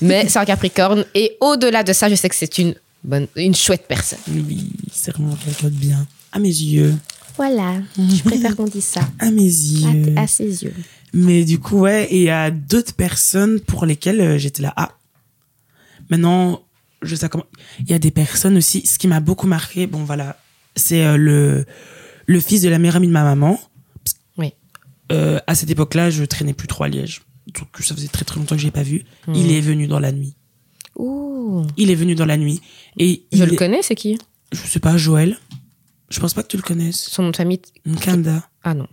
mais 0.00 0.26
c'est 0.28 0.38
un 0.38 0.44
Capricorne. 0.44 1.04
Et 1.14 1.36
au-delà 1.40 1.82
de 1.82 1.92
ça, 1.92 2.08
je 2.08 2.14
sais 2.14 2.28
que 2.28 2.34
c'est 2.34 2.56
une 2.58 2.74
bonne, 3.04 3.26
une 3.36 3.54
chouette 3.54 3.84
personne. 3.86 4.18
Oui, 4.28 4.72
c'est 4.90 5.12
vraiment 5.12 5.36
quelqu'un 5.36 5.68
de 5.68 5.74
bien. 5.74 6.06
À 6.32 6.38
mes 6.38 6.48
yeux. 6.48 6.94
Voilà, 7.36 7.74
je 7.96 8.22
préfère 8.22 8.56
qu'on 8.56 8.64
dise 8.64 8.84
ça. 8.84 9.02
À 9.18 9.30
mes 9.30 9.42
yeux. 9.42 10.14
À, 10.16 10.22
à 10.22 10.26
ses 10.26 10.62
yeux. 10.64 10.74
Mais 11.12 11.44
du 11.44 11.58
coup, 11.58 11.80
ouais, 11.80 12.04
et 12.10 12.16
il 12.16 12.22
y 12.22 12.30
a 12.30 12.50
d'autres 12.50 12.94
personnes 12.94 13.60
pour 13.60 13.84
lesquelles 13.84 14.20
euh, 14.20 14.38
j'étais 14.38 14.62
là. 14.62 14.72
Ah, 14.76 14.92
maintenant, 16.08 16.62
je 17.02 17.14
sais 17.16 17.28
comment. 17.28 17.46
Il 17.80 17.90
y 17.90 17.94
a 17.94 17.98
des 17.98 18.10
personnes 18.10 18.56
aussi. 18.56 18.86
Ce 18.86 18.98
qui 18.98 19.08
m'a 19.08 19.20
beaucoup 19.20 19.46
marqué, 19.46 19.86
bon, 19.86 20.04
voilà, 20.04 20.38
c'est 20.76 21.04
euh, 21.04 21.16
le, 21.16 21.64
le 22.26 22.40
fils 22.40 22.62
de 22.62 22.68
la 22.68 22.78
meilleure 22.78 22.96
amie 22.96 23.08
de 23.08 23.12
ma 23.12 23.24
maman. 23.24 23.58
Euh, 25.10 25.38
à 25.46 25.54
cette 25.54 25.70
époque-là, 25.70 26.10
je 26.10 26.24
traînais 26.24 26.52
plus 26.54 26.68
trop 26.68 26.84
à 26.84 26.88
Liège. 26.88 27.22
Donc, 27.58 27.68
ça 27.80 27.94
faisait 27.94 28.08
très 28.08 28.24
très 28.24 28.38
longtemps 28.38 28.54
que 28.54 28.60
je 28.60 28.66
l'ai 28.66 28.70
pas 28.70 28.82
vu. 28.82 29.04
Hmm. 29.26 29.34
Il 29.34 29.50
est 29.52 29.60
venu 29.60 29.86
dans 29.86 29.98
la 29.98 30.12
nuit. 30.12 30.34
Ouh. 30.96 31.66
Il 31.76 31.90
est 31.90 31.94
venu 31.94 32.14
dans 32.14 32.26
la 32.26 32.36
nuit. 32.36 32.60
Et 32.98 33.24
Je 33.32 33.38
il 33.38 33.44
le 33.46 33.52
est- 33.54 33.56
connais, 33.56 33.82
c'est 33.82 33.94
qui? 33.94 34.18
Je 34.52 34.58
sais 34.58 34.80
pas, 34.80 34.96
Joël. 34.96 35.38
Je 36.10 36.18
pense 36.20 36.34
pas 36.34 36.42
que 36.42 36.48
tu 36.48 36.56
le 36.56 36.62
connaisses. 36.62 37.08
Son 37.10 37.22
nom 37.22 37.30
de 37.30 37.36
famille 37.36 37.60
Nkanda. 37.86 38.42
Ah 38.64 38.74
non. 38.74 38.86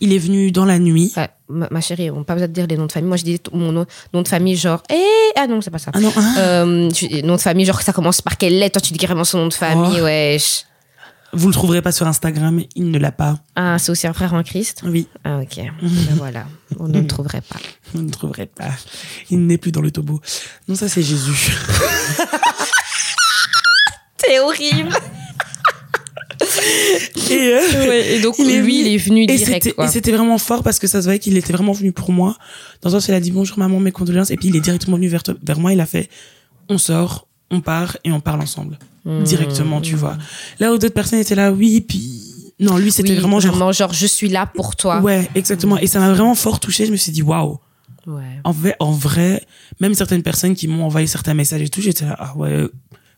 Il 0.00 0.12
est 0.12 0.18
venu 0.18 0.50
dans 0.52 0.64
la 0.64 0.78
nuit. 0.78 1.12
Ah, 1.16 1.30
ma, 1.48 1.68
ma 1.70 1.80
chérie, 1.80 2.10
on 2.10 2.18
n'a 2.18 2.24
pas 2.24 2.34
besoin 2.34 2.48
de 2.48 2.52
dire 2.52 2.66
les 2.66 2.76
noms 2.76 2.86
de 2.86 2.92
famille. 2.92 3.08
Moi, 3.08 3.16
je 3.16 3.24
dis 3.24 3.40
mon 3.52 3.70
nom, 3.72 3.86
nom 4.12 4.22
de 4.22 4.28
famille, 4.28 4.56
genre. 4.56 4.82
Eh 4.92 5.02
Ah 5.36 5.46
non, 5.46 5.60
c'est 5.60 5.70
pas 5.70 5.78
ça. 5.78 5.90
Ah 5.94 6.00
non, 6.00 6.12
ah. 6.16 6.34
Euh, 6.38 6.90
tu- 6.90 7.22
nom 7.22 7.36
de 7.36 7.40
famille, 7.40 7.64
genre, 7.66 7.80
ça 7.82 7.92
commence 7.92 8.20
par 8.20 8.36
quelle 8.38 8.58
lettre? 8.58 8.80
Toi, 8.80 8.82
tu 8.86 8.92
dis 8.92 8.98
carrément 8.98 9.24
son 9.24 9.38
nom 9.38 9.48
de 9.48 9.54
famille, 9.54 10.00
Oh. 10.00 10.04
wesh. 10.04 10.64
Vous 11.32 11.48
le 11.48 11.52
trouverez 11.54 11.80
pas 11.82 11.92
sur 11.92 12.06
Instagram. 12.06 12.62
Il 12.74 12.90
ne 12.90 12.98
l'a 12.98 13.12
pas. 13.12 13.38
Ah, 13.56 13.78
c'est 13.78 13.90
aussi 13.90 14.06
un 14.06 14.12
frère 14.12 14.34
en 14.34 14.42
Christ? 14.42 14.82
Oui. 14.84 15.06
Ah, 15.24 15.38
ok. 15.38 15.56
Ben 15.56 16.14
voilà, 16.16 16.46
on 16.78 16.88
ne 16.88 17.00
le 17.00 17.06
trouverait 17.06 17.40
pas. 17.42 17.58
Vous 17.94 18.02
ne 18.02 18.10
trouverez 18.10 18.46
pas. 18.46 18.70
Il 19.30 19.46
n'est 19.46 19.58
plus 19.58 19.70
dans 19.72 19.80
le 19.82 19.90
tombeau. 19.90 20.20
Non, 20.68 20.74
ça 20.74 20.88
c'est 20.88 21.02
Jésus. 21.02 21.52
C'est 24.24 24.38
horrible 24.38 24.94
Et, 27.30 27.34
euh, 27.34 27.88
ouais, 27.88 28.14
Et 28.14 28.20
donc, 28.20 28.36
Il 28.38 28.48
est 28.50 28.60
lui, 28.60 28.78
venu- 28.82 28.88
il 28.88 28.94
est 28.94 28.96
venu 28.98 29.22
et 29.24 29.26
direct, 29.36 29.72
quoi. 29.74 29.84
et 29.86 29.88
c'était 29.88 30.12
vraiment 30.12 30.38
fort 30.38 30.62
parce 30.62 30.78
que 30.78 30.86
ça 30.86 31.00
se 31.00 31.06
voyait 31.06 31.18
qu'il 31.18 31.36
était 31.36 31.52
vraiment 31.52 31.72
venu 31.72 31.92
pour 31.92 32.12
moi. 32.12 32.36
Dans 32.82 32.88
le 32.90 32.94
sens, 32.94 33.08
il 33.08 33.14
a 33.14 33.20
dit 33.20 33.32
bonjour 33.32 33.58
maman, 33.58 33.80
mes 33.80 33.90
condoléances. 33.92 34.30
Et 34.30 34.36
puis 34.36 34.48
il 34.48 34.56
est 34.56 34.60
directement 34.60 34.96
venu 34.96 35.08
vers 35.08 35.58
moi. 35.58 35.72
Il 35.72 35.80
a 35.80 35.86
fait 35.86 36.08
on 36.68 36.78
sort, 36.78 37.26
on 37.50 37.60
part 37.60 37.96
et 38.04 38.12
on 38.12 38.20
parle 38.20 38.40
ensemble. 38.40 38.78
Mmh. 39.04 39.22
Directement, 39.24 39.80
tu 39.80 39.96
vois. 39.96 40.16
Là 40.60 40.72
où 40.72 40.78
d'autres 40.78 40.94
personnes 40.94 41.18
étaient 41.18 41.34
là, 41.34 41.52
oui, 41.52 41.80
puis. 41.80 42.20
Non, 42.60 42.76
lui 42.76 42.92
c'était 42.92 43.10
Oui, 43.10 43.18
vraiment 43.18 43.40
genre. 43.40 43.54
vraiment, 43.56 43.72
genre, 43.72 43.92
je 43.92 44.06
suis 44.06 44.28
là 44.28 44.46
pour 44.46 44.76
toi. 44.76 45.00
Ouais, 45.00 45.28
exactement. 45.34 45.76
Et 45.78 45.86
ça 45.88 45.98
m'a 45.98 46.12
vraiment 46.12 46.34
fort 46.36 46.60
touché. 46.60 46.86
Je 46.86 46.92
me 46.92 46.96
suis 46.96 47.10
dit 47.10 47.22
waouh. 47.22 47.58
Ouais. 48.06 48.22
En 48.44 48.52
vrai, 48.52 48.76
en 48.78 48.92
vrai, 48.92 49.44
même 49.80 49.94
certaines 49.94 50.22
personnes 50.22 50.54
qui 50.54 50.68
m'ont 50.68 50.84
envoyé 50.84 51.06
certains 51.06 51.34
messages 51.34 51.62
et 51.62 51.68
tout, 51.68 51.80
j'étais 51.80 52.04
là, 52.04 52.16
ah 52.18 52.36
ouais. 52.36 52.68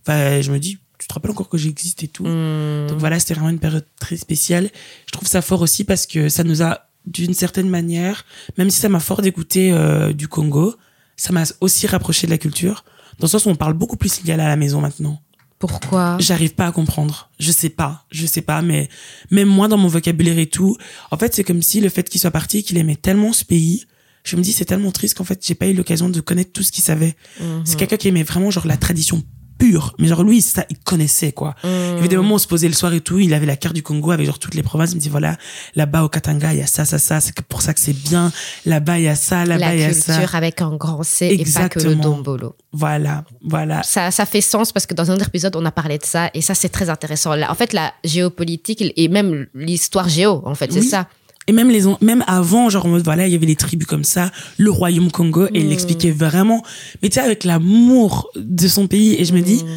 Enfin, 0.06 0.40
je 0.40 0.50
me 0.52 0.58
dis, 0.58 0.78
tu 0.98 1.06
te 1.06 1.14
rappelles 1.14 1.30
encore 1.30 1.48
que 1.48 1.58
j'existe 1.58 2.02
et 2.02 2.08
tout. 2.08 2.24
Mmh. 2.24 2.86
Donc 2.88 2.98
voilà, 2.98 3.18
c'était 3.18 3.34
vraiment 3.34 3.50
une 3.50 3.58
période 3.58 3.86
très 4.00 4.16
spéciale. 4.16 4.70
Je 5.06 5.12
trouve 5.12 5.28
ça 5.28 5.42
fort 5.42 5.60
aussi 5.62 5.84
parce 5.84 6.06
que 6.06 6.28
ça 6.28 6.44
nous 6.44 6.62
a, 6.62 6.80
d'une 7.06 7.34
certaine 7.34 7.68
manière, 7.68 8.24
même 8.56 8.70
si 8.70 8.80
ça 8.80 8.88
m'a 8.88 9.00
fort 9.00 9.20
dégoûté 9.20 9.72
euh, 9.72 10.12
du 10.12 10.28
Congo, 10.28 10.74
ça 11.16 11.32
m'a 11.32 11.44
aussi 11.60 11.86
rapproché 11.86 12.26
de 12.26 12.30
la 12.32 12.38
culture. 12.38 12.84
Dans 13.18 13.26
le 13.26 13.30
sens 13.30 13.46
où 13.46 13.48
on 13.50 13.54
parle 13.54 13.74
beaucoup 13.74 13.96
plus 13.96 14.20
légal 14.20 14.40
à 14.40 14.48
la 14.48 14.56
maison 14.56 14.80
maintenant. 14.80 15.20
Pourquoi? 15.58 16.16
J'arrive 16.20 16.54
pas 16.54 16.66
à 16.66 16.72
comprendre. 16.72 17.30
Je 17.38 17.50
sais 17.52 17.68
pas. 17.68 18.04
Je 18.10 18.26
sais 18.26 18.42
pas, 18.42 18.62
mais 18.62 18.88
même 19.30 19.48
moi 19.48 19.68
dans 19.68 19.78
mon 19.78 19.88
vocabulaire 19.88 20.38
et 20.38 20.46
tout, 20.46 20.76
en 21.10 21.16
fait, 21.16 21.34
c'est 21.34 21.44
comme 21.44 21.62
si 21.62 21.80
le 21.80 21.88
fait 21.88 22.08
qu'il 22.08 22.20
soit 22.20 22.30
parti, 22.30 22.62
qu'il 22.62 22.76
aimait 22.76 22.96
tellement 22.96 23.32
ce 23.32 23.44
pays, 23.44 23.86
je 24.24 24.36
me 24.36 24.42
dis 24.42 24.52
c'est 24.52 24.64
tellement 24.64 24.90
triste 24.90 25.16
qu'en 25.16 25.24
fait, 25.24 25.44
j'ai 25.46 25.54
pas 25.54 25.66
eu 25.66 25.74
l'occasion 25.74 26.08
de 26.08 26.20
connaître 26.20 26.52
tout 26.52 26.62
ce 26.62 26.72
qu'il 26.72 26.82
savait. 26.82 27.14
Mhm. 27.40 27.62
C'est 27.64 27.76
quelqu'un 27.76 27.96
qui 27.96 28.08
aimait 28.08 28.22
vraiment 28.22 28.50
genre 28.50 28.66
la 28.66 28.76
tradition 28.76 29.22
pure, 29.58 29.94
mais 29.98 30.08
genre 30.08 30.22
lui 30.22 30.42
ça 30.42 30.64
il 30.70 30.78
connaissait 30.78 31.32
quoi. 31.32 31.54
Il 31.64 31.70
y 31.70 31.98
avait 31.98 32.08
des 32.08 32.16
moments 32.16 32.32
où 32.32 32.34
on 32.34 32.38
se 32.38 32.46
posait 32.46 32.68
le 32.68 32.74
soir 32.74 32.92
et 32.92 33.00
tout, 33.00 33.18
il 33.18 33.32
avait 33.34 33.46
la 33.46 33.56
carte 33.56 33.74
du 33.74 33.82
Congo 33.82 34.10
avec 34.10 34.26
genre 34.26 34.38
toutes 34.38 34.54
les 34.54 34.62
provinces, 34.62 34.92
il 34.92 34.96
me 34.96 35.00
dit 35.00 35.08
voilà, 35.08 35.36
là-bas 35.74 36.02
au 36.04 36.08
Katanga, 36.08 36.52
il 36.52 36.58
y 36.58 36.62
a 36.62 36.66
ça 36.66 36.84
ça 36.84 36.98
ça, 36.98 37.20
c'est 37.20 37.40
pour 37.42 37.62
ça 37.62 37.72
que 37.74 37.80
c'est 37.80 37.92
bien. 37.92 38.32
Là-bas 38.66 38.98
il 38.98 39.04
y 39.04 39.08
a 39.08 39.14
ça, 39.16 39.44
là-bas 39.44 39.66
La 39.66 39.74
il 39.74 39.80
y 39.80 39.84
a 39.84 39.92
ça. 39.92 40.14
culture 40.14 40.34
avec 40.34 40.60
un 40.62 40.74
grand 40.76 41.02
C 41.02 41.26
et 41.26 41.28
pas 41.30 41.68
que 41.68 41.78
le 41.80 41.86
Exactement. 41.90 42.02
dombolo. 42.02 42.56
Voilà, 42.72 43.24
voilà. 43.42 43.82
Ça, 43.84 44.10
ça 44.10 44.26
fait 44.26 44.40
sens 44.40 44.72
parce 44.72 44.86
que 44.86 44.94
dans 44.94 45.10
un 45.10 45.14
autre 45.14 45.28
épisode, 45.28 45.54
on 45.54 45.64
a 45.64 45.70
parlé 45.70 45.96
de 45.98 46.04
ça 46.04 46.30
et 46.34 46.40
ça, 46.40 46.54
c'est 46.54 46.68
très 46.68 46.90
intéressant. 46.90 47.34
Là, 47.36 47.50
en 47.50 47.54
fait, 47.54 47.72
la 47.72 47.92
géopolitique 48.02 48.82
et 48.96 49.08
même 49.08 49.46
l'histoire 49.54 50.08
géo, 50.08 50.42
en 50.44 50.54
fait, 50.56 50.72
c'est 50.72 50.82
ça. 50.82 51.06
Et 51.46 51.52
même 51.52 51.68
les 51.70 51.82
même 52.00 52.24
avant 52.26 52.70
genre 52.70 52.86
en 52.86 52.88
mode 52.88 53.04
voilà, 53.04 53.26
il 53.26 53.32
y 53.32 53.36
avait 53.36 53.44
les 53.46 53.56
tribus 53.56 53.86
comme 53.86 54.04
ça, 54.04 54.30
le 54.56 54.70
royaume 54.70 55.10
Congo 55.10 55.46
et 55.46 55.50
il 55.60 55.66
Mm. 55.66 55.68
l'expliquait 55.70 56.10
vraiment 56.10 56.62
mais 57.02 57.08
tu 57.10 57.14
sais 57.14 57.20
avec 57.20 57.44
l'amour 57.44 58.30
de 58.36 58.66
son 58.68 58.86
pays 58.86 59.14
et 59.18 59.24
je 59.24 59.34
me 59.34 59.40
dis 59.42 59.62
Mm. 59.64 59.68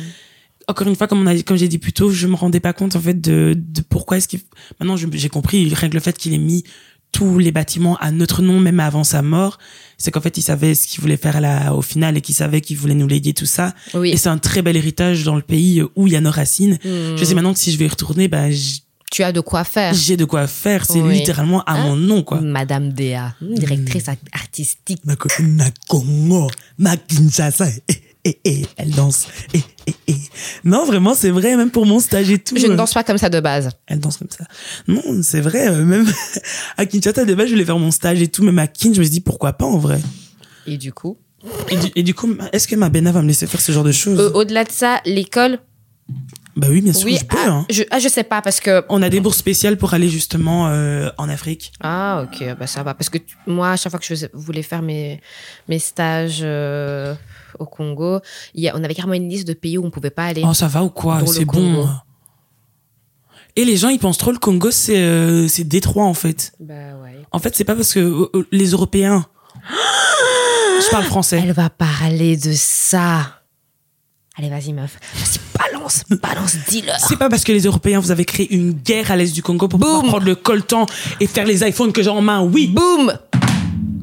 encore 0.70 0.88
une 0.88 0.96
fois, 0.96 1.08
comme 1.08 1.22
on 1.22 1.28
a 1.28 1.38
comme 1.44 1.58
j'ai 1.58 1.68
dit 1.68 1.78
plus 1.78 1.94
tôt, 1.94 2.10
je 2.10 2.28
me 2.28 2.36
rendais 2.36 2.60
pas 2.62 2.74
compte 2.74 2.96
en 2.96 3.02
fait 3.02 3.20
de, 3.20 3.54
de 3.58 3.82
pourquoi 3.82 4.18
est-ce 4.18 4.28
qu'il. 4.28 4.40
Maintenant, 4.80 4.96
j'ai 4.98 5.30
compris 5.30 5.74
rien 5.74 5.90
que 5.90 5.94
le 5.94 6.00
fait 6.00 6.18
qu'il 6.18 6.34
ait 6.34 6.38
mis 6.38 6.64
tous 7.14 7.40
les 7.40 7.54
bâtiments 7.54 7.96
à 7.98 8.12
notre 8.12 8.42
nom, 8.42 8.60
même 8.60 8.82
avant 8.82 9.06
sa 9.06 9.22
mort, 9.22 9.60
c'est 9.98 10.12
qu'en 10.12 10.20
fait, 10.20 10.38
il 10.38 10.42
savait 10.42 10.76
ce 10.76 10.88
qu'il 10.88 11.00
voulait 11.00 11.16
faire 11.16 11.38
à 11.38 11.40
la, 11.42 11.74
au 11.74 11.82
final 11.82 12.18
et 12.18 12.22
qu'il 12.22 12.36
savait 12.36 12.60
qu'il 12.60 12.76
voulait 12.78 12.96
nous 12.96 13.08
léguer 13.08 13.34
tout 13.34 13.46
ça. 13.46 13.74
Oui. 13.94 14.12
Et 14.12 14.18
c'est 14.18 14.28
un 14.28 14.38
très 14.38 14.62
bel 14.62 14.76
héritage 14.76 15.24
dans 15.24 15.36
le 15.38 15.42
pays 15.42 15.82
où 15.96 16.06
il 16.08 16.12
y 16.14 16.16
a 16.18 16.22
nos 16.22 16.32
racines. 16.32 16.74
Mm. 16.84 17.16
Je 17.18 17.24
sais 17.24 17.34
maintenant 17.34 17.54
que 17.54 17.60
si 17.60 17.72
je 17.72 17.78
vais 17.78 17.86
y 17.86 17.88
retourner, 17.88 18.28
ben, 18.28 18.52
j- 18.52 18.82
Tu 19.12 19.24
as 19.24 19.32
de 19.32 19.40
quoi 19.40 19.64
faire. 19.64 19.94
j'ai 19.94 20.18
de 20.18 20.26
quoi 20.26 20.48
faire. 20.48 20.86
C'est 20.86 21.00
Oui. 21.02 21.20
littéralement 21.20 21.64
à 21.64 21.74
Hein? 21.76 21.84
mon 21.84 21.96
nom, 21.96 22.24
quoi. 22.24 22.42
Madame 22.42 22.92
Déa, 22.92 23.34
directrice 23.42 24.10
art- 24.10 24.16
artistique. 24.34 25.00
Ma 25.06 25.16
copine, 25.16 25.56
ma 25.56 25.66
Congo, 25.88 26.50
ma 26.78 26.98
Kinshasa, 26.98 27.68
eh, 27.88 27.94
eh, 28.26 28.40
eh, 28.44 28.66
elle 28.76 28.92
danse. 28.92 29.28
Non, 30.66 30.86
vraiment, 30.86 31.14
c'est 31.16 31.30
vrai, 31.30 31.56
même 31.56 31.72
pour 31.72 31.86
mon 31.86 32.00
stage 32.02 32.30
et 32.30 32.38
tout. 32.40 32.58
Je 32.58 32.68
ne 32.68 32.74
euh, 32.74 32.76
danse 32.76 32.94
pas 32.94 33.04
comme 33.06 33.18
ça 33.18 33.30
de 33.30 33.40
base. 33.40 33.70
Elle 33.88 34.00
danse 34.00 34.18
comme 34.18 34.28
ça. 34.30 34.44
Non, 34.90 35.02
c'est 35.24 35.40
vrai, 35.42 35.70
euh, 35.70 35.86
même 35.86 36.06
à 36.78 36.86
Kinshasa, 36.86 37.24
de 37.24 37.34
base, 37.34 37.48
je 37.48 37.54
voulais 37.54 37.66
faire 37.66 37.80
mon 37.80 37.92
stage 37.92 38.22
et 38.22 38.28
tout, 38.28 38.44
même 38.44 38.60
à 38.60 38.68
Kin, 38.68 38.92
je 38.94 39.00
me 39.00 39.04
suis 39.06 39.12
dit, 39.12 39.22
pourquoi 39.22 39.54
pas, 39.54 39.66
en 39.66 39.78
vrai? 39.78 40.00
Et 40.66 40.78
du 40.78 40.92
coup 40.92 41.18
Et 41.70 41.78
du, 41.78 41.88
et 41.96 42.04
du 42.04 42.14
coup, 42.14 42.36
est-ce 42.52 42.68
que 42.68 42.76
ma 42.76 42.90
Bena 42.90 43.14
va 43.14 43.22
me 43.22 43.28
laisser 43.28 43.48
faire 43.48 43.62
ce 43.62 43.72
genre 43.72 43.86
de 43.86 43.94
choses? 43.94 44.20
Euh, 44.20 44.32
Au-delà 44.34 44.66
de 44.66 44.72
ça, 44.72 45.00
l'école 45.06 45.60
Bah 46.58 46.68
oui, 46.72 46.82
bien 46.82 46.92
sûr, 46.92 47.06
Oui, 47.06 47.18
je 47.22 47.26
peux. 47.26 47.38
ah, 47.40 47.50
hein. 47.50 47.66
je, 47.70 47.84
ah, 47.92 48.00
je 48.00 48.08
sais 48.08 48.24
pas, 48.24 48.42
parce 48.42 48.60
que. 48.60 48.84
On 48.90 49.02
a 49.04 49.10
des 49.10 49.20
bourses 49.20 49.38
spéciales 49.38 49.78
pour 49.78 49.94
aller 49.94 50.10
justement 50.10 50.68
euh, 50.68 51.08
en 51.20 51.30
Afrique. 51.30 51.72
Ah, 51.82 52.24
ok, 52.26 52.44
bah 52.60 52.66
ça 52.68 52.82
va. 52.82 52.96
Parce 52.96 53.10
que 53.10 53.20
tu- 53.20 53.38
moi, 53.46 53.72
à 53.72 53.78
chaque 53.78 53.92
fois 53.92 54.00
que 54.00 54.16
je 54.16 54.26
voulais 54.34 54.64
faire 54.64 54.82
mes, 54.82 55.22
mes 55.70 55.78
stages 55.78 56.40
euh, 56.42 57.14
au 57.60 57.66
Congo, 57.66 58.20
il 58.56 58.64
y 58.64 58.70
a, 58.70 58.76
on 58.76 58.84
avait 58.84 58.96
carrément 58.96 59.14
une 59.14 59.30
liste 59.30 59.48
de 59.48 59.54
pays 59.54 59.78
où 59.78 59.86
on 59.86 59.92
pouvait 59.92 60.10
pas 60.10 60.26
aller. 60.26 60.42
Oh, 60.46 60.54
ça 60.56 60.68
va 60.68 60.84
ou 60.84 60.90
quoi? 60.90 61.22
C'est 61.28 61.46
bon. 61.46 61.88
Et 63.56 63.64
les 63.66 63.78
gens, 63.78 63.90
ils 63.90 64.00
pensent 64.00 64.18
trop 64.20 64.32
le 64.32 64.38
Congo, 64.40 64.72
c'est 64.72 65.02
euh, 65.02 65.48
Détroit 65.60 66.06
en 66.06 66.14
fait. 66.14 66.54
Bah 66.60 66.74
ouais. 67.04 67.22
En 67.32 67.40
fait, 67.40 67.56
c'est 67.56 67.64
pas 67.66 67.76
parce 67.76 67.94
que 67.94 68.00
euh, 68.00 68.48
les 68.52 68.70
Européens. 68.72 69.26
Je 69.70 70.90
parle 70.92 71.04
français. 71.06 71.40
Elle 71.44 71.54
va 71.54 71.70
parler 71.70 72.38
de 72.38 72.52
ça. 72.56 73.42
Allez, 74.38 74.50
vas-y, 74.50 74.74
meuf. 74.74 75.00
Vas-y, 75.16 75.40
balance, 75.88 76.04
balance, 76.22 76.58
dis-leur. 76.70 77.00
C'est 77.00 77.18
pas 77.18 77.30
parce 77.30 77.44
que 77.44 77.52
les 77.52 77.62
Européens, 77.64 78.00
vous 78.00 78.12
avez 78.12 78.26
créé 78.26 78.54
une 78.54 78.72
guerre 78.74 79.12
à 79.12 79.16
l'est 79.16 79.34
du 79.34 79.42
Congo 79.42 79.68
pour 79.68 79.80
pouvoir 79.80 80.04
prendre 80.04 80.26
le 80.26 80.36
coltan 80.36 80.86
et 81.20 81.28
faire 81.28 81.46
les 81.46 81.68
iPhones 81.68 81.92
que 81.92 82.02
j'ai 82.04 82.10
en 82.10 82.22
main. 82.22 82.42
Oui, 82.42 82.68
Boum 82.68 83.14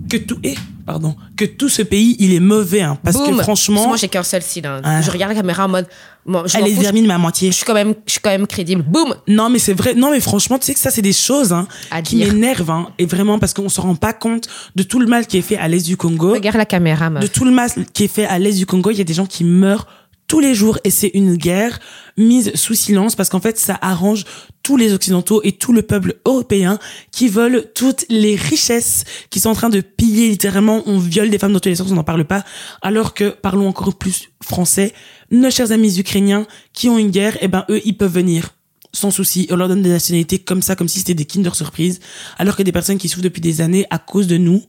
que 0.08 0.18
tout 0.18 0.38
eh, 0.44 0.54
pardon, 0.86 1.16
que 1.36 1.44
tout 1.44 1.68
ce 1.68 1.82
pays, 1.82 2.14
il 2.18 2.34
est 2.34 2.40
mauvais, 2.40 2.82
hein, 2.82 2.98
parce 3.02 3.16
que 3.16 3.32
franchement, 3.42 3.88
Moi, 3.88 3.96
j'ai 3.96 4.08
qu'un 4.08 4.22
seul 4.22 4.42
style. 4.42 4.66
hein. 4.66 4.80
Ah. 4.84 5.00
Je 5.00 5.10
regarde 5.10 5.32
la 5.32 5.40
caméra 5.40 5.64
en 5.64 5.68
mode. 5.68 5.86
Bon, 6.26 6.46
je, 6.46 6.56
elle 6.56 6.68
est 6.68 7.10
à 7.10 7.18
moitié. 7.18 7.50
je 7.50 7.56
suis 7.56 7.64
quand 7.64 7.74
même, 7.74 7.94
je 8.06 8.12
suis 8.12 8.20
quand 8.20 8.30
même 8.30 8.46
crédible. 8.46 8.82
Boum 8.82 9.14
Non, 9.26 9.50
mais 9.50 9.58
c'est 9.58 9.72
vrai. 9.72 9.94
Non, 9.94 10.10
mais 10.10 10.20
franchement, 10.20 10.58
tu 10.58 10.66
sais 10.66 10.74
que 10.74 10.80
ça, 10.80 10.90
c'est 10.90 11.02
des 11.02 11.12
choses 11.12 11.52
hein, 11.52 11.66
À 11.90 12.00
qui 12.02 12.16
m'énervent, 12.16 12.70
hein, 12.70 12.88
et 12.98 13.06
vraiment 13.06 13.38
parce 13.38 13.54
qu'on 13.54 13.68
se 13.68 13.80
rend 13.80 13.94
pas 13.94 14.12
compte 14.12 14.48
de 14.76 14.82
tout 14.82 15.00
le 15.00 15.06
mal 15.06 15.26
qui 15.26 15.38
est 15.38 15.42
fait 15.42 15.56
à 15.56 15.68
l'est 15.68 15.84
du 15.84 15.96
Congo. 15.96 16.32
Regarde 16.32 16.56
la 16.56 16.66
caméra, 16.66 17.08
de 17.08 17.14
meuf. 17.14 17.32
tout 17.32 17.44
le 17.44 17.50
mal 17.50 17.70
qui 17.92 18.04
est 18.04 18.08
fait 18.08 18.26
à 18.26 18.38
l'est 18.38 18.56
du 18.56 18.66
Congo, 18.66 18.90
il 18.90 18.98
y 18.98 19.00
a 19.00 19.04
des 19.04 19.14
gens 19.14 19.26
qui 19.26 19.44
meurent 19.44 19.86
tous 20.34 20.40
les 20.40 20.56
jours 20.56 20.80
et 20.82 20.90
c'est 20.90 21.12
une 21.14 21.36
guerre 21.36 21.78
mise 22.16 22.52
sous 22.56 22.74
silence 22.74 23.14
parce 23.14 23.28
qu'en 23.28 23.38
fait 23.38 23.56
ça 23.56 23.78
arrange 23.80 24.24
tous 24.64 24.76
les 24.76 24.92
occidentaux 24.92 25.40
et 25.44 25.52
tout 25.52 25.72
le 25.72 25.82
peuple 25.82 26.16
européen 26.24 26.80
qui 27.12 27.28
veulent 27.28 27.70
toutes 27.72 28.04
les 28.08 28.34
richesses 28.34 29.04
qui 29.30 29.38
sont 29.38 29.50
en 29.50 29.54
train 29.54 29.68
de 29.68 29.80
piller 29.80 30.28
littéralement. 30.28 30.82
On 30.86 30.98
viole 30.98 31.30
des 31.30 31.38
femmes 31.38 31.52
dans 31.52 31.60
tous 31.60 31.68
les 31.68 31.76
sens 31.76 31.92
on 31.92 31.94
n'en 31.94 32.02
parle 32.02 32.24
pas. 32.24 32.44
Alors 32.82 33.14
que 33.14 33.28
parlons 33.28 33.68
encore 33.68 33.94
plus 33.94 34.30
français. 34.42 34.92
Nos 35.30 35.52
chers 35.52 35.70
amis 35.70 36.00
ukrainiens 36.00 36.48
qui 36.72 36.88
ont 36.88 36.98
une 36.98 37.12
guerre 37.12 37.40
et 37.40 37.46
ben 37.46 37.64
eux 37.70 37.80
ils 37.84 37.96
peuvent 37.96 38.14
venir 38.14 38.56
sans 38.92 39.12
souci, 39.12 39.46
on 39.52 39.56
leur 39.56 39.68
donne 39.68 39.82
des 39.82 39.90
nationalités 39.90 40.40
comme 40.40 40.62
ça, 40.62 40.74
comme 40.74 40.88
si 40.88 40.98
c'était 40.98 41.14
des 41.14 41.26
Kinder 41.26 41.54
Surprise, 41.54 42.00
alors 42.38 42.56
que 42.56 42.64
des 42.64 42.72
personnes 42.72 42.98
qui 42.98 43.08
souffrent 43.08 43.22
depuis 43.22 43.40
des 43.40 43.60
années 43.60 43.86
à 43.90 43.98
cause 43.98 44.26
de 44.26 44.36
nous, 44.36 44.64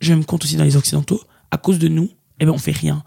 je 0.00 0.14
me 0.14 0.22
compte 0.22 0.44
aussi 0.44 0.56
dans 0.56 0.64
les 0.64 0.76
Occidentaux, 0.76 1.20
à 1.50 1.58
cause 1.58 1.78
de 1.78 1.88
nous, 1.88 2.08
eh 2.40 2.46
ben 2.46 2.52
on 2.52 2.58
fait 2.58 2.72
rien. 2.72 3.04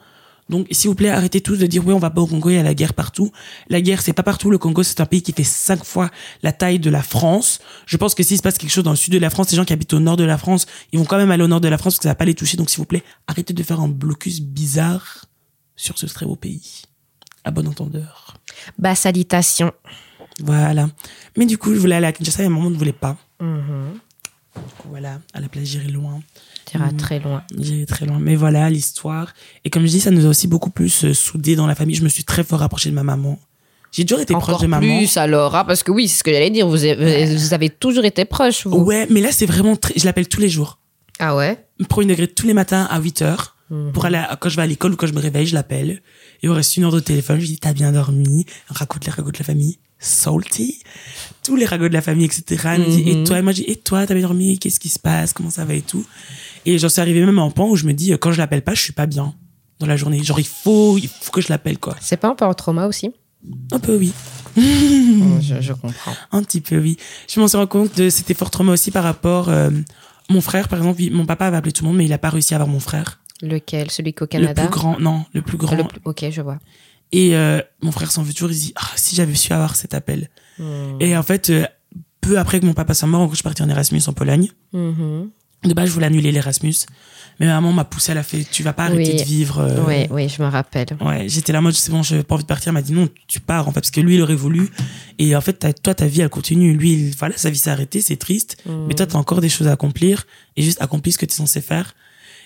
Donc, 0.50 0.68
s'il 0.72 0.89
vous 0.89 0.96
plaît, 0.96 1.10
arrêtez 1.10 1.41
tous 1.41 1.58
de 1.58 1.66
dire 1.66 1.86
oui, 1.86 1.94
on 1.94 2.00
va 2.00 2.10
pas 2.10 2.22
au 2.22 2.28
Congo, 2.28 2.50
il 2.50 2.56
y 2.56 2.58
a 2.58 2.64
la 2.64 2.74
guerre 2.74 2.94
partout. 2.94 3.32
La 3.70 3.82
guerre, 3.82 4.02
c'est 4.02 4.14
pas 4.14 4.24
partout. 4.24 4.52
Le 4.52 4.58
Congo, 4.58 4.84
c'est 4.84 5.00
un 5.00 5.06
pays 5.06 5.22
qui 5.22 5.32
fait 5.32 5.44
cinq 5.44 5.84
fois 5.86 6.10
la 6.41 6.52
taille 6.52 6.80
de 6.80 6.89
la 6.89 7.02
France. 7.02 7.60
Je 7.86 7.98
pense 7.98 8.14
que 8.14 8.24
s'il 8.24 8.38
se 8.38 8.41
passe 8.41 8.58
quelque 8.58 8.72
chose 8.72 8.84
dans 8.84 8.91
le 8.91 8.98
sud 8.98 9.14
de 9.14 9.20
la 9.20 9.30
France, 9.30 9.52
les 9.52 9.58
gens 9.58 9.66
qui 9.66 9.74
habitent 9.74 9.94
au 9.94 10.00
nord 10.00 10.18
de 10.18 10.24
la 10.24 10.38
France, 10.38 10.66
ils 10.91 11.00
vont 11.00 11.06
quand 11.06 11.18
même 11.18 11.32
aller 11.32 11.44
au 11.44 11.48
nord 11.48 11.62
de 11.62 11.68
la 11.68 11.78
France 11.78 11.94
parce 11.96 12.00
que 12.00 12.04
ça 12.04 12.10
va 12.10 12.16
pas 12.16 12.26
les 12.26 12.36
toucher. 12.36 12.58
Donc, 12.58 12.70
s'il 12.70 12.80
vous 12.80 12.86
plaît, 12.86 13.04
arrêtez 13.28 13.54
de 13.54 13.64
faire 13.64 13.80
un 13.80 13.88
blocus 13.88 14.41
bizarre 14.41 15.26
sur 15.76 15.98
ce 15.98 16.06
très 16.06 16.26
beau 16.26 16.36
pays. 16.36 16.84
À 17.44 17.52
bon 17.52 17.68
entendeur. 17.68 18.38
Bah, 18.78 18.96
salutation. 18.96 19.72
Voilà. 20.39 20.89
Mais 21.38 21.46
du 21.46 21.58
coup, 21.58 21.74
je 21.74 21.80
voulais 21.80 21.96
aller 21.96 22.08
à 22.08 22.12
Kinshasa 22.12 22.44
et 22.44 22.50
maman 22.50 22.70
ne 22.70 22.78
voulait 22.78 22.94
pas. 22.94 23.18
Mhm. 23.39 24.00
Voilà. 24.89 25.20
À 25.34 25.39
la 25.39 25.50
place, 25.50 25.66
j'irai 25.66 25.88
loin. 25.88 26.22
T'iras 26.66 26.91
Mhm. 26.91 26.97
très 26.97 27.20
loin. 27.20 27.43
J'irai 27.59 27.86
très 27.86 28.05
loin. 28.05 28.20
Mais 28.20 28.36
voilà, 28.36 28.70
l'histoire. 28.70 29.34
Et 29.66 29.70
comme 29.70 29.84
je 29.86 29.91
dis, 29.91 29.99
ça 29.99 30.11
nous 30.11 30.26
a 30.26 30.30
aussi 30.30 30.47
beaucoup 30.47 30.70
plus 30.70 31.05
euh, 31.05 31.14
soudés 31.14 31.55
dans 31.55 31.68
la 31.68 31.76
famille. 31.76 31.95
Je 31.95 32.03
me 32.03 32.09
suis 32.09 32.24
très 32.24 32.43
fort 32.43 32.59
rapproché 32.59 32.89
de 32.89 32.95
ma 32.95 33.03
maman. 33.03 33.39
J'ai 33.91 34.05
toujours 34.05 34.22
été 34.22 34.34
proche 34.34 34.59
de 34.61 34.68
maman. 34.68 34.97
plus 34.97 35.18
alors, 35.18 35.55
hein, 35.55 35.66
parce 35.66 35.84
que 35.84 35.91
oui, 35.91 36.07
c'est 36.07 36.20
ce 36.20 36.24
que 36.24 36.32
j'allais 36.32 36.49
dire. 36.49 36.68
Vous 36.68 36.84
avez, 36.84 37.36
vous 37.36 37.53
avez 37.53 37.70
toujours 37.70 38.05
été 38.05 38.26
proches, 38.26 38.66
vous. 38.66 38.78
Ouais, 38.78 39.05
mais 39.09 39.22
là, 39.22 39.32
c'est 39.32 39.45
vraiment 39.45 39.76
très... 39.76 39.93
Je 39.95 40.05
l'appelle 40.05 40.28
tous 40.28 40.41
les 40.41 40.49
jours. 40.49 40.80
Ah 41.20 41.36
ouais? 41.36 41.64
Premier 41.89 42.07
degré, 42.07 42.28
tous 42.28 42.47
les 42.47 42.53
matins 42.55 42.88
à 42.89 42.99
8 42.99 43.22
heures. 43.22 43.55
Mhm. 43.70 43.91
Pour 43.91 44.05
aller 44.05 44.18
à- 44.18 44.36
quand 44.39 44.49
je 44.49 44.55
vais 44.55 44.64
à 44.64 44.68
l'école 44.68 44.93
ou 44.93 44.95
quand 44.95 45.05
je 45.07 45.14
me 45.14 45.20
réveille, 45.20 45.45
je 45.45 45.53
l'appelle. 45.53 46.01
Et 46.41 46.49
on 46.49 46.53
reste 46.53 46.76
une 46.76 46.86
heure 46.86 46.91
de 46.91 46.99
téléphone. 46.99 47.36
Je 47.38 47.41
lui 47.41 47.49
dis, 47.49 47.57
t'as 47.59 47.74
bien 47.74 47.91
dormi? 47.91 48.45
Raconte 48.68 49.05
les 49.05 49.11
ragots 49.11 49.32
de 49.32 49.38
la 49.38 49.45
famille. 49.45 49.78
Salty. 50.04 50.82
Tous 51.43 51.56
les 51.56 51.66
ragots 51.66 51.88
de 51.89 51.93
la 51.93 52.01
famille, 52.01 52.26
etc. 52.26 52.43
Elle 52.76 52.82
me 52.82 52.86
dit, 52.89 53.10
et 53.10 53.16
Mhm. 53.16 53.24
toi? 53.26 53.39
Et 53.39 53.41
moi, 53.41 53.51
je 53.51 53.64
dis, 53.64 53.70
et 53.70 53.76
toi, 53.76 54.06
t'as 54.06 54.14
bien 54.14 54.24
dormi? 54.24 54.60
Qu'est-ce 54.60 54.80
qui 54.80 54.89
se 54.89 54.99
passe? 54.99 55.34
Comment 55.34 55.49
ça 55.49 55.66
va 55.66 55.74
et 55.74 55.82
tout? 55.82 56.06
Et 56.66 56.78
j'en 56.78 56.89
suis 56.89 57.01
arrivé 57.01 57.26
même 57.26 57.39
à 57.39 57.41
un 57.41 57.49
point 57.49 57.66
où 57.66 57.76
je 57.76 57.86
me 57.86 57.93
dis, 57.93 58.12
quand 58.20 58.32
je 58.32 58.38
l'appelle 58.38 58.62
pas, 58.62 58.74
je 58.74 58.82
suis 58.82 58.93
pas 58.93 59.06
bien 59.06 59.34
dans 59.80 59.88
la 59.88 59.97
journée. 59.97 60.24
Genre, 60.24 60.39
il 60.39 60.45
faut, 60.45 60.97
il 60.97 61.08
faut 61.10 61.32
que 61.32 61.41
je 61.41 61.49
l'appelle, 61.49 61.78
quoi. 61.80 61.95
C'est 61.99 62.18
pas 62.18 62.30
un 62.30 62.36
peu 62.36 62.45
un 62.45 62.54
trauma 62.54 62.88
aussi? 62.88 63.12
Un 63.72 63.80
peu, 63.80 63.97
oui. 63.97 64.14
je, 64.56 65.56
je 65.60 65.74
comprends. 65.74 66.14
Un 66.32 66.43
petit 66.43 66.62
peu, 66.62 66.78
oui. 66.78 66.97
Je 67.28 67.39
m'en 67.39 67.47
suis 67.47 67.58
rendu 67.58 67.68
compte 67.70 67.97
de, 67.97 68.10
c'était 68.10 68.34
fort 68.34 68.51
trauma 68.51 68.72
aussi 68.72 68.91
par 68.91 69.04
rapport, 69.04 69.49
euh, 69.49 69.70
mon 70.30 70.39
frère, 70.41 70.68
par 70.70 70.80
exemple, 70.80 71.01
mon 71.12 71.26
papa 71.26 71.47
avait 71.47 71.58
appelé 71.58 71.74
tout 71.74 71.84
le 71.84 71.89
monde, 71.89 71.97
mais 71.97 72.06
il 72.06 72.14
a 72.14 72.18
pas 72.18 72.30
réussi 72.30 72.54
à 72.54 72.58
avoir 72.58 72.70
mon 72.70 72.80
frère. 72.80 73.20
Lequel? 73.41 73.91
Celui 73.91 74.14
qu'au 74.14 74.24
Le 74.26 74.28
Canada? 74.30 74.62
plus 74.62 74.72
grand, 74.72 74.97
non, 74.99 75.26
le 75.34 75.41
plus 75.41 75.58
grand. 75.58 75.76
Le 75.76 75.84
plus- 75.84 75.99
Ok, 76.06 76.24
je 76.32 76.41
vois. 76.41 76.60
Et 77.16 77.36
euh, 77.36 77.61
mon 77.82 77.91
frère 77.91 78.11
s'en 78.11 78.24
veut 78.24 78.34
toujours, 78.34 78.51
il 78.51 78.57
dit, 78.59 78.74
ah, 78.76 78.88
si 78.95 79.16
j'avais 79.16 79.36
su 79.36 79.53
avoir 79.53 79.76
cet 79.76 79.93
appel. 79.93 80.30
Mhm. 80.59 80.97
Et 80.99 81.16
en 81.16 81.24
fait, 81.24 81.49
euh, 81.51 81.66
peu 82.22 82.39
après 82.39 82.59
que 82.59 82.66
mon 82.66 82.74
papa 82.74 82.93
soit 82.95 83.07
mort, 83.07 83.22
en 83.22 83.26
gros, 83.26 83.34
je 83.34 83.38
suis 83.38 83.43
partie 83.43 83.61
en 83.61 83.70
Erasmus 83.70 84.01
en 84.07 84.14
Pologne. 84.14 84.49
Mhm. 84.74 85.30
De 85.64 85.74
base, 85.74 85.88
je 85.89 85.93
voulais 85.93 86.07
annuler 86.07 86.32
l'Erasmus. 86.32 86.74
Mais 87.39 87.45
ma 87.47 87.53
maman 87.53 87.72
m'a 87.72 87.86
poussé, 87.86 88.11
elle 88.11 88.18
a 88.18 88.24
fait, 88.24 88.43
tu 88.51 88.64
vas 88.64 88.74
pas 88.74 88.86
arrêter 88.86 89.11
Oui. 89.14 89.18
de 89.20 89.24
vivre. 89.24 89.59
euh, 89.59 89.84
Oui, 89.88 90.07
oui, 90.11 90.28
je 90.30 90.41
me 90.43 90.47
rappelle. 90.47 90.88
Ouais, 91.01 91.28
j'étais 91.30 91.51
là 91.53 91.61
mode 91.61 91.74
c'est 91.74 91.89
bon, 91.91 92.03
j'ai 92.03 92.22
pas 92.22 92.36
envie 92.36 92.43
de 92.43 92.47
partir. 92.47 92.68
Elle 92.70 92.74
m'a 92.74 92.82
dit 92.82 92.91
non, 92.93 93.07
tu 93.28 93.39
pars 93.39 93.68
en 93.68 93.72
fait 93.72 93.80
parce 93.80 93.89
que 93.91 94.01
lui 94.01 94.16
il 94.16 94.22
aurait 94.22 94.36
voulu. 94.36 94.70
Et 95.20 95.36
en 95.36 95.41
fait, 95.41 95.66
toi 95.82 95.95
ta 95.95 96.05
vie 96.05 96.22
elle 96.22 96.30
continue. 96.30 96.74
Lui, 96.74 96.93
il, 96.93 97.16
voilà, 97.18 97.36
sa 97.38 97.49
vie 97.49 97.57
s'est 97.57 97.72
arrêtée, 97.72 98.01
c'est 98.01 98.18
triste. 98.18 98.57
Mhm. 98.68 98.86
Mais 98.88 98.93
toi 98.93 99.07
t'as 99.07 99.18
encore 99.18 99.41
des 99.41 99.49
choses 99.49 99.68
à 99.68 99.72
accomplir 99.72 100.28
et 100.57 100.61
juste 100.61 100.80
accomplis 100.82 101.14
ce 101.14 101.18
que 101.18 101.26
t'es 101.26 101.34
censé 101.34 101.61
faire. 101.61 101.95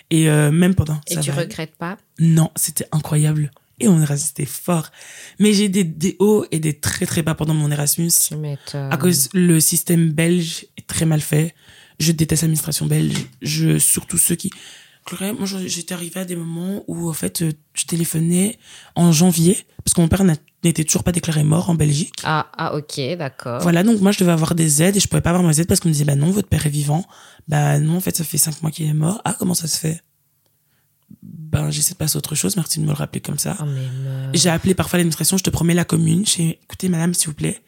Et 0.10 0.30
euh, 0.30 0.52
même 0.52 0.74
pendant. 0.76 1.02
Et 1.08 1.16
ça 1.16 1.22
tu 1.22 1.32
va. 1.32 1.42
regrettes 1.42 1.76
pas? 1.76 1.98
Non, 2.20 2.50
c'était 2.56 2.88
incroyable. 2.94 3.52
Et 3.80 3.88
on 3.88 4.02
est 4.02 4.06
resté 4.06 4.46
fort. 4.46 4.90
Mais 5.40 5.54
j'ai 5.54 5.70
des, 5.70 5.84
des 5.84 6.16
hauts 6.20 6.46
et 6.52 6.60
des 6.60 6.80
très 6.80 7.06
très 7.06 7.22
bas 7.22 7.36
pendant 7.36 7.54
mon 7.54 7.70
Erasmus. 7.70 8.12
À 8.74 8.98
cause 8.98 9.30
le 9.34 9.60
système 9.60 10.12
belge 10.12 10.66
est 10.78 10.88
très 10.88 11.06
mal 11.06 11.22
fait. 11.22 11.54
Je 12.00 12.12
déteste 12.12 12.42
l'administration 12.44 12.86
belge. 12.86 13.28
Je 13.42 13.78
surtout 13.80 14.18
ceux 14.18 14.36
qui. 14.36 14.52
Moi, 15.22 15.48
j'étais 15.66 15.94
arrivée 15.94 16.20
à 16.20 16.26
des 16.26 16.36
moments 16.36 16.84
où 16.88 17.10
en 17.10 17.14
fait, 17.14 17.42
euh, 17.42 17.54
je 17.74 17.86
téléphonais 17.86 18.60
en 18.96 19.14
janvier 19.14 19.58
parce 19.78 19.94
que 19.94 20.02
mon 20.02 20.10
père 20.10 20.26
n'était 20.64 20.84
toujours 20.84 21.04
pas 21.04 21.14
déclaré 21.14 21.46
mort 21.46 21.70
en 21.70 21.76
Belgique. 21.76 22.20
Ah, 22.24 22.48
ah, 22.58 22.76
ok, 22.76 23.00
d'accord. 23.18 23.62
Voilà, 23.62 23.84
donc 23.84 24.02
moi 24.02 24.12
je 24.12 24.20
devais 24.20 24.34
avoir 24.34 24.54
des 24.54 24.84
aides 24.84 24.98
et 24.98 25.00
je 25.00 25.08
pouvais 25.08 25.22
pas 25.22 25.30
avoir 25.30 25.44
mes 25.44 25.62
aides 25.62 25.68
parce 25.68 25.80
qu'on 25.80 25.88
me 25.88 25.94
disait 25.94 26.04
bah 26.04 26.16
non, 26.16 26.32
votre 26.32 26.50
père 26.50 26.66
est 26.66 26.72
vivant. 26.72 27.06
Bah 27.48 27.80
non, 27.80 27.98
en 27.98 28.02
fait, 28.02 28.18
ça 28.18 28.26
fait 28.26 28.38
cinq 28.38 28.62
mois 28.62 28.70
qu'il 28.70 28.86
est 28.86 28.94
mort. 28.94 29.22
Ah, 29.24 29.34
comment 29.40 29.54
ça 29.54 29.68
se 29.68 29.80
fait? 29.80 30.02
Ben 31.24 31.72
j'essaie 31.72 31.94
de 31.94 31.98
passer 31.98 32.18
à 32.18 32.20
autre 32.20 32.36
chose. 32.36 32.56
Merci 32.58 32.80
de 32.80 32.84
me 32.84 32.90
le 32.90 32.94
rappeler 32.94 33.22
comme 33.22 33.40
ça. 33.40 33.56
Ah. 33.60 33.66
J'ai 34.34 34.50
appelé 34.50 34.74
parfois 34.74 34.98
l'administration, 34.98 35.38
je 35.38 35.44
te 35.44 35.50
promets 35.50 35.74
la 35.74 35.86
commune. 35.86 36.26
J'ai 36.26 36.60
écoutez 36.64 36.90
madame 36.90 37.14
s'il 37.14 37.28
vous 37.30 37.34
plaît, 37.34 37.62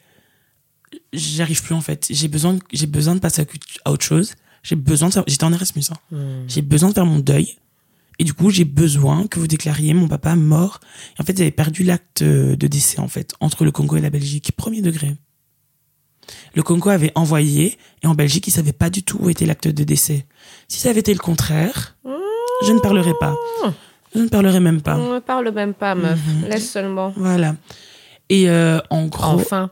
j'arrive 1.13 1.63
plus 1.63 1.75
en 1.75 1.81
fait. 1.81 2.07
J'ai 2.09 2.27
besoin 2.27 2.55
de- 2.55 2.61
j'ai 2.71 2.87
besoin 2.87 3.15
de 3.15 3.19
passer 3.19 3.45
à, 3.85 3.91
autre 3.91 4.05
chose. 4.05 4.33
J'ai 4.63 4.75
besoin 4.75 5.07
de 5.09 5.13
faire- 5.13 5.23
j'étais 5.27 5.43
en 5.45 5.53
Erasmus. 5.53 5.83
Hein. 5.91 6.15
Hmm. 6.15 6.43
J'ai 6.47 6.61
besoin 6.61 6.89
de 6.89 6.93
faire 6.93 7.05
mon 7.05 7.19
deuil. 7.19 7.55
Et 8.21 8.25
du 8.25 8.33
coup, 8.33 8.49
j'ai 8.49 8.65
besoin 8.65 9.27
que 9.27 9.39
vous 9.39 9.47
déclariez 9.47 9.93
mon 9.93 10.09
papa 10.09 10.35
mort. 10.35 10.81
Et 11.17 11.21
en 11.21 11.23
fait, 11.25 11.37
j'avais 11.37 11.51
perdu 11.51 11.83
l'acte 11.83 12.21
de 12.21 12.67
décès 12.67 12.99
en 12.99 13.07
fait 13.07 13.33
entre 13.39 13.63
le 13.63 13.71
Congo 13.71 13.95
et 13.95 14.01
la 14.01 14.09
Belgique, 14.09 14.51
premier 14.57 14.81
degré. 14.81 15.15
Le 16.53 16.61
Congo 16.61 16.89
avait 16.89 17.13
envoyé 17.15 17.77
et 18.03 18.07
en 18.07 18.15
Belgique, 18.15 18.45
ils 18.47 18.51
savaient 18.51 18.73
pas 18.73 18.89
du 18.89 19.03
tout 19.03 19.17
où 19.21 19.29
était 19.29 19.45
l'acte 19.45 19.69
de 19.69 19.83
décès. 19.85 20.27
Si 20.67 20.79
ça 20.79 20.89
avait 20.89 20.99
été 20.99 21.13
le 21.13 21.19
contraire, 21.19 21.97
je 22.65 22.71
ne 22.71 22.79
parlerais 22.79 23.13
pas. 23.19 23.35
Je 24.15 24.19
ne 24.21 24.27
parlerais 24.27 24.59
même 24.59 24.81
pas. 24.81 24.97
On 24.97 25.13
ne 25.13 25.19
parle 25.19 25.51
même 25.51 25.73
pas, 25.73 25.95
meuf. 25.95 26.19
Mhm. 26.25 26.49
Laisse 26.49 26.69
seulement. 26.71 27.13
Voilà. 27.15 27.55
Et 28.29 28.49
euh, 28.49 28.79
en 28.89 29.05
gros, 29.07 29.35
Enfin, 29.39 29.69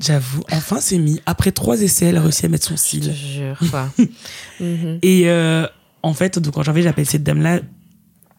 j'avoue, 0.00 0.42
enfin 0.52 0.78
c'est 0.80 0.98
mis. 0.98 1.20
Après 1.26 1.52
trois 1.52 1.80
essais, 1.80 2.06
elle 2.06 2.16
a 2.16 2.22
réussi 2.22 2.46
à 2.46 2.48
mettre 2.48 2.66
son 2.66 2.76
je 2.76 2.80
te 2.82 2.86
cil. 2.86 3.12
jure, 3.12 3.58
quoi. 3.70 3.88
Mhm. 4.60 4.98
Et 5.02 5.28
euh, 5.30 5.66
en 6.02 6.14
fait, 6.14 6.38
donc 6.38 6.56
en 6.56 6.62
janvier, 6.62 6.82
j'appelle 6.82 7.06
cette 7.06 7.22
dame-là 7.24 7.60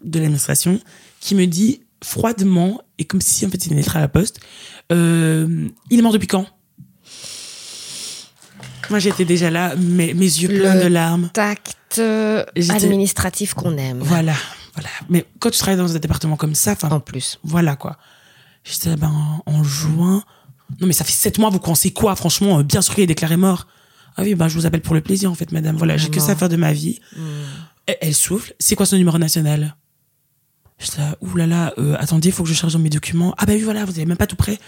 de 0.04 0.20
l'administration 0.20 0.80
qui 1.20 1.36
me 1.36 1.46
dit 1.46 1.82
froidement, 2.04 2.82
et 3.00 3.06
comme 3.06 3.22
si 3.22 3.46
en 3.46 3.50
fait 3.50 3.60
c'était 3.60 3.72
une 3.74 3.78
lettre 3.80 3.98
à 3.98 4.00
la 4.00 4.08
poste, 4.08 4.40
euh, 4.92 5.68
il 5.90 6.00
est 6.00 6.02
mort 6.02 6.14
depuis 6.14 6.28
quand? 6.28 6.46
Moi 8.90 9.00
j'étais 9.00 9.26
déjà 9.26 9.50
là, 9.50 9.76
mes, 9.76 10.14
mes 10.14 10.22
yeux 10.26 10.48
pleins 10.50 10.76
Le- 10.76 10.84
de 10.84 10.88
larmes. 10.88 11.30
Tact 11.34 11.76
J'étais- 12.56 12.72
administratif 12.86 13.54
qu'on 13.54 13.78
aime. 13.78 14.00
Voilà, 14.02 14.34
voilà. 14.74 14.90
Mais 15.10 15.26
quand 15.40 15.50
tu 15.50 15.60
travailles 15.60 15.78
dans 15.78 15.96
un 15.96 16.00
département 16.00 16.36
comme 16.38 16.56
ça, 16.56 16.72
enfin 16.74 16.90
En 16.90 17.00
plus. 17.00 17.40
voilà 17.44 17.76
quoi. 17.76 17.98
J'étais 18.64 18.90
là, 18.90 18.96
ben, 18.98 19.10
en, 19.46 19.52
en 19.52 19.64
juin. 19.64 20.24
Non, 20.82 20.88
mais 20.88 20.94
ça 20.94 21.06
fait 21.06 21.14
sept 21.14 21.38
mois, 21.40 21.50
vous 21.50 21.60
pensez 21.60 21.92
quoi, 21.92 22.16
franchement, 22.16 22.60
euh, 22.60 22.64
bien 22.64 22.82
sûr 22.82 22.94
qu'il 22.94 23.04
est 23.04 23.08
déclaré 23.08 23.38
mort. 23.38 23.68
Ah 24.18 24.24
oui, 24.24 24.36
ben, 24.36 24.48
je 24.50 24.56
vous 24.56 24.66
appelle 24.66 24.82
pour 24.82 24.96
le 24.96 25.02
plaisir, 25.02 25.32
en 25.32 25.36
fait, 25.36 25.52
madame. 25.54 25.78
Voilà, 25.78 25.96
j'ai 25.96 26.10
que 26.10 26.20
ça 26.20 26.32
à 26.34 26.36
faire 26.36 26.50
de 26.50 26.56
ma 26.58 26.74
vie. 26.74 27.00
Hmm. 27.16 27.22
Elle, 27.86 27.98
elle 28.02 28.16
souffle. 28.16 28.54
C'est 28.60 28.76
quoi 28.76 28.86
son 28.86 28.98
numéro 28.98 29.18
national? 29.18 29.76
Ouh 31.22 31.36
là 31.36 31.48
là, 31.48 31.74
euh, 31.78 31.96
attendez, 32.00 32.30
il 32.30 32.32
faut 32.32 32.44
que 32.44 32.50
je 32.50 32.54
charge 32.54 32.74
dans 32.74 32.80
mes 32.80 32.90
documents. 32.90 33.34
Ah 33.38 33.46
bah 33.46 33.54
oui, 33.54 33.62
voilà, 33.62 33.86
vous 33.86 33.92
avez 33.92 34.06
même 34.06 34.18
pas 34.18 34.28
tout 34.28 34.36
prêt. 34.36 34.60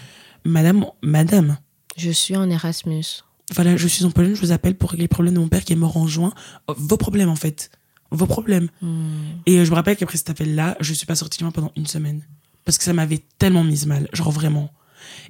Madame, 0.44 0.84
madame, 1.02 1.58
Je 1.96 2.10
suis 2.10 2.34
en 2.36 2.48
Erasmus. 2.50 3.22
Voilà, 3.54 3.76
je 3.76 3.88
suis 3.88 4.04
en 4.04 4.10
Pologne, 4.10 4.34
je 4.34 4.40
vous 4.40 4.52
appelle 4.52 4.76
pour 4.76 4.90
régler 4.90 5.04
les 5.04 5.08
problèmes 5.08 5.34
de 5.34 5.40
mon 5.40 5.48
père 5.48 5.64
qui 5.64 5.72
est 5.72 5.76
mort 5.76 5.96
en 5.96 6.06
juin. 6.06 6.32
Oh, 6.66 6.74
Vos 6.76 6.96
problèmes, 6.96 7.28
en 7.28 7.36
fait. 7.36 7.70
Vos 8.10 8.26
problèmes. 8.26 8.68
Hmm. 8.80 9.08
Et 9.46 9.58
euh, 9.58 9.64
je 9.64 9.70
me 9.70 9.76
rappelle 9.76 9.96
qu'après 9.96 10.18
cet 10.18 10.30
appel-là, 10.30 10.76
je 10.80 10.92
suis 10.92 11.06
pas 11.06 11.14
sortie 11.14 11.38
de 11.38 11.44
moi 11.44 11.52
pendant 11.52 11.72
une 11.76 11.86
semaine. 11.86 12.22
Parce 12.64 12.78
que 12.78 12.84
ça 12.84 12.92
m'avait 12.92 13.22
tellement 13.38 13.64
mise 13.64 13.86
mal. 13.86 14.08
Genre 14.12 14.30
vraiment. 14.30 14.72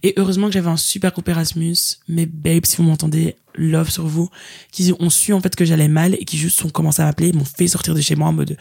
Et 0.03 0.15
heureusement 0.17 0.49
que 0.49 0.53
j'avais 0.53 0.69
un 0.69 0.77
super 0.77 1.13
groupe 1.13 1.29
Erasmus. 1.29 1.77
Mes 2.09 2.27
babes, 2.27 2.67
si 2.67 2.77
vous 2.77 2.83
m'entendez, 2.83 3.37
love 3.55 3.91
sur 3.91 4.07
vous. 4.07 4.29
Qui 4.73 4.93
ont 4.99 5.11
su 5.11 5.33
en 5.33 5.41
fait 5.41 5.55
que 5.55 5.65
j'allais 5.65 5.89
mal 5.89 6.15
et 6.15 6.25
qui 6.25 6.39
juste 6.39 6.65
ont 6.65 6.71
commencé 6.71 7.03
à 7.03 7.05
m'appeler, 7.05 7.29
ils 7.29 7.37
m'ont 7.37 7.45
fait 7.45 7.69
sortir 7.69 7.95
de 7.95 8.01
chez 8.01 8.17
moi 8.17 8.29
en 8.29 8.33
mode 8.33 8.57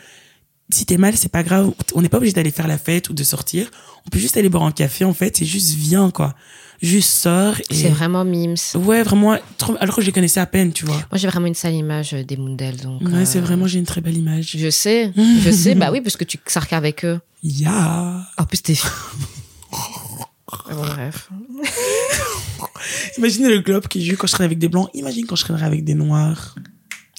si 0.72 0.86
t'es 0.86 0.98
mal, 0.98 1.18
c'est 1.18 1.32
pas 1.32 1.44
grave. 1.44 1.72
On 1.96 2.02
n'est 2.02 2.10
pas 2.10 2.18
obligé 2.18 2.34
d'aller 2.34 2.52
faire 2.52 2.68
la 2.68 2.78
fête 2.78 3.10
ou 3.10 3.14
de 3.14 3.24
sortir. 3.24 3.70
On 4.06 4.10
peut 4.10 4.20
juste 4.20 4.38
aller 4.38 4.50
boire 4.50 4.64
un 4.64 4.72
café 4.72 5.04
en 5.04 5.14
fait. 5.14 5.38
C'est 5.38 5.46
juste 5.46 5.74
viens 5.74 6.12
quoi. 6.12 6.36
Juste 6.82 7.10
sors 7.12 7.60
et. 7.70 7.74
C'est 7.76 7.90
vraiment 7.90 8.24
mimes. 8.24 8.56
Ouais, 8.76 9.04
vraiment. 9.04 9.38
trop- 9.58 9.76
Alors 9.80 9.96
que 9.96 10.02
je 10.02 10.06
les 10.08 10.12
connaissais 10.14 10.40
à 10.40 10.46
peine, 10.46 10.72
tu 10.72 10.86
vois. 10.86 10.96
Moi, 10.96 11.16
j'ai 11.16 11.28
vraiment 11.28 11.48
une 11.48 11.54
sale 11.56 11.74
image 11.74 12.14
euh, 12.14 12.24
des 12.24 12.38
donc. 12.38 13.02
Ouais, 13.02 13.14
euh, 13.14 13.26
c'est 13.26 13.40
vraiment, 13.42 13.68
j'ai 13.68 13.80
une 13.80 13.86
très 13.86 14.00
belle 14.02 14.18
image. 14.18 14.56
Je 14.58 14.70
sais, 14.70 15.12
je 15.44 15.52
sais, 15.52 15.76
bah 15.76 15.90
oui, 15.92 16.00
parce 16.02 16.16
que 16.16 16.24
tu 16.24 16.38
sarques 16.46 16.72
avec 16.74 17.04
eux. 17.04 17.20
Ya. 17.44 18.26
En 18.38 18.46
plus, 18.46 18.62
t'es. 18.62 18.76
bref. 20.72 21.30
Imaginez 23.18 23.50
le 23.50 23.60
globe 23.60 23.88
qui 23.88 24.06
joue 24.06 24.16
quand 24.18 24.28
je 24.28 24.32
serai 24.32 24.46
avec 24.46 24.58
des 24.60 24.68
blancs. 24.70 24.90
Imagine 24.94 25.26
quand 25.26 25.36
je 25.36 25.46
serai 25.46 25.64
avec 25.66 25.84
des 25.84 25.94
noirs. 25.96 26.56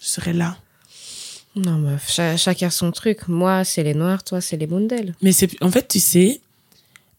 Je 0.03 0.07
serais 0.09 0.33
là. 0.33 0.57
Non, 1.57 1.79
meuf, 1.79 2.09
cha- 2.11 2.37
chacun 2.37 2.71
son 2.71 2.91
truc. 2.93 3.27
Moi, 3.29 3.65
c'est 3.65 3.83
les 3.83 3.95
noirs, 3.95 4.23
toi, 4.23 4.41
c'est 4.41 4.57
les 4.57 4.67
Mundell. 4.67 5.15
Mais 5.21 5.33
c'est, 5.33 5.51
en 5.63 5.71
fait, 5.71 5.87
tu 5.89 5.99
sais, 6.01 6.41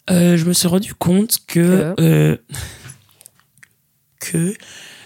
euh, 0.09 0.35
je 0.37 0.45
me 0.45 0.53
suis 0.53 0.67
rendu 0.67 0.93
compte 0.93 1.37
que, 1.47 1.93
Que 1.95 2.01
euh, 2.01 2.37
que 4.19 4.53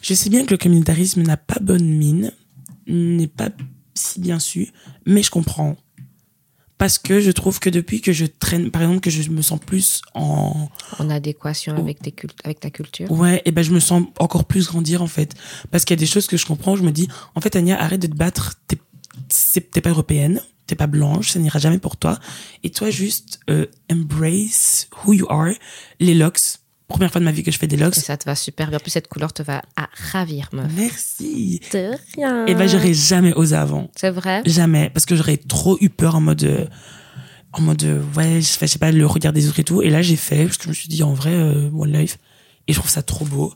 je 0.01 0.13
sais 0.13 0.29
bien 0.29 0.45
que 0.45 0.51
le 0.51 0.57
communautarisme 0.57 1.21
n'a 1.23 1.37
pas 1.37 1.59
bonne 1.61 1.85
mine, 1.87 2.31
n'est 2.87 3.27
pas 3.27 3.49
si 3.93 4.19
bien 4.19 4.39
su, 4.39 4.69
mais 5.05 5.23
je 5.23 5.31
comprends. 5.31 5.77
Parce 6.77 6.97
que 6.97 7.21
je 7.21 7.31
trouve 7.31 7.59
que 7.59 7.69
depuis 7.69 8.01
que 8.01 8.11
je 8.11 8.25
traîne, 8.25 8.69
par 8.69 8.81
exemple, 8.81 8.99
que 8.99 9.09
je 9.09 9.29
me 9.31 9.41
sens 9.41 9.61
plus 9.65 10.01
en, 10.13 10.67
En 10.99 11.09
adéquation 11.09 11.73
avec, 11.77 12.01
tes 12.01 12.11
cult- 12.11 12.35
avec 12.43 12.59
ta 12.59 12.69
culture. 12.69 13.09
Ouais, 13.13 13.41
et 13.45 13.51
ben 13.51 13.61
je 13.61 13.71
me 13.71 13.79
sens 13.79 14.03
encore 14.19 14.43
plus 14.43 14.67
grandir 14.67 15.01
en 15.01 15.07
fait, 15.07 15.33
parce 15.71 15.85
qu'il 15.85 15.95
y 15.95 15.99
a 15.99 16.01
des 16.01 16.05
choses 16.05 16.27
que 16.27 16.35
je 16.35 16.45
comprends. 16.45 16.75
Je 16.75 16.83
me 16.83 16.91
dis, 16.91 17.07
en 17.33 17.39
fait, 17.39 17.55
Anya, 17.55 17.79
arrête 17.81 18.01
de 18.01 18.07
te 18.07 18.15
battre. 18.15 18.55
T'es 18.67 19.79
pas 19.81 19.89
européenne, 19.89 20.41
t'es 20.67 20.75
pas 20.75 20.87
blanche, 20.87 21.29
ça 21.31 21.39
n'ira 21.39 21.59
jamais 21.59 21.77
pour 21.79 21.97
toi. 21.97 22.19
Et 22.63 22.69
toi, 22.71 22.89
juste 22.89 23.39
euh, 23.49 23.65
embrace 23.91 24.87
who 25.05 25.13
you 25.13 25.25
are. 25.29 25.49
Les 25.99 26.13
locks, 26.13 26.39
première 26.87 27.11
fois 27.11 27.19
de 27.19 27.25
ma 27.25 27.31
vie 27.31 27.43
que 27.43 27.51
je 27.51 27.57
fais 27.57 27.67
des 27.67 27.77
locks. 27.77 27.97
Et 27.97 28.01
ça 28.01 28.17
te 28.17 28.25
va 28.25 28.35
super 28.35 28.69
bien. 28.69 28.77
En 28.77 28.81
plus, 28.81 28.91
cette 28.91 29.07
couleur 29.07 29.33
te 29.33 29.43
va 29.43 29.61
à 29.75 29.89
ravir, 30.11 30.49
meuf. 30.53 30.71
Merci. 30.75 31.59
De 31.73 31.91
rien. 32.15 32.45
Et 32.47 32.55
ben 32.55 32.67
j'aurais 32.67 32.93
jamais 32.93 33.33
osé 33.33 33.55
avant, 33.55 33.89
C'est 33.95 34.11
vrai? 34.11 34.41
jamais, 34.45 34.89
parce 34.89 35.05
que 35.05 35.15
j'aurais 35.15 35.37
trop 35.37 35.77
eu 35.81 35.89
peur 35.89 36.15
en 36.15 36.21
mode. 36.21 36.43
euh, 36.43 36.65
en 37.57 37.61
mode 37.61 37.83
euh, 37.85 38.01
ouais 38.17 38.41
je 38.41 38.47
fais 38.49 38.67
je 38.67 38.73
sais 38.73 38.79
pas 38.79 38.91
le 38.91 39.05
regard 39.07 39.31
des 39.31 39.47
autres 39.47 39.61
et 39.61 39.63
tout 39.63 39.81
et 39.81 39.89
là 39.89 40.01
j'ai 40.01 40.17
fait 40.17 40.43
parce 40.43 40.57
que 40.57 40.65
je 40.65 40.69
me 40.69 40.73
suis 40.73 40.89
dit 40.89 41.03
en 41.03 41.13
vrai 41.13 41.31
euh, 41.33 41.69
one 41.73 41.89
life 41.93 42.17
et 42.67 42.73
je 42.73 42.79
trouve 42.79 42.91
ça 42.91 43.01
trop 43.01 43.23
beau 43.23 43.53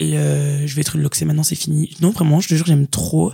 et 0.00 0.16
euh, 0.16 0.66
je 0.66 0.74
vais 0.74 0.80
être 0.80 0.96
une 0.96 1.02
loxée 1.02 1.26
maintenant 1.26 1.42
c'est 1.42 1.54
fini 1.54 1.94
non 2.00 2.12
vraiment 2.12 2.40
je 2.40 2.48
te 2.48 2.54
jure 2.54 2.64
j'aime 2.64 2.86
trop 2.86 3.30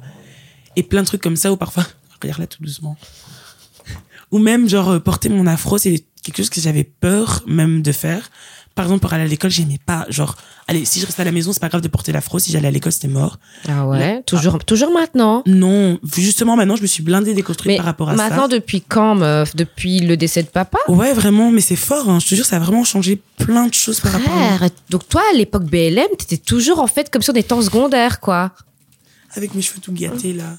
et 0.74 0.82
plein 0.82 1.02
de 1.02 1.06
trucs 1.06 1.22
comme 1.22 1.36
ça 1.36 1.52
ou 1.52 1.56
parfois 1.56 1.86
regarde 2.22 2.40
là 2.40 2.46
tout 2.46 2.62
doucement 2.62 2.96
ou 4.30 4.38
même 4.38 4.68
genre 4.68 4.90
euh, 4.90 4.98
porter 5.00 5.28
mon 5.28 5.46
afro 5.46 5.78
c'est 5.78 6.04
quelque 6.22 6.36
chose 6.38 6.50
que 6.50 6.60
j'avais 6.60 6.84
peur 6.84 7.42
même 7.46 7.80
de 7.82 7.92
faire 7.92 8.30
par 8.74 8.84
exemple 8.86 9.00
pour 9.00 9.12
aller 9.12 9.24
à 9.24 9.26
l'école 9.26 9.50
j'aimais 9.50 9.80
pas 9.84 10.04
genre 10.10 10.36
allez 10.68 10.84
si 10.84 11.00
je 11.00 11.06
restais 11.06 11.22
à 11.22 11.24
la 11.24 11.32
maison 11.32 11.52
c'est 11.52 11.60
pas 11.60 11.68
grave 11.68 11.80
de 11.80 11.88
porter 11.88 12.12
l'afro 12.12 12.38
si 12.38 12.52
j'allais 12.52 12.68
à 12.68 12.70
l'école 12.70 12.92
c'était 12.92 13.08
mort 13.08 13.38
Ah 13.66 13.86
ouais? 13.86 14.22
Toujours, 14.26 14.62
toujours 14.64 14.92
maintenant? 14.92 15.42
non 15.46 15.98
justement 16.14 16.54
maintenant 16.56 16.76
je 16.76 16.82
me 16.82 16.86
suis 16.86 17.02
blindée 17.02 17.32
déconstruite 17.34 17.72
Mais 17.72 17.76
par 17.76 17.86
rapport 17.86 18.10
à 18.10 18.14
maintenant, 18.14 18.42
ça 18.42 18.48
depuis 18.48 18.82
quand, 18.82 19.14
meuf? 19.14 19.56
Depuis 19.56 20.00
le 20.00 20.16
décès 20.16 20.42
de 20.42 20.48
papa? 20.48 20.78
Ouais, 20.88 21.12
vraiment, 21.12 21.50
mais 21.50 21.60
c'est 21.62 21.74
fort. 21.76 22.08
Hein. 22.08 22.20
Je 22.20 22.28
te 22.28 22.34
jure, 22.34 22.44
ça 22.44 22.56
a 22.56 22.58
vraiment 22.60 22.84
changé 22.84 23.20
plein 23.38 23.66
de 23.66 23.74
choses 23.74 23.98
par 24.00 24.12
rapport 24.12 24.36
à 24.36 24.68
donc 24.90 25.08
toi, 25.08 25.22
à 25.32 25.36
l'époque 25.36 25.64
BLM, 25.64 26.06
t'étais 26.18 26.36
toujours 26.36 26.78
en 26.80 26.86
fait 26.86 27.10
comme 27.10 27.22
si 27.22 27.30
on 27.30 27.34
était 27.34 27.52
en 27.54 27.62
secondaire, 27.62 28.20
quoi. 28.20 28.52
avec 29.34 29.54
mes 29.54 29.62
cheveux 29.62 29.80
tout 29.80 29.92
gâtés 29.92 30.34
là. 30.34 30.56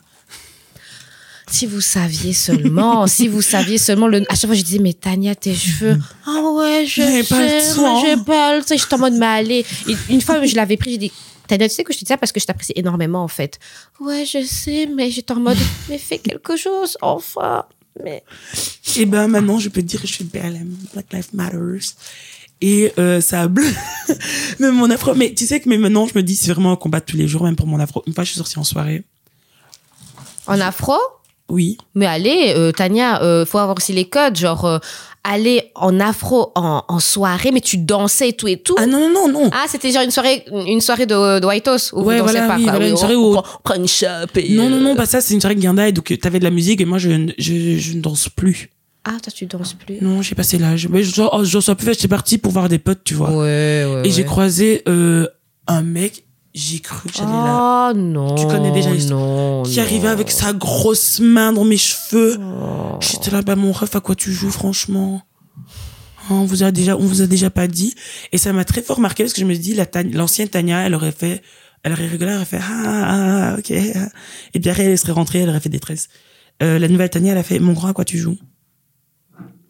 Si 1.49 1.65
vous 1.65 1.81
saviez 1.81 2.33
seulement, 2.33 3.07
si 3.15 3.27
vous 3.27 3.41
saviez 3.41 3.77
seulement 3.77 4.07
le. 4.07 4.21
À 4.29 4.35
chaque 4.35 4.47
fois, 4.47 4.55
je 4.55 4.61
disais, 4.61 4.79
mais 4.79 4.93
Tania, 4.93 5.35
tes 5.35 5.55
cheveux. 5.55 5.97
Ah 6.25 6.41
ouais, 6.53 6.85
je 6.85 7.01
J'avais 7.01 7.23
pas 7.23 7.41
le 7.41 7.59
sais, 7.61 7.75
temps. 7.75 8.05
j'ai 8.05 8.17
pas 8.17 8.55
le 8.57 8.63
temps. 8.63 8.75
J'étais 8.77 8.93
en 8.93 8.99
mode, 8.99 9.13
mais 9.13 9.25
allez. 9.25 9.65
Et 9.87 9.95
une 10.09 10.21
fois, 10.21 10.43
je 10.45 10.55
l'avais 10.55 10.77
pris, 10.77 10.91
j'ai 10.91 10.97
dit, 10.97 11.11
Tania, 11.47 11.67
tu 11.67 11.75
sais 11.75 11.83
que 11.83 11.91
je 11.93 11.99
te 11.99 12.03
dis 12.05 12.09
ça 12.09 12.17
parce 12.17 12.31
que 12.31 12.39
je 12.39 12.45
t'apprécie 12.45 12.73
énormément, 12.75 13.23
en 13.23 13.27
fait. 13.27 13.59
Ouais, 13.99 14.25
je 14.25 14.43
sais, 14.45 14.87
mais 14.95 15.09
j'étais 15.09 15.33
en 15.33 15.39
mode, 15.39 15.57
mais 15.89 15.97
fais 15.97 16.19
quelque 16.19 16.55
chose, 16.55 16.97
enfin. 17.01 17.65
Mais. 18.03 18.23
Et 18.95 19.05
ben 19.05 19.27
maintenant, 19.27 19.59
je 19.59 19.67
peux 19.69 19.81
te 19.81 19.87
dire 19.87 20.01
que 20.01 20.07
je 20.07 20.13
suis 20.13 20.23
BLM, 20.23 20.73
Black 20.93 21.11
Lives 21.11 21.29
Matters. 21.33 21.93
Et 22.61 22.91
euh, 22.99 23.21
ça 23.21 23.47
bleu. 23.47 23.65
même 24.59 24.75
mon 24.75 24.89
afro. 24.91 25.15
Mais 25.15 25.33
tu 25.33 25.45
sais 25.47 25.59
que 25.59 25.67
mais 25.69 25.77
maintenant, 25.77 26.05
je 26.07 26.13
me 26.15 26.21
dis, 26.21 26.35
c'est 26.35 26.51
vraiment 26.51 26.71
un 26.73 26.75
combat 26.75 26.99
de 26.99 27.05
tous 27.05 27.17
les 27.17 27.27
jours, 27.27 27.43
même 27.43 27.55
pour 27.55 27.67
mon 27.67 27.79
afro. 27.79 28.03
Une 28.05 28.13
fois, 28.13 28.23
je 28.23 28.29
suis 28.31 28.37
sortie 28.37 28.59
en 28.59 28.63
soirée. 28.63 29.03
En 30.45 30.59
afro? 30.59 30.93
Oui. 31.49 31.77
Mais 31.95 32.05
allez, 32.05 32.53
euh, 32.55 32.71
Tania, 32.71 33.21
euh, 33.23 33.45
faut 33.45 33.57
avoir 33.57 33.75
aussi 33.77 33.91
les 33.93 34.05
codes, 34.05 34.35
genre 34.37 34.65
euh, 34.65 34.77
aller 35.23 35.71
en 35.75 35.99
afro 35.99 36.51
en, 36.55 36.83
en 36.87 36.99
soirée, 36.99 37.51
mais 37.51 37.61
tu 37.61 37.77
dansais 37.77 38.29
et 38.29 38.33
tout 38.33 38.47
et 38.47 38.57
tout. 38.57 38.75
Ah 38.77 38.85
non, 38.85 39.09
non, 39.09 39.27
non, 39.27 39.43
non. 39.45 39.49
Ah, 39.51 39.65
c'était 39.67 39.91
genre 39.91 40.03
une 40.03 40.11
soirée, 40.11 40.45
une 40.51 40.79
soirée 40.81 41.05
de, 41.05 41.39
de 41.39 41.45
White 41.45 41.67
House 41.67 41.91
où 41.93 42.01
Ouais, 42.03 42.17
vous 42.19 42.23
voilà, 42.23 42.47
pas 42.47 42.55
oui, 42.57 42.63
quoi. 42.63 42.71
voilà, 42.73 42.87
une 42.87 42.97
soirée 42.97 43.15
on, 43.15 43.31
où- 43.33 43.37
on 43.37 43.43
prend 43.63 43.75
une 43.75 43.87
chope 43.87 44.37
et 44.37 44.49
Non, 44.55 44.69
non, 44.69 44.77
euh, 44.77 44.79
non, 44.81 44.95
pas 44.95 45.05
ça, 45.05 45.21
c'est 45.21 45.33
une 45.33 45.41
soirée 45.41 45.55
Guinda 45.55 45.87
et 45.87 45.91
donc 45.91 46.11
euh, 46.11 46.17
t'avais 46.17 46.39
de 46.39 46.43
la 46.45 46.51
musique 46.51 46.79
et 46.81 46.85
moi, 46.85 46.97
je, 46.99 47.09
je, 47.37 47.77
je 47.77 47.93
ne 47.93 48.01
danse 48.01 48.29
plus. 48.29 48.69
Ah, 49.05 49.17
toi 49.23 49.31
tu 49.33 49.45
danses 49.45 49.73
plus. 49.73 49.97
Non, 50.01 50.21
j'ai 50.21 50.35
passé 50.35 50.57
l'âge. 50.57 50.87
Mais 50.89 51.03
je, 51.03 51.09
je 51.43 51.59
suis 51.59 51.75
plus, 51.75 51.93
j'étais 51.93 52.07
partie 52.07 52.37
pour 52.37 52.51
voir 52.51 52.69
des 52.69 52.79
potes, 52.79 53.03
tu 53.03 53.13
vois. 53.15 53.31
Ouais, 53.31 53.85
ouais. 53.85 54.01
Et 54.05 54.11
j'ai 54.11 54.23
croisé 54.25 54.83
euh, 54.87 55.25
un 55.67 55.81
mec, 55.81 56.25
j'ai 56.53 56.79
cru 56.79 57.09
que 57.09 57.15
j'allais 57.15 57.31
là. 57.31 57.91
Oh 57.91 57.97
non. 57.97 58.35
Tu 58.35 58.45
connais 58.47 58.71
déjà 58.71 58.91
l'histoire. 58.91 59.63
Qui 59.63 59.79
arrivait 59.79 60.07
avec 60.07 60.31
sa 60.31 60.53
grosse 60.53 61.19
main 61.19 61.53
dans 61.53 61.63
mes 61.65 61.77
cheveux. 61.77 62.37
Oh. 62.41 62.97
J'étais 63.01 63.31
là, 63.31 63.41
bah 63.41 63.55
mon 63.55 63.71
ref, 63.71 63.95
à 63.95 64.01
quoi 64.01 64.15
tu 64.15 64.31
joues, 64.33 64.49
franchement? 64.51 65.21
Hein, 66.29 66.35
On 66.35 66.45
vous 66.45 66.63
a 66.63 66.71
déjà, 66.71 66.95
on 66.97 67.05
vous 67.05 67.21
a 67.21 67.27
déjà 67.27 67.49
pas 67.49 67.67
dit. 67.67 67.93
Et 68.31 68.37
ça 68.37 68.51
m'a 68.53 68.65
très 68.65 68.81
fort 68.81 68.99
marqué 68.99 69.23
parce 69.23 69.33
que 69.33 69.41
je 69.41 69.45
me 69.45 69.55
dis, 69.55 69.73
la 69.75 69.85
Tania- 69.85 70.15
l'ancienne 70.15 70.49
Tania, 70.49 70.79
elle 70.85 70.95
aurait 70.95 71.11
fait, 71.11 71.41
elle 71.83 71.93
aurait 71.93 72.07
rigolé, 72.07 72.31
elle 72.31 72.37
aurait 72.37 72.45
fait, 72.45 72.59
ah, 72.61 72.83
ah, 72.83 73.51
ah, 73.53 73.55
ok. 73.59 73.71
Et 73.71 74.59
puis 74.59 74.69
après, 74.69 74.85
elle 74.85 74.97
serait 74.97 75.11
rentrée, 75.13 75.39
elle 75.39 75.49
aurait 75.49 75.59
fait 75.59 75.69
détresse. 75.69 76.09
Euh, 76.61 76.77
la 76.79 76.87
nouvelle 76.87 77.09
Tania, 77.09 77.31
elle 77.33 77.37
a 77.37 77.43
fait, 77.43 77.59
mon 77.59 77.73
grand, 77.73 77.87
à 77.89 77.93
quoi 77.93 78.05
tu 78.05 78.17
joues? 78.17 78.37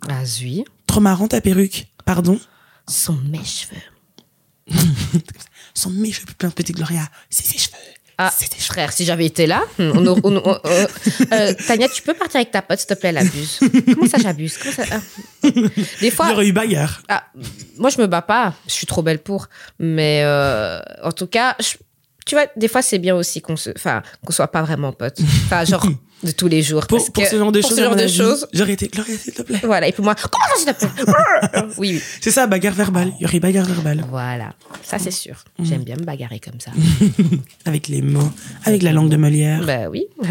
Ah, 0.08 0.26
zui. 0.26 0.64
Trop 0.88 1.02
marrant 1.02 1.28
ta 1.28 1.42
perruque. 1.42 1.88
Pardon? 2.06 2.40
Sont 2.88 3.18
mes 3.30 3.44
cheveux. 3.44 3.82
Son 5.80 5.92
plein 6.38 6.50
de 6.50 6.54
petits 6.54 6.74
Gloria. 6.74 7.02
C'est 7.30 7.46
ses 7.46 7.58
cheveux. 7.58 7.78
Ah, 8.18 8.30
C'est 8.36 8.52
ses 8.52 8.60
cheveux. 8.60 8.74
frère, 8.74 8.92
si 8.92 9.06
j'avais 9.06 9.26
été 9.26 9.48
là, 9.48 9.64
on, 9.80 10.06
on- 10.08 10.20
on- 10.24 10.60
euh, 10.66 10.88
euh, 11.32 11.54
Tania, 11.68 11.88
tu 11.88 12.02
peux 12.02 12.14
partir 12.14 12.36
avec 12.42 12.52
ta 12.52 12.62
pote, 12.62 12.78
s'il 12.80 12.88
te 12.88 12.94
plaît, 12.96 13.10
elle 13.10 13.18
abuse. 13.20 13.60
Comment 13.96 14.08
ça, 14.10 14.18
j'abuse? 14.18 14.58
Comment 14.58 14.74
ça 14.76 14.84
ah. 14.92 15.00
Des 15.44 15.54
Il 16.02 16.08
y 16.08 16.12
fois, 16.12 16.32
aurait 16.34 16.48
eu 16.48 16.52
bagarre. 16.52 17.02
Ah, 17.08 17.24
moi, 17.78 17.90
je 17.90 17.98
me 18.02 18.08
bats 18.08 18.22
pas. 18.22 18.54
Je 18.68 18.74
suis 18.74 18.86
trop 18.86 19.02
belle 19.02 19.20
pour. 19.20 19.48
Mais 19.80 20.22
euh, 20.26 20.82
en 21.02 21.14
tout 21.14 21.28
cas, 21.28 21.56
je- 21.62 21.78
tu 22.26 22.36
vois, 22.36 22.46
des 22.58 22.68
fois, 22.68 22.82
c'est 22.82 23.00
bien 23.00 23.16
aussi 23.16 23.40
qu'on 23.42 23.56
se, 23.56 23.70
enfin, 23.76 24.04
qu'on 24.26 24.34
soit 24.34 24.50
pas 24.52 24.64
vraiment 24.64 24.92
potes. 24.92 25.20
Enfin, 25.46 25.64
genre 25.64 25.86
de 26.24 26.32
tous 26.32 26.48
les 26.48 26.62
jours. 26.62 26.86
Pour, 26.88 26.98
parce 26.98 27.10
pour 27.10 27.24
que- 27.24 27.30
ce 27.30 27.38
genre 27.38 27.52
de 27.52 27.62
pour 27.62 27.70
choses, 27.70 27.78
ce 27.80 27.84
genre 27.84 27.96
de 27.96 28.72
été, 28.72 28.88
Gloria, 28.88 29.18
s'il 29.18 29.34
te 29.34 29.42
plaît. 29.42 29.60
Voilà. 29.64 29.88
Et 29.88 29.92
puis 29.92 30.04
moi, 30.04 30.16
comment 30.16 30.46
ça, 30.56 30.58
s'il 30.58 30.90
te 30.90 31.04
plaît 31.04 31.64
Oui, 31.78 31.92
oui. 31.94 32.02
C'est 32.22 32.32
ça, 32.32 32.48
bagarre 32.48 32.74
verbale. 32.76 33.14
Il 33.20 33.24
y 33.24 33.26
aurait 33.26 33.40
bagarre 33.40 33.66
verbale. 33.66 34.06
Voilà. 34.10 34.54
Ça, 34.84 35.00
c'est 35.00 35.12
sûr. 35.12 35.44
Mm. 35.58 35.66
J'aime 35.66 35.84
bien 35.84 35.96
me 35.96 36.04
bagarrer 36.04 36.40
comme 36.40 36.60
ça. 36.60 36.72
Avec 37.66 37.88
les 37.88 38.02
mots, 38.02 38.32
avec 38.66 38.82
la 38.84 38.92
langue 38.92 39.10
de 39.10 39.18
Molière. 39.18 39.64
bah 39.66 39.90
oui. 39.90 40.06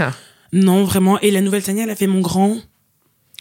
Non, 0.52 0.84
vraiment. 0.84 1.20
Et 1.20 1.30
la 1.30 1.42
nouvelle 1.42 1.62
Tania, 1.62 1.84
elle 1.84 1.90
a 1.90 1.94
fait 1.96 2.06
mon 2.06 2.20
grand. 2.20 2.56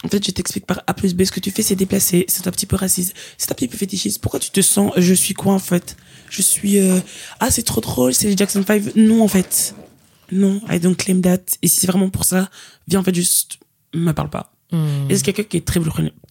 En 0.04 0.10
fait, 0.10 0.24
je 0.26 0.32
t'explique 0.32 0.66
par 0.66 0.84
A 0.88 0.94
plus 0.94 1.16
B. 1.16 1.24
Ce 1.24 1.32
que 1.32 1.40
tu 1.40 1.52
fais, 1.52 1.62
c'est 1.64 1.76
déplacé. 1.76 2.26
C'est 2.28 2.48
un 2.48 2.52
petit 2.52 2.66
peu 2.66 2.76
raciste. 2.76 3.14
C'est 3.38 3.50
un 3.52 3.56
petit 3.56 3.70
peu 3.70 3.78
fétichiste. 3.78 4.20
Pourquoi 4.22 4.40
tu 4.42 4.52
te 4.52 4.62
sens, 4.62 4.92
je 4.98 5.14
suis 5.14 5.34
quoi, 5.34 5.54
en 5.54 5.60
fait? 5.60 5.96
Je 6.30 6.42
suis, 6.42 6.80
euh, 6.80 7.00
ah, 7.40 7.50
c'est 7.50 7.64
trop 7.64 7.80
drôle, 7.80 8.14
c'est 8.14 8.28
les 8.28 8.36
Jackson 8.36 8.62
5. 8.68 8.96
Non, 8.98 9.24
en 9.24 9.28
fait. 9.30 9.74
Non, 10.32 10.62
I 10.70 10.80
don't 10.80 10.96
claim 10.96 11.22
that. 11.22 11.40
Et 11.62 11.68
si 11.68 11.80
c'est 11.80 11.88
vraiment 11.88 12.10
pour 12.10 12.26
ça, 12.26 12.50
viens, 12.88 13.00
en 13.00 13.04
fait, 13.04 13.16
juste, 13.16 13.58
me 13.94 14.12
parle 14.12 14.30
pas. 14.30 14.54
Hmm. 14.72 15.10
Et 15.10 15.16
c'est 15.16 15.24
quelqu'un 15.24 15.44
qui 15.44 15.58
est 15.58 15.66
très, 15.66 15.80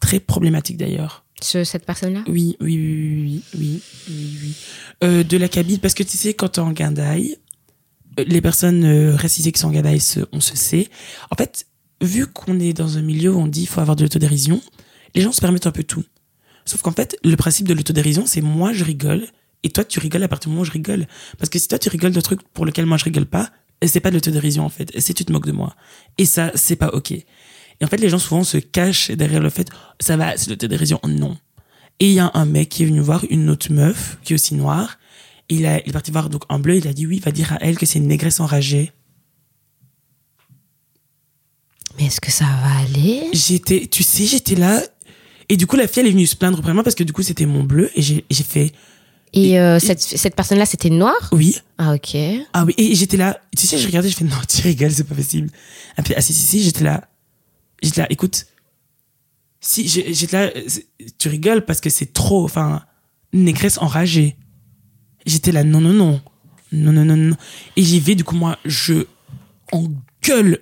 très 0.00 0.20
problématique, 0.20 0.76
d'ailleurs. 0.76 1.24
Ce- 1.40 1.64
cette 1.64 1.84
personne-là? 1.86 2.24
Oui, 2.28 2.56
oui, 2.60 2.76
oui, 2.76 3.22
oui, 3.24 3.42
oui, 3.58 3.82
oui, 4.08 4.38
oui. 4.42 4.54
Euh, 5.04 5.22
de 5.22 5.36
la 5.36 5.48
cabine, 5.48 5.78
parce 5.78 5.94
que 5.94 6.02
tu 6.02 6.16
sais, 6.16 6.34
quand 6.34 6.48
t'es 6.48 6.60
en 6.60 6.72
guindaille, 6.72 7.36
euh, 8.18 8.24
les 8.26 8.40
personnes 8.40 8.84
euh, 8.84 9.16
racisées 9.16 9.52
qui 9.52 9.60
sont 9.60 9.68
en 9.68 9.72
guindaille, 9.72 10.00
on 10.32 10.40
se 10.40 10.56
sait. 10.56 10.88
En 11.30 11.36
fait, 11.36 11.66
vu 12.02 12.26
qu'on 12.26 12.58
est 12.60 12.72
dans 12.72 12.96
un 12.98 13.02
milieu 13.02 13.34
où 13.34 13.38
on 13.38 13.46
dit 13.46 13.62
il 13.62 13.66
faut 13.68 13.80
avoir 13.80 13.96
de 13.96 14.02
l'autodérision, 14.02 14.60
les 15.14 15.20
gens 15.22 15.32
se 15.32 15.40
permettent 15.40 15.66
un 15.66 15.72
peu 15.72 15.84
tout. 15.84 16.04
Sauf 16.64 16.82
qu'en 16.82 16.92
fait, 16.92 17.16
le 17.24 17.36
principe 17.36 17.68
de 17.68 17.74
l'autodérision, 17.74 18.24
c'est 18.26 18.40
moi 18.42 18.72
je 18.72 18.84
rigole 18.84 19.26
et 19.62 19.70
toi 19.70 19.84
tu 19.84 19.98
rigoles 19.98 20.22
à 20.22 20.28
partir 20.28 20.48
du 20.48 20.54
moment 20.54 20.62
où 20.62 20.66
je 20.66 20.72
rigole. 20.72 21.06
Parce 21.38 21.48
que 21.48 21.58
si 21.58 21.68
toi 21.68 21.78
tu 21.78 21.88
rigoles 21.88 22.12
de 22.12 22.20
trucs 22.20 22.42
pour 22.48 22.66
lesquels 22.66 22.86
moi 22.86 22.96
je 22.96 23.04
rigole 23.04 23.24
pas, 23.26 23.50
c'est 23.84 24.00
pas 24.00 24.10
de 24.10 24.14
l'autodérision 24.14 24.64
en 24.64 24.68
fait, 24.68 24.90
c'est 24.98 25.14
tu 25.14 25.24
te 25.24 25.32
moques 25.32 25.46
de 25.46 25.52
moi. 25.52 25.74
Et 26.18 26.24
ça, 26.24 26.50
c'est 26.54 26.76
pas 26.76 26.88
ok. 26.88 27.12
Et 27.12 27.24
en 27.84 27.88
fait, 27.88 27.98
les 27.98 28.08
gens 28.08 28.18
souvent 28.18 28.44
se 28.44 28.56
cachent 28.56 29.10
derrière 29.10 29.42
le 29.42 29.50
fait, 29.50 29.68
ça 30.00 30.16
va, 30.16 30.36
c'est 30.36 30.46
de 30.46 30.50
l'autodérision. 30.52 30.98
Non. 31.06 31.36
Et 32.00 32.08
il 32.08 32.14
y 32.14 32.20
a 32.20 32.30
un 32.34 32.44
mec 32.44 32.68
qui 32.68 32.82
est 32.82 32.86
venu 32.86 33.00
voir 33.00 33.24
une 33.30 33.50
autre 33.50 33.70
meuf, 33.72 34.18
qui 34.22 34.32
est 34.32 34.34
aussi 34.34 34.54
noire. 34.54 34.98
Il, 35.48 35.66
a, 35.66 35.80
il 35.80 35.90
est 35.90 35.92
parti 35.92 36.10
voir 36.10 36.28
donc 36.30 36.42
en 36.48 36.58
bleu, 36.58 36.76
il 36.76 36.88
a 36.88 36.92
dit 36.92 37.06
oui, 37.06 37.16
il 37.16 37.22
va 37.22 37.32
dire 37.32 37.52
à 37.52 37.58
elle 37.60 37.78
que 37.78 37.86
c'est 37.86 37.98
une 37.98 38.08
négresse 38.08 38.40
enragée. 38.40 38.92
Mais 41.98 42.06
est-ce 42.06 42.20
que 42.20 42.30
ça 42.30 42.44
va 42.44 42.80
aller? 42.80 43.28
J'étais, 43.32 43.86
tu 43.86 44.02
sais, 44.02 44.26
j'étais 44.26 44.54
là. 44.54 44.82
Et 45.48 45.56
du 45.56 45.66
coup, 45.66 45.76
la 45.76 45.86
fille, 45.86 46.00
elle 46.00 46.08
est 46.08 46.12
venue 46.12 46.26
se 46.26 46.36
plaindre 46.36 46.58
auprès 46.58 46.70
de 46.70 46.74
moi 46.74 46.84
parce 46.84 46.96
que 46.96 47.04
du 47.04 47.12
coup, 47.12 47.22
c'était 47.22 47.46
mon 47.46 47.62
bleu. 47.62 47.90
Et 47.94 48.02
j'ai 48.02 48.24
fait, 48.30 48.72
Et 49.32 49.58
euh, 49.60 49.78
cette, 49.78 50.00
cette 50.00 50.34
personne-là, 50.34 50.64
c'était 50.66 50.88
noire 50.90 51.28
oui. 51.32 51.56
Ah, 51.78 51.92
ok. 51.94 52.16
Ah 52.54 52.64
oui. 52.64 52.74
Et 52.78 52.94
j'étais 52.94 53.16
là, 53.16 53.38
tu 53.56 53.66
sais, 53.66 53.76
je 53.76 53.86
regardais, 53.86 54.08
je 54.08 54.16
fais, 54.16 54.24
non, 54.24 54.36
tu 54.48 54.62
rigoles, 54.62 54.92
c'est 54.92 55.04
pas 55.04 55.14
possible. 55.14 55.50
Ah 55.98 56.02
si, 56.20 56.32
si, 56.32 56.42
si, 56.42 56.62
j'étais 56.62 56.84
là. 56.84 57.08
J'étais 57.82 58.00
là, 58.02 58.06
écoute. 58.10 58.46
Si, 59.60 59.86
j'étais 59.88 60.46
là, 60.46 60.50
c'est- 60.68 60.86
tu 61.18 61.28
rigoles 61.28 61.64
parce 61.64 61.80
que 61.80 61.90
c'est 61.90 62.12
trop, 62.12 62.44
enfin, 62.44 62.82
négresse 63.32 63.78
enragée. 63.78 64.36
J'étais 65.26 65.52
là, 65.52 65.64
non, 65.64 65.80
non, 65.80 65.92
non. 65.92 66.20
Non, 66.72 66.92
non, 66.92 67.04
non, 67.04 67.16
non. 67.16 67.36
Et 67.76 67.82
j'y 67.82 68.00
vais, 68.00 68.14
du 68.14 68.24
coup, 68.24 68.36
moi, 68.36 68.58
je 68.64 69.04
engueule. 69.72 70.60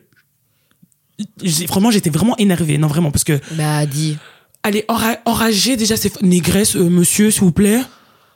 Vraiment, 1.69 1.91
j'étais 1.91 2.11
vraiment 2.11 2.37
énervée. 2.39 2.79
Non, 2.79 2.89
vraiment, 2.89 3.11
parce 3.11 3.25
que, 3.25 3.39
Bah, 3.53 3.87
dis. 3.87 4.17
allez, 4.63 4.85
enra- 4.89 5.19
enragée, 5.27 5.77
déjà, 5.77 5.97
c'est, 5.97 6.21
négresse, 6.23 6.75
euh, 6.77 6.89
monsieur, 6.89 7.31
s'il 7.31 7.43
vous 7.43 7.53
plaît. 7.53 7.81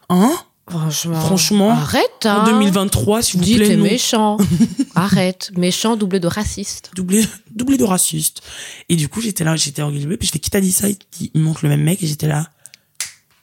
Hein? 0.09 0.33
Franchement. 0.69 1.21
Franchement, 1.21 1.71
Arrête, 1.71 2.27
hein. 2.27 2.43
En 2.43 2.45
2023, 2.45 3.23
s'il 3.23 3.39
vous 3.41 3.45
Dis, 3.45 3.57
plaît, 3.57 3.69
t'es 3.69 3.77
non. 3.77 3.85
méchant. 3.85 4.37
Arrête. 4.95 5.51
Méchant, 5.57 5.97
double 5.97 6.21
de 6.21 6.27
raciste. 6.27 6.91
doublé, 6.95 7.27
doublé 7.51 7.79
de 7.79 7.85
raciste. 7.85 8.43
Et 8.91 8.97
du 8.97 9.09
coup, 9.09 9.23
j'étais 9.23 9.45
là, 9.45 9.57
j'étais 9.57 9.81
engueulée, 9.81 10.17
puis 10.19 10.27
je 10.27 10.33
fais, 10.33 10.39
qui 10.39 10.51
t'a 10.51 10.61
dit 10.61 10.73
ça? 10.73 10.89
Il 11.21 11.41
montre 11.41 11.61
le 11.63 11.71
même 11.71 11.83
mec, 11.83 12.03
et 12.03 12.07
j'étais 12.07 12.27
là, 12.29 12.49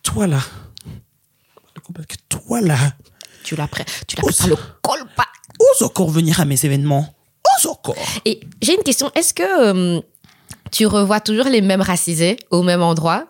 toi 0.04 0.28
là. 0.28 0.40
Toi 2.30 2.62
là. 2.62 2.78
Tu 3.44 3.56
l'as 3.56 3.68
pris, 3.68 3.84
tu 4.08 4.16
l'as 4.18 4.24
pris 4.24 4.36
par 4.82 4.98
le 4.98 5.06
pas? 5.16 5.26
Ose 5.60 5.84
encore 5.84 6.10
venir 6.10 6.40
à 6.40 6.46
mes 6.46 6.64
événements. 6.66 7.14
Ose 7.58 7.68
encore. 7.68 7.96
Et 8.26 8.40
j'ai 8.62 8.76
une 8.76 8.84
question. 8.84 9.12
Est-ce 9.16 9.34
que 9.34 9.44
euh, 9.44 10.02
tu 10.72 10.86
revois 10.86 11.20
toujours 11.20 11.46
les 11.46 11.62
mêmes 11.62 11.82
racisés 11.82 12.38
au 12.52 12.62
même 12.64 12.82
endroit? 12.82 13.26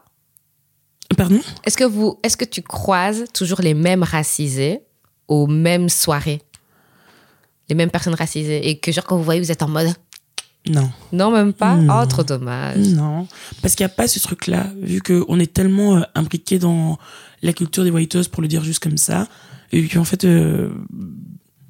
Pardon? 1.16 1.40
Est-ce 1.64 1.78
que 1.78 1.84
vous, 1.84 2.20
est-ce 2.24 2.38
que 2.38 2.46
tu 2.46 2.62
croises 2.62 3.26
toujours 3.34 3.62
les 3.62 3.74
mêmes 3.74 4.04
racisés 4.04 4.80
aux 5.28 5.48
mêmes 5.48 5.90
soirées? 5.90 6.42
Les 7.70 7.76
mêmes 7.76 7.90
personnes 7.90 8.16
racisées 8.16 8.68
et 8.70 8.80
que 8.80 8.92
genre 8.92 9.06
quand 9.06 9.18
vous 9.18 9.24
voyez 9.24 9.42
vous 9.42 9.52
êtes 9.52 9.64
en 9.64 9.68
mode 9.68 9.88
Non. 10.68 10.90
non 11.12 11.32
même 11.32 11.54
pas? 11.54 11.76
Non. 11.76 12.02
Oh 12.02 12.06
trop 12.06 12.24
dommage. 12.24 12.78
Non. 12.78 13.28
Parce 13.62 13.76
qu'il 13.76 13.86
n'y 13.86 13.92
a 13.92 13.96
pas 13.96 14.08
ce 14.08 14.20
truc-là, 14.20 14.68
vu 14.82 15.02
qu'on 15.02 15.40
est 15.40 15.52
tellement 15.52 15.98
euh, 15.98 16.02
imbriqué 16.16 16.60
dans 16.60 16.98
la 17.42 17.54
culture 17.54 17.84
des 17.84 17.92
whiteuses, 17.92 18.28
pour 18.28 18.42
le 18.42 18.48
dire 18.48 18.64
juste 18.64 18.84
comme 18.84 18.98
ça, 18.98 19.28
et 19.72 19.88
qu'en 19.88 20.04
fait, 20.04 20.26
euh, 20.26 20.70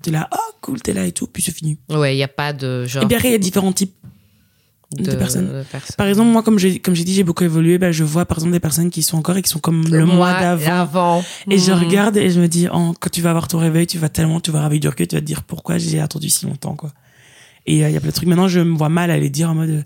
t'es 0.02 0.12
là, 0.12 0.28
ah, 0.32 0.38
cool, 0.62 0.82
t'es 0.82 0.94
là 0.94 1.06
et 1.06 1.12
tout, 1.12 1.28
puis 1.28 1.44
c'est 1.44 1.52
fini. 1.52 1.78
Ouais, 1.90 2.16
il 2.16 2.20
y 2.20 2.24
a 2.24 2.28
pas 2.28 2.54
de 2.54 2.86
genre 2.86 3.04
Et 3.04 3.06
bien 3.06 3.20
il 3.24 3.32
y 3.32 3.36
a 3.36 3.38
différents 3.38 3.74
types 3.74 3.96
de 4.92 5.16
personnes. 5.16 5.48
de 5.48 5.64
personnes. 5.64 5.96
Par 5.98 6.08
exemple, 6.08 6.30
moi, 6.30 6.44
comme 6.44 6.60
j'ai 6.60 6.80
comme 6.80 6.94
j'ai 6.96 7.04
dit, 7.04 7.14
j'ai 7.14 7.24
beaucoup 7.24 7.44
évolué. 7.44 7.78
Ben, 7.78 7.92
je 7.92 8.04
vois 8.04 8.26
par 8.26 8.38
exemple 8.38 8.54
des 8.54 8.60
personnes 8.60 8.90
qui 8.90 9.02
sont 9.04 9.18
encore 9.18 9.36
et 9.38 9.42
qui 9.42 9.50
sont 9.50 9.60
comme 9.60 9.84
le 9.90 10.06
mois 10.06 10.34
d'avant. 10.40 10.66
d'avant. 10.66 11.24
Et 11.50 11.58
je 11.58 11.72
Mhm. 11.72 11.80
regarde 11.84 12.18
et 12.18 12.30
je 12.30 12.40
me 12.40 12.48
dis, 12.48 12.68
oh, 12.72 12.94
quand 13.00 13.10
tu 13.12 13.22
vas 13.22 13.30
avoir 13.32 13.48
ton 13.48 13.58
réveil, 13.60 13.88
tu 13.88 13.98
vas 13.98 14.10
tellement, 14.10 14.40
tu 14.40 14.52
vas 14.52 14.60
avoir 14.60 14.68
avec 14.68 14.82
du 14.82 14.88
recul, 14.88 15.08
tu 15.08 15.16
vas 15.16 15.22
te 15.22 15.26
dire 15.26 15.44
pourquoi 15.44 15.78
j'ai 15.78 16.00
attendu 16.00 16.30
si 16.30 16.46
longtemps, 16.46 16.76
quoi. 16.76 16.92
Et 17.66 17.84
euh, 17.84 17.90
il 17.90 17.94
y 17.94 17.98
a 17.98 18.00
plein 18.00 18.10
de 18.10 18.16
trucs. 18.16 18.30
Maintenant, 18.30 18.48
je 18.48 18.60
me 18.60 18.78
vois 18.78 18.90
mal 18.90 19.10
à 19.12 19.18
les 19.18 19.30
dire 19.30 19.50
en 19.50 19.56
mode, 19.56 19.84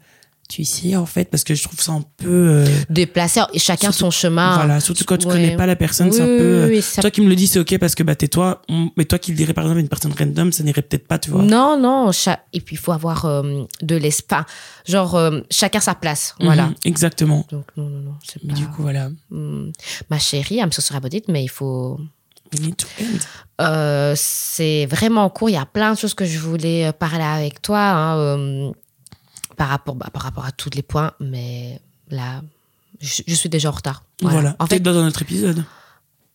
tu 0.49 0.65
sais, 0.65 0.95
en 0.95 1.05
fait, 1.05 1.25
parce 1.29 1.43
que 1.43 1.53
je 1.53 1.61
trouve 1.63 1.79
ça 1.79 1.91
un 1.91 2.01
peu, 2.17 2.27
euh, 2.27 2.67
Déplacé, 2.89 3.39
chacun 3.55 3.91
Surtout- 3.91 3.97
son 3.99 4.11
chemin. 4.11 4.55
voilà, 4.55 4.79
surtout 4.79 5.03
quand 5.05 5.17
tu 5.17 5.27
Ouais. 5.27 5.33
connais 5.33 5.55
pas 5.55 5.67
la 5.67 5.75
personne, 5.75 6.11
c'est 6.11 6.21
un 6.21 6.25
Oui, 6.27 6.37
peu, 6.39 6.43
euh, 6.43 6.65
oui, 6.67 6.75
oui, 6.77 6.81
ça- 6.81 7.01
toi 7.01 7.11
qui 7.11 7.21
me 7.21 7.29
le 7.29 7.35
dis, 7.35 7.45
c'est 7.45 7.59
ok 7.59 7.77
parce 7.77 7.93
que 7.93 8.01
bah 8.01 8.15
t'es 8.15 8.27
toi, 8.27 8.63
on- 8.67 8.89
mais 8.97 9.05
toi 9.05 9.19
qui 9.19 9.29
le 9.31 9.37
dirais 9.37 9.53
par 9.53 9.63
exemple 9.63 9.77
à 9.77 9.81
une 9.81 9.87
personne 9.89 10.11
random, 10.17 10.51
ça 10.51 10.63
n'irait 10.63 10.81
peut-être 10.81 11.07
pas, 11.07 11.19
tu 11.19 11.29
vois. 11.29 11.43
Non, 11.43 11.79
non. 11.79 12.11
cha- 12.11 12.39
Et 12.51 12.61
puis, 12.61 12.75
il 12.75 12.79
faut 12.79 12.91
avoir 12.91 13.25
euh, 13.25 13.63
de 13.83 13.95
l'espace. 13.95 14.45
Genre, 14.87 15.15
euh, 15.15 15.41
chacun 15.51 15.79
sa 15.79 15.93
place. 15.93 16.33
Voilà. 16.39 16.65
Mhm, 16.67 16.75
exactement. 16.83 17.45
Donc, 17.51 17.65
non, 17.77 17.87
non, 17.87 17.99
non. 17.99 18.13
C'est 18.27 18.45
pas... 18.45 18.53
du 18.53 18.65
coup, 18.67 18.81
voilà. 18.81 19.09
Hmm. 19.29 19.69
Ma 20.09 20.17
chérie, 20.17 20.55
I'm 20.55 20.71
so 20.71 20.81
sorry 20.81 20.97
about 20.97 21.09
mais 21.31 21.43
il 21.43 21.47
faut... 21.49 21.99
C'est 24.15 24.85
vraiment 24.87 25.25
en 25.25 25.29
cours. 25.29 25.49
Il 25.49 25.53
y 25.53 25.57
a 25.57 25.65
plein 25.67 25.93
de 25.93 25.97
choses 25.99 26.13
que 26.15 26.25
je 26.25 26.39
voulais 26.39 26.91
parler 26.93 27.23
avec 27.23 27.61
toi 27.61 27.79
hein, 27.79 28.71
par, 29.59 29.67
rapport, 29.67 29.93
bah, 29.93 30.07
par 30.11 30.21
rapport 30.21 30.45
à 30.45 30.53
tous 30.53 30.69
les 30.73 30.81
points, 30.81 31.11
mais 31.19 31.81
là, 32.09 32.41
je, 33.01 33.23
je 33.27 33.35
suis 33.35 33.49
déjà 33.49 33.67
en 33.67 33.73
retard. 33.73 34.03
Voilà. 34.21 34.55
En 34.57 34.65
Peut-être 34.65 34.69
fait, 34.69 34.79
dans 34.79 34.97
un 34.97 35.05
autre 35.05 35.21
épisode. 35.21 35.65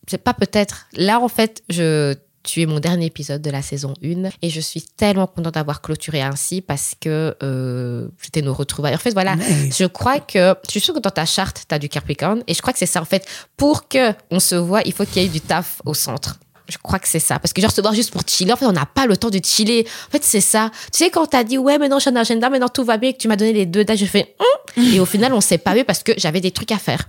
c'est 0.05 0.19
pas 0.19 0.35
peut-être. 0.35 0.85
Là, 0.93 1.19
en 1.19 1.27
fait, 1.27 1.63
je, 1.67 2.13
tu 2.43 2.61
es 2.61 2.67
mon 2.67 2.79
dernier 2.79 3.07
épisode 3.07 3.41
de 3.41 3.49
la 3.49 3.63
saison 3.63 3.95
1 4.03 4.29
et 4.43 4.51
je 4.51 4.61
suis 4.61 4.83
tellement 4.83 5.25
contente 5.25 5.55
d'avoir 5.55 5.81
clôturé 5.81 6.21
ainsi 6.21 6.61
parce 6.61 6.93
que 7.01 7.35
euh, 7.41 8.07
c'était 8.21 8.43
nos 8.43 8.53
retrouvailles. 8.53 8.93
En 8.93 8.99
fait, 8.99 9.13
voilà. 9.13 9.35
Je 9.71 9.85
crois 9.85 10.19
que, 10.19 10.53
je 10.65 10.69
suis 10.69 10.79
sûre 10.79 10.93
que 10.93 10.99
dans 10.99 11.09
ta 11.09 11.25
charte, 11.25 11.65
tu 11.67 11.73
as 11.73 11.79
du 11.79 11.89
Capricorne. 11.89 12.43
Et 12.45 12.53
je 12.53 12.61
crois 12.61 12.73
que 12.73 12.79
c'est 12.79 12.85
ça, 12.85 13.01
en 13.01 13.05
fait. 13.05 13.27
Pour 13.57 13.87
que 13.87 14.13
on 14.29 14.39
se 14.39 14.53
voit, 14.53 14.83
il 14.85 14.93
faut 14.93 15.03
qu'il 15.03 15.23
y 15.23 15.25
ait 15.25 15.29
du 15.29 15.41
taf 15.41 15.81
au 15.83 15.95
centre. 15.95 16.37
Je 16.69 16.77
crois 16.77 16.99
que 16.99 17.07
c'est 17.07 17.19
ça. 17.19 17.37
Parce 17.39 17.53
que 17.53 17.61
genre, 17.61 17.71
se 17.71 17.81
voir 17.81 17.93
juste 17.93 18.11
pour 18.11 18.21
chiller, 18.27 18.51
en 18.53 18.55
fait, 18.55 18.65
on 18.65 18.71
n'a 18.71 18.85
pas 18.85 19.05
le 19.05 19.15
temps 19.17 19.29
de 19.29 19.39
chiller. 19.43 19.85
En 20.07 20.11
fait, 20.11 20.23
c'est 20.23 20.41
ça. 20.41 20.71
Tu 20.91 20.97
sais, 20.99 21.09
quand 21.09 21.25
t'as 21.27 21.43
dit, 21.43 21.57
ouais, 21.57 21.77
maintenant, 21.77 21.99
j'ai 21.99 22.09
un 22.09 22.15
agenda, 22.15 22.49
maintenant, 22.49 22.69
tout 22.69 22.83
va 22.83 22.97
bien, 22.97 23.09
et 23.09 23.13
que 23.13 23.19
tu 23.19 23.27
m'as 23.27 23.35
donné 23.35 23.53
les 23.53 23.65
deux 23.65 23.83
dates, 23.85 23.97
je 23.99 24.05
fais, 24.05 24.35
Hum 24.39 24.83
et 24.93 24.99
au 24.99 25.05
final, 25.05 25.31
on 25.33 25.41
s'est 25.41 25.57
pas 25.59 25.73
vu 25.75 25.83
parce 25.85 26.03
que 26.03 26.11
j'avais 26.17 26.41
des 26.41 26.51
trucs 26.51 26.71
à 26.71 26.77
faire. 26.77 27.07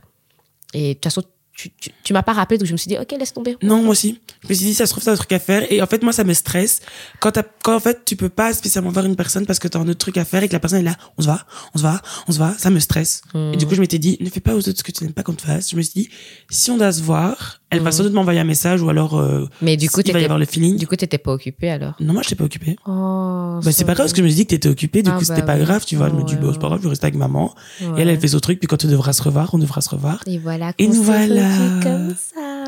Et 0.75 0.89
de 0.91 0.93
toute 0.95 1.05
façon, 1.05 1.23
tu, 1.57 1.71
tu, 1.81 1.91
tu 2.05 2.13
m'as 2.13 2.23
pas 2.23 2.35
rappelé, 2.35 2.59
donc 2.59 2.67
je 2.69 2.73
me 2.73 2.77
suis 2.77 2.89
dit, 2.89 2.99
ok, 2.99 3.13
laisse 3.19 3.33
tomber. 3.33 3.57
Non, 3.63 3.81
moi 3.81 3.93
aussi. 3.93 4.21
Je 4.43 4.49
me 4.51 4.55
suis 4.55 4.67
dit, 4.67 4.75
ça 4.75 4.85
se 4.85 4.91
trouve, 4.93 5.03
c'est 5.03 5.09
un 5.11 5.17
truc 5.17 5.33
à 5.33 5.39
faire. 5.39 5.67
Et 5.73 5.81
en 5.81 5.87
fait, 5.87 6.03
moi, 6.03 6.13
ça 6.13 6.23
me 6.23 6.35
stresse. 6.35 6.81
Quand, 7.19 7.33
t'as- 7.33 7.45
quand 7.63 7.75
en 7.75 7.81
fait, 7.81 8.05
tu 8.05 8.15
peux 8.15 8.29
pas 8.29 8.53
spécialement 8.53 8.91
voir 8.91 9.07
une 9.07 9.17
personne 9.17 9.47
parce 9.47 9.59
que 9.59 9.67
t'as 9.67 9.79
un 9.79 9.89
autre 9.89 9.99
truc 9.99 10.19
à 10.19 10.27
faire 10.27 10.43
et 10.43 10.49
que 10.49 10.53
la 10.53 10.61
personne 10.61 10.81
est 10.81 10.85
là, 10.85 10.97
on 11.17 11.23
se 11.23 11.27
va, 11.29 11.47
on 11.75 11.79
se 11.79 11.83
va, 11.83 12.03
on 12.29 12.33
se 12.33 12.39
va, 12.39 12.55
ça 12.59 12.69
me 12.69 12.79
stresse. 12.79 13.23
Et 13.35 13.57
du 13.57 13.67
coup, 13.67 13.75
je 13.75 13.81
m'étais 13.81 13.99
dit, 13.99 14.19
ne 14.21 14.29
fais 14.29 14.41
pas 14.41 14.55
aux 14.55 14.59
autres 14.69 14.77
ce 14.79 14.83
que 14.83 14.93
tu 14.93 15.03
n'aimes 15.05 15.15
pas 15.15 15.23
qu'on 15.23 15.33
te 15.33 15.43
fasse. 15.43 15.71
Je 15.71 15.77
me 15.77 15.83
suis 15.83 16.03
dit, 16.03 16.11
si 16.51 16.71
on 16.71 16.77
doit 16.77 16.93
se 16.93 17.01
voir, 17.03 17.61
elle 17.71 17.81
va 17.81 17.91
sans 17.93 18.05
doute 18.05 18.13
m'envoyer 18.13 18.39
un 18.41 18.45
message 18.45 18.81
ou 18.83 18.89
alors, 18.89 19.19
euh, 19.19 19.47
Mais 19.61 19.77
du 19.77 19.91
coup, 19.91 20.01
il 20.05 20.13
va 20.13 20.21
y 20.21 20.25
avoir 20.25 20.39
le 20.39 20.45
feeling. 20.47 20.77
du 20.77 20.87
coup, 20.87 20.95
t'étais 20.97 21.19
pas 21.19 21.33
occupée 21.33 21.71
alors? 21.71 21.95
Non, 22.01 22.13
moi, 22.13 22.23
je 22.23 22.29
t'ai 22.29 22.35
pas 22.37 22.45
occupé. 22.45 22.77
Oh, 22.87 23.61
Bah, 23.65 23.73
c'est 23.73 23.85
pas 23.85 23.95
grave 23.95 24.07
parce 24.07 24.13
que 24.13 24.19
je 24.19 24.23
me 24.25 24.29
suis 24.29 24.37
dit 24.37 24.45
que 24.47 24.51
t'étais 24.51 24.69
occupé, 24.69 25.03
du 25.03 25.11
Ah, 25.11 25.19
coup, 25.19 25.25
c'était 25.25 25.41
bah 25.41 25.49
pas 25.49 25.57
oui. 25.59 25.65
grave, 25.65 25.85
tu 25.85 25.97
vois. 25.97 26.09
Je 26.09 26.15
me 26.15 26.23
dis, 26.23 26.35
Ouais, 26.35 26.41
bon, 26.41 26.53
c'est 26.53 26.61
pas 26.61 26.69
grave, 26.69 26.79
je 26.79 26.85
vais 26.85 26.91
rester 26.91 27.07
avec 27.07 27.17
maman. 27.19 27.55
Et 27.81 27.85
elle, 27.99 28.09
elle 28.09 28.21
fait 28.21 28.29
son 28.29 28.41
truc, 28.41 28.61
puis 28.61 28.69
quand 28.69 28.85
on 28.85 28.89
devra 28.89 29.13
se 29.13 29.23
revoir, 29.23 29.53
on 29.55 29.59
devra 29.59 29.81
se 29.81 29.89
revoir. 29.91 30.23
Et 30.27 30.39
voilà. 30.39 30.73
Et 30.79 30.87
nous 30.87 31.03
voilà. 31.03 31.49
comme 31.83 32.15
ça. 32.15 32.65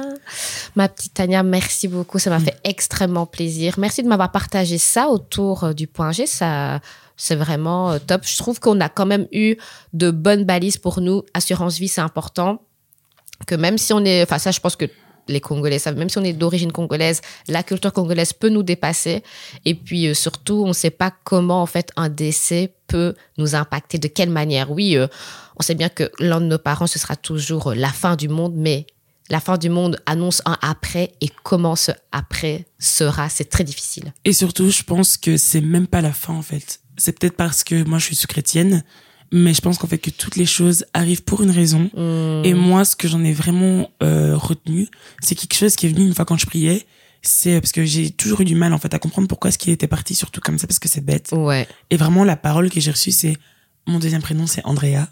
Ma 0.77 0.89
petite 0.89 1.15
Tania, 1.15 1.43
merci 1.43 1.89
beaucoup. 1.89 2.19
Ça 2.19 2.31
m'a 2.31 2.39
fait 2.41 2.57
extrêmement 2.65 3.27
plaisir. 3.27 3.75
Merci 3.79 4.03
de 4.03 4.09
m'avoir 4.09 4.31
partagé 4.33 4.79
ça 4.79 5.09
autour 5.09 5.65
euh, 5.65 5.73
du 5.73 5.87
point 5.87 6.13
G. 6.13 6.27
Ça, 6.27 6.81
c'est 7.17 7.35
vraiment 7.37 7.91
euh, 7.93 7.99
top. 8.05 8.23
Je 8.25 8.37
trouve 8.37 8.61
qu'on 8.61 8.81
a 8.81 8.89
quand 8.89 9.07
même 9.07 9.27
eu 9.33 9.57
de 9.93 10.11
bonnes 10.11 10.45
balises 10.45 10.77
pour 10.77 11.01
nous. 11.01 11.23
Assurance 11.35 11.79
vie, 11.79 11.89
c'est 11.89 12.01
important. 12.01 12.63
Que 13.47 13.55
même 13.55 13.79
si 13.79 13.93
on 13.93 14.05
est, 14.05 14.23
enfin 14.23 14.39
ça, 14.39 14.51
je 14.51 14.61
pense 14.61 14.77
que 14.77 14.87
les 15.29 15.41
Congolais 15.41 15.79
savent, 15.79 15.97
même 15.97 16.09
si 16.09 16.19
on 16.19 16.25
est 16.25 16.33
d'origine 16.33 16.73
congolaise, 16.73 17.21
la 17.49 17.63
culture 17.63 17.93
congolaise 17.93 18.33
peut 18.33 18.49
nous 18.49 18.63
dépasser. 18.63 19.23
Et 19.65 19.75
puis 19.75 20.09
euh, 20.09 20.15
surtout, 20.15 20.63
on 20.65 20.69
ne 20.69 20.73
sait 20.73 20.91
pas 20.91 21.13
comment 21.25 21.63
en 21.63 21.67
fait 21.67 21.93
un 21.97 22.09
décès 22.09 22.73
peut 22.87 23.15
nous 23.37 23.55
impacter, 23.55 23.99
de 23.99 24.09
quelle 24.09 24.31
manière? 24.31 24.71
Oui, 24.71 24.97
euh, 24.97 25.07
on 25.57 25.63
sait 25.63 25.75
bien 25.75 25.89
que 25.89 26.11
l'un 26.19 26.41
de 26.41 26.47
nos 26.47 26.59
parents, 26.59 26.87
ce 26.87 26.99
sera 26.99 27.17
toujours 27.17 27.69
euh, 27.69 27.75
la 27.75 27.91
fin 27.91 28.17
du 28.17 28.29
monde, 28.29 28.55
mais 28.57 28.87
la 29.31 29.41
fin 29.41 29.59
du 29.59 29.69
monde 29.69 30.01
annonce 30.07 30.41
un 30.47 30.57
après 30.63 31.13
et 31.21 31.29
comment 31.43 31.77
ce 31.77 31.93
après 32.13 32.67
sera, 32.79 33.29
c'est 33.29 33.51
très 33.51 33.65
difficile. 33.65 34.13
Et 34.25 34.33
surtout, 34.33 34.71
je 34.71 34.83
pense 34.83 35.19
que 35.19 35.37
c'est 35.37 35.61
même 35.61 35.87
pas 35.87 36.01
la 36.01 36.13
fin, 36.13 36.33
en 36.33 36.43
fait. 36.43 36.81
C'est 36.97 37.19
peut-être 37.19 37.37
parce 37.37 37.63
que 37.63 37.85
moi, 37.85 37.99
je 37.99 38.15
suis 38.15 38.27
chrétienne, 38.27 38.83
mais 39.33 39.53
je 39.55 39.61
pense 39.61 39.79
qu'en 39.79 39.87
fait, 39.87 39.99
que 39.99 40.11
toutes 40.11 40.37
les 40.37 40.47
choses 40.47 40.85
arrivent 40.95 41.23
pour 41.23 41.43
une 41.43 41.51
raison. 41.51 41.91
Hmm. 41.95 42.43
Et 42.45 42.55
moi, 42.55 42.85
ce 42.85 42.97
que 42.97 43.09
j'en 43.09 43.23
ai 43.25 43.33
vraiment 43.33 43.91
euh, 44.03 44.37
retenu, 44.37 44.89
c'est 45.21 45.35
quelque 45.35 45.55
chose 45.55 45.77
qui 45.77 45.87
est 45.87 45.91
venu 45.91 46.07
une 46.07 46.15
fois 46.15 46.25
quand 46.25 46.39
je 46.39 46.47
priais. 46.47 46.87
C'est 47.23 47.61
parce 47.61 47.73
que 47.73 47.85
j'ai 47.85 48.11
toujours 48.11 48.41
eu 48.43 48.45
du 48.45 48.55
mal, 48.55 48.73
en 48.73 48.79
fait, 48.79 48.95
à 48.95 48.99
comprendre 48.99 49.27
pourquoi 49.29 49.51
ce 49.51 49.59
qui 49.59 49.71
était 49.71 49.89
parti, 49.89 50.15
surtout 50.15 50.41
comme 50.41 50.59
ça, 50.59 50.67
parce 50.67 50.79
que 50.79 50.89
c'est 50.89 51.05
bête. 51.05 51.31
Ouais. 51.33 51.67
Et 51.91 51.97
vraiment, 51.97 52.23
la 52.25 52.37
parole 52.37 52.71
que 52.71 52.81
j'ai 52.81 52.91
reçue, 52.93 53.11
c'est 53.11 53.37
mon 53.87 53.99
deuxième 53.99 54.23
prénom, 54.23 54.47
c'est 54.47 54.65
Andrea. 54.65 55.09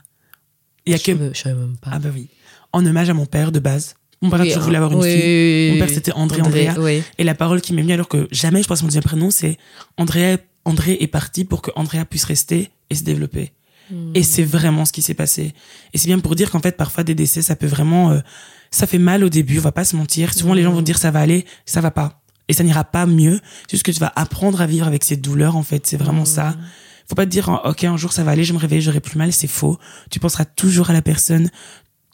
Il 0.86 0.92
y 0.92 0.94
a 0.94 0.98
je 0.98 1.02
que 1.02 1.34
savais 1.34 1.54
même 1.58 1.76
pas. 1.80 1.90
ah 1.92 1.98
bah 1.98 2.10
oui, 2.14 2.28
en 2.72 2.86
hommage 2.86 3.10
à 3.10 3.14
mon 3.14 3.26
père 3.26 3.50
de 3.50 3.58
base. 3.58 3.96
Mon 4.22 4.30
père 4.30 4.40
a 4.40 4.44
Oui, 4.44 4.48
toujours 4.50 4.62
voulu 4.64 4.76
avoir 4.76 4.92
une 4.92 4.98
oui, 5.00 5.10
fille. 5.10 5.20
oui, 5.24 5.70
Mon 5.72 5.78
père 5.84 5.92
c'était 5.94 6.12
André 6.12 6.40
Andrea. 6.42 6.74
oui. 6.78 7.02
Et 7.18 7.24
la 7.24 7.34
parole 7.34 7.60
qui 7.60 7.72
m'est 7.74 7.82
venue 7.82 7.92
alors 7.94 8.08
que 8.08 8.28
jamais 8.30 8.62
je 8.62 8.68
pense 8.68 8.82
mon 8.82 8.86
deuxième 8.88 9.02
prénom, 9.02 9.30
c'est 9.32 9.58
Andrea 9.98 10.36
André 10.64 10.96
est 11.00 11.06
parti 11.08 11.44
pour 11.44 11.60
que 11.60 11.70
Andrea 11.76 12.04
puisse 12.08 12.24
rester 12.24 12.70
et 12.88 12.94
se 12.94 13.02
développer. 13.02 13.52
Et 14.14 14.22
c'est 14.22 14.42
vraiment 14.42 14.84
ce 14.84 14.92
qui 14.92 15.02
s'est 15.02 15.14
passé. 15.14 15.54
Et 15.92 15.98
c'est 15.98 16.08
bien 16.08 16.18
pour 16.18 16.34
dire 16.34 16.50
qu'en 16.50 16.60
fait, 16.60 16.76
parfois, 16.76 17.04
des 17.04 17.14
décès, 17.14 17.42
ça 17.42 17.56
peut 17.56 17.66
vraiment, 17.66 18.10
euh, 18.10 18.20
ça 18.70 18.86
fait 18.86 18.98
mal 18.98 19.22
au 19.22 19.28
début, 19.28 19.58
on 19.58 19.62
va 19.62 19.72
pas 19.72 19.84
se 19.84 19.96
mentir. 19.96 20.34
Souvent, 20.34 20.54
les 20.54 20.62
gens 20.62 20.72
vont 20.72 20.82
dire 20.82 20.98
ça 20.98 21.10
va 21.10 21.20
aller, 21.20 21.46
ça 21.66 21.80
va 21.80 21.90
pas. 21.90 22.22
Et 22.48 22.52
ça 22.52 22.64
n'ira 22.64 22.84
pas 22.84 23.06
mieux. 23.06 23.40
C'est 23.62 23.72
juste 23.72 23.84
que 23.84 23.92
tu 23.92 24.00
vas 24.00 24.12
apprendre 24.16 24.60
à 24.60 24.66
vivre 24.66 24.86
avec 24.86 25.04
cette 25.04 25.20
douleur, 25.20 25.56
en 25.56 25.62
fait. 25.62 25.86
C'est 25.86 25.96
vraiment 25.96 26.24
ça. 26.24 26.56
Faut 27.08 27.14
pas 27.14 27.24
te 27.24 27.30
dire, 27.30 27.60
ok, 27.64 27.84
un 27.84 27.96
jour 27.96 28.12
ça 28.12 28.24
va 28.24 28.32
aller, 28.32 28.44
je 28.44 28.52
me 28.52 28.58
réveille, 28.58 28.80
j'aurai 28.80 29.00
plus 29.00 29.16
mal. 29.16 29.32
C'est 29.32 29.46
faux. 29.46 29.78
Tu 30.10 30.18
penseras 30.18 30.44
toujours 30.44 30.90
à 30.90 30.92
la 30.92 31.02
personne. 31.02 31.50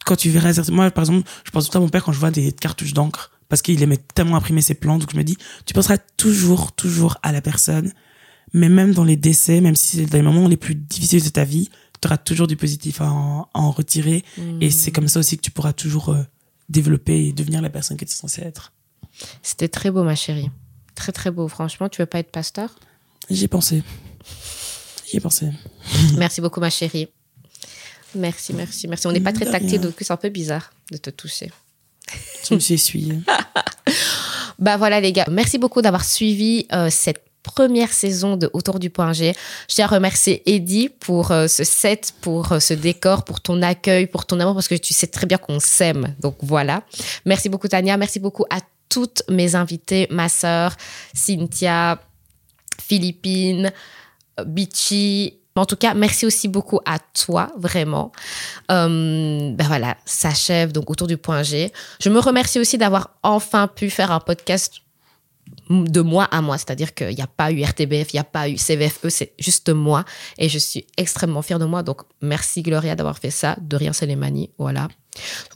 Quand 0.05 0.17
tu 0.17 0.31
verras, 0.31 0.53
moi, 0.71 0.91
par 0.91 1.05
exemple, 1.05 1.29
je 1.45 1.51
pense 1.51 1.71
tout 1.71 1.77
à 1.77 1.81
mon 1.81 1.89
père 1.89 2.05
quand 2.05 2.13
je 2.13 2.19
vois 2.19 2.31
des 2.31 2.53
cartouches 2.53 2.93
d'encre. 2.93 3.31
Parce 3.49 3.63
qu'il 3.63 3.83
aimait 3.83 3.99
tellement 4.15 4.37
imprimer 4.37 4.63
ses 4.63 4.75
plans. 4.75 4.99
Donc 4.99 5.11
je 5.13 5.17
me 5.17 5.25
dis, 5.25 5.37
tu 5.67 5.75
penseras 5.75 5.99
toujours, 6.17 6.73
toujours 6.73 7.19
à 7.23 7.33
la 7.33 7.41
personne. 7.41 7.93
Mais 8.53 8.69
même 8.69 8.93
dans 8.93 9.05
les 9.05 9.17
décès, 9.17 9.61
même 9.61 9.77
si 9.77 9.97
c'est 9.97 10.07
dans 10.07 10.19
les 10.19 10.23
moments 10.23 10.49
les 10.49 10.57
plus 10.57 10.75
difficiles 10.75 11.25
de 11.25 11.29
ta 11.29 11.45
vie, 11.45 11.71
tu 12.01 12.09
auras 12.09 12.19
toujours 12.19 12.47
du 12.47 12.57
positif 12.57 13.01
à 13.01 13.11
en, 13.11 13.43
à 13.55 13.61
en 13.61 13.71
retirer. 13.71 14.25
Et 14.61 14.71
c'est 14.71 14.91
comme 14.91 15.09
ça 15.09 15.21
aussi 15.21 15.37
que 15.37 15.43
tu 15.43 15.51
pourras 15.51 15.73
toujours 15.73 16.11
euh, 16.11 16.23
développer 16.69 17.27
et 17.27 17.33
devenir 17.33 17.63
la 17.63 17.71
personne 17.71 17.97
que 17.97 18.05
tu 18.05 18.11
es 18.11 18.15
censée 18.15 18.43
être. 18.43 18.73
C'était 19.43 19.69
très 19.69 19.91
beau, 19.91 20.03
ma 20.03 20.15
chérie. 20.15 20.51
Très, 20.95 21.13
très 21.13 21.31
beau. 21.31 21.49
Franchement, 21.49 21.89
tu 21.89 22.03
veux 22.03 22.07
pas 22.07 22.19
être 22.19 22.31
pasteur? 22.31 22.75
J'y 23.31 23.45
ai 23.45 23.49
pensé. 23.49 23.83
J'y 25.09 25.17
ai 25.17 25.21
pensé. 25.21 25.51
Merci 26.17 26.41
beaucoup, 26.41 26.61
ma 26.61 26.71
chérie. 26.71 27.09
Merci, 28.15 28.53
merci, 28.53 28.89
merci. 28.89 29.07
On 29.07 29.13
n'est 29.13 29.21
pas 29.21 29.33
très 29.33 29.51
tactile, 29.51 29.81
donc 29.81 29.95
c'est 29.99 30.11
un 30.11 30.19
peu 30.19 30.29
bizarre 30.29 30.71
de 30.91 30.99
te 30.99 31.09
toucher. 31.09 31.51
Je 32.47 32.55
me 32.55 32.61
suis 32.61 32.75
essuyée. 32.75 33.19
Bah 34.59 34.77
voilà 34.77 35.01
les 35.01 35.13
gars, 35.13 35.27
merci 35.29 35.59
beaucoup 35.59 35.83
d'avoir 35.83 36.05
suivi 36.05 36.67
euh, 36.73 36.89
cette 36.89 37.25
première 37.43 37.93
saison 37.93 38.37
de 38.37 38.51
Autour 38.53 38.79
du 38.79 38.91
point 38.91 39.13
G. 39.13 39.33
Je 39.69 39.75
tiens 39.75 39.87
à 39.87 39.89
remercier 39.89 40.43
Eddie 40.47 40.89
pour 40.89 41.31
euh, 41.31 41.47
ce 41.47 41.65
set, 41.65 42.13
pour 42.21 42.53
euh, 42.53 42.61
ce 42.61 42.75
décor, 42.75 43.25
pour 43.25 43.41
ton 43.41 43.63
accueil, 43.63 44.07
pour 44.07 44.27
ton 44.27 44.39
amour, 44.41 44.55
parce 44.55 44.69
que 44.69 44.75
tu 44.75 44.95
sais 44.95 45.07
très 45.07 45.27
bien 45.27 45.39
qu'on 45.39 45.61
s'aime. 45.61 46.15
Donc 46.21 46.37
voilà. 46.43 46.83
Merci 47.25 47.49
beaucoup 47.49 47.69
Tania, 47.69 47.97
merci 47.97 48.21
beaucoup 48.21 48.45
à 48.51 48.59
toutes 48.89 49.23
mes 49.29 49.55
invitées, 49.55 50.07
ma 50.11 50.29
sœur, 50.29 50.77
Cynthia, 51.15 51.99
Philippine, 52.79 53.73
Bichi. 54.45 55.39
En 55.55 55.67
tout 55.67 55.77
cas, 55.77 55.93
merci 55.93 56.25
aussi 56.25 56.49
beaucoup 56.49 56.81
à 56.87 56.99
toi, 56.99 57.51
vraiment. 57.59 58.11
Euh, 58.71 59.51
ben 59.53 59.67
voilà, 59.67 59.97
s'achève 60.07 60.73
donc 60.73 60.91
autour 60.91 61.07
du 61.07 61.19
point 61.19 61.43
G. 61.43 61.73
Je 62.01 62.09
me 62.09 62.19
remercie 62.19 62.59
aussi 62.59 62.79
d'avoir 62.79 63.11
enfin 63.23 63.67
pu 63.67 63.91
faire 63.91 64.13
un 64.13 64.21
podcast 64.21 64.82
de 65.71 66.01
moi 66.01 66.25
à 66.25 66.43
moi, 66.43 66.59
c'est-à-dire 66.59 66.95
qu'il 66.95 67.15
n'y 67.15 67.23
a 67.23 67.27
pas 67.27 67.51
eu 67.53 67.63
RTBF, 67.63 68.13
il 68.13 68.17
n'y 68.17 68.21
a 68.21 68.25
pas 68.25 68.49
eu 68.49 68.57
CVFE, 68.57 69.09
c'est 69.09 69.33
juste 69.39 69.71
moi 69.71 70.05
et 70.39 70.49
je 70.49 70.59
suis 70.59 70.87
extrêmement 70.97 71.43
fière 71.43 71.59
de 71.59 71.65
moi. 71.65 71.83
Donc 71.83 72.03
merci 72.21 72.63
Gloria 72.63 72.95
d'avoir 72.95 73.19
fait 73.19 73.31
ça, 73.31 73.57
de 73.61 73.77
rien 73.77 73.93
Soleimani, 73.93 74.51
voilà. 74.59 74.89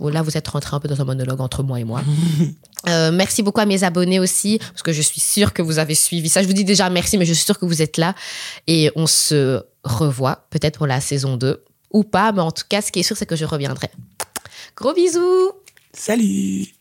Là, 0.01 0.21
vous 0.21 0.37
êtes 0.37 0.49
rentré 0.49 0.77
un 0.77 0.81
peu 0.81 0.89
dans 0.89 1.01
un 1.01 1.05
monologue 1.05 1.41
entre 1.41 1.63
moi 1.63 1.81
et 1.81 1.85
moi. 1.85 2.03
Euh, 2.89 3.11
merci 3.11 3.43
beaucoup 3.43 3.59
à 3.59 3.67
mes 3.67 3.83
abonnés 3.83 4.21
aussi, 4.21 4.59
parce 4.59 4.83
que 4.83 4.93
je 4.93 5.03
suis 5.03 5.19
sûre 5.19 5.53
que 5.53 5.61
vous 5.61 5.81
avez 5.81 5.97
suivi 5.97 6.29
ça. 6.29 6.41
Je 6.41 6.47
vous 6.47 6.53
dis 6.53 6.63
déjà 6.63 6.89
merci, 6.89 7.19
mais 7.19 7.25
je 7.25 7.33
suis 7.33 7.45
sûre 7.45 7.59
que 7.59 7.65
vous 7.65 7.83
êtes 7.83 7.97
là. 7.97 8.15
Et 8.69 8.93
on 8.95 9.09
se 9.09 9.65
revoit 9.83 10.47
peut-être 10.51 10.77
pour 10.77 10.87
la 10.87 11.01
saison 11.01 11.37
2 11.37 11.65
ou 11.93 12.05
pas, 12.05 12.31
mais 12.31 12.43
en 12.43 12.53
tout 12.53 12.63
cas, 12.69 12.83
ce 12.83 12.93
qui 12.93 13.01
est 13.01 13.03
sûr, 13.03 13.17
c'est 13.17 13.27
que 13.27 13.35
je 13.35 13.45
reviendrai. 13.45 13.91
Gros 14.77 14.95
bisous 14.95 15.51
Salut 15.93 16.76